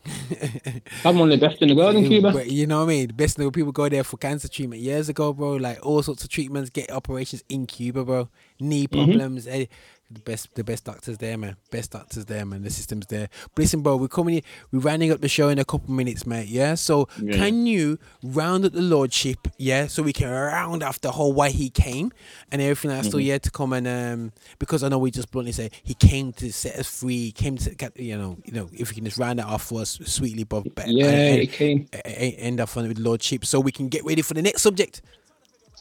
I'm 1.05 1.19
one 1.19 1.31
of 1.31 1.39
the 1.39 1.45
best 1.47 1.61
in 1.61 1.69
the 1.69 1.75
world 1.75 1.95
in 1.95 2.07
Cuba. 2.07 2.31
But 2.31 2.49
you 2.49 2.65
know 2.65 2.79
what 2.79 2.85
I 2.85 2.95
mean? 2.95 3.07
The 3.07 3.13
best 3.13 3.37
little 3.37 3.51
people 3.51 3.71
go 3.71 3.87
there 3.87 4.03
for 4.03 4.17
cancer 4.17 4.47
treatment 4.47 4.81
years 4.81 5.09
ago, 5.09 5.33
bro. 5.33 5.53
Like 5.67 5.85
all 5.85 6.01
sorts 6.01 6.23
of 6.23 6.29
treatments, 6.29 6.69
get 6.71 6.91
operations 6.91 7.43
in 7.49 7.67
Cuba, 7.67 8.03
bro. 8.03 8.29
Knee 8.59 8.87
Mm-hmm. 8.87 8.97
problems. 8.97 9.47
eh, 9.47 9.65
the 10.11 10.19
best, 10.21 10.53
the 10.55 10.63
best 10.63 10.85
doctors 10.85 11.17
there, 11.19 11.37
man. 11.37 11.55
Best 11.69 11.91
doctors 11.91 12.25
there, 12.25 12.43
man. 12.45 12.63
The 12.63 12.69
system's 12.71 13.05
there. 13.07 13.29
But 13.53 13.61
listen, 13.63 13.81
bro, 13.81 13.95
we're 13.97 14.07
coming. 14.07 14.35
in- 14.37 14.41
We're 14.71 14.79
rounding 14.79 15.11
up 15.11 15.21
the 15.21 15.27
show 15.29 15.49
in 15.49 15.59
a 15.59 15.65
couple 15.65 15.93
minutes, 15.93 16.25
mate. 16.25 16.47
Yeah. 16.47 16.73
So 16.75 17.07
Yeah. 17.21 17.35
can 17.35 17.67
you 17.67 17.99
round 18.23 18.65
up 18.65 18.73
the 18.73 18.81
lordship? 18.81 19.47
Yeah. 19.57 19.85
So 19.87 20.01
we 20.01 20.11
can 20.13 20.29
round 20.29 20.81
off 20.81 20.99
the 21.01 21.11
whole 21.11 21.31
why 21.33 21.49
he 21.51 21.69
came 21.69 22.11
and 22.51 22.61
everything 22.61 22.89
that's 22.89 23.01
Mm-hmm. 23.01 23.07
still 23.09 23.19
yet 23.19 23.43
to 23.43 23.51
come. 23.51 23.71
And 23.73 23.87
um, 23.87 24.31
because 24.57 24.83
I 24.83 24.89
know 24.89 24.97
we 24.97 25.11
just 25.11 25.29
bluntly 25.29 25.51
say 25.51 25.69
he 25.83 25.93
came 25.93 26.33
to 26.33 26.51
set 26.51 26.75
us 26.77 26.87
free. 26.89 27.25
He 27.25 27.31
came 27.31 27.57
to, 27.57 27.75
get- 27.75 27.99
you 27.99 28.17
know, 28.17 28.37
you 28.45 28.53
know, 28.53 28.69
if 28.73 28.89
we 28.89 28.95
can 28.95 29.05
just 29.05 29.17
round 29.19 29.37
that 29.39 29.45
off 29.45 29.63
for 29.65 29.81
us 29.81 29.99
sweetly, 30.05 30.43
Bob. 30.43 30.65
Yeah, 30.87 31.05
and- 31.07 31.41
it 31.41 31.51
came. 31.51 31.87
end 31.93 32.59
up 32.59 32.75
on 32.75 32.85
it 32.85 32.87
with 32.87 32.97
lordship 32.99 33.45
so 33.45 33.59
we 33.59 33.71
can 33.71 33.89
get 33.89 34.03
ready 34.05 34.21
for 34.23 34.33
the 34.33 34.41
next 34.41 34.61
subject 34.63 35.01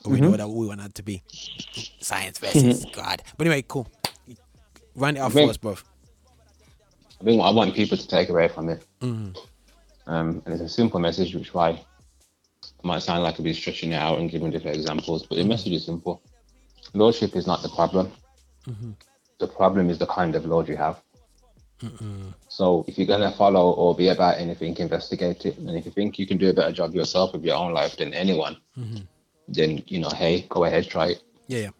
Or 0.05 0.13
we 0.13 0.21
know 0.21 0.31
what 0.31 0.49
we 0.51 0.67
want 0.67 0.81
that 0.81 0.95
to 0.97 1.03
be 1.03 1.23
science 2.01 2.39
versus 2.39 2.85
god 2.95 3.23
but 3.37 3.47
anyway 3.47 3.65
cool 3.67 3.89
run 4.99 5.17
it 5.17 5.21
off 5.21 5.33
for 5.33 5.49
us 5.51 5.57
bro 5.57 5.77
I 7.21 7.25
think 7.25 7.39
what 7.41 7.49
I 7.49 7.53
want 7.53 7.75
people 7.75 7.97
to 7.97 8.07
take 8.07 8.29
away 8.29 8.47
from 8.49 8.69
it, 8.69 8.85
Mm. 9.01 9.37
um, 10.07 10.43
and 10.45 10.55
it's 10.55 10.63
a 10.63 10.69
simple 10.69 11.01
message, 11.01 11.35
which 11.35 11.53
why 11.53 11.71
it 11.71 12.85
might 12.85 13.03
sound 13.03 13.25
like 13.25 13.35
I'll 13.39 13.45
be 13.45 13.53
stretching 13.55 13.91
it 13.91 13.97
out 13.97 14.19
and 14.21 14.31
giving 14.31 14.51
different 14.53 14.77
examples, 14.77 15.27
but 15.27 15.35
the 15.37 15.45
message 15.45 15.73
is 15.73 15.85
simple. 15.85 16.23
Lordship 16.95 17.35
is 17.35 17.45
not 17.47 17.63
the 17.63 17.71
problem. 17.71 18.13
The 19.39 19.49
problem 19.49 19.91
is 19.91 19.99
the 19.99 20.07
kind 20.07 20.37
of 20.37 20.47
Lord 20.47 20.69
you 20.69 20.77
have. 20.77 20.97
So 22.49 22.85
if 22.89 22.99
you're 22.99 23.07
gonna 23.07 23.33
follow 23.33 23.71
or 23.73 23.95
be 23.97 24.09
about 24.09 24.39
anything, 24.39 24.77
investigate 24.79 25.45
it. 25.47 25.59
And 25.59 25.71
if 25.77 25.87
you 25.87 25.93
think 25.93 26.19
you 26.21 26.27
can 26.27 26.39
do 26.39 26.51
a 26.51 26.53
better 26.53 26.73
job 26.73 26.95
yourself 26.95 27.35
of 27.35 27.45
your 27.45 27.57
own 27.57 27.73
life 27.73 27.97
than 27.97 28.15
anyone, 28.15 28.57
then 29.49 29.83
you 29.87 29.99
know, 30.01 30.11
hey, 30.11 30.43
go 30.49 30.65
ahead, 30.65 30.87
try 30.89 31.07
it. 31.15 31.23
yeah 31.49 31.59
yeah 31.67 31.71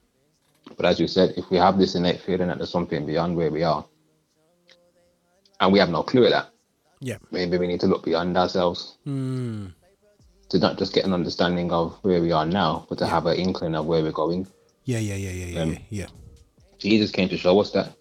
But 0.79 0.87
as 0.87 1.01
you 1.01 1.09
said, 1.09 1.35
if 1.37 1.51
we 1.51 1.59
have 1.59 1.77
this 1.77 1.97
innate 1.97 2.21
feeling 2.21 2.47
that 2.49 2.59
there's 2.59 2.71
something 2.71 3.05
beyond 3.05 3.37
where 3.37 3.51
we 3.51 3.65
are, 3.65 3.85
and 5.61 5.73
we 5.73 5.81
have 5.81 5.91
no 5.91 6.05
clue 6.05 6.25
of 6.25 6.31
that, 6.31 6.51
yeah 7.01 7.19
maybe 7.31 7.59
we 7.59 7.67
need 7.67 7.81
to 7.81 7.87
look 7.87 8.05
beyond 8.05 8.37
ourselves 8.37 8.97
mm. 9.07 9.73
to 10.49 10.59
not 10.59 10.79
just 10.79 10.93
get 10.95 11.05
an 11.05 11.13
understanding 11.13 11.71
of 11.73 11.97
where 12.03 12.21
we 12.21 12.33
are 12.33 12.47
now, 12.47 12.87
but 12.89 12.99
to 12.99 13.07
have 13.07 13.27
an 13.27 13.37
inkling 13.37 13.75
of 13.75 13.87
where 13.87 14.03
we're 14.03 14.13
going. 14.13 14.47
yeah 14.85 14.99
yeah 15.01 15.17
yeah 15.17 15.31
yeah 15.31 15.47
yeah 15.47 15.63
Um, 15.63 15.73
yeah, 15.73 15.79
yeah. 15.91 16.07
Jesus 16.79 17.11
came 17.11 17.29
to 17.29 17.37
show 17.37 17.59
us 17.61 17.73
that, 17.73 17.93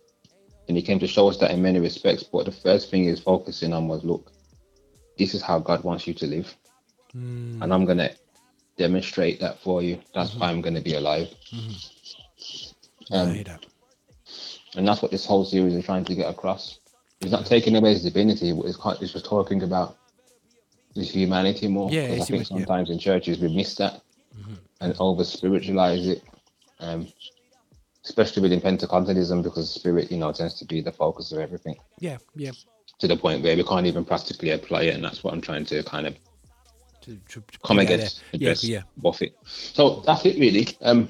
and 0.67 0.77
he 0.77 0.83
came 0.83 0.99
to 0.99 1.07
show 1.07 1.27
us 1.29 1.37
that 1.37 1.49
in 1.49 1.61
many 1.63 1.79
respects. 1.79 2.23
But 2.23 2.45
the 2.45 2.51
first 2.51 2.91
thing 2.91 3.03
he's 3.05 3.19
focusing 3.19 3.73
on 3.73 3.87
was, 3.87 4.03
look, 4.03 4.31
this 5.17 5.33
is 5.33 5.41
how 5.41 5.57
God 5.57 5.83
wants 5.83 6.05
you 6.07 6.13
to 6.13 6.27
live, 6.27 6.55
Mm. 7.15 7.63
and 7.63 7.73
I'm 7.73 7.85
gonna 7.85 8.11
demonstrate 8.77 9.39
that 9.39 9.57
for 9.63 9.81
you. 9.81 9.97
That's 10.13 10.35
why 10.35 10.49
I'm 10.51 10.61
gonna 10.61 10.81
be 10.81 10.93
alive. 10.93 11.29
I 11.53 11.57
Um, 13.11 13.43
that. 13.43 13.65
and 14.75 14.87
that's 14.87 15.01
what 15.01 15.11
this 15.11 15.25
whole 15.25 15.45
series 15.45 15.73
is 15.75 15.85
trying 15.85 16.05
to 16.05 16.15
get 16.15 16.29
across. 16.29 16.79
It's 17.21 17.31
not 17.31 17.45
taking 17.45 17.75
away 17.75 17.91
his 17.93 18.03
divinity, 18.03 18.53
but 18.53 18.65
it's, 18.65 18.77
quite, 18.77 19.01
it's 19.01 19.13
just 19.13 19.25
talking 19.25 19.63
about 19.63 19.97
his 20.93 21.09
humanity 21.09 21.67
more. 21.67 21.89
Yeah, 21.91 22.03
I 22.03 22.07
think 22.07 22.25
human- 22.27 22.39
yeah. 22.41 22.45
sometimes 22.47 22.89
in 22.89 22.99
churches 22.99 23.39
we 23.39 23.47
miss 23.55 23.75
that 23.75 24.01
and 24.81 24.95
over 24.99 25.23
spiritualize 25.23 26.07
it, 26.07 26.23
um, 26.79 27.07
especially 28.03 28.43
within 28.43 28.61
Pentecostalism, 28.61 29.41
because 29.41 29.69
spirit, 29.73 30.11
you 30.11 30.17
know, 30.17 30.31
tends 30.31 30.53
to 30.59 30.65
be 30.65 30.81
the 30.81 30.91
focus 30.91 31.31
of 31.31 31.39
everything 31.39 31.75
yeah 31.99 32.17
yeah 32.35 32.51
to 32.99 33.07
the 33.07 33.15
point 33.17 33.43
where 33.43 33.55
we 33.55 33.63
can't 33.63 33.85
even 33.87 34.03
practically 34.05 34.51
apply 34.51 34.83
it, 34.83 34.95
and 34.95 35.03
that's 35.03 35.23
what 35.23 35.33
I'm 35.33 35.41
trying 35.41 35.65
to 35.65 35.81
kind 35.83 36.05
of 36.07 36.15
To- 37.01 37.15
to- 37.29 37.41
to 37.41 37.59
come 37.63 37.79
against, 37.79 38.21
yeah 38.33 38.53
yeah 38.61 38.81
buff 38.97 39.21
it. 39.21 39.35
So 39.45 40.01
that's 40.05 40.25
it, 40.25 40.37
really. 40.39 40.67
Um, 40.81 41.09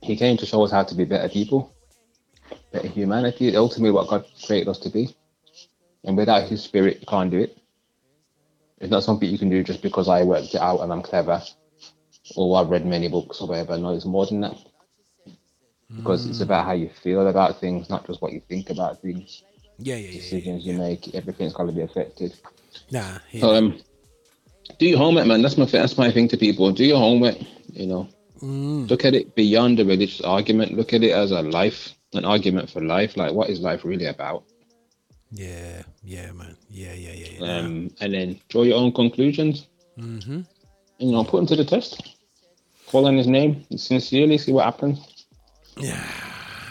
he 0.00 0.16
came 0.16 0.36
to 0.36 0.46
show 0.46 0.62
us 0.64 0.70
how 0.70 0.82
to 0.84 0.94
be 0.94 1.04
better 1.04 1.28
people, 1.28 1.74
better 2.72 2.88
humanity, 2.88 3.54
ultimately 3.56 3.90
what 3.90 4.08
God 4.08 4.24
created 4.46 4.68
us 4.68 4.78
to 4.80 4.90
be. 4.90 5.14
And 6.04 6.16
without 6.16 6.48
His 6.48 6.62
Spirit, 6.62 7.00
you 7.00 7.06
can't 7.06 7.30
do 7.30 7.40
it. 7.40 7.58
It's 8.78 8.90
not 8.90 9.02
something 9.02 9.28
you 9.28 9.38
can 9.38 9.50
do 9.50 9.64
just 9.64 9.82
because 9.82 10.08
I 10.08 10.22
worked 10.22 10.54
it 10.54 10.60
out 10.60 10.80
and 10.80 10.92
I'm 10.92 11.02
clever, 11.02 11.42
or 12.36 12.58
I've 12.60 12.68
read 12.70 12.86
many 12.86 13.08
books 13.08 13.40
or 13.40 13.48
whatever. 13.48 13.76
No, 13.76 13.94
it's 13.94 14.04
more 14.04 14.26
than 14.26 14.40
that. 14.42 14.56
Because 15.96 16.26
it's 16.26 16.40
about 16.42 16.66
how 16.66 16.72
you 16.72 16.90
feel 17.02 17.26
about 17.26 17.60
things, 17.60 17.88
not 17.88 18.06
just 18.06 18.20
what 18.20 18.32
you 18.32 18.42
think 18.48 18.68
about 18.70 19.00
things. 19.00 19.42
yeah 19.78 19.96
yeah 19.96 20.00
yeah, 20.00 20.06
yeah, 20.08 20.20
Decisions 20.20 20.64
yeah. 20.64 20.72
you 20.74 20.78
make, 20.78 21.14
everything's 21.14 21.54
got 21.54 21.64
to 21.66 21.72
be 21.72 21.80
affected. 21.80 22.34
nah 22.92 23.18
yeah. 23.32 23.40
So 23.40 23.54
um, 23.54 23.80
do 24.78 24.86
your 24.86 24.98
homework, 24.98 25.26
man. 25.26 25.42
That's 25.42 25.56
my 25.56 25.64
that's 25.64 25.96
my 25.96 26.10
thing 26.12 26.28
to 26.28 26.36
people. 26.36 26.70
Do 26.72 26.84
your 26.84 26.98
homework. 26.98 27.36
You 27.72 27.86
know, 27.86 28.08
Mm. 28.40 28.88
look 28.88 29.04
at 29.04 29.14
it 29.14 29.34
beyond 29.34 29.78
the 29.78 29.84
religious 29.84 30.20
argument. 30.20 30.74
Look 30.74 30.92
at 30.92 31.02
it 31.02 31.10
as 31.12 31.30
a 31.30 31.42
life, 31.42 31.94
an 32.14 32.24
argument 32.24 32.70
for 32.70 32.82
life. 32.82 33.16
Like, 33.16 33.32
what 33.32 33.50
is 33.50 33.60
life 33.60 33.84
really 33.84 34.06
about? 34.06 34.44
yeah 35.30 35.82
yeah 36.02 36.32
man 36.32 36.56
yeah 36.70 36.94
yeah 36.94 37.12
yeah, 37.12 37.26
yeah. 37.38 37.58
Um, 37.58 37.90
and 38.00 38.14
then 38.14 38.40
draw 38.48 38.62
your 38.62 38.78
own 38.78 38.92
conclusions. 38.92 39.66
mm-hmm. 39.98 40.32
And, 40.32 40.46
you 40.98 41.12
know, 41.12 41.22
put 41.22 41.36
them 41.38 41.46
to 41.46 41.56
the 41.56 41.64
test. 41.64 42.16
Call 42.86 43.06
on 43.06 43.16
His 43.16 43.26
name 43.26 43.64
sincerely. 43.76 44.38
See 44.38 44.52
what 44.52 44.64
happens. 44.64 45.26
Yeah, 45.76 46.02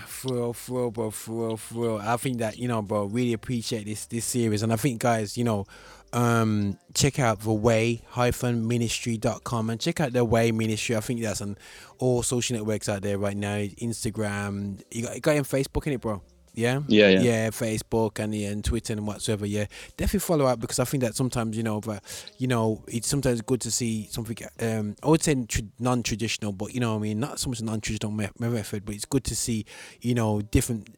for 0.07 0.33
real, 0.33 0.53
for 0.53 0.81
real, 0.81 0.91
bro, 0.91 1.11
for 1.11 1.47
real, 1.47 1.57
for 1.57 1.75
real. 1.75 1.97
I 2.03 2.17
think 2.17 2.39
that 2.39 2.57
you 2.57 2.67
know, 2.67 2.81
bro, 2.81 3.05
really 3.05 3.33
appreciate 3.33 3.85
this 3.85 4.05
this 4.07 4.25
series, 4.25 4.63
and 4.63 4.73
I 4.73 4.75
think 4.75 4.99
guys, 4.99 5.37
you 5.37 5.43
know, 5.43 5.65
um, 6.13 6.77
check 6.93 7.19
out 7.19 7.41
the 7.41 7.53
way 7.53 8.01
hyphen 8.09 8.67
ministry.com 8.67 9.69
and 9.69 9.79
check 9.79 9.99
out 9.99 10.13
the 10.13 10.23
way 10.25 10.51
ministry. 10.51 10.95
I 10.95 10.99
think 11.01 11.21
that's 11.21 11.41
on 11.41 11.57
all 11.99 12.23
social 12.23 12.55
networks 12.57 12.89
out 12.89 13.01
there 13.01 13.17
right 13.17 13.37
now. 13.37 13.57
Instagram, 13.57 14.81
you 14.91 15.03
got, 15.03 15.15
you 15.15 15.21
got 15.21 15.35
it 15.35 15.39
on 15.39 15.43
Facebook, 15.45 15.87
in 15.87 15.93
it, 15.93 16.01
bro. 16.01 16.21
Yeah, 16.53 16.81
Yeah, 16.87 17.09
yeah. 17.09 17.21
yeah. 17.21 17.49
Facebook 17.49 18.17
and 18.17 18.33
yeah, 18.33 18.49
and 18.49 18.65
Twitter 18.65 18.93
and 18.93 19.05
whatsoever. 19.05 19.45
Yeah, 19.45 19.65
definitely 19.95 20.21
follow 20.21 20.45
up 20.45 20.59
because 20.59 20.79
I 20.79 20.85
think 20.85 21.03
that 21.03 21.15
sometimes 21.15 21.55
you 21.55 21.61
know, 21.61 21.79
but 21.81 22.01
you 22.39 22.47
know, 22.47 22.83
it's 22.87 23.07
sometimes 23.07 23.41
good 23.41 23.61
to 23.61 23.69
see 23.69 24.07
something. 24.09 24.35
Um, 24.59 24.95
I 25.03 25.07
would 25.09 25.21
say 25.21 25.35
tr- 25.45 25.61
non-traditional, 25.77 26.53
but 26.53 26.73
you 26.73 26.79
know, 26.79 26.93
what 26.93 26.99
I 26.99 27.01
mean, 27.03 27.19
not 27.19 27.39
so 27.39 27.49
much 27.51 27.61
non-traditional 27.61 28.11
me- 28.11 28.29
method, 28.39 28.85
but 28.85 28.95
it's 28.95 29.05
good 29.05 29.23
to 29.25 29.35
see, 29.35 29.65
you 30.01 30.15
know, 30.15 30.41
different 30.41 30.89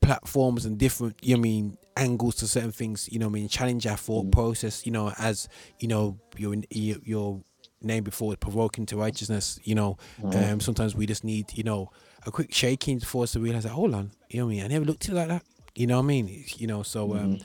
platforms 0.00 0.66
and 0.66 0.76
different 0.78 1.16
you 1.22 1.34
know 1.34 1.40
I 1.40 1.42
mean 1.42 1.78
angles 1.96 2.34
to 2.36 2.46
certain 2.48 2.72
things 2.72 3.08
you 3.12 3.18
know 3.18 3.26
what 3.26 3.38
I 3.38 3.40
mean? 3.40 3.48
Challenge 3.48 3.86
our 3.86 3.96
thought 3.96 4.30
process 4.32 4.84
you 4.86 4.92
know 4.92 5.12
as 5.18 5.48
you 5.78 5.88
know 5.88 6.18
your 6.36 6.54
your, 6.70 7.42
name 7.82 8.02
before 8.02 8.34
provoking 8.36 8.86
to 8.86 8.96
righteousness 8.96 9.60
you 9.62 9.74
know? 9.74 9.98
Um 10.22 10.60
sometimes 10.60 10.94
we 10.94 11.06
just 11.06 11.22
need 11.22 11.52
you 11.54 11.64
know 11.64 11.90
a 12.26 12.30
quick 12.30 12.52
shaking 12.54 12.98
for 13.00 13.24
us 13.24 13.32
to 13.32 13.40
realize 13.40 13.64
that 13.64 13.70
hold 13.70 13.94
on 13.94 14.10
you 14.30 14.38
know 14.40 14.46
what 14.46 14.52
I 14.52 14.54
mean? 14.56 14.64
I 14.64 14.68
never 14.68 14.86
looked 14.86 15.04
at 15.04 15.10
it 15.10 15.14
like 15.14 15.28
that. 15.28 15.42
You 15.74 15.86
know 15.86 15.96
what 15.98 16.04
I 16.04 16.06
mean? 16.06 16.44
You 16.56 16.66
know 16.66 16.82
so 16.82 17.14
um 17.14 17.38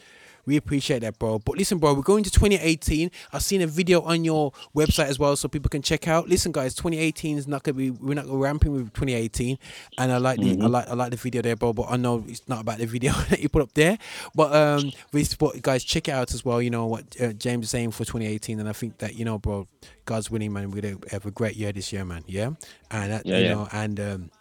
We 0.45 0.57
appreciate 0.57 0.99
that, 0.99 1.19
bro. 1.19 1.39
But 1.39 1.57
listen, 1.57 1.77
bro, 1.77 1.93
we're 1.93 2.01
going 2.01 2.23
to 2.23 2.31
2018. 2.31 3.11
I've 3.33 3.43
seen 3.43 3.61
a 3.61 3.67
video 3.67 4.01
on 4.01 4.23
your 4.23 4.51
website 4.75 5.05
as 5.07 5.19
well, 5.19 5.35
so 5.35 5.47
people 5.47 5.69
can 5.69 5.81
check 5.81 6.07
out. 6.07 6.27
Listen, 6.27 6.51
guys, 6.51 6.73
2018 6.75 7.37
is 7.37 7.47
not 7.47 7.63
gonna 7.63 7.75
be. 7.75 7.91
We're 7.91 8.13
not 8.15 8.25
gonna 8.25 8.37
ramping 8.37 8.71
with 8.73 8.93
2018, 8.93 9.57
and 9.97 10.11
I 10.11 10.17
like 10.17 10.39
the 10.39 10.51
I 10.61 10.65
like 10.67 10.87
I 10.87 10.93
like 10.93 11.11
the 11.11 11.17
video 11.17 11.41
there, 11.41 11.55
bro. 11.55 11.73
But 11.73 11.87
I 11.89 11.97
know 11.97 12.23
it's 12.27 12.47
not 12.47 12.61
about 12.61 12.79
the 12.79 12.85
video 12.85 13.11
that 13.29 13.39
you 13.39 13.49
put 13.49 13.61
up 13.61 13.73
there. 13.73 13.97
But 14.35 14.53
um, 14.55 14.91
we 15.13 15.23
support 15.23 15.61
guys. 15.61 15.83
Check 15.83 16.07
it 16.07 16.11
out 16.11 16.33
as 16.33 16.43
well. 16.43 16.61
You 16.61 16.69
know 16.69 16.87
what 16.87 17.03
uh, 17.21 17.33
James 17.33 17.65
is 17.65 17.71
saying 17.71 17.91
for 17.91 18.05
2018, 18.05 18.59
and 18.59 18.67
I 18.67 18.73
think 18.73 18.97
that 18.99 19.15
you 19.15 19.25
know, 19.25 19.37
bro, 19.37 19.67
God's 20.05 20.31
winning, 20.31 20.53
man. 20.53 20.71
We're 20.71 20.81
gonna 20.81 20.97
have 21.11 21.25
a 21.25 21.31
great 21.31 21.55
year 21.55 21.71
this 21.71 21.93
year, 21.93 22.05
man. 22.05 22.23
Yeah, 22.27 22.51
and 22.91 23.11
that, 23.11 23.25
Yeah, 23.25 23.37
you 23.37 23.43
yeah. 23.45 23.53
know, 23.53 23.67
and 23.71 23.99
um, 23.99 24.31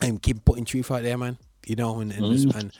and 0.00 0.20
keep 0.20 0.44
putting 0.44 0.64
truth 0.64 0.90
out 0.90 1.02
there, 1.02 1.16
man. 1.18 1.38
You 1.66 1.76
know, 1.76 2.00
and 2.00 2.12
and, 2.12 2.24
Mm. 2.24 2.54
and 2.56 2.72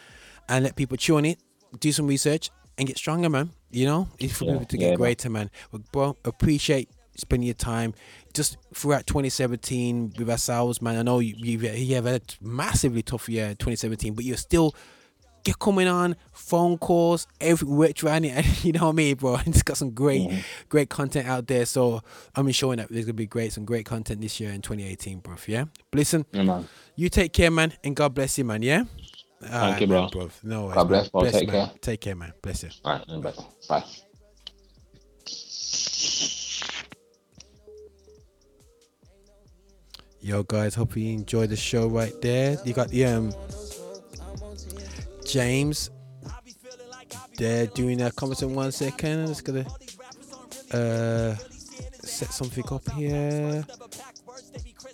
and 0.48 0.64
let 0.64 0.76
people 0.76 0.96
chew 0.98 1.16
on 1.16 1.24
it, 1.24 1.38
do 1.80 1.92
some 1.92 2.06
research, 2.06 2.50
and 2.78 2.86
get 2.88 2.98
stronger, 2.98 3.28
man. 3.30 3.50
You 3.70 3.86
know, 3.86 4.08
it's 4.18 4.36
for 4.38 4.44
Yeah, 4.44 4.52
people 4.52 4.66
to 4.66 4.76
get 4.78 4.88
man. 4.90 4.96
greater, 4.98 5.30
man. 5.30 5.50
But 5.72 5.90
bro, 5.92 6.16
appreciate 6.24 6.88
spending 7.16 7.46
your 7.46 7.54
time 7.54 7.94
just 8.32 8.56
throughout 8.74 9.06
2017 9.06 10.14
with 10.18 10.28
ourselves, 10.30 10.82
man. 10.82 10.96
I 10.96 11.02
know 11.02 11.18
you 11.20 11.34
you, 11.36 11.58
you 11.58 11.94
have 11.96 12.04
had 12.06 12.22
a 12.22 12.44
massively 12.44 13.02
tough 13.02 13.28
year, 13.28 13.50
2017, 13.50 14.14
but 14.14 14.24
you're 14.24 14.36
still 14.36 14.74
get 15.44 15.58
coming 15.58 15.86
on 15.86 16.16
phone 16.32 16.78
calls 16.78 17.26
every 17.38 17.68
which 17.68 18.02
around 18.02 18.24
it 18.24 18.64
you 18.64 18.72
know 18.72 18.84
what 18.86 18.92
I 18.92 18.92
mean 18.92 19.14
bro 19.16 19.36
it's 19.44 19.62
got 19.62 19.76
some 19.76 19.90
great 19.90 20.42
great 20.70 20.88
content 20.88 21.28
out 21.28 21.46
there 21.48 21.66
so 21.66 22.00
I'm 22.34 22.46
ensuring 22.46 22.78
that 22.78 22.88
there's 22.88 23.04
gonna 23.04 23.12
be 23.12 23.26
great 23.26 23.52
some 23.52 23.66
great 23.66 23.84
content 23.84 24.22
this 24.22 24.40
year 24.40 24.52
in 24.52 24.62
2018 24.62 25.18
bro 25.18 25.34
yeah 25.46 25.64
but 25.90 25.98
listen 25.98 26.24
Yeah, 26.32 26.44
man. 26.44 26.66
you 26.96 27.10
take 27.10 27.34
care 27.34 27.50
man 27.50 27.74
and 27.84 27.94
God 27.94 28.14
bless 28.14 28.38
you 28.38 28.46
man 28.46 28.62
yeah 28.62 28.84
Thank 29.50 29.80
you, 29.80 29.86
bro. 29.86 30.08
bro. 30.08 30.30
no 30.42 30.64
worries, 30.64 30.74
God 30.74 30.84
bless, 30.88 31.08
bro. 31.08 31.20
bro. 31.22 31.30
Take 31.30 31.48
man. 31.48 31.66
care. 31.68 31.76
take 31.80 32.00
care 32.00 32.16
man 32.16 32.32
bless 32.42 32.62
you 32.62 32.70
All 32.84 32.92
right, 32.92 33.22
bye. 33.22 33.32
Bye. 33.68 33.84
Yo, 40.20 40.42
guys, 40.42 40.74
hope 40.74 40.96
you 40.96 41.12
enjoyed 41.12 41.50
the 41.50 41.56
show 41.56 41.86
right 41.86 42.18
there. 42.22 42.56
You 42.64 42.72
got 42.72 42.88
the 42.88 43.04
um 43.04 43.30
James 45.26 45.90
there 47.36 47.66
doing 47.66 48.00
a 48.00 48.10
comment 48.10 48.40
in 48.40 48.54
one 48.54 48.72
second. 48.72 49.20
I'm 49.20 49.26
just 49.26 49.44
gonna 49.44 49.66
uh 50.72 51.34
set 52.02 52.32
something 52.32 52.64
up 52.70 52.90
here. 52.92 53.66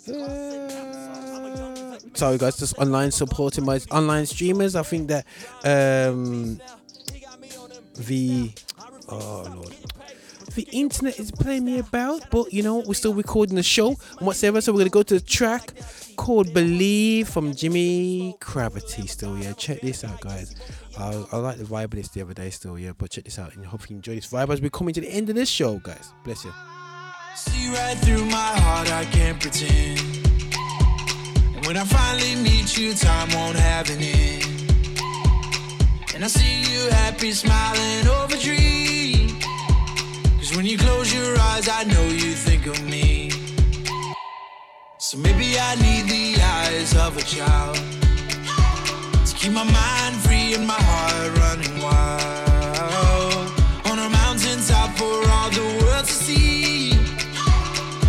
Uh, 0.09 1.60
sorry 2.13 2.37
guys, 2.37 2.57
just 2.57 2.77
online 2.77 3.11
supporting 3.11 3.65
my 3.65 3.79
online 3.91 4.25
streamers. 4.25 4.75
I 4.75 4.83
think 4.83 5.09
that 5.09 5.25
um 5.63 6.59
the 7.97 8.51
oh 9.09 9.53
lord 9.55 9.75
the 10.55 10.67
internet 10.71 11.19
is 11.19 11.31
playing 11.31 11.65
me 11.65 11.79
about, 11.79 12.29
but 12.29 12.51
you 12.53 12.63
know, 12.63 12.83
we're 12.85 12.93
still 12.93 13.13
recording 13.13 13.55
the 13.55 13.63
show 13.63 13.89
and 14.17 14.27
whatever. 14.27 14.61
So 14.61 14.73
we're 14.73 14.79
gonna 14.79 14.89
go 14.89 15.03
to 15.03 15.13
the 15.15 15.25
track 15.25 15.73
called 16.17 16.53
Believe 16.53 17.29
from 17.29 17.51
Jimi 17.51 18.39
Cravity 18.39 19.07
still, 19.07 19.37
yeah. 19.37 19.53
Check 19.53 19.81
this 19.81 20.03
out, 20.03 20.19
guys. 20.21 20.55
I, 20.97 21.25
I 21.31 21.37
like 21.37 21.57
the 21.57 21.63
vibe 21.63 21.85
of 21.85 21.91
this 21.91 22.09
the 22.09 22.21
other 22.21 22.33
day 22.33 22.49
still, 22.49 22.77
yeah. 22.77 22.91
But 22.97 23.11
check 23.11 23.23
this 23.23 23.39
out 23.39 23.55
and 23.55 23.65
hope 23.65 23.89
you 23.89 23.95
enjoy 23.95 24.15
this 24.15 24.27
vibe 24.27 24.51
as 24.51 24.61
we're 24.61 24.69
coming 24.69 24.93
to 24.93 25.01
the 25.01 25.09
end 25.09 25.29
of 25.29 25.35
this 25.35 25.49
show, 25.49 25.77
guys. 25.79 26.11
Bless 26.23 26.43
you. 26.43 26.53
See 27.35 27.69
right 27.69 27.97
through 27.99 28.25
my 28.25 28.59
heart, 28.59 28.91
I 28.91 29.05
can't 29.05 29.39
pretend. 29.39 30.50
When 31.65 31.77
I 31.77 31.83
finally 31.83 32.35
meet 32.35 32.77
you, 32.77 32.93
time 32.93 33.29
won't 33.33 33.55
have 33.55 33.89
an 33.91 34.01
end. 34.01 34.45
And 36.15 36.23
I 36.23 36.27
see 36.27 36.61
you 36.71 36.89
happy, 36.89 37.31
smiling 37.31 38.07
over 38.07 38.35
dreams. 38.35 39.45
Cause 40.39 40.55
when 40.55 40.65
you 40.65 40.77
close 40.77 41.13
your 41.13 41.37
eyes, 41.39 41.69
I 41.69 41.83
know 41.83 42.03
you 42.07 42.33
think 42.33 42.65
of 42.65 42.81
me. 42.83 43.31
So 44.97 45.17
maybe 45.17 45.59
I 45.59 45.75
need 45.75 46.05
the 46.09 46.41
eyes 46.41 46.95
of 46.95 47.15
a 47.17 47.21
child 47.21 47.75
to 49.27 49.35
keep 49.35 49.51
my 49.51 49.63
mind 49.63 50.15
free 50.25 50.55
and 50.55 50.65
my 50.65 50.81
heart 50.89 51.31
running 51.43 51.81
wild. 51.81 53.51
On 53.91 53.99
a 53.99 54.09
mountaintop 54.09 54.89
for 54.97 55.17
all 55.35 55.49
the 55.51 55.67
world 55.83 56.05
to 56.05 56.13
see. 56.13 56.93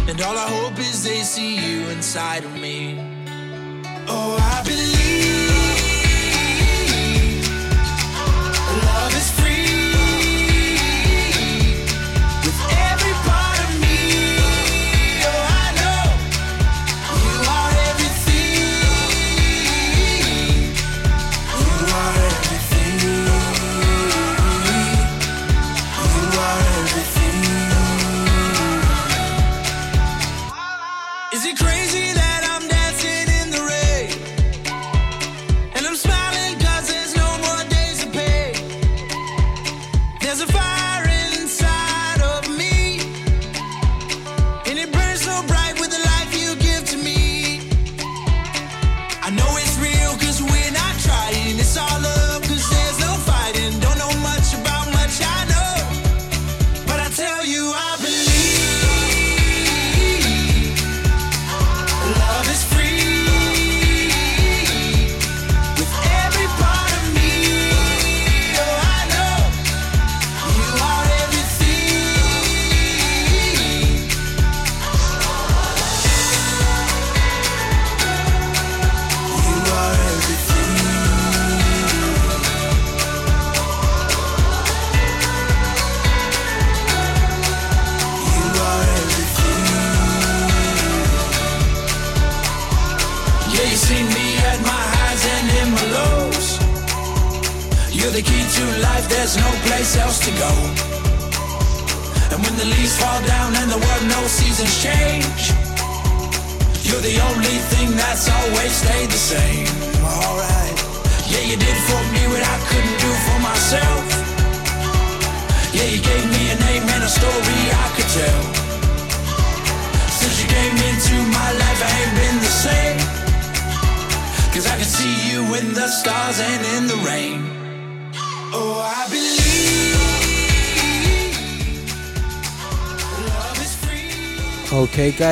And 0.09 0.21
all 0.23 0.37
I 0.37 0.49
hope 0.49 0.79
is 0.79 1.05
they 1.05 1.23
see 1.23 1.57
you 1.57 1.89
inside 1.91 2.45
of 2.45 2.53
me. 2.59 2.62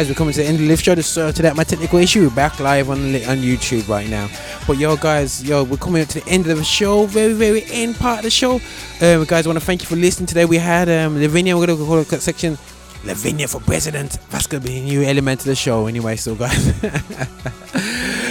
Guys, 0.01 0.09
we're 0.09 0.15
coming 0.15 0.33
to 0.33 0.41
the 0.41 0.47
end 0.47 0.55
of 0.55 0.63
the 0.63 0.69
live 0.69 0.81
show. 0.81 0.95
Sorry 0.95 1.31
to 1.31 1.43
that 1.43 1.57
my 1.57 1.63
technical 1.63 1.99
issue. 1.99 2.23
We're 2.23 2.35
back 2.35 2.59
live 2.59 2.89
on 2.89 3.01
on 3.29 3.37
YouTube 3.45 3.87
right 3.87 4.09
now. 4.09 4.31
But 4.67 4.79
yo, 4.79 4.97
guys, 4.97 5.45
yo, 5.45 5.63
we're 5.63 5.77
coming 5.77 6.01
up 6.01 6.09
to 6.09 6.21
the 6.21 6.27
end 6.27 6.47
of 6.47 6.57
the 6.57 6.65
show. 6.65 7.05
Very, 7.05 7.35
very 7.35 7.65
end 7.71 7.97
part 7.97 8.21
of 8.21 8.25
the 8.25 8.31
show. 8.31 8.55
Um, 9.03 9.25
guys, 9.25 9.45
I 9.45 9.51
want 9.51 9.61
to 9.61 9.67
thank 9.67 9.83
you 9.83 9.87
for 9.87 9.97
listening 9.97 10.27
today. 10.27 10.47
We 10.47 10.57
had 10.57 10.89
um, 10.89 11.21
Lavinia. 11.21 11.55
We're 11.55 11.67
gonna 11.67 11.85
call 11.85 12.03
that 12.03 12.23
section. 12.23 12.57
Lavinia 13.05 13.47
for 13.47 13.61
president. 13.61 14.19
That's 14.31 14.47
gonna 14.47 14.65
be 14.65 14.79
a 14.79 14.83
new 14.83 15.03
element 15.03 15.41
to 15.41 15.49
the 15.49 15.55
show 15.55 15.87
anyway. 15.87 16.17
So 16.17 16.35
guys, 16.35 16.73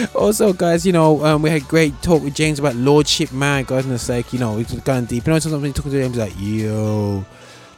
also 0.16 0.54
guys, 0.54 0.88
you 0.88 0.92
know 0.92 1.24
um, 1.24 1.44
we 1.44 1.52
had 1.52 1.68
great 1.68 2.02
talk 2.02 2.24
with 2.24 2.34
James 2.34 2.58
about 2.58 2.78
lordship. 2.78 3.32
Man, 3.32 3.64
goodness 3.66 4.02
sake, 4.02 4.34
you 4.34 4.40
know 4.40 4.54
was 4.54 4.74
going 4.74 5.06
deep. 5.06 5.28
You 5.28 5.34
know 5.34 5.40
sometimes 5.40 5.62
when 5.62 5.74
talking 5.74 5.92
to 5.92 6.02
him, 6.02 6.14
he's 6.14 6.20
like, 6.20 6.34
yo. 6.36 7.26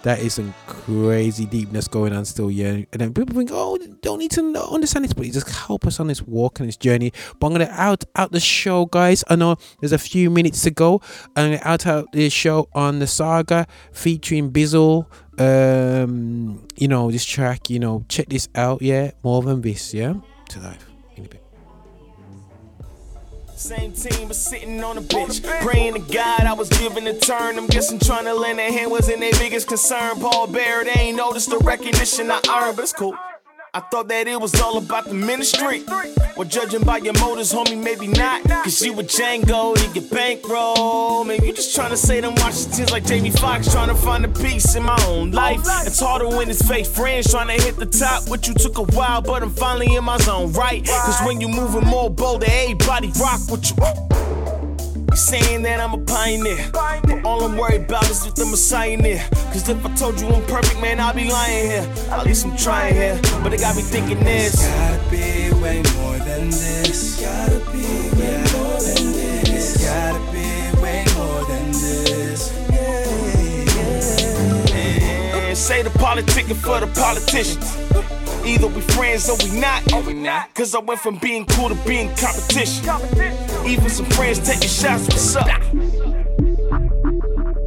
That 0.03 0.19
is 0.19 0.34
some 0.34 0.53
crazy 0.65 1.45
deepness 1.45 1.88
going 1.88 2.14
on 2.14 2.26
still, 2.26 2.49
yeah. 2.49 2.84
And 2.91 3.02
then 3.02 3.14
people 3.14 3.36
think, 3.36 3.52
oh, 3.53 3.78
don't 4.02 4.19
need 4.19 4.32
to 4.32 4.41
understand 4.72 5.06
this, 5.06 5.14
but 5.14 5.26
just 5.26 5.49
help 5.49 5.86
us 5.86 5.99
on 5.99 6.07
this 6.07 6.22
walk 6.22 6.60
and 6.60 6.68
this 6.68 6.78
journey. 6.78 7.14
But 7.40 7.48
I'm 7.48 7.53
gonna 7.53 7.69
out 7.72 8.03
out 8.15 8.32
the 8.32 8.40
show, 8.40 8.86
guys. 8.86 9.23
I 9.30 9.36
know 9.36 9.57
there's 9.80 9.91
a 9.91 9.99
few 9.99 10.30
minutes 10.30 10.61
to 10.64 10.72
go. 10.72 11.02
I'm 11.36 11.52
gonna 11.52 11.61
out 11.64 11.86
out 11.86 12.11
the 12.11 12.30
show 12.30 12.68
on 12.73 12.99
the 12.99 13.07
saga 13.07 13.68
featuring 13.91 14.52
Bizzle. 14.52 15.06
Um, 15.40 16.68
you 16.78 16.88
know 16.88 17.11
this 17.11 17.26
track. 17.26 17.69
You 17.69 17.80
know, 17.80 18.06
check 18.10 18.30
this 18.30 18.49
out. 18.56 18.82
Yeah, 18.82 19.11
more 19.23 19.41
than 19.44 19.61
this. 19.61 19.94
Yeah, 19.94 20.15
to 20.49 20.60
life. 20.60 20.90
Same 23.61 23.91
team 23.91 24.27
was 24.27 24.43
sitting 24.43 24.83
on 24.83 24.97
a 24.97 25.01
bench. 25.01 25.43
Praying 25.43 25.93
to 25.93 25.99
God 25.99 26.41
I 26.47 26.53
was 26.53 26.67
given 26.67 27.05
a 27.05 27.15
turn. 27.15 27.59
I'm 27.59 27.67
guessing 27.67 27.99
trying 27.99 28.25
to 28.25 28.33
lend 28.33 28.59
a 28.59 28.63
hand 28.63 28.89
wasn't 28.89 29.19
their 29.19 29.31
biggest 29.33 29.67
concern. 29.67 30.19
Paul 30.19 30.47
Bear, 30.47 30.83
they 30.83 30.99
ain't 30.99 31.17
noticed 31.17 31.51
the 31.51 31.59
recognition 31.59 32.31
I 32.31 32.41
earned, 32.49 32.75
but 32.75 32.81
it's 32.81 32.91
cool. 32.91 33.15
I 33.73 33.80
thought 33.80 34.10
that 34.10 34.27
it 34.27 34.41
was 34.41 34.60
all 34.60 34.77
about 34.77 35.06
the 35.06 35.14
ministry. 35.14 35.85
Well, 36.35 36.45
judging 36.45 36.84
by 36.84 36.98
your 36.98 37.14
motives, 37.14 37.53
homie, 37.53 37.81
maybe 37.81 38.06
not. 38.06 38.43
Cause 38.43 38.81
you 38.81 38.91
with 38.91 39.07
Django, 39.07 39.81
you 39.81 39.93
get 39.93 40.11
bankroll. 40.11 41.23
Maybe 41.23 41.48
you 41.48 41.53
just 41.53 41.73
trying 41.73 41.91
to 41.91 41.95
say 41.95 42.19
them 42.19 42.35
Washingtons 42.35 42.91
like 42.91 43.06
Jamie 43.06 43.30
Foxx, 43.30 43.72
trying 43.72 43.88
to 43.88 43.95
find 43.95 44.26
a 44.26 44.27
peace 44.27 44.76
in 44.76 44.84
my 44.84 45.02
own 45.07 45.31
life. 45.31 45.61
It's 45.85 46.02
harder 46.02 46.27
when 46.27 46.49
it's 46.49 46.68
fake 46.68 46.85
friends 46.85 47.31
trying 47.31 47.48
to 47.48 47.64
hit 47.64 47.77
the 47.77 47.85
top. 47.85 48.27
What 48.27 48.45
you 48.45 48.53
took 48.56 48.77
a 48.77 48.84
while, 48.84 49.22
but 49.22 49.41
I'm 49.41 49.52
finally 49.52 49.95
in 49.95 50.03
my 50.03 50.18
zone, 50.18 50.52
right? 50.52 50.85
Cause 50.85 51.26
when 51.26 51.39
you 51.39 51.48
moving 51.48 51.88
more 51.88 52.10
bold, 52.10 52.43
everybody 52.43 53.10
rock 53.22 53.39
with 53.49 53.72
you. 53.72 54.60
You 55.11 55.17
saying 55.17 55.63
that 55.63 55.81
I'm 55.81 55.93
a 55.93 55.97
pioneer. 55.97 56.69
But 56.71 57.25
all 57.25 57.43
I'm 57.43 57.57
worried 57.57 57.81
about 57.81 58.09
is 58.09 58.25
if 58.25 58.35
the 58.35 58.45
Messiah 58.45 58.95
near. 58.95 59.21
Cause 59.51 59.67
if 59.67 59.85
I 59.85 59.93
told 59.95 60.21
you 60.21 60.27
I'm 60.27 60.41
perfect, 60.45 60.79
man, 60.79 61.01
I'll 61.01 61.13
be 61.13 61.29
lying 61.29 61.69
here. 61.69 61.93
At 62.09 62.25
least 62.25 62.45
I'm 62.45 62.55
trying 62.55 62.93
here. 62.93 63.19
But 63.43 63.53
it 63.53 63.59
got 63.59 63.75
me 63.75 63.81
thinking 63.81 64.23
this. 64.23 64.55
Gotta 64.65 65.11
be 65.11 65.51
way 65.61 65.83
more 65.99 66.17
than 66.19 66.49
this. 66.49 67.19
Gotta 67.19 67.59
be 67.73 67.83
way 68.15 68.38
more 68.55 68.79
than 68.79 69.11
this. 69.11 69.83
Gotta 69.83 70.19
be 70.31 70.81
way 70.81 71.03
more 71.17 71.43
than 71.43 71.71
this. 71.73 72.53
And 75.35 75.57
say 75.57 75.81
the 75.83 75.89
politicking 75.89 76.55
for 76.55 76.79
the 76.79 76.88
politicians. 76.88 77.67
Either 78.47 78.67
we 78.67 78.79
friends 78.79 79.29
or 79.29 79.35
we 79.43 79.59
not. 79.59 79.91
Or 79.91 80.01
we 80.03 80.13
not. 80.13 80.55
Cause 80.55 80.73
I 80.73 80.79
went 80.79 81.01
from 81.01 81.17
being 81.17 81.45
cool 81.47 81.67
to 81.67 81.75
being 81.85 82.15
competition. 82.15 83.51
Even 83.65 83.89
some 83.89 84.05
friends 84.07 84.39
taking 84.39 84.67
shots. 84.67 85.03
What's 85.07 85.35
up? 85.35 85.47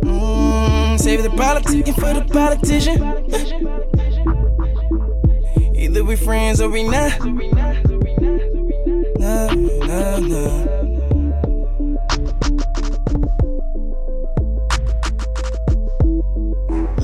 Mm, 0.02 0.98
save 0.98 1.22
the 1.22 1.28
politicking 1.30 1.94
for 1.94 2.12
the 2.12 2.24
politician. 2.32 3.02
Either 5.76 6.04
we 6.04 6.16
friends 6.16 6.60
or 6.60 6.68
we 6.68 6.82
not. 6.82 7.18
Nah, 9.18 9.54
nah, 9.86 10.18
nah. 10.18 10.83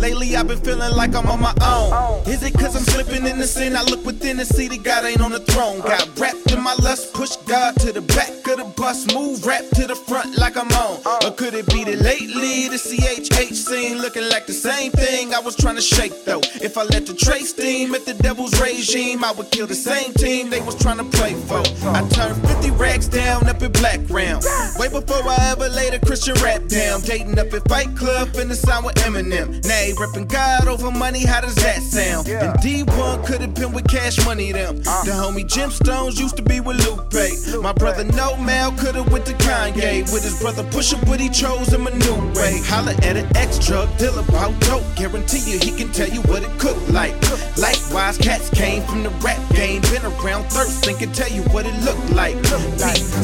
Lately 0.00 0.34
I've 0.34 0.48
been 0.48 0.60
feeling 0.60 0.96
like 0.96 1.14
I'm 1.14 1.26
on 1.26 1.40
my 1.40 1.52
own. 1.60 2.26
Is 2.26 2.42
it 2.42 2.54
cause 2.54 2.74
I'm 2.74 2.84
slipping 2.84 3.26
in 3.26 3.38
the 3.38 3.46
sin? 3.46 3.76
I 3.76 3.82
look 3.82 4.02
within 4.06 4.40
and 4.40 4.48
see 4.48 4.66
that 4.68 4.82
God 4.82 5.04
ain't 5.04 5.20
on 5.20 5.30
the 5.30 5.40
throne. 5.40 5.80
Got 5.80 6.18
wrapped 6.18 6.50
in 6.50 6.62
my 6.62 6.74
lust, 6.80 7.12
push 7.12 7.36
God 7.46 7.76
to 7.80 7.92
the 7.92 8.00
back 8.00 8.30
of 8.48 8.56
the 8.56 8.72
bus, 8.80 9.12
move 9.14 9.44
rap 9.44 9.62
to 9.74 9.86
the 9.86 9.94
front 9.94 10.38
like 10.38 10.56
I'm 10.56 10.72
on. 10.72 11.00
Or 11.22 11.32
could 11.32 11.52
it 11.52 11.68
be 11.68 11.84
that 11.84 12.00
lately 12.00 12.68
the 12.68 12.80
CHH 12.80 13.52
scene 13.52 13.98
looking 13.98 14.26
like 14.30 14.46
the 14.46 14.54
same 14.54 14.90
thing 14.92 15.34
I 15.34 15.40
was 15.40 15.54
trying 15.54 15.76
to 15.76 15.82
shake 15.82 16.24
though? 16.24 16.40
If 16.62 16.78
I 16.78 16.84
let 16.84 17.04
the 17.04 17.14
trace 17.14 17.50
steam 17.50 17.94
at 17.94 18.06
the 18.06 18.14
devil's 18.14 18.58
regime, 18.58 19.22
I 19.22 19.32
would 19.32 19.50
kill 19.50 19.66
the 19.66 19.74
same 19.74 20.14
team 20.14 20.48
they 20.48 20.62
was 20.62 20.80
trying 20.80 20.96
to 20.96 21.04
play 21.04 21.34
for. 21.34 21.60
I 21.92 22.08
turned 22.08 22.40
50 22.48 22.70
rags 22.72 23.06
down 23.06 23.46
up 23.48 23.60
in 23.60 23.70
black 23.72 24.00
round. 24.08 24.44
Way 24.78 24.88
before 24.88 25.28
I 25.28 25.52
ever 25.52 25.68
laid 25.68 25.92
a 25.92 26.00
Christian 26.00 26.34
rap 26.42 26.64
down. 26.68 27.02
Dating 27.02 27.38
up 27.38 27.52
at 27.52 27.68
Fight 27.68 27.94
Club 27.96 28.34
in 28.36 28.48
the 28.48 28.56
sound 28.56 28.86
with 28.86 28.96
Eminem. 28.96 29.62
Now 29.66 29.89
he 29.90 30.00
ripping 30.00 30.26
God 30.26 30.68
over 30.68 30.90
money, 30.90 31.24
how 31.24 31.40
does 31.40 31.54
that 31.56 31.82
sound? 31.82 32.28
And 32.28 32.54
D1 32.60 33.26
could 33.26 33.40
have 33.40 33.54
been 33.54 33.72
with 33.72 33.88
cash 33.88 34.24
money 34.24 34.52
them. 34.52 34.82
Uh. 34.86 35.04
The 35.04 35.12
homie 35.12 35.46
Jim 35.46 35.70
Stones 35.70 36.18
used 36.20 36.36
to 36.36 36.42
be 36.42 36.60
with 36.60 36.76
Lupe. 36.86 37.62
My 37.62 37.72
brother 37.72 38.04
No 38.04 38.36
Mal 38.36 38.72
could 38.72 38.94
have 38.94 39.10
went 39.12 39.26
to 39.26 39.34
Kanye. 39.34 40.12
With 40.12 40.22
his 40.22 40.40
brother 40.40 40.62
Pusha, 40.64 41.04
but 41.06 41.20
he 41.20 41.28
chose 41.28 41.72
him 41.72 41.86
a 41.86 41.90
new 41.90 42.16
way. 42.34 42.60
Holla 42.64 42.92
at 43.02 43.16
an 43.16 43.26
ex 43.36 43.58
drug 43.58 43.88
dealer 43.98 44.22
about 44.28 44.58
dope. 44.60 44.84
Guarantee 44.96 45.50
you 45.50 45.58
he 45.58 45.72
can 45.76 45.92
tell 45.92 46.08
you 46.08 46.20
what 46.22 46.42
it 46.42 46.58
cooked 46.58 46.88
like. 46.90 47.14
Likewise, 47.58 48.18
cats 48.18 48.50
came 48.50 48.82
from 48.82 49.02
the 49.02 49.10
rap 49.24 49.40
game. 49.54 49.82
Been 49.82 50.04
around 50.04 50.44
thirst 50.44 50.86
and 50.86 50.98
can 50.98 51.12
tell 51.12 51.30
you 51.30 51.42
what 51.54 51.66
it 51.66 51.74
looked 51.84 52.10
like. 52.10 52.36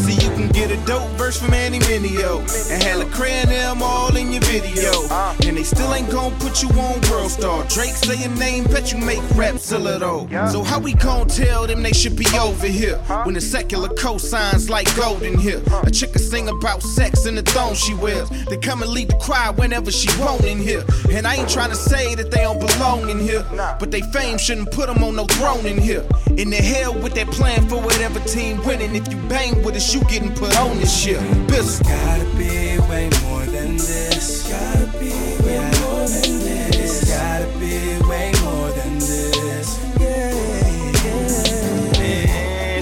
See, 0.03 0.15
you 0.15 0.31
can 0.35 0.49
get 0.49 0.71
a 0.71 0.77
dope 0.87 1.09
verse 1.13 1.41
from 1.41 1.55
Andy 1.55 1.79
Mineo. 1.81 2.41
And 2.71 2.83
Halacrae 2.83 3.31
and 3.31 3.51
them 3.51 3.83
all 3.83 4.15
in 4.17 4.33
your 4.33 4.43
video. 4.43 4.91
Uh. 5.11 5.35
And 5.45 5.57
they 5.57 5.63
still 5.63 5.95
ain't 5.95 6.11
gon' 6.11 6.33
put 6.41 6.56
you 6.63 6.69
on 6.71 7.01
World 7.11 7.31
Star. 7.31 7.65
Drake 7.69 7.91
say 7.91 8.17
your 8.21 8.35
name, 8.37 8.65
bet 8.65 8.93
you 8.93 8.99
make 8.99 9.23
rap 9.35 9.59
sell 9.59 9.83
though. 9.99 10.29
So 10.51 10.63
how 10.63 10.79
we 10.79 10.95
gon' 10.95 11.29
tell 11.29 11.67
them 11.67 11.83
they 11.83 11.93
should 11.93 12.17
be 12.17 12.27
over 12.39 12.67
here? 12.67 12.97
When 13.25 13.35
the 13.35 13.41
secular 13.41 13.89
cosigns 13.89 14.71
like 14.71 14.95
gold 14.97 15.23
in 15.23 15.39
here. 15.39 15.63
A 15.85 15.91
chick 15.91 16.13
can 16.13 16.23
sing 16.23 16.49
about 16.49 16.83
sex 16.83 17.27
and 17.27 17.37
the 17.37 17.43
thong 17.43 17.75
she 17.75 17.95
wears. 17.95 18.29
They 18.47 18.57
come 18.57 18.83
and 18.83 18.91
lead 18.91 19.09
the 19.09 19.17
choir 19.17 19.53
whenever 19.53 19.91
she 19.91 20.09
want 20.21 20.45
in 20.45 20.59
here. 20.59 20.85
And 21.11 21.27
I 21.27 21.37
ain't 21.37 21.49
trying 21.49 21.71
to 21.71 21.77
say 21.77 22.15
that 22.15 22.31
they 22.31 22.43
don't 22.43 22.61
belong 22.61 23.09
in 23.11 23.19
here. 23.19 23.45
But 23.79 23.91
they 23.91 24.03
fame 24.13 24.39
shouldn't 24.39 24.71
put 24.73 24.87
them 24.87 25.03
on 25.05 25.17
no 25.17 25.27
throne 25.27 25.67
in 25.67 25.79
here. 25.79 26.05
In 26.37 26.51
the 26.51 26.57
hell 26.57 26.95
with 26.95 27.15
that 27.15 27.29
plan 27.29 27.69
for 27.69 27.81
whatever 27.81 28.21
team 28.21 28.63
winning. 28.65 28.95
If 28.95 29.11
you 29.13 29.19
bang 29.29 29.63
with 29.63 29.77
us, 29.77 29.95
you 29.95 30.01
getting 30.05 30.35
put 30.35 30.57
on 30.59 30.79
this 30.79 30.95
shit. 30.97 31.21
Business. 31.49 31.81
Gotta 31.81 32.25
be 32.37 32.79
way 32.89 33.11
more 33.25 33.45
than 33.47 33.77
this. 33.77 34.49
Gotta 34.51 34.86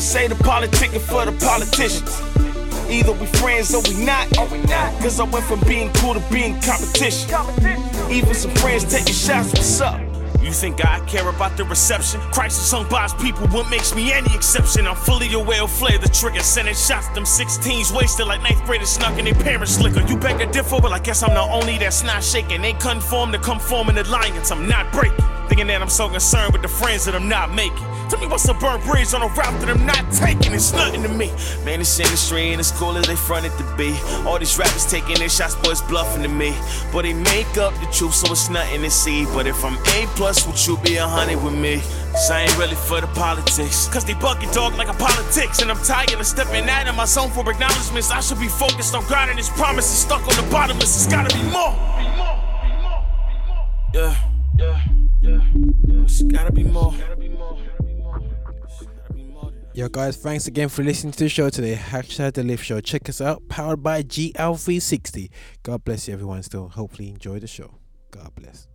say 0.04 0.28
the 0.28 0.34
politicking 0.34 1.00
for 1.00 1.24
the 1.24 1.32
politicians. 1.44 2.20
Either 2.90 3.12
we 3.12 3.26
friends 3.40 3.74
or 3.74 3.82
we 3.88 4.04
not. 4.04 4.26
Or 4.38 4.46
we 4.48 4.58
not. 4.68 4.92
Cause 5.00 5.18
I 5.18 5.24
went 5.24 5.44
from 5.46 5.60
being 5.60 5.90
cool 5.94 6.14
to 6.14 6.20
being 6.30 6.60
competition. 6.60 7.30
Even 8.10 8.34
some 8.34 8.54
friends 8.56 8.84
taking 8.84 9.14
shots. 9.14 9.48
What's 9.52 9.80
up? 9.80 10.00
You 10.42 10.52
think 10.52 10.84
I 10.84 11.00
care 11.06 11.26
about 11.26 11.56
the 11.56 11.64
reception? 11.64 12.20
Christ 12.32 12.60
is 12.60 12.66
sung 12.66 12.86
by 12.90 13.04
his 13.04 13.14
people, 13.14 13.48
what 13.48 13.70
makes 13.70 13.94
me 13.94 14.12
any 14.12 14.34
exception? 14.34 14.86
I'm 14.86 14.94
fully 14.94 15.32
aware 15.32 15.62
of 15.62 15.70
flare 15.70 15.96
the 15.96 16.08
trigger, 16.08 16.40
sending 16.40 16.74
shots, 16.74 17.08
them 17.08 17.24
16s 17.24 17.96
wasted 17.96 18.26
like 18.26 18.42
ninth 18.42 18.62
graders 18.66 18.90
snuck 18.90 19.18
in 19.18 19.24
their 19.24 19.34
parents' 19.34 19.80
liquor. 19.80 20.02
You 20.02 20.18
beg 20.18 20.42
a 20.42 20.52
differ, 20.52 20.82
but 20.82 20.92
I 20.92 20.98
guess 20.98 21.22
I'm 21.22 21.32
the 21.32 21.40
only 21.40 21.78
that's 21.78 22.04
not 22.04 22.22
shaking. 22.22 22.62
Ain't 22.62 22.78
conform 22.78 23.32
to 23.32 23.38
come 23.38 23.58
form 23.58 23.88
in 23.88 23.96
alliance, 23.96 24.50
I'm 24.50 24.68
not 24.68 24.92
breaking. 24.92 25.33
Thinking 25.48 25.66
that 25.68 25.82
I'm 25.82 25.90
so 25.90 26.08
concerned 26.08 26.52
with 26.52 26.62
the 26.62 26.68
friends 26.68 27.04
that 27.04 27.14
I'm 27.14 27.28
not 27.28 27.52
making. 27.54 27.84
Tell 28.08 28.20
me 28.20 28.26
what's 28.26 28.46
a 28.48 28.54
burnt 28.54 28.84
bridge 28.84 29.12
on 29.14 29.22
a 29.22 29.26
route 29.26 29.60
that 29.60 29.68
I'm 29.68 29.86
not 29.86 30.04
taking? 30.12 30.52
It's 30.52 30.72
nothing 30.72 31.02
to 31.02 31.08
me. 31.08 31.32
Man, 31.64 31.78
this 31.78 31.98
industry 31.98 32.42
ain't 32.42 32.60
as 32.60 32.70
cool 32.72 32.96
as 32.96 33.06
they 33.06 33.16
front 33.16 33.46
it 33.46 33.56
to 33.58 33.76
be. 33.76 33.96
All 34.26 34.38
these 34.38 34.58
rappers 34.58 34.84
taking 34.84 35.16
their 35.16 35.28
shots, 35.28 35.54
boys 35.56 35.80
bluffing 35.82 36.22
to 36.22 36.28
me. 36.28 36.54
But 36.92 37.02
they 37.02 37.14
make 37.14 37.56
up 37.56 37.72
the 37.80 37.88
truth, 37.92 38.14
so 38.14 38.30
it's 38.32 38.50
nothing 38.50 38.82
to 38.82 38.90
see. 38.90 39.24
But 39.26 39.46
if 39.46 39.64
I'm 39.64 39.74
A 39.96 40.06
plus, 40.16 40.46
would 40.46 40.66
you 40.66 40.76
be 40.78 40.96
a 40.96 41.06
hundred 41.06 41.42
with 41.42 41.54
me? 41.54 41.80
Cause 42.12 42.30
I 42.30 42.42
ain't 42.42 42.58
really 42.58 42.76
for 42.76 43.00
the 43.00 43.08
politics. 43.08 43.88
Cause 43.88 44.04
they 44.04 44.14
bucket 44.14 44.52
dog 44.52 44.76
like 44.76 44.88
a 44.88 44.94
politics. 44.94 45.60
And 45.60 45.70
I'm 45.70 45.82
tired 45.82 46.12
of 46.12 46.26
stepping 46.26 46.68
out 46.68 46.86
of 46.86 46.94
my 46.94 47.06
zone 47.06 47.30
for 47.30 47.48
acknowledgments. 47.50 48.10
I 48.10 48.20
should 48.20 48.38
be 48.38 48.48
focused 48.48 48.94
on 48.94 49.04
God 49.08 49.28
and 49.28 49.38
his 49.38 49.48
promises. 49.48 49.98
Stuck 49.98 50.22
on 50.22 50.36
the 50.36 50.48
bottomless, 50.50 50.94
it's 50.94 51.12
gotta 51.12 51.34
be 51.34 51.42
more. 51.50 51.74
Yeah, 53.92 53.92
yeah, 53.94 54.16
yeah. 54.58 54.82
Gotta 55.24 56.52
be 56.52 56.64
more. 56.64 56.94
Yo, 59.72 59.88
guys, 59.88 60.16
thanks 60.16 60.46
again 60.46 60.68
for 60.68 60.84
listening 60.84 61.12
to 61.12 61.24
the 61.24 61.28
show 61.28 61.50
today. 61.50 61.74
Hashtag 61.74 62.34
The 62.34 62.44
Lift 62.44 62.64
Show. 62.64 62.80
Check 62.80 63.08
us 63.08 63.20
out. 63.20 63.48
Powered 63.48 63.82
by 63.82 64.02
GL360. 64.02 65.30
God 65.62 65.82
bless 65.84 66.06
you, 66.06 66.14
everyone. 66.14 66.42
Still, 66.42 66.68
hopefully, 66.68 67.08
enjoy 67.08 67.40
the 67.40 67.46
show. 67.46 67.74
God 68.10 68.32
bless. 68.36 68.68